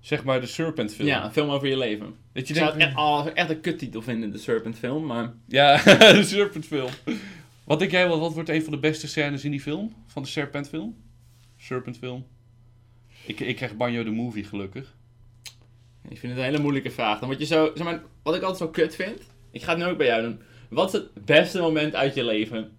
Zeg 0.00 0.24
maar 0.24 0.40
de 0.40 0.46
Serpent 0.46 0.94
film. 0.94 1.08
Ja, 1.08 1.24
een 1.24 1.32
film 1.32 1.50
over 1.50 1.68
je 1.68 1.76
leven. 1.76 2.14
Dat 2.32 2.48
je 2.48 2.54
Ik 2.54 2.60
zou 2.60 2.78
denkt, 2.78 2.84
het 2.84 2.98
echt, 2.98 3.08
oh, 3.08 3.26
echt 3.34 3.50
een 3.50 3.60
kuttitel 3.60 4.02
vinden, 4.02 4.30
de 4.32 4.38
Serpent 4.38 4.78
film, 4.78 5.06
maar... 5.06 5.32
ja, 5.46 5.76
de 6.12 6.22
Serpent 6.24 6.66
film. 6.66 6.90
Wat 7.68 7.78
denk 7.78 7.90
jij, 7.90 8.08
wat, 8.08 8.18
wat 8.18 8.32
wordt 8.32 8.48
een 8.48 8.62
van 8.62 8.72
de 8.72 8.78
beste 8.78 9.08
scènes 9.08 9.44
in 9.44 9.50
die 9.50 9.60
film? 9.60 9.94
Van 10.06 10.22
de 10.22 10.28
Serpent 10.28 10.68
film? 10.68 10.96
Serpent 11.56 11.98
film. 11.98 12.26
Ik, 13.26 13.40
ik 13.40 13.56
krijg 13.56 13.76
Banjo 13.76 14.04
de 14.04 14.10
Movie 14.10 14.44
gelukkig. 14.44 14.96
Ik 16.08 16.18
vind 16.18 16.32
het 16.32 16.36
een 16.40 16.48
hele 16.48 16.58
moeilijke 16.58 16.90
vraag. 16.90 17.18
Dan 17.18 17.28
word 17.28 17.40
je 17.40 17.46
zo, 17.46 17.70
zeg 17.74 17.84
maar, 17.84 18.02
wat 18.22 18.34
ik 18.34 18.42
altijd 18.42 18.58
zo 18.58 18.68
kut 18.68 18.94
vind, 18.94 19.20
ik 19.50 19.62
ga 19.62 19.70
het 19.70 19.78
nu 19.78 19.84
ook 19.84 19.96
bij 19.98 20.06
jou 20.06 20.22
doen. 20.22 20.40
Wat 20.70 20.94
is 20.94 21.00
het 21.00 21.24
beste 21.24 21.60
moment 21.60 21.94
uit 21.94 22.14
je 22.14 22.24
leven? 22.24 22.70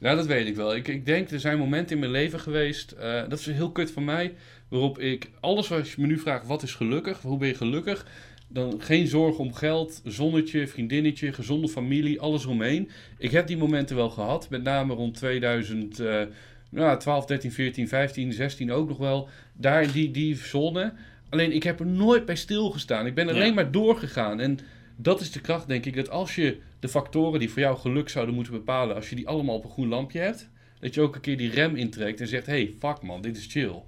Ja, 0.00 0.14
dat 0.14 0.26
weet 0.26 0.46
ik 0.46 0.56
wel. 0.56 0.74
Ik, 0.74 0.88
ik 0.88 1.06
denk, 1.06 1.30
er 1.30 1.40
zijn 1.40 1.58
momenten 1.58 1.94
in 1.94 2.00
mijn 2.00 2.12
leven 2.12 2.40
geweest, 2.40 2.92
eh, 2.92 3.28
dat 3.28 3.38
is 3.38 3.46
heel 3.46 3.72
kut 3.72 3.90
van 3.90 4.04
mij, 4.04 4.34
waarop 4.68 4.98
ik 4.98 5.30
alles 5.40 5.68
wat 5.68 5.90
je 5.90 6.00
me 6.00 6.06
nu 6.06 6.18
vraagt, 6.18 6.46
wat 6.46 6.62
is 6.62 6.74
gelukkig, 6.74 7.22
hoe 7.22 7.38
ben 7.38 7.48
je 7.48 7.54
gelukkig, 7.54 8.06
dan 8.48 8.80
geen 8.80 9.06
zorg 9.06 9.38
om 9.38 9.54
geld, 9.54 10.00
zonnetje, 10.04 10.66
vriendinnetje, 10.66 11.32
gezonde 11.32 11.68
familie, 11.68 12.20
alles 12.20 12.44
eromheen. 12.44 12.88
Ik 13.18 13.30
heb 13.30 13.46
die 13.46 13.56
momenten 13.56 13.96
wel 13.96 14.10
gehad, 14.10 14.50
met 14.50 14.62
name 14.62 14.94
rond 14.94 15.14
2000, 15.14 16.00
eh, 16.00 16.22
nou, 16.70 16.98
12, 16.98 17.26
13, 17.26 17.52
14, 17.52 17.88
15, 17.88 18.32
16 18.32 18.72
ook 18.72 18.88
nog 18.88 18.98
wel, 18.98 19.28
daar 19.52 19.82
in 19.82 19.90
die, 19.90 20.10
die 20.10 20.36
zone. 20.36 20.92
Alleen 21.28 21.52
ik 21.52 21.62
heb 21.62 21.80
er 21.80 21.86
nooit 21.86 22.24
bij 22.24 22.36
stilgestaan. 22.36 23.06
Ik 23.06 23.14
ben 23.14 23.28
alleen 23.28 23.46
Ja. 23.46 23.54
maar 23.54 23.70
doorgegaan. 23.70 24.40
En 24.40 24.58
dat 24.96 25.20
is 25.20 25.32
de 25.32 25.40
kracht, 25.40 25.68
denk 25.68 25.84
ik, 25.86 25.96
dat 25.96 26.10
als 26.10 26.34
je 26.34 26.58
de 26.80 26.88
factoren 26.88 27.40
die 27.40 27.50
voor 27.50 27.60
jou 27.60 27.76
geluk 27.78 28.08
zouden 28.08 28.34
moeten 28.34 28.52
bepalen, 28.52 28.96
als 28.96 29.08
je 29.10 29.16
die 29.16 29.28
allemaal 29.28 29.56
op 29.56 29.64
een 29.64 29.70
groen 29.70 29.88
lampje 29.88 30.18
hebt, 30.18 30.48
dat 30.80 30.94
je 30.94 31.00
ook 31.00 31.14
een 31.14 31.20
keer 31.20 31.36
die 31.36 31.50
rem 31.50 31.76
intrekt 31.76 32.20
en 32.20 32.28
zegt: 32.28 32.46
hey, 32.46 32.74
fuck 32.78 33.02
man, 33.02 33.22
dit 33.22 33.36
is 33.36 33.46
chill. 33.46 33.82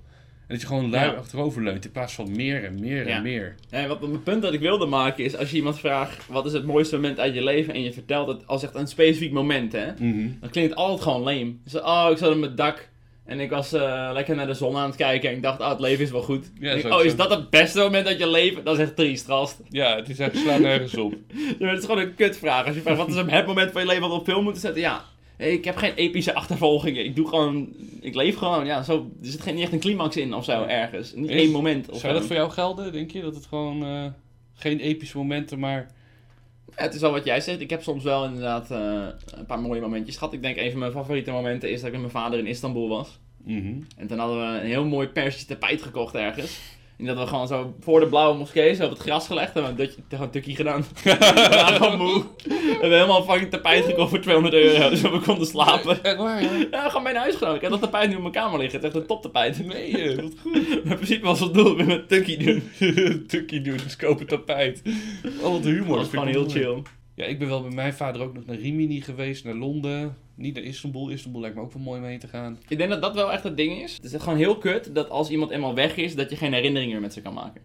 En 0.49 0.55
dat 0.55 0.61
je 0.61 0.67
gewoon 0.67 0.91
lui 0.91 1.11
Ja. 1.11 1.17
achterover 1.17 1.63
leunt 1.63 1.85
in 1.85 1.91
plaats 1.91 2.15
van 2.15 2.37
meer 2.37 2.65
en 2.65 2.81
meer 2.81 3.09
Ja. 3.09 3.17
en 3.17 3.23
meer. 3.23 3.55
En 3.71 3.89
wat 3.89 4.01
mijn 4.01 4.23
punt 4.23 4.43
dat 4.43 4.53
ik 4.53 4.61
wilde 4.61 4.87
maken 4.87 5.25
is, 5.25 5.37
als 5.37 5.51
je 5.51 5.57
iemand 5.57 5.79
vraagt, 5.79 6.27
wat 6.27 6.47
is 6.47 6.53
het 6.53 6.65
mooiste 6.65 6.95
moment 6.95 7.21
uit 7.21 7.35
je 7.35 7.43
leven? 7.45 7.75
En 7.75 7.83
je 7.83 7.93
vertelt 7.93 8.29
het 8.29 8.47
als 8.47 8.63
echt 8.63 8.75
een 8.75 8.87
specifiek 8.87 9.33
moment, 9.33 9.73
hè? 9.73 9.87
Mhm. 9.99 10.29
Dan 10.41 10.51
klinkt 10.51 10.71
het 10.71 10.79
altijd 10.79 11.01
gewoon 11.01 11.23
lame. 11.23 11.53
Dus, 11.65 11.75
oh, 11.81 12.09
ik 12.11 12.19
zat 12.19 12.33
op 12.33 12.39
mijn 12.39 12.55
dak 12.55 12.89
en 13.25 13.41
ik 13.41 13.51
was 13.51 13.73
eh, 13.73 14.11
lekker 14.13 14.37
naar 14.37 14.47
de 14.47 14.55
zon 14.55 14.77
aan 14.77 14.87
het 14.87 14.97
kijken 14.97 15.31
en 15.31 15.37
ik 15.37 15.43
dacht, 15.43 15.61
oh, 15.61 15.69
het 15.69 15.81
leven 15.81 16.05
is 16.05 16.11
wel 16.11 16.23
goed. 16.23 16.51
Ja, 16.61 16.71
oh, 16.73 17.05
is 17.05 17.11
zo. 17.11 17.17
dat 17.17 17.31
het 17.31 17.51
beste 17.51 17.79
moment 17.79 18.07
uit 18.07 18.19
je 18.19 18.31
leven? 18.31 18.65
Dat 18.65 18.75
is 18.79 18.83
echt 18.85 18.97
triest, 18.97 19.27
gast. 19.27 19.61
Ja, 19.71 19.97
het 19.97 20.09
is 20.09 20.19
echt 20.19 20.37
slaat 20.37 20.61
nergens 20.61 20.95
op. 20.97 21.15
Ja, 21.59 21.69
het 21.69 21.79
is 21.79 21.85
gewoon 21.85 22.01
een 22.01 22.15
kutvraag. 22.15 22.67
Als 22.67 22.75
je 22.75 22.81
vraagt, 22.81 22.99
wat 22.99 23.09
is 23.09 23.15
het 23.17 23.47
moment 23.47 23.73
van 23.73 23.81
je 23.81 23.87
leven 23.87 24.03
wat 24.03 24.11
we 24.11 24.17
op 24.17 24.25
film 24.25 24.43
moeten 24.45 24.61
zetten? 24.61 24.81
Ja, 24.81 25.05
ik 25.39 25.65
heb 25.65 25.77
geen 25.77 25.95
epische 25.95 26.35
achtervolgingen. 26.35 27.05
Ik 27.05 27.17
doe 27.17 27.29
gewoon, 27.29 27.73
ik 28.01 28.15
leef 28.15 28.37
gewoon. 28.37 28.67
Ja, 28.67 28.83
zo, 28.83 29.11
er 29.23 29.29
zit 29.29 29.41
geen, 29.41 29.55
niet 29.55 29.63
echt 29.63 29.73
een 29.73 29.81
climax 29.81 30.17
in 30.17 30.35
of 30.35 30.45
zo 30.45 30.63
ergens. 30.65 31.15
Niet 31.15 31.31
Is- 31.31 31.37
één 31.41 31.51
moment 31.51 31.89
of 31.91 31.99
Zou 32.01 32.13
zo. 32.13 32.19
dat 32.19 32.27
voor 32.29 32.37
jou 32.37 32.51
gelden, 32.51 32.93
denk 32.93 33.11
je? 33.11 33.21
Dat 33.21 33.35
het 33.35 33.47
gewoon 33.47 33.85
eh, 33.85 34.05
geen 34.55 34.81
epische 34.81 35.17
momenten, 35.17 35.59
maar. 35.59 35.91
Ja, 36.77 36.85
het 36.85 36.95
is 36.95 37.01
wel 37.01 37.11
wat 37.13 37.25
jij 37.25 37.41
zegt. 37.41 37.61
Ik 37.61 37.71
heb 37.71 37.83
soms 37.83 38.05
wel 38.05 38.25
inderdaad 38.25 38.71
eh, 38.71 39.07
een 39.39 39.47
paar 39.47 39.61
mooie 39.61 39.81
momentjes 39.81 40.17
gehad. 40.17 40.33
Ik 40.33 40.43
denk 40.43 40.57
een 40.57 40.71
van 40.71 40.79
mijn 40.79 40.93
favoriete 40.93 41.31
momenten 41.31 41.71
is 41.71 41.77
dat 41.77 41.87
ik 41.87 41.93
met 41.93 42.01
mijn 42.01 42.13
vader 42.25 42.39
in 42.39 42.47
Istanbul 42.47 42.89
was. 42.89 43.19
Mhm. 43.45 43.75
En 43.97 44.07
toen 44.07 44.19
hadden 44.19 44.39
we 44.53 44.61
een 44.61 44.67
heel 44.67 44.85
mooi 44.85 45.07
persische 45.09 45.47
tapijt 45.47 45.83
gekocht 45.83 46.15
ergens. 46.15 46.59
En 46.99 47.05
dat 47.05 47.19
we 47.19 47.27
gewoon 47.27 47.47
zo 47.47 47.75
voor 47.81 48.01
de 48.01 48.07
blauwe 48.07 48.39
moskee 48.39 48.75
zo 48.75 48.85
op 48.85 48.91
het 48.91 48.99
gras 48.99 49.27
gelegd 49.27 49.55
hebben. 49.55 49.71
En 49.71 49.77
dat 49.77 49.95
je 49.95 50.03
gewoon 50.09 50.31
tukkie 50.31 50.57
gedaan. 50.57 50.85
we 51.05 51.49
waren 51.51 51.77
gewoon 51.77 51.99
moe. 51.99 52.25
We 52.45 52.69
hebben 52.71 52.93
helemaal 52.93 53.19
een 53.19 53.29
fucking 53.29 53.51
tapijt 53.51 53.85
gekocht 53.85 54.11
voor 54.11 54.21
200 54.21 54.55
euro. 54.55 54.95
Zodat 54.95 55.19
we 55.19 55.27
konden 55.27 55.47
slapen. 55.47 56.05
Echt 56.05 56.17
waar, 56.17 56.43
ja? 56.43 56.51
Ja, 56.71 56.89
gewoon 56.89 57.03
bij 57.03 57.13
een 57.13 57.19
huis 57.19 57.35
genomen. 57.35 57.57
Ik 57.57 57.63
heb 57.63 57.71
dat 57.71 57.81
tapijt 57.81 58.09
nu 58.09 58.15
op 58.15 58.21
mijn 58.21 58.33
kamer 58.33 58.59
liggen. 58.59 58.81
Het 58.81 58.89
is 58.89 58.95
echt 58.95 59.01
een 59.01 59.09
toptapijt. 59.09 59.67
Nee, 59.67 60.03
eh, 60.03 60.23
wat 60.23 60.33
goed. 60.43 60.53
Maar 60.69 60.93
in 60.93 60.97
principe 60.97 61.27
was 61.27 61.41
het 61.41 61.55
doel 61.55 61.77
weer 61.77 61.87
met 61.87 62.09
tukkie 62.09 62.45
doen. 62.45 62.71
Tukkie 63.27 63.61
doen, 63.61 63.77
dus 63.77 63.97
kopen 63.97 64.27
tapijt. 64.27 64.83
Oh, 65.43 65.53
wat 65.53 65.65
humor. 65.65 65.87
Dat 65.87 65.97
was 65.97 66.09
gewoon 66.09 66.27
heel 66.27 66.49
chill. 66.49 66.83
Ja, 67.19 67.25
ik 67.25 67.39
ben 67.39 67.49
wel 67.49 67.63
met 67.63 67.75
mijn 67.75 67.93
vader 67.93 68.23
ook 68.23 68.35
nog 68.35 68.47
naar 68.47 68.57
Rimini 68.57 69.01
geweest, 69.01 69.45
naar 69.45 69.55
Londen. 69.55 70.17
Niet 70.35 70.55
naar 70.55 70.65
Istanbul. 70.65 71.09
Istanbul 71.09 71.41
lijkt 71.41 71.57
me 71.57 71.63
ook 71.63 71.73
wel 71.73 71.83
mooi 71.83 72.01
om 72.01 72.07
heen 72.07 72.19
te 72.19 72.29
gaan. 72.29 72.59
Ik 72.69 72.79
denk 72.79 72.91
dat 72.91 73.03
dat 73.03 73.15
wel 73.15 73.33
echt 73.33 73.43
het 73.43 73.57
ding 73.57 73.83
is. 73.83 73.93
Het 74.03 74.13
is 74.13 74.23
gewoon 74.23 74.39
heel 74.39 74.59
kut 74.59 74.95
dat 74.95 75.11
als 75.11 75.31
iemand 75.31 75.51
eenmaal 75.51 75.75
weg 75.75 75.97
is, 75.97 76.15
dat 76.15 76.31
je 76.31 76.37
geen 76.37 76.53
herinneringen 76.53 76.93
meer 76.93 77.01
met 77.01 77.13
ze 77.13 77.23
kan 77.23 77.35
maken. 77.35 77.63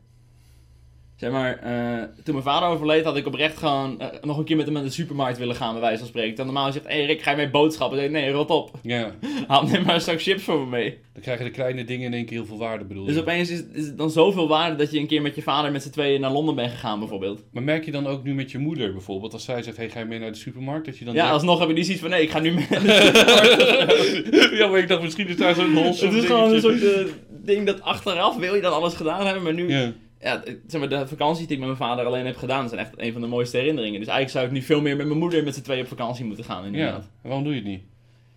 Zeg 1.15 1.31
maar, 1.31 1.57
eh, 1.59 2.03
toen 2.23 2.33
mijn 2.33 2.45
vader 2.45 2.69
overleed, 2.69 3.03
had 3.03 3.17
ik 3.17 3.25
oprecht 3.27 3.57
gewoon 3.57 3.99
eh, 3.99 4.07
nog 4.21 4.37
een 4.37 4.43
keer 4.43 4.55
met 4.55 4.65
hem 4.65 4.73
naar 4.73 4.83
de 4.83 4.89
supermarkt 4.89 5.37
willen 5.37 5.55
gaan, 5.55 5.71
bij 5.71 5.81
wijze 5.81 5.97
van 5.97 6.07
spreken. 6.07 6.35
Dan 6.35 6.45
normaal 6.45 6.71
zegt, 6.71 6.87
hé 6.87 6.93
hey 6.95 7.05
Rick, 7.05 7.21
ga 7.21 7.31
je 7.31 7.37
mee 7.37 7.49
boodschappen? 7.49 7.97
Dan 8.01 8.11
nee, 8.11 8.31
rot 8.31 8.49
op. 8.49 8.71
Ja, 8.81 9.11
Haal 9.47 9.63
neem 9.67 9.83
maar 9.83 9.95
een 9.95 10.01
zak 10.01 10.21
chips 10.21 10.43
voor 10.43 10.59
me 10.59 10.65
mee. 10.65 10.97
dan 11.13 11.21
krijgen 11.21 11.45
de 11.45 11.51
kleine 11.51 11.83
dingen 11.83 12.05
in 12.05 12.13
één 12.13 12.25
keer 12.25 12.37
heel 12.37 12.45
veel 12.45 12.57
waarde, 12.57 12.85
bedoel 12.85 13.05
Dus 13.05 13.15
je. 13.15 13.21
opeens 13.21 13.49
is, 13.49 13.63
is 13.73 13.85
het 13.85 13.97
dan 13.97 14.09
zoveel 14.09 14.47
waarde 14.47 14.75
dat 14.75 14.91
je 14.91 14.99
een 14.99 15.07
keer 15.07 15.21
met 15.21 15.35
je 15.35 15.41
vader 15.41 15.71
met 15.71 15.83
z'n 15.83 15.89
tweeën 15.89 16.21
naar 16.21 16.31
Londen 16.31 16.55
bent 16.55 16.71
gegaan, 16.71 16.99
bijvoorbeeld. 16.99 17.43
Maar 17.51 17.63
merk 17.63 17.85
je 17.85 17.91
dan 17.91 18.07
ook 18.07 18.23
nu 18.23 18.33
met 18.33 18.51
je 18.51 18.57
moeder 18.57 18.91
bijvoorbeeld, 18.91 19.33
als 19.33 19.45
zij 19.45 19.61
zegt, 19.63 19.77
hey, 19.77 19.89
ga 19.89 19.99
je 19.99 20.05
mee 20.05 20.19
naar 20.19 20.31
de 20.31 20.37
supermarkt? 20.37 20.85
Dat 20.85 20.97
je 20.97 21.05
dan 21.05 21.13
Ja, 21.13 21.19
denkt- 21.19 21.35
alsnog 21.35 21.59
heb 21.59 21.69
ik 21.69 21.75
niet 21.75 21.85
zoiets 21.85 22.01
van, 22.03 22.11
nee, 22.11 22.21
ik 22.21 22.29
ga 22.31 22.39
nu 22.39 22.51
mee. 22.53 22.67
ja, 24.59 24.67
maar 24.67 24.79
ik 24.79 24.87
dacht 24.87 25.01
misschien 25.01 25.27
is 25.27 25.37
daar 25.37 25.55
zo'n 25.55 25.73
wholesome 25.73 26.11
Het 26.13 26.21
is 26.23 26.29
gewoon 26.29 26.53
een 26.53 26.61
soort 26.61 26.83
eh, 26.83 27.05
ding 27.29 27.65
dat 27.65 27.81
achteraf 27.81 28.35
wil 28.37 28.55
je 28.55 28.61
dan 28.61 28.73
alles 28.73 28.93
gedaan 28.93 29.25
hebben, 29.25 29.43
maar 29.43 29.53
nu... 29.53 29.69
Ja. 29.69 29.91
Ja, 30.23 30.43
zeg 30.67 30.79
maar, 30.79 30.89
de 30.89 31.07
vakanties 31.07 31.47
die 31.47 31.53
ik 31.53 31.59
met 31.59 31.77
mijn 31.77 31.89
vader 31.89 32.05
alleen 32.05 32.25
heb 32.25 32.37
gedaan, 32.37 32.69
zijn 32.69 32.81
echt 32.81 32.91
een 32.97 33.11
van 33.11 33.21
de 33.21 33.27
mooiste 33.27 33.57
herinneringen. 33.57 33.99
Dus 33.99 34.07
eigenlijk 34.07 34.37
zou 34.37 34.45
ik 34.45 34.51
nu 34.61 34.61
veel 34.65 34.81
meer 34.81 34.95
met 34.95 35.05
mijn 35.07 35.19
moeder 35.19 35.43
met 35.43 35.55
z'n 35.55 35.61
tweeën 35.61 35.81
op 35.81 35.87
vakantie 35.87 36.25
moeten 36.25 36.45
gaan, 36.45 36.61
ja, 36.61 36.67
inderdaad. 36.67 37.01
en 37.03 37.09
waarom 37.21 37.43
doe 37.43 37.53
je 37.53 37.59
het 37.59 37.67
niet? 37.69 37.81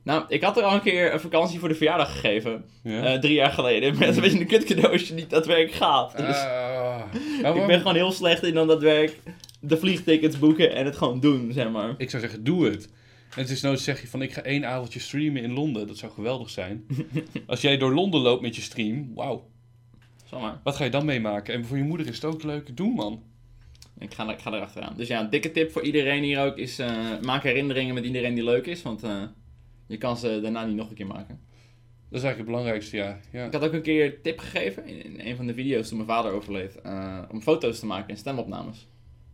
Nou, 0.02 0.24
ik 0.28 0.42
had 0.42 0.56
er 0.56 0.62
al 0.62 0.74
een 0.74 0.80
keer 0.82 1.12
een 1.12 1.20
vakantie 1.20 1.58
voor 1.58 1.68
de 1.68 1.74
verjaardag 1.74 2.12
gegeven, 2.12 2.64
Ja. 2.82 3.02
eh, 3.04 3.18
drie 3.20 3.34
jaar 3.34 3.50
geleden. 3.50 3.94
Met 3.98 4.16
een 4.16 4.22
beetje 4.22 4.40
een 4.40 4.46
kutcadeau 4.46 4.92
als 4.92 5.08
je 5.08 5.14
niet 5.14 5.30
daadwerkelijk 5.30 5.72
gaat. 5.74 6.16
Dus 6.16 6.36
Ah, 6.36 7.56
ik 7.56 7.66
ben 7.66 7.78
gewoon 7.78 7.94
heel 7.94 8.12
slecht 8.12 8.42
in 8.44 8.54
dan 8.54 8.66
daadwerkelijk 8.66 9.20
de 9.60 9.76
vliegtickets 9.76 10.38
boeken 10.38 10.74
en 10.74 10.84
het 10.84 10.96
gewoon 10.96 11.20
doen, 11.20 11.52
zeg 11.52 11.70
maar. 11.70 11.94
Ik 11.98 12.10
zou 12.10 12.22
zeggen, 12.22 12.44
doe 12.44 12.64
het. 12.64 12.84
En 13.34 13.42
het 13.42 13.50
is 13.50 13.60
nooit 13.60 13.80
zeg 13.80 14.00
je 14.00 14.08
van, 14.08 14.22
ik 14.22 14.32
ga 14.32 14.42
één 14.42 14.64
avondje 14.66 15.00
streamen 15.00 15.42
in 15.42 15.52
Londen. 15.52 15.86
Dat 15.86 15.96
zou 15.98 16.12
geweldig 16.12 16.50
zijn. 16.50 16.86
Als 17.46 17.60
jij 17.60 17.76
door 17.76 17.94
Londen 17.94 18.20
loopt 18.20 18.42
met 18.42 18.56
je 18.56 18.62
stream, 18.62 19.10
wauw. 19.14 19.46
Maar. 20.30 20.60
Wat 20.62 20.76
ga 20.76 20.84
je 20.84 20.90
dan 20.90 21.04
meemaken? 21.04 21.54
En 21.54 21.64
voor 21.64 21.76
je 21.76 21.82
moeder 21.82 22.06
is 22.06 22.14
het 22.14 22.24
ook 22.24 22.42
leuk. 22.42 22.76
Doe 22.76 22.94
man. 22.94 23.22
Ik 23.98 24.14
ga, 24.14 24.32
ik 24.32 24.40
ga 24.40 24.52
erachteraan. 24.52 24.96
Dus 24.96 25.08
ja, 25.08 25.20
een 25.20 25.30
dikke 25.30 25.50
tip 25.50 25.70
voor 25.72 25.82
iedereen 25.82 26.22
hier 26.22 26.40
ook 26.44 26.56
is, 26.56 26.78
eh, 26.78 27.20
maak 27.22 27.42
herinneringen 27.42 27.94
met 27.94 28.04
iedereen 28.04 28.34
die 28.34 28.44
leuk 28.44 28.66
is, 28.66 28.82
want 28.82 29.02
eh, 29.02 29.22
je 29.86 29.98
kan 29.98 30.16
ze 30.16 30.40
daarna 30.42 30.64
niet 30.64 30.76
nog 30.76 30.88
een 30.88 30.94
keer 30.94 31.06
maken. 31.06 31.40
Dat 32.08 32.18
is 32.18 32.22
eigenlijk 32.24 32.38
het 32.38 32.46
belangrijkste, 32.46 32.96
ja. 32.96 33.18
ja. 33.32 33.46
Ik 33.46 33.52
had 33.52 33.64
ook 33.64 33.72
een 33.72 33.82
keer 33.82 34.22
tip 34.22 34.38
gegeven 34.38 34.86
in, 34.86 35.04
in 35.04 35.26
een 35.26 35.36
van 35.36 35.46
de 35.46 35.54
video's 35.54 35.88
toen 35.88 35.96
mijn 35.96 36.08
vader 36.08 36.32
overleed. 36.32 36.80
eh, 36.80 37.22
om 37.30 37.42
foto's 37.42 37.78
te 37.78 37.86
maken 37.86 38.08
en 38.08 38.16
stemopnames. 38.16 38.88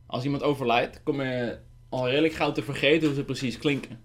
Als 0.06 0.24
iemand 0.24 0.42
overlijdt, 0.42 1.02
kom 1.02 1.22
je 1.22 1.58
al 1.88 2.08
redelijk 2.08 2.34
gauw 2.34 2.52
te 2.52 2.62
vergeten 2.62 3.06
hoe 3.06 3.16
ze 3.16 3.24
precies 3.24 3.58
klinken. 3.58 4.00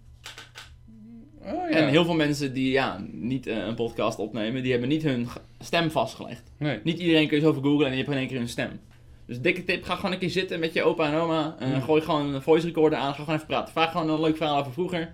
Oh, 1.48 1.70
ja. 1.70 1.76
En 1.76 1.88
heel 1.90 2.06
veel 2.06 2.14
mensen 2.16 2.54
die 2.54 2.72
ja, 2.72 3.06
niet 3.12 3.48
eh, 3.48 3.58
een 3.58 3.76
podcast 3.76 4.20
opnemen, 4.20 4.62
die 4.64 4.72
hebben 4.72 4.90
niet 4.90 5.04
hun 5.04 5.28
stem 5.60 5.92
vastgelegd. 5.92 6.44
Nee. 6.58 6.80
Niet 6.84 7.00
iedereen 7.00 7.28
kun 7.28 7.38
je 7.38 7.44
zo 7.44 7.50
over 7.50 7.64
googlen 7.64 7.86
en 7.86 7.92
je 7.92 7.98
hebt 7.98 8.12
in 8.12 8.18
één 8.18 8.28
keer 8.28 8.38
hun 8.38 8.50
stem. 8.50 8.80
Dus 9.26 9.42
dikke 9.42 9.64
tip, 9.64 9.84
ga 9.84 9.96
gewoon 9.96 10.12
een 10.12 10.18
keer 10.20 10.30
zitten 10.30 10.60
met 10.60 10.74
je 10.74 10.84
opa 10.84 11.12
en 11.12 11.20
oma. 11.20 11.56
eh, 11.60 11.70
Ja. 11.72 11.80
Gooi 11.80 12.02
gewoon 12.02 12.34
een 12.34 12.42
voice 12.42 12.66
recorder 12.66 13.00
aan, 13.00 13.14
ga 13.14 13.20
gewoon 13.20 13.36
even 13.36 13.48
praten. 13.48 13.74
Vraag 13.74 13.92
gewoon 13.92 14.10
een 14.10 14.22
leuk 14.22 14.38
verhaal 14.38 14.60
over 14.60 14.74
vroeger. 14.74 15.14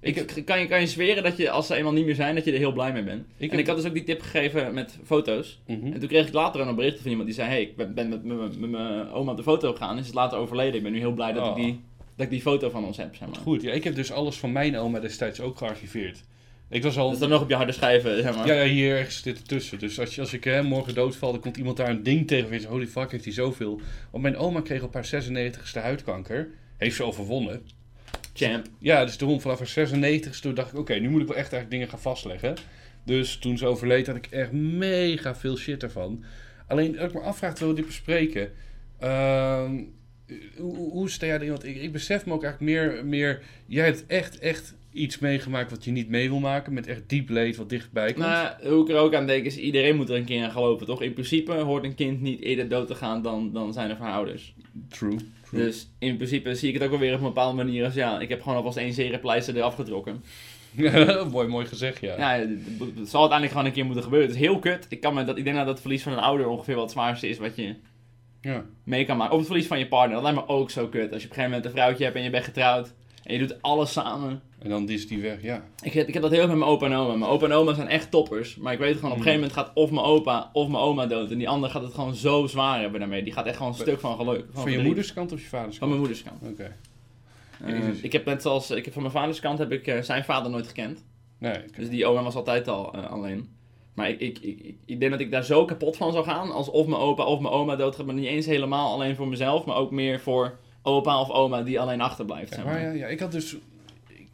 Ik, 0.00 0.16
Ik- 0.16 0.44
kan, 0.44 0.60
je, 0.60 0.66
kan 0.66 0.80
je 0.80 0.86
zweren 0.86 1.22
dat 1.22 1.36
je, 1.36 1.50
als 1.50 1.66
ze 1.66 1.74
eenmaal 1.74 1.92
niet 1.92 2.04
meer 2.06 2.14
zijn, 2.14 2.34
dat 2.34 2.44
je 2.44 2.52
er 2.52 2.58
heel 2.58 2.72
blij 2.72 2.92
mee 2.92 3.02
bent. 3.02 3.26
Ik 3.36 3.52
en 3.52 3.58
ik 3.58 3.66
had 3.66 3.76
dus 3.76 3.86
ook 3.86 3.92
die 3.94 4.04
tip 4.04 4.20
gegeven 4.20 4.74
met 4.74 4.98
foto's. 5.04 5.60
Mhm. 5.66 5.92
En 5.92 5.98
toen 5.98 6.08
kreeg 6.08 6.26
ik 6.26 6.32
later 6.32 6.60
een 6.60 6.74
bericht 6.74 7.00
van 7.00 7.10
iemand 7.10 7.26
die 7.26 7.36
zei: 7.36 7.48
Hey, 7.48 7.62
ik 7.62 7.94
ben, 7.94 8.08
met 8.08 8.24
mijn 8.58 9.10
oma 9.10 9.30
op 9.30 9.36
de 9.36 9.42
foto 9.42 9.72
gegaan. 9.72 9.98
Is 9.98 10.06
het 10.06 10.14
later 10.14 10.38
overleden. 10.38 10.74
Ik 10.74 10.82
ben 10.82 10.92
nu 10.92 10.98
heel 10.98 11.12
blij 11.12 11.32
dat, 11.32 11.44
ik, 11.46 11.50
Oh. 11.50 11.56
die, 11.56 11.80
dat 12.16 12.24
ik 12.26 12.30
die 12.30 12.40
foto 12.40 12.70
van 12.70 12.84
ons 12.84 12.96
heb. 12.96 13.14
Zeg 13.14 13.28
maar. 13.28 13.38
Goed, 13.38 13.62
ja, 13.62 13.72
ik 13.72 13.84
heb 13.84 13.94
dus 13.94 14.12
alles 14.12 14.36
van 14.36 14.52
mijn 14.52 14.76
oma 14.76 15.00
destijds 15.00 15.40
ook 15.40 15.58
gearchiveerd. 15.58 16.24
Ik 16.68 16.82
was 16.82 16.98
al... 16.98 17.04
Dat 17.04 17.12
is 17.14 17.20
dan 17.20 17.28
nog 17.28 17.42
op 17.42 17.48
je 17.48 17.54
harde 17.54 17.72
schijven, 17.72 18.22
zeg 18.22 18.36
maar. 18.36 18.46
Ja, 18.46 18.54
ja, 18.54 18.68
hier 18.70 18.96
ergens 18.96 19.22
zit 19.22 19.38
het 19.38 19.48
tussen. 19.48 19.78
Dus 19.78 20.00
als, 20.00 20.14
je, 20.14 20.20
als 20.20 20.32
ik 20.32 20.44
hè, 20.44 20.62
morgen 20.62 20.94
doodval, 20.94 21.32
dan 21.32 21.40
komt 21.40 21.56
iemand 21.56 21.76
daar 21.76 21.88
een 21.88 22.02
ding 22.02 22.26
tegen. 22.26 22.50
En 22.52 22.60
zegt, 22.60 22.72
holy 22.72 22.86
fuck, 22.86 23.10
heeft 23.10 23.24
hij 23.24 23.32
zoveel. 23.32 23.80
Want 24.10 24.22
mijn 24.22 24.36
oma 24.36 24.60
kreeg 24.60 24.82
op 24.82 24.94
haar 24.94 25.06
96ste 25.26 25.80
huidkanker. 25.80 26.48
Heeft 26.76 26.96
ze 26.96 27.04
overwonnen. 27.04 27.62
Champ. 28.34 28.66
Ja, 28.78 29.04
dus 29.04 29.18
daarom 29.18 29.40
vanaf 29.40 29.58
haar 29.58 29.66
96 29.66 30.40
toen 30.40 30.54
dacht 30.54 30.72
ik, 30.72 30.78
oké, 30.78 30.94
nu 30.94 31.08
moet 31.08 31.20
ik 31.20 31.26
wel 31.26 31.36
echt 31.36 31.52
eigenlijk 31.52 31.70
dingen 31.70 31.88
gaan 31.88 32.12
vastleggen. 32.12 32.54
Dus 33.04 33.36
toen 33.36 33.58
ze 33.58 33.66
overleed, 33.66 34.06
had 34.06 34.16
ik 34.16 34.26
echt 34.26 34.52
mega 34.52 35.34
veel 35.34 35.56
shit 35.56 35.82
ervan. 35.82 36.24
Alleen, 36.66 36.98
als 36.98 37.08
ik 37.08 37.14
me 37.14 37.20
afvraag, 37.20 37.50
terwijl 37.50 37.70
we 37.70 37.80
dit 37.80 37.86
bespreken. 37.86 38.52
ehm, 38.98 39.82
hoe, 40.58 41.10
sta 41.10 41.26
jij 41.26 41.34
erin? 41.34 41.48
Want 41.48 41.64
ik, 41.64 41.76
ik 41.76 41.92
besef 41.92 42.26
me 42.26 42.32
ook 42.32 42.42
eigenlijk 42.44 42.72
meer, 42.72 43.04
meer... 43.04 43.42
Jij 43.66 43.84
hebt 43.84 44.06
echt, 44.06 44.38
echt 44.38 44.74
iets 44.92 45.18
meegemaakt 45.18 45.70
wat 45.70 45.84
je 45.84 45.90
niet 45.90 46.08
mee 46.08 46.28
wil 46.28 46.40
maken. 46.40 46.72
Met 46.72 46.86
echt 46.86 47.02
diep 47.06 47.28
leed 47.28 47.56
wat 47.56 47.68
dichtbij 47.68 48.12
komt. 48.12 48.26
Nou, 48.26 48.68
hoe 48.68 48.82
ik 48.82 48.88
er 48.88 48.96
ook 48.96 49.14
aan 49.14 49.26
denk 49.26 49.44
is, 49.44 49.56
iedereen 49.56 49.96
moet 49.96 50.08
er 50.08 50.16
een 50.16 50.24
keer 50.24 50.44
aan 50.44 50.50
gelopen, 50.50 50.86
toch? 50.86 51.02
In 51.02 51.12
principe 51.12 51.52
hoort 51.52 51.84
een 51.84 51.94
kind 51.94 52.20
niet 52.20 52.40
eerder 52.40 52.68
dood 52.68 52.86
te 52.86 52.94
gaan 52.94 53.22
dan, 53.22 53.52
dan 53.52 53.72
zijn 53.72 53.90
er 53.90 53.96
ouders. 53.96 54.54
True. 54.88 55.16
true. 55.48 55.64
Dus 55.64 55.88
in 55.98 56.16
principe 56.16 56.54
zie 56.54 56.68
ik 56.68 56.74
het 56.74 56.82
ook 56.82 56.90
wel 56.90 56.98
weer 56.98 57.12
op 57.12 57.18
een 57.18 57.26
bepaalde 57.26 57.56
manier 57.56 57.84
als, 57.84 57.94
ja, 57.94 58.20
ik 58.20 58.28
heb 58.28 58.42
gewoon 58.42 58.56
alvast 58.56 58.76
één 58.76 58.92
zerenpleister 58.92 59.56
eraf 59.56 59.74
getrokken. 59.74 60.22
mooi, 61.32 61.48
mooi 61.48 61.66
gezegd, 61.66 62.00
ja. 62.00 62.16
Ja, 62.16 62.38
het, 62.38 62.50
het 62.78 63.08
zal 63.08 63.20
uiteindelijk 63.20 63.50
gewoon 63.50 63.66
een 63.66 63.72
keer 63.72 63.84
moeten 63.84 64.02
gebeuren. 64.02 64.28
Het 64.28 64.36
is 64.36 64.42
heel 64.44 64.58
kut. 64.58 64.86
Ik, 64.88 65.00
kan 65.00 65.14
me 65.14 65.24
dat, 65.24 65.38
ik 65.38 65.44
denk 65.44 65.56
dat 65.56 65.66
het 65.66 65.80
verlies 65.80 66.02
van 66.02 66.12
een 66.12 66.18
ouder 66.18 66.46
ongeveer 66.46 66.74
wat 66.74 66.82
het 66.82 66.92
zwaarste 66.92 67.28
is 67.28 67.38
wat 67.38 67.56
je 67.56 67.74
Ja. 68.42 68.64
mee 68.84 69.04
kan 69.04 69.16
maken. 69.16 69.32
Of 69.32 69.38
het 69.38 69.46
verlies 69.48 69.66
van 69.66 69.78
je 69.78 69.88
partner, 69.88 70.14
dat 70.14 70.22
lijkt 70.22 70.38
me 70.48 70.54
ook 70.54 70.70
zo 70.70 70.86
kut. 70.88 71.12
Als 71.12 71.22
je 71.22 71.28
op 71.28 71.36
een 71.36 71.42
gegeven 71.42 71.44
moment 71.44 71.64
een 71.64 71.70
vrouwtje 71.70 72.04
hebt 72.04 72.16
en 72.16 72.22
je 72.22 72.30
bent 72.30 72.44
getrouwd 72.44 72.92
en 73.24 73.32
je 73.32 73.38
doet 73.38 73.62
alles 73.62 73.92
samen. 73.92 74.42
En 74.58 74.68
dan 74.70 74.88
is 74.88 75.06
die 75.08 75.20
weg, 75.20 75.42
ja. 75.42 75.64
Ik 75.82 75.92
heb, 75.92 76.06
ik 76.08 76.12
heb 76.14 76.22
dat 76.22 76.30
heel 76.32 76.40
erg 76.40 76.48
met 76.50 76.58
mijn 76.58 76.70
opa 76.70 76.86
en 76.86 76.92
oma. 76.94 77.14
Mijn 77.16 77.30
opa 77.30 77.44
en 77.44 77.52
oma 77.52 77.74
zijn 77.74 77.88
echt 77.88 78.10
toppers. 78.10 78.56
Maar 78.56 78.72
ik 78.72 78.78
weet 78.78 78.94
gewoon, 78.94 79.10
op 79.10 79.16
een 79.16 79.22
gegeven 79.22 79.40
moment 79.48 79.58
gaat 79.58 79.70
of 79.74 79.90
mijn 79.90 80.04
opa 80.06 80.50
of 80.52 80.68
mijn 80.68 80.82
oma 80.82 81.06
dood. 81.06 81.30
En 81.30 81.38
die 81.38 81.48
ander 81.48 81.70
gaat 81.70 81.82
het 81.82 81.94
gewoon 81.94 82.14
zo 82.14 82.46
zwaar 82.46 82.80
hebben 82.80 83.00
daarmee. 83.00 83.22
Die 83.22 83.32
gaat 83.32 83.46
echt 83.46 83.56
gewoon 83.56 83.72
een 83.72 83.78
stuk 83.78 84.00
van 84.00 84.16
geluk. 84.16 84.38
Van, 84.38 84.46
Van 84.52 84.62
je 84.62 84.68
verdriet. 84.68 84.84
moeders 84.86 85.12
kant 85.12 85.32
of 85.32 85.40
je 85.40 85.46
vaders 85.46 85.78
Van 85.78 85.88
kant? 85.88 86.00
mijn 86.00 86.00
moeders 86.00 86.22
kant. 86.22 86.52
Oké. 86.52 86.76
Eh, 87.66 88.02
ik 88.04 88.12
heb 88.12 88.24
net 88.24 88.42
zoals, 88.42 88.70
ik 88.70 88.84
heb 88.84 88.92
van 88.92 89.02
mijn 89.02 89.14
vaders 89.14 89.40
kant 89.40 89.58
heb 89.58 89.72
ik 89.72 89.86
eh, 89.86 90.00
zijn 90.02 90.24
vader 90.24 90.50
nooit 90.50 90.66
gekend. 90.66 91.04
Nee. 91.38 91.58
Dus 91.76 91.88
die 91.88 92.06
oma 92.06 92.22
was 92.22 92.34
altijd 92.34 92.68
al 92.68 92.94
eh, 92.94 93.10
alleen. 93.10 93.48
Maar 93.94 94.08
ik, 94.10 94.20
ik, 94.20 94.38
ik, 94.38 94.74
ik- 94.86 95.00
denk 95.00 95.12
dat 95.12 95.20
ik 95.20 95.30
daar 95.30 95.44
zo 95.44 95.64
kapot 95.64 95.96
van 95.96 96.12
zou 96.12 96.24
gaan. 96.24 96.50
Als 96.52 96.68
of 96.70 96.86
mijn 96.86 97.00
opa 97.00 97.24
of 97.24 97.40
mijn 97.40 97.54
oma 97.54 97.76
doodgaat. 97.76 98.06
Maar 98.06 98.14
niet 98.14 98.26
eens 98.26 98.46
helemaal 98.46 98.92
alleen 98.92 99.16
voor 99.16 99.28
mezelf. 99.28 99.64
Maar 99.64 99.76
ook 99.76 99.90
meer 99.90 100.20
voor 100.20 100.58
opa 100.82 101.20
of 101.20 101.30
oma 101.30 101.62
die 101.62 101.80
alleen 101.80 102.00
achterblijft. 102.00 102.48
Ja, 102.50 102.56
Zeg 102.56 102.64
maar 102.64 102.74
maar. 102.74 102.82
ja, 102.82 102.90
ja, 102.92 103.06
ik 103.06 103.20
had 103.20 103.32
dus... 103.32 103.56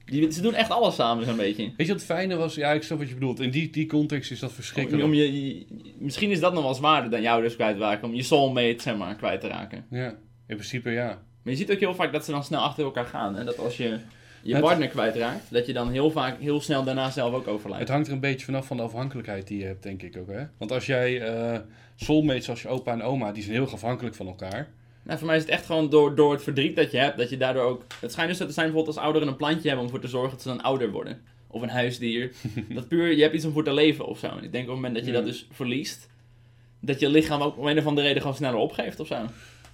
Die, 0.04 0.30
ze 0.32 0.40
doen 0.42 0.54
echt 0.54 0.70
alles 0.70 0.94
samen 0.94 1.24
zo'n 1.24 1.36
beetje. 1.36 1.62
Weet 1.62 1.86
je 1.86 1.92
wat 1.92 1.96
het 1.96 2.04
fijne 2.04 2.36
was? 2.36 2.54
Ja, 2.54 2.72
ik 2.72 2.82
snap 2.82 2.98
wat 2.98 3.09
je 3.09 3.14
bedoelt. 3.14 3.40
In 3.40 3.50
die, 3.50 3.70
die 3.70 3.86
context 3.86 4.30
is 4.30 4.38
dat 4.40 4.52
verschrikkelijk. 4.52 5.04
om 5.04 5.14
je, 5.14 5.46
je- 5.46 5.66
misschien 5.98 6.30
is 6.30 6.40
dat 6.40 6.52
nog 6.54 6.62
wel 6.62 6.74
zwaarder 6.74 7.11
dan 7.11 7.22
jou 7.22 7.42
dus 7.42 7.54
kwijtraken. 7.54 8.09
Om 8.09 8.14
je 8.14 8.22
soulmate 8.22 8.76
zeg 8.82 8.96
maar, 8.96 9.14
kwijt 9.16 9.40
te 9.40 9.46
raken. 9.48 9.84
Ja, 9.90 10.06
in 10.46 10.56
principe 10.56 10.90
ja. 10.90 11.06
Maar 11.42 11.52
je 11.52 11.56
ziet 11.56 11.72
ook 11.72 11.78
heel 11.78 11.94
vaak 11.94 12.12
dat 12.12 12.24
ze 12.24 12.30
dan 12.30 12.44
snel 12.44 12.61
achter 12.61 12.84
elkaar 12.84 13.04
gaan. 13.06 13.36
En 13.36 13.44
dat 13.46 13.59
als 13.59 13.76
je 13.76 13.98
je 14.43 14.61
partner 14.61 14.89
kwijtraakt, 14.89 15.45
dat 15.51 15.66
je 15.66 15.72
dan 15.72 15.91
heel 15.91 16.11
vaak 16.11 16.41
heel 16.41 16.61
snel 16.61 16.84
daarna 16.84 17.11
zelf 17.11 17.34
ook 17.34 17.47
overlijdt. 17.49 17.82
Het 17.82 17.93
hangt 17.93 18.07
er 18.07 18.12
een 18.12 18.20
beetje 18.20 18.45
vanaf 18.45 18.66
van 18.66 18.76
de 18.76 18.82
afhankelijkheid 18.82 19.47
die 19.47 19.59
je 19.59 19.64
hebt, 19.64 19.82
denk 19.82 20.03
ik 20.03 20.16
ook. 20.16 20.28
Hè? 20.28 20.45
Want 20.59 20.72
als 20.72 20.86
jij 20.86 21.20
eh 21.22 21.59
soulmates 21.97 22.45
zoals 22.45 22.62
je 22.62 22.68
opa 22.68 22.93
en 22.93 23.03
oma, 23.03 23.32
die 23.32 23.43
zijn 23.43 23.55
heel 23.55 23.70
afhankelijk 23.72 24.14
van 24.14 24.26
elkaar. 24.26 24.68
Nou, 25.03 25.18
voor 25.18 25.26
mij 25.26 25.36
is 25.36 25.43
het 25.43 25.53
echt 25.53 25.66
gewoon 25.66 25.91
door, 25.91 26.14
door 26.14 26.32
het 26.32 26.43
verdriet 26.43 26.76
dat 26.76 26.91
je 26.91 26.99
hebt, 26.99 27.18
dat 27.18 27.30
je 27.30 27.36
daardoor 27.36 27.62
ook... 27.62 27.84
Het 28.01 28.12
schijnt 28.12 28.30
dus 28.30 28.39
dat 28.39 28.49
er 28.49 28.55
zijn 28.55 28.66
bijvoorbeeld 28.66 28.97
als 28.97 29.05
ouderen 29.05 29.28
een 29.28 29.36
plantje 29.36 29.68
hebben 29.68 29.84
om 29.86 29.91
voor 29.91 30.01
te 30.01 30.09
zorgen 30.09 30.30
dat 30.30 30.43
ze 30.43 30.49
dan 30.49 30.62
ouder 30.62 30.91
worden. 30.91 31.20
Of 31.47 31.62
een 31.62 31.68
huisdier. 31.68 32.32
dat 32.74 32.89
puur, 32.89 33.12
je 33.16 33.22
hebt 33.22 33.34
iets 33.34 33.45
om 33.45 33.53
voor 33.53 33.64
te 33.64 33.72
leven 33.72 34.07
of 34.07 34.18
zo. 34.18 34.26
En 34.26 34.45
ik 34.45 34.53
denk 34.53 34.64
op 34.64 34.70
het 34.70 34.74
moment 34.74 34.95
dat 34.95 35.05
je 35.05 35.11
Ja. 35.11 35.16
dat 35.16 35.26
dus 35.26 35.47
verliest, 35.51 36.09
dat 36.80 37.01
je 37.01 37.09
lichaam 37.09 37.43
ook 37.43 37.59
om 37.59 37.66
een 37.66 37.78
of 37.78 37.86
andere 37.86 38.07
reden 38.07 38.22
gewoon 38.22 38.36
sneller 38.36 38.59
opgeeft 38.59 39.01
of 39.01 39.07
zo. 39.07 39.16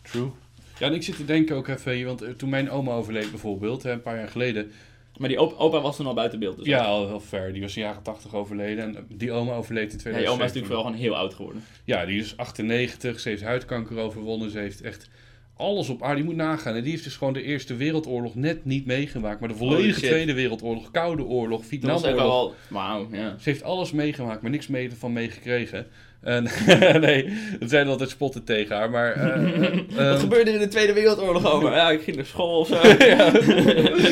True. 0.02 0.30
Ja, 0.78 0.86
en 0.86 0.94
ik 0.94 1.02
zit 1.02 1.16
te 1.16 1.24
denken 1.24 1.56
ook 1.56 1.68
even, 1.68 2.04
want 2.04 2.22
eh, 2.22 2.30
toen 2.30 2.48
mijn 2.48 2.70
oma 2.70 2.92
overleed 2.92 3.30
bijvoorbeeld, 3.30 3.82
hè, 3.82 3.90
een 3.92 4.02
paar 4.02 4.16
jaar 4.16 4.28
geleden. 4.28 4.70
Maar 5.18 5.28
die 5.28 5.40
op- 5.40 5.54
opa 5.58 5.80
was 5.80 5.96
toen 5.96 6.06
al 6.06 6.14
buiten 6.14 6.38
beeld. 6.38 6.56
Dus 6.56 6.66
Ja, 6.66 6.84
al 6.84 7.06
heel 7.06 7.20
ver. 7.20 7.52
Die 7.52 7.62
was 7.62 7.76
in 7.76 7.82
de 7.82 7.88
jaren 7.88 8.02
80 8.02 8.34
overleden. 8.34 8.84
En 8.84 9.06
die 9.08 9.32
oma 9.32 9.52
overleed 9.54 9.84
in 9.92 9.96
Ja, 9.96 9.98
2007. 9.98 10.22
je 10.22 10.28
oma 10.28 10.44
is 10.44 10.52
natuurlijk 10.52 10.72
wel 10.74 10.82
gewoon 10.82 10.96
heel 10.96 11.16
oud 11.16 11.34
geworden. 11.34 11.64
Ja, 11.84 12.06
die 12.06 12.18
is 12.20 12.36
98. 12.36 13.20
Ze 13.20 13.28
heeft 13.28 13.42
huidkanker 13.42 13.98
overwonnen. 13.98 14.50
Ze 14.50 14.58
heeft 14.58 14.80
echt 14.80 15.08
alles 15.56 15.88
op 15.88 16.02
aarde. 16.02 16.14
Die 16.16 16.24
moet 16.24 16.36
nagaan. 16.36 16.74
En 16.74 16.82
die 16.82 16.90
heeft 16.90 17.04
dus 17.04 17.16
gewoon 17.16 17.32
de 17.32 17.42
Eerste 17.42 17.76
Wereldoorlog 17.76 18.34
net 18.34 18.64
niet 18.64 18.86
meegemaakt. 18.86 19.40
Maar 19.40 19.48
de 19.48 19.54
volledige. 19.54 20.00
Tweede 20.00 20.34
Wereldoorlog, 20.34 20.90
Koude 20.90 21.24
Oorlog, 21.24 21.64
Vietnamoorlog. 21.64 22.54
Wauw, 22.68 23.08
ja. 23.12 23.36
Ze 23.40 23.48
heeft 23.50 23.62
alles 23.62 23.92
meegemaakt, 23.92 24.42
maar 24.42 24.50
niks 24.50 24.66
mee 24.66 24.92
van 24.92 25.12
meegekregen. 25.12 25.86
En 26.24 26.42
nee, 27.00 27.32
dat 27.58 27.70
zijn 27.70 27.88
altijd 27.88 28.10
spotten 28.10 28.44
tegen 28.44 28.76
haar. 28.76 28.90
Maar 28.90 29.12
eh, 29.12 29.54
eh, 29.66 29.72
Wat 29.88 29.98
ehm, 29.98 30.18
gebeurde 30.18 30.50
er 30.50 30.54
in 30.56 30.62
de 30.62 30.68
Tweede 30.68 30.92
Wereldoorlog 30.92 31.52
over? 31.52 31.72
Ja, 31.72 31.90
ik 31.90 32.02
ging 32.02 32.16
naar 32.16 32.26
school 32.26 32.58
of 32.58 32.68
zo. 32.68 32.74
ja, 33.04 33.30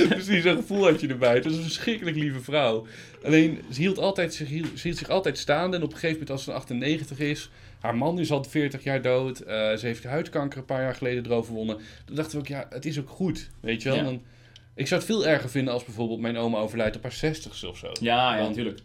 precies, 0.09 0.43
zo'n 0.43 0.57
gevoel 0.57 0.85
had 0.85 1.01
je 1.01 1.09
erbij. 1.09 1.35
Het 1.35 1.45
was 1.45 1.55
een 1.57 1.63
verschrikkelijk 1.63 2.17
lieve 2.17 2.41
vrouw. 2.41 2.87
Alleen, 3.25 3.61
ze 3.73 3.81
hield, 3.81 3.99
altijd, 3.99 4.35
zich, 4.35 4.49
hield, 4.49 4.67
ze 4.75 4.83
hield 4.83 4.99
zich 4.99 5.09
altijd 5.09 5.39
staande. 5.39 5.77
En 5.77 5.83
op 5.83 5.89
een 5.89 5.99
gegeven 5.99 6.13
moment, 6.13 6.31
als 6.31 6.45
ze 6.45 6.53
98 6.53 7.19
is, 7.19 7.51
haar 7.81 7.97
man 7.97 8.19
is 8.19 8.31
al 8.31 8.45
40 8.45 8.85
jaar 8.85 9.03
dood. 9.03 9.41
eh, 9.41 9.55
ze 9.75 9.87
heeft 9.87 10.05
huidkanker 10.05 10.59
een 10.59 10.65
paar 10.65 10.83
jaar 10.83 10.95
geleden 10.95 11.25
erover 11.27 11.51
gewonnen. 11.53 11.77
Toen 12.05 12.17
dachten 12.17 12.33
we 12.35 12.39
ook, 12.39 12.49
ja, 12.49 12.67
het 12.71 12.87
is 12.87 12.99
ook 12.99 13.09
goed. 13.09 13.49
Weet 13.61 13.83
je 13.83 13.89
wel? 13.89 13.99
Ja. 13.99 14.05
Dan, 14.05 14.23
ik 14.75 14.87
zou 14.87 15.01
het 15.01 15.11
veel 15.11 15.27
erger 15.27 15.51
vinden 15.51 15.73
als 15.75 15.85
bijvoorbeeld 15.85 16.21
mijn 16.21 16.37
oma 16.37 16.59
overlijdt 16.59 16.97
op 16.97 17.03
haar 17.03 17.21
60ste 17.25 17.69
of 17.69 17.77
zo. 17.77 17.91
Ja, 18.01 18.33
ja, 18.33 18.37
Want- 18.37 18.49
natuurlijk. 18.49 18.79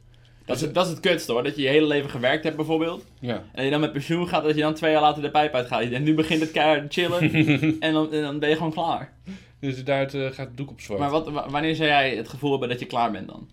Dat 0.47 0.55
is, 0.55 0.61
het- 0.61 0.73
dat 0.73 0.85
is 0.85 0.91
het 0.91 0.99
kutste 0.99 1.31
hoor, 1.31 1.43
dat 1.43 1.55
je 1.55 1.61
je 1.61 1.67
hele 1.67 1.87
leven 1.87 2.09
gewerkt 2.09 2.43
hebt 2.43 2.55
bijvoorbeeld. 2.55 3.05
Ja. 3.19 3.43
En 3.53 3.65
je 3.65 3.71
dan 3.71 3.79
met 3.79 3.91
pensioen 3.91 4.27
gaat, 4.27 4.43
dat 4.43 4.55
je 4.55 4.61
dan 4.61 4.73
twee 4.73 4.91
jaar 4.91 5.01
later 5.01 5.21
de 5.21 5.31
pijp 5.31 5.53
uitgaat. 5.53 5.81
En 5.81 6.03
nu 6.03 6.13
begint 6.13 6.41
het 6.41 6.51
keihard 6.51 6.91
te 6.91 7.01
chillen 7.01 7.31
en, 7.79 7.93
dan, 7.93 8.11
en 8.13 8.21
dan 8.21 8.39
ben 8.39 8.49
je 8.49 8.55
gewoon 8.55 8.73
klaar. 8.73 9.13
Dus 9.59 9.83
daar 9.83 10.05
eh, 10.13 10.25
gaat 10.31 10.47
het 10.47 10.57
doek 10.57 10.69
op 10.69 10.81
zwart. 10.81 10.99
Maar 10.99 11.09
wat, 11.09 11.29
wanneer 11.49 11.75
zou 11.75 11.87
jij 11.89 12.15
het 12.15 12.29
gevoel 12.29 12.51
hebben 12.51 12.69
dat 12.69 12.79
je 12.79 12.85
klaar 12.85 13.11
bent 13.11 13.27
dan? 13.27 13.49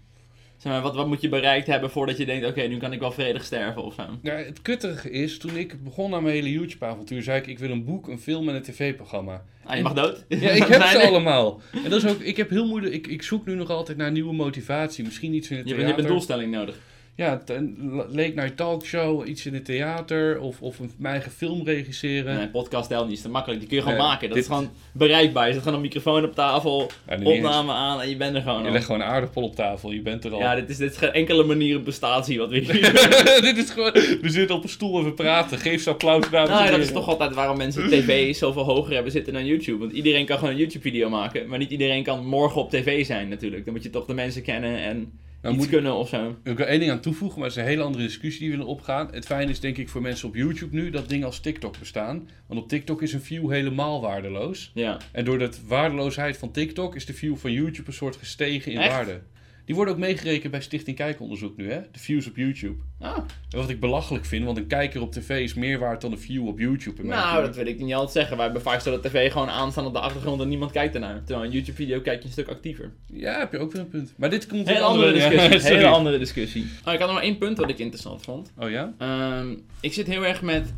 Zeg 0.64 0.72
maar, 0.72 0.82
wat, 0.82 0.94
wat 0.94 1.06
moet 1.06 1.20
je 1.20 1.28
bereikt 1.28 1.66
hebben 1.66 1.90
voordat 1.90 2.16
je 2.16 2.26
denkt, 2.26 2.46
oké, 2.46 2.62
nu 2.62 2.76
kan 2.76 2.92
ik 2.92 3.00
wel 3.00 3.12
vredig 3.12 3.44
sterven 3.44 3.82
of 3.82 3.94
zo? 3.94 4.02
Ja, 4.22 4.34
het 4.34 4.62
kuttige 4.62 5.10
is, 5.10 5.38
toen 5.38 5.56
ik 5.56 5.84
begon 5.84 6.14
aan 6.14 6.22
mijn 6.22 6.34
hele 6.34 6.52
YouTube-avontuur, 6.52 7.22
zei 7.22 7.38
ik, 7.38 7.46
ik 7.46 7.58
wil 7.58 7.70
een 7.70 7.84
boek, 7.84 8.08
een 8.08 8.18
film 8.18 8.48
en 8.48 8.54
een 8.54 8.62
tv-programma. 8.62 9.44
Ah, 9.64 9.76
je 9.76 9.82
mag 9.82 9.92
dood. 9.92 10.24
Ja, 10.28 10.50
ik 10.50 10.64
heb 10.64 10.82
ze 10.86 10.96
Nee, 10.96 11.06
allemaal. 11.06 11.60
En 11.84 11.90
dat 11.90 12.04
is 12.04 12.10
ook, 12.10 12.20
ik 12.20 12.36
heb 12.36 12.50
heel 12.50 12.66
moeilijk, 12.66 12.94
ik, 12.94 13.06
ik 13.06 13.22
zoek 13.22 13.46
nu 13.46 13.54
nog 13.54 13.70
altijd 13.70 13.98
naar 13.98 14.10
nieuwe 14.10 14.32
motivatie. 14.32 15.04
Misschien 15.04 15.34
iets 15.34 15.50
in 15.50 15.56
het 15.56 15.68
Je, 15.68 15.76
je 15.76 15.84
hebt 15.84 15.98
een 15.98 16.06
doelstelling 16.06 16.52
nodig. 16.52 16.78
Ja, 17.16 17.42
een 17.46 17.94
late 18.08 18.32
night 18.34 18.56
talkshow, 18.56 19.28
iets 19.28 19.46
in 19.46 19.54
het 19.54 19.64
theater 19.64 20.40
of, 20.40 20.62
of 20.62 20.78
een, 20.78 20.90
mijn 20.98 21.14
eigen 21.14 21.32
film 21.32 21.64
regisseren. 21.64 22.36
Nee, 22.36 22.48
podcast 22.48 22.88
helpt 22.88 23.08
niet, 23.08 23.16
is 23.16 23.22
te 23.22 23.28
makkelijk. 23.28 23.60
Die 23.60 23.68
kun 23.68 23.76
je 23.78 23.82
gewoon 23.82 23.98
Nee, 23.98 24.06
maken. 24.06 24.26
Dat 24.28 24.36
dit- 24.36 24.46
is 24.46 24.50
gewoon 24.52 24.70
bereikbaar. 24.92 25.46
Je 25.46 25.52
zet 25.52 25.62
gewoon 25.62 25.76
een 25.76 25.84
microfoon 25.84 26.24
op 26.24 26.34
tafel, 26.34 26.90
Ja, 27.08 27.18
opname 27.22 27.72
aan 27.72 28.00
en 28.00 28.08
je 28.08 28.16
bent 28.16 28.34
er 28.36 28.42
gewoon. 28.42 28.64
Je 28.64 28.70
legt 28.70 28.84
gewoon 28.84 29.00
een 29.00 29.06
aardappel 29.06 29.42
op 29.42 29.54
tafel, 29.54 29.90
je 29.90 30.02
bent 30.02 30.24
er 30.24 30.32
al. 30.32 30.38
Ja, 30.38 30.54
dit 30.54 30.70
is, 30.70 30.76
dit 30.76 30.90
is 30.90 30.96
geen 30.96 31.12
enkele 31.12 31.44
manier 31.44 31.76
op 31.76 31.84
bestatie 31.84 32.38
wat 32.38 32.50
we 32.50 32.58
hier 32.58 32.92
Dit 33.54 33.56
is 33.56 33.70
gewoon, 33.70 33.92
we 33.92 34.28
zitten 34.30 34.56
op 34.56 34.62
een 34.62 34.68
stoel 34.68 34.98
en 34.98 35.04
we 35.04 35.12
praten. 35.12 35.58
Geef 35.58 35.82
ze 35.82 35.90
applaus, 35.90 36.24
en 36.24 36.30
Nou, 36.48 36.70
dat 36.70 36.80
is 36.80 36.92
toch 36.92 37.08
altijd 37.08 37.34
waarom 37.34 37.56
mensen 37.56 37.88
tv 37.88 38.34
zoveel 38.34 38.64
hoger 38.64 38.94
hebben 38.94 39.12
zitten 39.12 39.32
dan 39.32 39.46
YouTube. 39.46 39.78
Want 39.78 39.92
iedereen 39.92 40.26
kan 40.26 40.38
gewoon 40.38 40.52
een 40.52 40.60
YouTube-video 40.60 41.08
maken, 41.08 41.48
maar 41.48 41.58
niet 41.58 41.70
iedereen 41.70 42.02
kan 42.02 42.26
morgen 42.26 42.60
op 42.60 42.70
tv 42.70 43.06
zijn 43.06 43.28
natuurlijk. 43.28 43.64
Dan 43.64 43.74
moet 43.74 43.82
je 43.82 43.90
toch 43.90 44.06
de 44.06 44.14
mensen 44.14 44.42
kennen 44.42 44.78
en 44.78 45.12
Nou, 45.44 45.56
moet 45.56 45.68
kunnen 45.68 45.94
of 45.94 46.08
zo. 46.08 46.36
Ik 46.44 46.56
wil 46.56 46.66
één 46.66 46.78
ding 46.78 46.90
aan 46.90 47.00
toevoegen, 47.00 47.38
maar 47.38 47.48
het 47.48 47.56
is 47.56 47.62
een 47.62 47.68
hele 47.68 47.82
andere 47.82 48.04
discussie 48.04 48.40
die 48.40 48.50
we 48.50 48.56
willen 48.56 48.72
opgaan. 48.72 49.08
Het 49.12 49.26
fijne 49.26 49.50
is 49.50 49.60
denk 49.60 49.76
ik 49.76 49.88
voor 49.88 50.02
mensen 50.02 50.28
op 50.28 50.34
YouTube 50.34 50.76
nu 50.76 50.90
dat 50.90 51.08
dingen 51.08 51.26
als 51.26 51.40
TikTok 51.40 51.78
bestaan. 51.78 52.28
Want 52.46 52.60
op 52.60 52.68
TikTok 52.68 53.02
is 53.02 53.12
een 53.12 53.20
view 53.20 53.50
helemaal 53.50 54.00
waardeloos. 54.00 54.70
Ja. 54.74 54.98
En 55.12 55.24
door 55.24 55.38
de 55.38 55.50
waardeloosheid 55.66 56.36
van 56.36 56.50
TikTok 56.50 56.94
is 56.94 57.06
de 57.06 57.12
view 57.12 57.36
van 57.36 57.52
YouTube 57.52 57.88
een 57.88 57.94
soort 57.94 58.16
gestegen 58.16 58.72
in 58.72 58.78
Echt? 58.78 58.90
waarde. 58.90 59.20
Die 59.64 59.74
worden 59.74 59.94
ook 59.94 60.00
meegerekend 60.00 60.50
bij 60.50 60.60
Stichting 60.60 60.96
Kijkonderzoek 60.96 61.56
nu, 61.56 61.70
hè? 61.70 61.80
De 61.92 61.98
views 61.98 62.26
op 62.26 62.36
YouTube. 62.36 62.74
Ah, 63.00 63.16
En 63.50 63.58
wat 63.58 63.68
ik 63.68 63.80
belachelijk 63.80 64.24
vind, 64.24 64.44
want 64.44 64.56
een 64.58 64.66
kijker 64.66 65.00
op 65.00 65.12
tv 65.12 65.42
is 65.42 65.54
meer 65.54 65.78
waard 65.78 66.00
dan 66.00 66.12
een 66.12 66.18
view 66.18 66.46
op 66.46 66.58
YouTube. 66.58 67.00
in 67.00 67.06
mijn 67.06 67.18
nou, 67.20 67.28
opinion. 67.30 67.46
dat 67.46 67.56
wil 67.64 67.74
ik 67.74 67.80
niet 67.80 67.92
altijd 67.94 68.12
zeggen. 68.12 68.36
Wij 68.36 68.44
hebben 68.44 68.62
vaak 68.62 68.80
zo 68.80 68.90
dat 68.90 69.02
tv 69.02 69.32
gewoon 69.32 69.48
aanstaan 69.48 69.86
op 69.86 69.92
de 69.92 70.00
achtergrond 70.00 70.40
en 70.40 70.48
niemand 70.48 70.70
kijkt 70.72 70.94
ernaar. 70.94 71.22
Terwijl 71.24 71.46
een 71.46 71.52
YouTube-video 71.52 72.00
kijk 72.00 72.18
je 72.20 72.24
een 72.26 72.32
stuk 72.32 72.48
actiever. 72.48 72.92
Ja, 73.06 73.38
heb 73.38 73.52
je 73.52 73.58
ook 73.58 73.72
weer 73.72 73.80
een 73.82 73.88
punt. 73.88 74.12
Maar 74.16 74.30
dit 74.30 74.46
komt 74.46 74.68
een 74.68 74.82
andere 74.82 75.12
discussie. 75.20 75.72
Hele 75.74 75.86
andere 75.86 76.18
discussie. 76.18 76.62
Oh, 76.86 76.92
ik 76.92 76.98
had 76.98 77.06
nog 77.08 77.12
maar 77.12 77.22
één 77.22 77.38
punt 77.38 77.58
wat 77.58 77.70
ik 77.70 77.78
interessant 77.78 78.22
vond. 78.22 78.52
Oh 78.58 78.70
ja? 78.70 78.94
Ehm, 78.98 79.54
ik 79.80 79.92
zit 79.92 80.06
heel 80.06 80.24
erg 80.26 80.42
met 80.42 80.74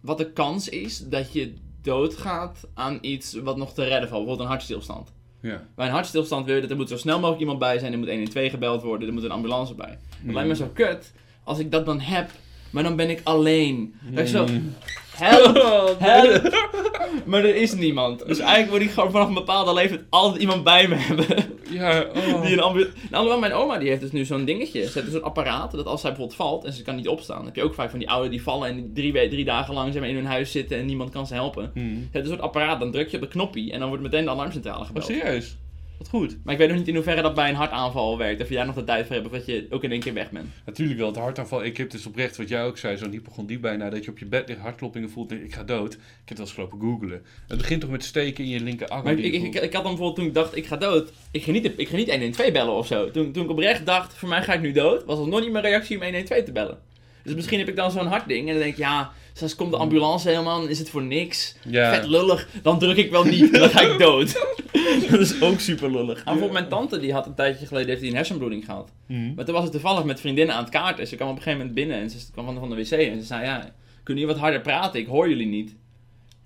wat 0.00 0.18
de 0.18 0.32
kans 0.32 0.68
is 0.68 0.98
dat 1.08 1.32
je 1.32 1.54
doodgaat 1.82 2.68
aan 2.74 2.98
iets 3.00 3.32
wat 3.34 3.56
nog 3.56 3.74
te 3.74 3.82
redden 3.82 3.98
valt. 4.08 4.10
Bijvoorbeeld 4.10 4.40
een 4.40 4.46
hartstilstand. 4.46 5.12
Ja. 5.46 5.62
Bij 5.74 5.86
een 5.86 5.92
hartstilstand 5.92 6.46
wil 6.46 6.54
je 6.54 6.60
dat 6.60 6.70
er 6.70 6.76
moet 6.76 6.88
zo 6.88 6.96
snel 6.96 7.16
mogelijk 7.16 7.40
iemand 7.40 7.58
bij 7.58 7.78
zijn. 7.78 7.92
Er 7.92 7.98
moet 7.98 8.08
112 8.08 8.50
gebeld 8.50 8.82
worden. 8.82 9.08
Er 9.08 9.14
moet 9.14 9.22
een 9.22 9.30
ambulance 9.30 9.74
bij. 9.74 9.98
Het 10.24 10.34
lijkt 10.34 10.48
me 10.48 10.56
zo 10.56 10.70
kut 10.74 11.12
als 11.44 11.58
ik 11.58 11.70
dat 11.70 11.86
dan 11.86 12.00
heb. 12.00 12.30
Maar 12.70 12.82
dan 12.82 12.96
ben 12.96 13.10
ik 13.10 13.20
alleen. 13.24 13.94
Dat 14.10 14.20
ik 14.20 14.26
zo, 14.26 14.46
Mm. 14.46 14.74
Help, 15.18 15.96
help. 15.98 16.54
Maar 17.24 17.44
er 17.44 17.54
is 17.56 17.74
niemand. 17.74 18.26
Dus 18.26 18.38
eigenlijk 18.38 18.70
moet 18.70 18.80
ik 18.88 18.90
gewoon 18.94 19.10
vanaf 19.10 19.28
een 19.28 19.34
bepaalde 19.34 19.74
leeftijd 19.74 20.00
altijd 20.10 20.40
iemand 20.40 20.64
bij 20.64 20.88
me 20.88 20.94
hebben. 20.94 21.26
Ja, 21.70 22.04
oh. 22.14 22.42
Die 22.42 22.52
een 22.52 22.60
ambulance... 22.60 22.92
Nou, 23.10 23.40
mijn 23.40 23.52
oma 23.52 23.78
die 23.78 23.88
heeft 23.88 24.00
dus 24.00 24.12
nu 24.12 24.24
zo'n 24.24 24.44
dingetje. 24.44 24.80
Ze 24.86 24.90
heeft 24.92 25.04
dus 25.04 25.12
zo'n 25.14 25.22
apparaat 25.22 25.70
dat 25.70 25.86
als 25.86 26.00
zij 26.00 26.10
bijvoorbeeld 26.10 26.38
valt 26.38 26.64
en 26.64 26.72
ze 26.72 26.82
kan 26.82 26.96
niet 26.96 27.08
opstaan. 27.08 27.36
Dan 27.36 27.46
heb 27.46 27.56
je 27.56 27.62
ook 27.62 27.74
vaak 27.74 27.90
van 27.90 27.98
die 27.98 28.08
ouderen 28.08 28.30
die 28.32 28.42
vallen 28.42 28.68
en 28.68 28.90
drie, 28.94 29.28
drie 29.28 29.44
dagen 29.44 29.74
lang 29.74 29.94
maar, 29.94 30.08
in 30.08 30.14
hun 30.14 30.26
huis 30.26 30.50
zitten 30.52 30.78
en 30.78 30.86
niemand 30.86 31.10
kan 31.10 31.26
ze 31.26 31.34
helpen. 31.34 31.70
Ze 31.74 31.80
Hmm. 31.80 32.08
heeft 32.12 32.24
een 32.24 32.30
soort 32.32 32.40
apparaat, 32.40 32.80
dan 32.80 32.90
druk 32.90 33.08
je 33.08 33.16
op 33.16 33.22
de 33.22 33.28
knoppie 33.28 33.72
en 33.72 33.78
dan 33.78 33.88
wordt 33.88 34.02
meteen 34.02 34.24
de 34.24 34.30
alarmcentrale 34.30 34.80
Oh, 34.80 34.86
gebeld. 34.86 35.04
serieus? 35.04 35.56
Wat 35.98 36.08
goed. 36.08 36.36
Maar 36.44 36.52
ik 36.52 36.58
weet 36.60 36.68
nog 36.68 36.78
niet 36.78 36.88
in 36.88 36.94
hoeverre 36.94 37.22
dat 37.22 37.34
bij 37.34 37.48
een 37.48 37.54
hartaanval 37.54 38.18
werkt. 38.18 38.42
Of 38.42 38.48
je 38.48 38.54
daar 38.54 38.66
nog 38.66 38.74
de 38.74 38.84
tijd 38.84 39.06
voor 39.06 39.14
hebt 39.14 39.26
of 39.26 39.32
dat 39.32 39.46
je 39.46 39.66
ook 39.70 39.84
in 39.84 39.90
één 39.90 40.00
keer 40.00 40.14
weg 40.14 40.30
bent. 40.30 40.46
Natuurlijk 40.66 40.98
wel, 40.98 41.08
het 41.08 41.16
hartaanval. 41.16 41.64
Ik 41.64 41.76
heb 41.76 41.90
dus 41.90 42.06
oprecht, 42.06 42.36
wat 42.36 42.48
jij 42.48 42.64
ook 42.64 42.78
zei, 42.78 42.96
zo'n 42.96 43.10
hypochondrie 43.10 43.58
bijna, 43.58 43.90
dat 43.90 44.04
je 44.04 44.10
op 44.10 44.18
je 44.18 44.26
bed 44.26 44.48
ligt, 44.48 44.60
hartkloppingen 44.60 45.10
voelt, 45.10 45.28
denk 45.28 45.42
ik, 45.42 45.54
ga 45.54 45.64
dood. 45.64 45.92
Ik 45.92 46.00
heb 46.00 46.28
het 46.28 46.38
wel 46.38 46.46
eens 46.46 46.54
gelopen 46.54 46.80
googlen. 46.80 47.22
Het 47.48 47.58
begint 47.58 47.80
toch 47.80 47.90
met 47.90 48.04
steken 48.04 48.44
in 48.44 48.50
je 48.50 48.60
linkerarm. 48.60 49.04
Maar 49.04 49.18
ik, 49.18 49.34
ik, 49.34 49.54
ik 49.54 49.72
had 49.72 49.72
dan 49.72 49.82
bijvoorbeeld 49.82 50.16
toen 50.16 50.26
ik 50.26 50.34
dacht, 50.34 50.56
ik 50.56 50.66
ga 50.66 50.76
dood. 50.76 51.12
Ik 51.30 51.42
ging 51.42 51.62
niet, 51.62 51.72
ik 51.76 51.88
ging 51.88 52.00
niet 52.00 52.10
112 52.10 52.52
bellen 52.52 52.74
of 52.74 52.86
zo. 52.86 53.10
Toen, 53.10 53.32
toen 53.32 53.44
ik 53.44 53.50
oprecht 53.50 53.86
dacht, 53.86 54.14
voor 54.14 54.28
mij 54.28 54.42
ga 54.42 54.52
ik 54.52 54.60
nu 54.60 54.72
dood, 54.72 55.04
was 55.04 55.18
het 55.18 55.28
nog 55.28 55.40
niet 55.40 55.52
mijn 55.52 55.64
reactie 55.64 55.96
om 55.96 56.02
112 56.02 56.44
te 56.44 56.52
bellen. 56.52 56.78
Dus 57.22 57.34
misschien 57.34 57.58
heb 57.58 57.68
ik 57.68 57.76
dan 57.76 57.90
zo'n 57.90 58.06
hartding 58.06 58.46
en 58.46 58.54
dan 58.54 58.62
denk 58.62 58.72
ik, 58.72 58.78
ja, 58.78 59.12
straks 59.36 59.54
komt 59.54 59.70
de 59.70 59.76
ambulance 59.76 60.28
helemaal, 60.28 60.60
dan 60.60 60.68
is 60.68 60.78
het 60.78 60.90
voor 60.90 61.02
niks. 61.02 61.54
ja. 61.68 61.94
Vet 61.94 62.06
lullig, 62.06 62.48
dan 62.62 62.78
druk 62.78 62.96
ik 62.96 63.10
wel 63.10 63.24
niet, 63.24 63.52
dan 63.52 63.70
ga 63.70 63.80
ik 63.80 63.98
dood. 64.06 64.32
dat 65.10 65.20
is 65.20 65.42
ook 65.42 65.60
super 65.60 65.90
lullig. 65.90 66.18
En 66.18 66.24
bijvoorbeeld 66.24 66.52
mijn 66.52 66.68
tante, 66.68 66.98
die 66.98 67.12
had 67.12 67.26
een 67.26 67.34
tijdje 67.34 67.66
geleden 67.66 67.88
heeft 67.88 68.00
die 68.00 68.10
een 68.10 68.16
hersenbloeding 68.16 68.64
gehad. 68.64 68.90
Hmm. 69.06 69.34
Maar 69.34 69.44
toen 69.44 69.54
was 69.54 69.62
het 69.62 69.72
toevallig 69.72 70.04
met 70.04 70.20
vriendinnen 70.20 70.54
aan 70.54 70.62
het 70.62 70.72
kaarten. 70.72 71.06
Ze 71.06 71.16
kwam 71.16 71.28
op 71.28 71.36
een 71.36 71.42
gegeven 71.42 71.66
moment 71.66 71.78
binnen 71.78 72.00
en 72.00 72.10
ze 72.10 72.18
kwam 72.32 72.44
van, 72.44 72.58
van 72.58 72.70
de 72.70 72.76
wc 72.76 72.90
en 72.90 73.20
ze 73.20 73.26
zei, 73.26 73.44
ja, 73.44 73.58
kunnen 74.02 74.22
jullie 74.22 74.26
wat 74.26 74.38
harder 74.38 74.60
praten? 74.60 75.00
Ik 75.00 75.06
hoor 75.06 75.28
jullie 75.28 75.46
niet. 75.46 75.74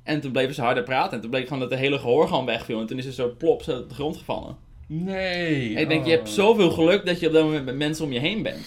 En 0.02 0.20
toen 0.20 0.32
bleven 0.32 0.54
ze 0.54 0.62
harder 0.62 0.82
praten 0.82 1.12
en 1.12 1.20
toen 1.20 1.30
bleek 1.30 1.44
gewoon 1.44 1.60
dat 1.60 1.70
de 1.70 1.76
hele 1.76 1.98
gehoor 1.98 2.28
gewoon 2.28 2.46
wegviel. 2.46 2.80
En 2.80 2.86
toen 2.86 2.98
is 2.98 3.04
ze 3.04 3.12
zo 3.12 3.34
plop 3.38 3.62
zo 3.62 3.78
op 3.78 3.88
de 3.88 3.94
grond 3.94 4.16
gevallen. 4.16 4.56
Nee. 4.86 5.74
En 5.74 5.82
ik 5.82 5.88
denk, 5.88 6.00
oh. 6.00 6.06
je 6.06 6.12
hebt 6.12 6.28
zoveel 6.28 6.70
geluk 6.70 7.06
dat 7.06 7.20
je 7.20 7.26
op 7.26 7.32
dat 7.32 7.44
moment 7.44 7.64
met 7.64 7.76
mensen 7.76 8.04
om 8.04 8.12
je 8.12 8.18
heen 8.18 8.42
bent. 8.42 8.66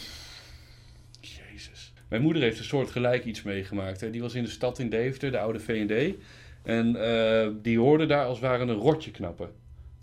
Mijn 2.14 2.26
moeder 2.26 2.42
heeft 2.44 2.60
een 2.60 2.64
soort 2.64 2.92
gelijk 2.92 3.26
iets 3.26 3.44
meegemaakt. 3.44 4.02
Hè. 4.02 4.10
Die 4.10 4.22
was 4.22 4.34
in 4.34 4.44
de 4.44 4.50
stad 4.50 4.80
in 4.80 4.90
Deventer, 4.90 5.32
de 5.32 5.40
oude 5.40 5.60
V&D. 5.60 6.16
En 6.64 6.96
eh, 6.96 7.50
die 7.62 7.80
hoorde 7.80 8.06
daar 8.06 8.26
als 8.26 8.40
het 8.40 8.48
ware 8.48 8.64
een 8.64 8.74
rotje 8.74 9.12
knappen. 9.12 9.50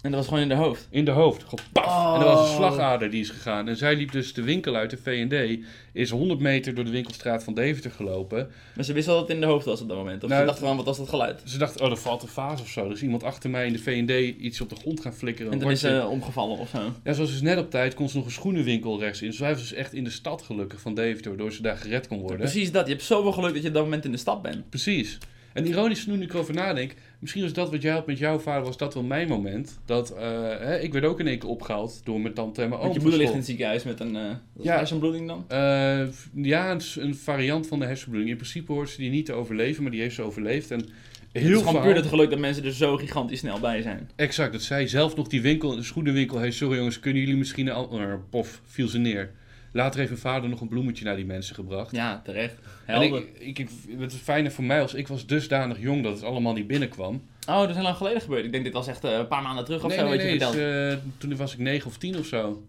En 0.03 0.11
dat 0.11 0.21
was 0.21 0.29
gewoon 0.29 0.43
in 0.43 0.49
de 0.49 0.55
hoofd. 0.55 0.89
In 0.91 1.05
de 1.05 1.11
hoofd. 1.11 1.45
Gewoon 1.45 1.65
paf. 1.73 1.87
Oh. 1.87 2.13
En 2.15 2.21
er 2.21 2.27
was 2.27 2.49
een 2.49 2.57
slagader 2.57 3.11
die 3.11 3.21
is 3.21 3.31
gegaan. 3.31 3.69
En 3.69 3.77
zij 3.77 3.97
liep 3.97 4.13
dus 4.13 4.35
de 4.35 4.43
winkel 4.43 4.75
uit, 4.75 4.91
de 4.91 4.97
V&D. 4.97 5.65
Is 5.93 6.11
100 6.11 6.41
meter 6.41 6.75
door 6.75 6.85
de 6.85 6.91
winkelstraat 6.91 7.45
van 7.45 7.55
Deventer 7.55 7.91
gelopen. 7.91 8.51
Maar 8.75 8.85
ze 8.85 8.93
wist 8.93 9.07
wel 9.07 9.19
dat 9.19 9.27
het 9.27 9.35
in 9.35 9.41
de 9.43 9.47
hoofd 9.47 9.65
was 9.65 9.81
op 9.81 9.89
dat 9.89 9.97
moment. 9.97 10.23
Of 10.23 10.29
Nou, 10.29 10.41
ze 10.41 10.47
dacht 10.47 10.59
gewoon, 10.59 10.77
wat 10.77 10.85
was 10.85 10.97
dat 10.97 11.09
geluid? 11.09 11.43
Ze 11.45 11.59
dacht, 11.59 11.81
oh, 11.81 11.91
er 11.91 11.97
valt 11.97 12.23
een 12.23 12.29
vaas 12.29 12.61
of 12.61 12.69
zo. 12.69 12.85
Er 12.85 12.93
is 12.93 13.03
iemand 13.03 13.23
achter 13.23 13.51
mij 13.51 13.67
in 13.67 13.73
de 13.73 13.79
V&D 13.79 14.41
iets 14.41 14.61
op 14.61 14.69
de 14.69 14.77
grond 14.77 15.01
gaan 15.01 15.15
flikkeren. 15.15 15.53
En 15.53 15.59
toen 15.59 15.71
is 15.71 15.81
ze 15.81 16.07
omgevallen 16.11 16.59
of 16.59 16.69
zo. 16.69 16.93
Ja, 17.05 17.13
ze 17.13 17.21
was 17.21 17.31
dus 17.31 17.41
net 17.41 17.59
op 17.59 17.71
tijd, 17.71 17.95
kon 17.95 18.09
ze 18.09 18.17
nog 18.17 18.25
een 18.27 18.33
schoenenwinkel 18.33 19.01
rechts 19.01 19.23
in. 19.23 19.29
Dus 19.29 19.37
zij 19.37 19.51
was 19.51 19.61
dus 19.61 19.73
echt 19.73 19.93
in 19.93 20.05
de 20.05 20.11
stad 20.11 20.43
gelukkig 20.43 20.81
van 20.81 20.95
Deventer, 20.95 21.31
waardoor 21.31 21.53
ze 21.53 21.63
daar 21.63 21.77
gered 21.77 22.09
kon 22.09 22.21
worden. 22.21 22.39
Precies 22.39 22.73
dat. 22.73 22.87
Je 22.87 22.93
hebt 22.93 23.05
zoveel 23.05 23.33
geluk 23.33 23.53
dat 23.53 23.63
je 23.63 23.69
op 23.69 23.75
dat 23.75 23.85
moment 23.85 24.05
in 24.05 24.13
de 24.13 24.19
stad 24.19 24.43
bent. 24.43 24.69
Precies. 24.69 25.19
En 25.53 25.67
ironisch 25.67 26.07
nu 26.07 26.23
ik 26.23 26.33
erover 26.33 26.55
nadenk, 26.55 26.95
misschien 27.21 27.43
was 27.43 27.53
dat 27.53 27.71
wat 27.71 27.83
jij 27.83 27.93
had 27.93 28.07
met 28.07 28.19
jouw 28.19 28.39
vader, 28.39 28.65
was 28.65 28.77
dat 28.77 28.95
wel 28.95 29.03
mijn 29.03 29.29
moment. 29.29 29.79
Dat, 29.85 30.11
eh, 30.15 30.21
hè, 30.59 30.79
ik 30.79 30.93
werd 30.93 31.05
ook 31.05 31.21
in 31.21 31.27
één 31.27 31.39
keer 31.39 31.49
opgehaald 31.49 32.01
door 32.05 32.21
mijn 32.21 32.35
tante 32.35 32.63
en 32.63 32.69
mijn 32.69 32.81
oom. 32.81 32.93
Je 32.93 33.01
moeder 33.01 33.19
ligt 33.19 33.31
in 33.31 33.37
het 33.37 33.47
ziekenhuis 33.47 33.85
met 33.85 34.01
een 34.01 34.17
is 34.17 34.17
Ja. 34.17 34.31
het, 34.71 34.77
hersenbloeding 34.79 35.27
dan? 35.27 35.45
Eh, 35.49 36.01
ja, 36.35 36.77
een, 36.97 37.15
variant 37.15 37.67
van 37.67 37.79
de 37.79 37.85
hersenbloeding. 37.87 38.31
In 38.31 38.37
principe 38.37 38.73
hoort 38.73 38.91
ze 38.91 38.97
die 38.97 39.11
niet 39.11 39.27
te 39.27 39.33
overleven, 39.33 39.83
maar 39.83 39.93
die 39.93 40.01
heeft 40.01 40.15
ze 40.15 40.23
overleefd. 40.23 40.71
En 40.71 40.79
Het 40.79 41.43
heel 41.43 41.59
is 41.61 41.67
gewoon 41.67 41.83
puur 41.83 41.95
het 41.95 42.07
geluk 42.07 42.31
dat 42.31 42.39
mensen 42.39 42.65
er 42.65 42.73
zo 42.73 42.97
gigantisch 42.97 43.39
snel 43.39 43.61
bij 43.61 43.83
zijn. 43.83 44.11
Exact, 44.17 44.53
dat 44.53 44.63
zij 44.63 44.87
zelf 44.87 45.17
nog 45.17 45.29
die 45.29 45.41
winkel, 45.43 45.77
de 45.77 45.83
schoenenwinkel, 45.83 46.39
hey, 46.39 46.51
sorry 46.51 46.77
jongens, 46.77 47.01
kunnen 47.01 47.23
jullie 47.23 47.37
misschien 47.37 47.71
an- 47.71 47.89
eh, 47.93 48.15
pof, 48.31 48.61
viel 48.65 48.89
ze 48.89 48.99
neer. 48.99 49.31
Later 49.73 49.99
heeft 49.99 50.11
mijn 50.11 50.23
vader 50.23 50.51
nog 50.51 50.61
een 50.61 50.69
bloemetje 50.69 51.05
naar 51.05 51.17
die 51.17 51.25
mensen 51.25 51.55
gebracht. 51.55 51.91
Ja, 51.93 52.21
terecht. 52.25 52.55
En 52.87 53.03
ik, 53.03 53.15
ik, 53.39 53.59
ik, 53.59 53.71
het 53.99 54.13
is 54.13 54.19
fijner 54.19 54.53
voor 54.53 54.65
mij 54.65 54.83
als 54.83 54.95
ik 54.95 55.09
was 55.09 55.27
dusdanig 55.27 55.81
jong 55.81 56.03
dat 56.03 56.15
het 56.15 56.23
allemaal 56.23 56.53
niet 56.53 56.67
binnenkwam. 56.67 57.23
Oh, 57.49 57.59
dat 57.59 57.69
is 57.69 57.75
heel 57.75 57.85
lang 57.85 57.97
geleden 57.97 58.21
gebeurd. 58.21 58.45
Ik 58.45 58.53
denk 58.53 58.65
dit 58.65 58.73
was 58.73 58.87
echt 58.87 59.05
eh, 59.05 59.13
een 59.13 59.29
paar 59.29 59.43
maanden 59.43 59.65
terug 59.65 59.85
of 59.85 59.89
nee, 59.89 59.99
zo, 59.99 60.09
nee, 60.09 60.17
nee, 60.17 60.37
is, 60.37 60.93
eh, 60.93 60.99
toen 61.19 61.37
was 61.37 61.53
ik 61.53 61.59
negen 61.59 61.87
of 61.87 61.99
tien 61.99 62.19
of 62.19 62.27
zo. 62.27 62.63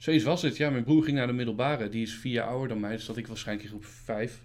Zoiets 0.00 0.24
was 0.24 0.42
het. 0.42 0.56
Ja, 0.56 0.70
mijn 0.70 0.84
broer 0.84 1.04
ging 1.04 1.16
naar 1.16 1.26
de 1.26 1.32
middelbare. 1.32 1.88
Die 1.88 2.02
is 2.02 2.14
vier 2.14 2.32
jaar 2.32 2.46
ouder 2.46 2.68
dan 2.68 2.80
mij. 2.80 2.96
Dus 2.96 3.06
dat 3.06 3.16
ik 3.16 3.26
waarschijnlijk 3.26 3.68
in 3.68 3.74
groep 3.74 3.86
vijf. 4.04 4.40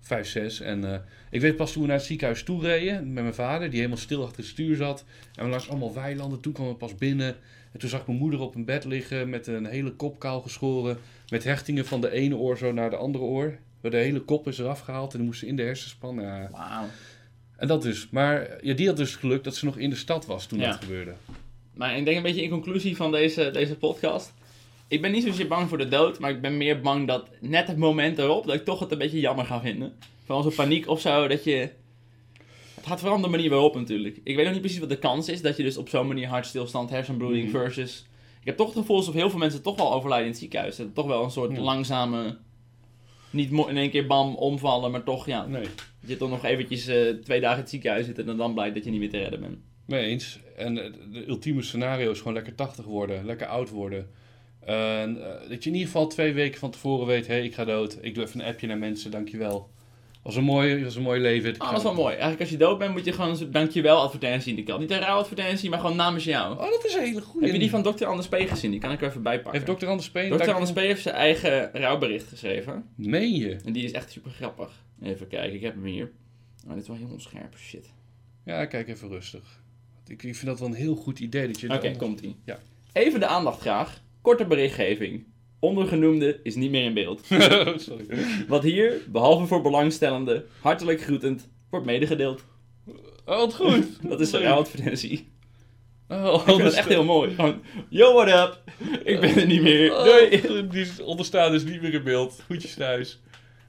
Vijf, 0.00 0.28
zes. 0.28 0.60
En 0.60 0.92
eh, 0.92 0.98
ik 1.30 1.40
weet 1.40 1.56
pas 1.56 1.72
toen 1.72 1.82
we 1.82 1.88
naar 1.88 1.96
het 1.96 2.06
ziekenhuis 2.06 2.42
toe 2.42 2.62
reden. 2.62 3.12
Met 3.12 3.22
mijn 3.22 3.34
vader. 3.34 3.68
Die 3.68 3.78
helemaal 3.78 3.98
stil 3.98 4.22
achter 4.22 4.36
het 4.36 4.46
stuur 4.46 4.76
zat. 4.76 5.04
En 5.34 5.44
we 5.44 5.50
langs 5.50 5.68
allemaal 5.68 5.94
weilanden. 5.94 6.40
Toen 6.40 6.52
kwamen 6.52 6.72
we 6.72 6.78
pas 6.78 6.94
binnen. 6.94 7.36
En 7.74 7.80
toen 7.80 7.88
zag 7.88 8.00
ik 8.00 8.06
mijn 8.06 8.18
moeder 8.18 8.40
op 8.40 8.54
een 8.54 8.64
bed 8.64 8.84
liggen. 8.84 9.28
Met 9.28 9.46
een 9.46 9.66
hele 9.66 9.90
kop 9.92 10.18
kaal 10.18 10.40
geschoren. 10.40 10.98
Met 11.28 11.44
hechtingen 11.44 11.86
van 11.86 12.00
de 12.00 12.10
ene 12.10 12.36
oor 12.36 12.58
zo 12.58 12.72
naar 12.72 12.90
de 12.90 12.96
andere 12.96 13.24
oor. 13.24 13.58
De 13.80 13.96
hele 13.96 14.20
kop 14.20 14.48
is 14.48 14.58
eraf 14.58 14.80
gehaald. 14.80 15.12
En 15.12 15.18
die 15.18 15.26
moest 15.26 15.40
ze 15.40 15.46
in 15.46 15.56
de 15.56 15.62
hersenspan. 15.62 16.20
Ja. 16.20 16.48
Wauw. 16.52 16.84
En 17.56 17.68
dat 17.68 17.82
dus. 17.82 18.08
Maar 18.10 18.64
ja, 18.64 18.74
die 18.74 18.86
had 18.86 18.96
dus 18.96 19.16
geluk 19.16 19.44
dat 19.44 19.56
ze 19.56 19.64
nog 19.64 19.76
in 19.76 19.90
de 19.90 19.96
stad 19.96 20.26
was 20.26 20.46
toen 20.46 20.58
Ja. 20.58 20.70
dat 20.70 20.82
gebeurde. 20.82 21.14
Maar 21.74 21.96
ik 21.96 22.04
denk 22.04 22.16
een 22.16 22.22
beetje 22.22 22.42
in 22.42 22.50
conclusie 22.50 22.96
van 22.96 23.12
deze, 23.12 23.50
deze 23.50 23.76
podcast. 23.76 24.32
Ik 24.88 25.00
ben 25.02 25.12
niet 25.12 25.22
zozeer 25.22 25.48
bang 25.48 25.68
voor 25.68 25.78
de 25.78 25.88
dood, 25.88 26.18
maar 26.18 26.30
ik 26.30 26.40
ben 26.40 26.56
meer 26.56 26.80
bang 26.80 27.06
dat 27.06 27.28
net 27.40 27.66
het 27.66 27.76
moment 27.76 28.18
erop, 28.18 28.46
dat 28.46 28.54
ik 28.54 28.64
toch 28.64 28.80
het 28.80 28.90
een 28.92 28.98
beetje 28.98 29.20
jammer 29.20 29.44
ga 29.44 29.60
vinden. 29.60 29.92
Vooral 30.24 30.42
zo'n 30.42 30.54
paniek 30.54 30.88
of 30.88 31.00
zo, 31.00 31.28
dat 31.28 31.44
je... 31.44 31.68
Het 32.84 33.04
om 33.08 33.22
de 33.22 33.28
manier 33.28 33.50
waarop 33.50 33.74
natuurlijk. 33.74 34.20
Ik 34.24 34.34
weet 34.36 34.44
nog 34.44 34.52
niet 34.52 34.60
precies 34.62 34.78
wat 34.78 34.88
de 34.88 34.98
kans 34.98 35.28
is, 35.28 35.42
dat 35.42 35.56
je 35.56 35.62
dus 35.62 35.76
op 35.76 35.88
zo'n 35.88 36.06
manier 36.06 36.28
hartstilstand, 36.28 36.90
hersenbloeding 36.90 37.48
Mhm. 37.48 37.56
versus... 37.56 38.06
Ik 38.40 38.46
heb 38.50 38.56
toch 38.56 38.66
het 38.68 38.76
gevoel 38.76 38.96
alsof 38.96 39.14
heel 39.14 39.30
veel 39.30 39.38
mensen 39.38 39.62
toch 39.62 39.76
wel 39.76 39.92
overlijden 39.92 40.26
in 40.26 40.32
het 40.32 40.40
ziekenhuis. 40.40 40.76
Dat 40.76 40.86
het 40.86 40.94
toch 40.94 41.06
wel 41.06 41.24
een 41.24 41.30
soort 41.30 41.56
langzame... 41.58 42.36
Niet 43.30 43.50
mo- 43.50 43.66
in 43.66 43.76
één 43.76 43.90
keer 43.90 44.06
bam, 44.06 44.34
omvallen, 44.34 44.90
maar 44.90 45.02
toch 45.04 45.26
ja, 45.26 45.46
Nee. 45.46 45.62
dat 45.62 45.70
je 46.10 46.16
toch 46.16 46.30
nog 46.30 46.44
eventjes 46.44 46.86
eh, 46.86 47.08
twee 47.10 47.40
dagen 47.40 47.56
in 47.56 47.62
het 47.62 47.70
ziekenhuis 47.70 48.06
zit 48.06 48.18
en 48.18 48.36
dan 48.36 48.54
blijkt 48.54 48.74
dat 48.74 48.84
je 48.84 48.90
niet 48.90 49.00
meer 49.00 49.10
te 49.10 49.18
redden 49.18 49.40
bent. 49.40 49.58
Mee 49.86 50.04
eens. 50.04 50.38
En 50.56 50.84
eh, 50.84 50.92
de 51.12 51.28
ultieme 51.28 51.62
scenario 51.62 52.10
is 52.10 52.18
gewoon 52.18 52.32
lekker 52.34 52.54
80 52.54 52.84
worden, 52.84 53.24
lekker 53.24 53.46
oud 53.46 53.70
worden. 53.70 54.10
En, 54.60 55.24
eh, 55.24 55.48
dat 55.48 55.62
je 55.64 55.68
in 55.70 55.76
ieder 55.76 55.90
geval 55.92 56.06
twee 56.06 56.32
weken 56.32 56.58
van 56.58 56.70
tevoren 56.70 57.06
weet, 57.06 57.26
hé, 57.26 57.34
hey, 57.34 57.44
ik 57.44 57.54
ga 57.54 57.64
dood. 57.64 57.98
Ik 58.00 58.14
doe 58.14 58.24
even 58.24 58.40
een 58.40 58.46
appje 58.46 58.66
naar 58.66 58.78
mensen, 58.78 59.10
dankjewel. 59.10 59.70
Was 60.24 60.36
een 60.36 60.44
mooi, 60.44 60.84
was 60.84 60.96
een 60.96 61.02
mooi 61.02 61.20
leven. 61.20 61.58
Ah, 61.58 61.68
dat 61.68 61.76
is 61.76 61.82
wel 61.82 61.94
mooi. 61.94 62.10
Eigenlijk 62.10 62.40
als 62.40 62.50
je 62.50 62.56
dood 62.56 62.78
bent 62.78 62.92
moet 62.92 63.04
je 63.04 63.12
gewoon 63.12 63.40
een 63.40 63.50
dankjewel 63.50 64.00
advertentie 64.00 64.50
in 64.50 64.56
de 64.56 64.62
kant. 64.62 64.80
Niet 64.80 64.90
een 64.90 65.00
rouw 65.00 65.18
advertentie, 65.18 65.70
maar 65.70 65.78
gewoon 65.78 65.96
namens 65.96 66.24
jou. 66.24 66.52
Oh, 66.52 66.70
dat 66.70 66.84
is 66.84 66.94
een 66.94 67.02
hele 67.02 67.20
goede. 67.20 67.46
Heb 67.46 67.54
je 67.54 67.60
die 67.60 67.70
van 67.70 67.82
Dr. 67.82 68.04
Anders 68.04 68.28
P 68.28 68.34
gezien? 68.34 68.70
Die 68.70 68.80
kan 68.80 68.92
ik 68.92 69.00
er 69.00 69.08
even 69.08 69.22
bij 69.22 69.40
pakken. 69.40 69.62
Heeft 69.62 69.80
Dr. 69.80 69.86
Anders 69.86 70.10
Peen... 70.10 70.36
Dr. 70.36 70.50
Anders 70.50 70.72
P 70.72 70.76
heeft 70.76 71.02
zijn 71.02 71.14
eigen 71.14 71.70
rouwbericht 71.72 72.28
geschreven. 72.28 72.84
Meen 72.96 73.34
je? 73.34 73.56
En 73.64 73.72
die 73.72 73.84
is 73.84 73.92
echt 73.92 74.10
super 74.10 74.30
grappig. 74.30 74.84
Even 75.02 75.28
kijken, 75.28 75.54
ik 75.54 75.62
heb 75.62 75.74
hem 75.74 75.84
hier. 75.84 76.10
Oh, 76.66 76.72
dit 76.72 76.82
is 76.82 76.88
wel 76.88 76.96
heel 76.96 77.10
onscherp, 77.12 77.56
shit. 77.56 77.92
Ja, 78.44 78.64
kijk 78.64 78.88
even 78.88 79.08
rustig. 79.08 79.62
Ik, 80.06 80.22
ik 80.22 80.34
vind 80.34 80.46
dat 80.46 80.58
wel 80.58 80.68
een 80.68 80.74
heel 80.74 80.96
goed 80.96 81.20
idee. 81.20 81.46
dat 81.46 81.60
je 81.60 81.72
Oké, 81.72 81.96
komt 81.96 82.20
ie. 82.20 82.36
Ja. 82.44 82.58
Even 82.92 83.20
de 83.20 83.26
aandacht 83.26 83.60
graag. 83.60 84.02
Korte 84.20 84.46
berichtgeving. 84.46 85.24
Ondergenoemde 85.64 86.40
is 86.42 86.54
niet 86.54 86.70
meer 86.70 86.84
in 86.84 86.94
beeld. 86.94 87.20
Sorry. 87.86 88.06
Wat 88.48 88.62
hier, 88.62 89.00
behalve 89.08 89.46
voor 89.46 89.62
belangstellenden, 89.62 90.44
hartelijk 90.60 91.02
groetend, 91.02 91.48
wordt 91.70 91.86
medegedeeld. 91.86 92.44
Oh, 93.26 93.36
wat 93.36 93.54
goed. 93.54 93.86
Dat 94.08 94.20
is 94.20 94.32
een 94.32 94.38
Leuk. 94.38 94.48
rouwadvertentie. 94.48 95.32
Oh, 96.08 96.34
Ik 96.34 96.40
vind 96.54 96.62
het 96.62 96.72
echt 96.74 96.88
heel 96.88 97.04
mooi. 97.04 97.34
Gewoon, 97.34 97.62
yo, 97.88 98.12
what 98.12 98.28
up? 98.28 98.62
Ik 99.04 99.20
ben 99.20 99.36
er 99.36 99.46
niet 99.46 99.62
meer. 99.62 99.92
Oh, 99.96 100.04
Doei. 100.04 100.68
die 100.68 100.80
is 100.80 101.00
onderstaan 101.00 101.54
is 101.54 101.64
niet 101.64 101.82
meer 101.82 101.94
in 101.94 102.02
beeld. 102.04 102.42
Goedjes 102.46 102.74
thuis. 102.74 103.20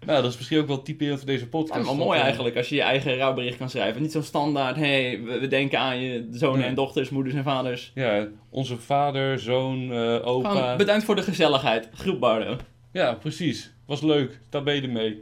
Nou, 0.06 0.22
dat 0.22 0.32
is 0.32 0.38
misschien 0.38 0.60
ook 0.60 0.68
wel 0.68 0.82
typerend 0.82 1.18
voor 1.18 1.28
deze 1.28 1.48
podcast. 1.48 1.80
Ja, 1.80 1.86
maar 1.86 2.06
mooi 2.06 2.20
eigenlijk 2.20 2.58
als 2.58 2.70
je 2.70 2.76
je 2.76 2.82
eigen 2.82 3.18
rouwbericht 3.18 3.58
kan 3.58 3.70
schrijven. 3.70 4.02
Niet 4.02 4.12
zo 4.12 4.22
standaard, 4.22 4.76
hey, 4.76 5.22
we, 5.24 5.40
we 5.40 5.48
denken 5.48 5.80
aan 5.80 6.02
je 6.02 6.28
zonen 6.32 6.66
en 6.66 6.76
dochters, 6.76 7.10
moeders 7.10 7.36
en 7.36 7.44
vaders. 7.44 7.92
Ja, 7.96 8.28
onze 8.50 8.78
vader, 8.78 9.40
zoon, 9.40 9.92
eh, 9.92 10.28
opa. 10.28 10.50
Gewoon 10.50 10.78
bedankt 10.78 11.06
voor 11.06 11.16
de 11.16 11.22
gezelligheid. 11.22 11.90
Groep 11.94 12.20
Bardo. 12.20 12.58
Ja, 12.92 13.14
precies. 13.14 13.72
Was 13.86 14.02
leuk. 14.02 14.40
Daar 14.50 14.64
ben 14.64 14.76
je 14.76 14.82
ermee. 14.82 15.22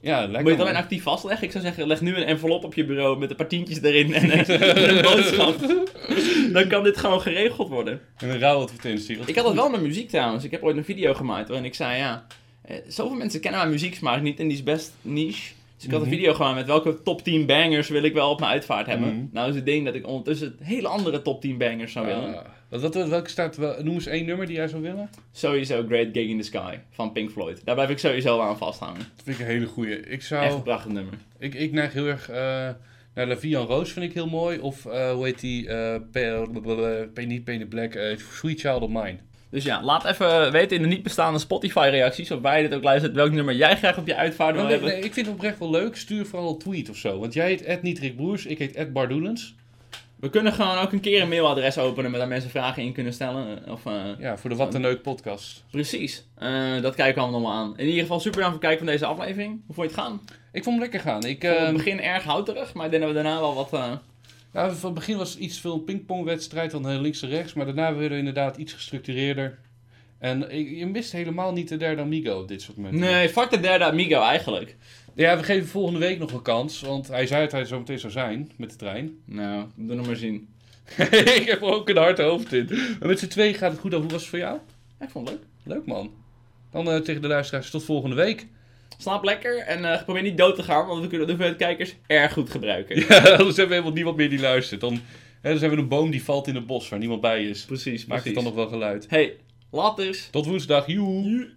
Ja, 0.00 0.20
lekker. 0.20 0.40
Moet 0.40 0.50
je 0.50 0.56
het 0.56 0.60
alleen 0.60 0.82
actief 0.82 1.02
vastleggen? 1.02 1.46
Ik 1.46 1.52
zou 1.52 1.64
zeggen, 1.64 1.86
leg 1.86 2.00
nu 2.00 2.16
een 2.16 2.24
envelop 2.24 2.64
op 2.64 2.74
je 2.74 2.84
bureau 2.84 3.18
met 3.18 3.30
een 3.30 3.36
paar 3.36 3.48
tientjes 3.48 3.82
erin 3.82 4.14
en 4.14 4.38
een, 4.38 5.02
boodschap. 5.10 5.54
Dan 6.52 6.68
kan 6.68 6.82
dit 6.82 6.96
gewoon 6.96 7.20
geregeld 7.20 7.68
worden. 7.68 8.00
En 8.16 8.30
een 8.30 8.38
rouwadvertentie. 8.38 9.18
Ik 9.26 9.36
had 9.36 9.44
het 9.46 9.54
wel 9.54 9.70
met 9.70 9.80
muziek 9.80 10.08
trouwens. 10.08 10.44
Ik 10.44 10.50
heb 10.50 10.62
ooit 10.62 10.76
een 10.76 10.84
video 10.84 11.14
gemaakt 11.14 11.48
waarin 11.48 11.66
ik 11.66 11.74
zei, 11.74 11.96
ja, 11.96 12.26
eh, 12.28 12.36
zoveel 12.86 13.16
mensen 13.16 13.40
kennen 13.40 13.60
mijn 13.60 13.72
muzieksmaak 13.72 14.22
niet 14.22 14.40
en 14.40 14.48
die 14.48 14.56
is 14.56 14.62
best 14.62 14.92
niche. 15.02 15.52
Dus 15.76 15.86
ik 15.86 15.92
had 15.92 16.00
een 16.02 16.06
Mhm. 16.08 16.16
video 16.16 16.34
gemaakt 16.34 16.54
met 16.56 16.66
welke 16.66 17.02
top 17.02 17.22
10 17.22 17.46
bangers 17.46 17.88
wil 17.88 18.02
ik 18.02 18.12
wel 18.12 18.30
op 18.30 18.40
mijn 18.40 18.52
uitvaart 18.52 18.86
hebben. 18.86 19.14
Mhm. 19.14 19.24
Nou 19.32 19.48
is 19.48 19.54
het 19.54 19.66
ding 19.66 19.84
dat 19.84 19.94
ik 19.94 20.06
ondertussen 20.06 20.56
hele 20.62 20.88
andere 20.88 21.22
top 21.22 21.40
10 21.40 21.58
bangers 21.58 21.92
zou 21.92 22.06
willen. 22.06 22.38
Ah, 22.38 22.44
wat, 22.68 22.94
wat, 22.94 23.08
welke 23.08 23.30
staat, 23.30 23.56
wel, 23.56 23.82
noem 23.82 23.94
eens 23.94 24.06
één 24.06 24.26
nummer 24.26 24.46
die 24.46 24.56
jij 24.56 24.68
zou 24.68 24.82
willen. 24.82 25.10
Sowieso 25.32 25.84
Great 25.88 26.06
Gig 26.12 26.28
in 26.28 26.38
the 26.38 26.44
Sky 26.44 26.76
van 26.90 27.12
Pink 27.12 27.30
Floyd. 27.30 27.60
Daar 27.64 27.74
blijf 27.74 27.90
ik 27.90 27.98
sowieso 27.98 28.40
aan 28.40 28.58
vasthangen. 28.58 28.98
Dat 28.98 29.24
vind 29.24 29.38
ik 29.38 29.46
een 29.46 29.52
hele 29.52 29.66
goeie. 29.66 29.96
Ik 30.00 30.06
Echt 30.06 30.24
zou... 30.24 30.52
een 30.52 30.62
prachtig 30.62 30.92
nummer. 30.92 31.14
Ik, 31.38 31.54
ik 31.54 31.72
neig 31.72 31.92
heel 31.92 32.06
erg 32.06 32.28
eh, 32.28 32.36
naar 33.14 33.26
La 33.26 33.36
Vie 33.36 33.56
en 33.56 33.64
Rose 33.66 33.92
vind 33.92 34.04
ik 34.06 34.12
heel 34.12 34.28
mooi. 34.28 34.58
Of 34.58 34.86
eh, 34.86 35.10
hoe 35.12 35.24
heet 35.24 35.40
die? 35.40 35.68
eh 35.68 36.00
Pe- 36.12 37.08
Pe- 37.14 37.22
niet 37.22 37.44
Painted 37.44 37.68
Black. 37.68 37.94
eh, 37.94 38.16
Sweet 38.32 38.60
Child 38.60 38.82
of 38.82 38.88
Mine. 38.88 39.16
Dus 39.50 39.64
ja, 39.64 39.82
laat 39.82 40.04
even 40.04 40.52
weten 40.52 40.76
in 40.76 40.82
de 40.82 40.88
niet 40.88 41.02
bestaande 41.02 41.38
Spotify 41.38 41.88
reacties 41.90 42.30
of 42.30 42.42
je 42.42 42.62
dit 42.62 42.74
ook 42.74 42.82
luistert, 42.82 43.14
welk 43.14 43.30
nummer 43.30 43.54
jij 43.54 43.76
graag 43.76 43.98
op 43.98 44.06
je 44.06 44.16
uitvaart 44.16 44.54
wil 44.54 44.62
nee, 44.62 44.72
hebben. 44.72 44.90
nee, 44.90 45.00
ik 45.00 45.12
vind 45.12 45.26
het 45.26 45.34
oprecht 45.34 45.58
wel 45.58 45.70
leuk. 45.70 45.96
Stuur 45.96 46.26
vooral 46.26 46.48
een 46.48 46.58
tweet 46.58 46.88
of 46.90 46.96
zo. 46.96 47.18
Want 47.18 47.32
jij 47.32 47.46
heet 47.46 47.62
Ed 47.62 47.82
Nietrik 47.82 48.16
Broers. 48.16 48.46
Ik 48.46 48.58
heet 48.58 48.74
Ed 48.74 48.92
Bardoelens. 48.92 49.56
We 50.20 50.30
kunnen 50.30 50.52
gewoon 50.52 50.78
ook 50.78 50.92
een 50.92 51.00
keer 51.00 51.22
een 51.22 51.28
mailadres 51.28 51.78
openen 51.78 52.10
met 52.10 52.20
daar 52.20 52.28
mensen 52.28 52.50
vragen 52.50 52.82
in 52.82 52.92
kunnen 52.92 53.12
stellen. 53.12 53.68
Of, 53.68 53.86
eh, 53.86 53.92
Ja, 54.18 54.36
voor 54.36 54.50
de 54.50 54.56
Wat 54.56 54.74
een 54.74 54.80
Leuk 54.80 55.02
podcast. 55.02 55.64
Precies. 55.70 56.24
Eh, 56.34 56.80
dat 56.82 56.94
kijken 56.94 57.22
we 57.22 57.28
allemaal 57.28 57.52
aan. 57.52 57.74
In 57.76 57.86
ieder 57.86 58.00
geval 58.00 58.20
super 58.20 58.38
bedankt 58.38 58.54
voor 58.54 58.68
het 58.68 58.78
kijken 58.78 58.98
van 58.98 59.08
deze 59.08 59.22
aflevering. 59.22 59.60
Hoe 59.66 59.74
vond 59.74 59.90
je 59.90 59.96
het 59.96 60.04
gaan? 60.04 60.20
Ik 60.52 60.64
vond 60.64 60.74
hem 60.74 60.90
lekker 60.90 61.00
gaan. 61.00 61.24
Ik, 61.24 61.44
eh, 61.44 61.66
het 61.66 61.76
begin 61.76 62.00
erg 62.00 62.24
houterig, 62.24 62.74
maar 62.74 62.84
ik 62.84 62.90
denk 62.90 63.02
dat 63.02 63.12
we 63.12 63.22
daarna 63.22 63.40
wel 63.40 63.54
wat... 63.54 63.70
eh, 64.58 64.64
nou, 64.66 64.76
van 64.76 64.90
het 64.90 64.98
begin 64.98 65.16
was 65.16 65.30
het 65.30 65.38
iets 65.38 65.60
veel 65.60 65.78
pingpongwedstrijd 65.78 66.70
dan 66.70 66.88
eh, 66.88 67.00
links 67.00 67.22
en 67.22 67.28
rechts. 67.28 67.52
Maar 67.52 67.66
daarna 67.66 67.90
werden 67.92 68.10
we 68.10 68.18
inderdaad 68.18 68.56
iets 68.56 68.72
gestructureerder. 68.72 69.58
En 70.18 70.50
ik- 70.50 70.76
je 70.76 70.86
mist 70.86 71.12
helemaal 71.12 71.52
niet 71.52 71.68
de 71.68 71.76
derde 71.76 72.02
Amigo 72.02 72.40
op 72.40 72.48
dit 72.48 72.62
soort 72.62 72.76
momenten. 72.76 73.00
Nee, 73.00 73.28
fuck 73.28 73.50
de 73.50 73.60
derde 73.60 73.84
Amigo 73.84 74.20
eigenlijk. 74.22 74.76
Ja, 75.14 75.36
we 75.36 75.42
geven 75.42 75.68
volgende 75.68 75.98
week 75.98 76.18
nog 76.18 76.32
een 76.32 76.42
kans. 76.42 76.80
Want 76.80 77.08
hij 77.08 77.26
zei 77.26 77.42
dat 77.42 77.52
hij 77.52 77.64
zo 77.64 77.78
meteen 77.78 77.98
zou 77.98 78.12
zijn 78.12 78.50
met 78.56 78.70
de 78.70 78.76
trein. 78.76 79.18
Nou, 79.24 79.64
doe 79.74 79.96
nog 79.96 80.06
maar 80.06 80.16
zien. 80.16 80.48
ik 81.40 81.44
heb 81.46 81.62
ook 81.62 81.88
een 81.88 81.96
hard 81.96 82.18
hoofd 82.18 82.52
in. 82.52 82.66
Maar 82.98 83.08
met 83.08 83.18
z'n 83.18 83.26
twee 83.26 83.54
gaat 83.54 83.70
het 83.70 83.80
goed 83.80 83.94
af. 83.94 84.00
Hoe 84.00 84.10
was 84.10 84.20
het 84.20 84.30
voor 84.30 84.38
jou? 84.38 84.58
Ja, 84.98 85.04
ik 85.04 85.10
vond 85.10 85.28
het 85.28 85.38
leuk. 85.38 85.74
Leuk 85.76 85.86
man. 85.86 86.10
Dan 86.70 86.90
eh, 86.90 87.00
tegen 87.00 87.22
de 87.22 87.28
luisteraars 87.28 87.70
tot 87.70 87.84
volgende 87.84 88.16
week. 88.16 88.46
Slaap 89.00 89.24
lekker 89.24 89.58
en 89.58 89.92
eh, 89.92 90.02
probeer 90.04 90.22
niet 90.22 90.36
dood 90.38 90.56
te 90.56 90.62
gaan, 90.62 90.86
want 90.86 91.00
we 91.00 91.08
kunnen 91.08 91.26
de 91.26 91.32
hoeveelheid 91.32 91.62
kijkers 91.62 91.94
erg 92.06 92.32
goed 92.32 92.50
gebruiken. 92.50 92.96
Ja, 93.08 93.16
anders 93.16 93.36
hebben 93.38 93.54
we 93.56 93.72
helemaal 93.72 93.92
niemand 93.92 94.16
meer 94.16 94.30
die 94.30 94.40
luistert. 94.40 94.80
Dan, 94.80 95.00
hè, 95.40 95.50
dan 95.50 95.58
zijn 95.58 95.70
we 95.70 95.76
een 95.76 95.88
boom 95.88 96.10
die 96.10 96.24
valt 96.24 96.46
in 96.46 96.54
het 96.54 96.66
bos 96.66 96.88
waar 96.88 96.98
niemand 96.98 97.20
bij 97.20 97.44
is. 97.44 97.64
Precies, 97.64 98.06
Maakt 98.06 98.24
het 98.24 98.34
dan 98.34 98.44
nog 98.44 98.54
wel 98.54 98.68
geluid. 98.68 99.06
Hey, 99.08 99.36
laters. 99.70 100.28
Tot 100.30 100.46
woensdag. 100.46 100.86
Joe. 100.86 101.48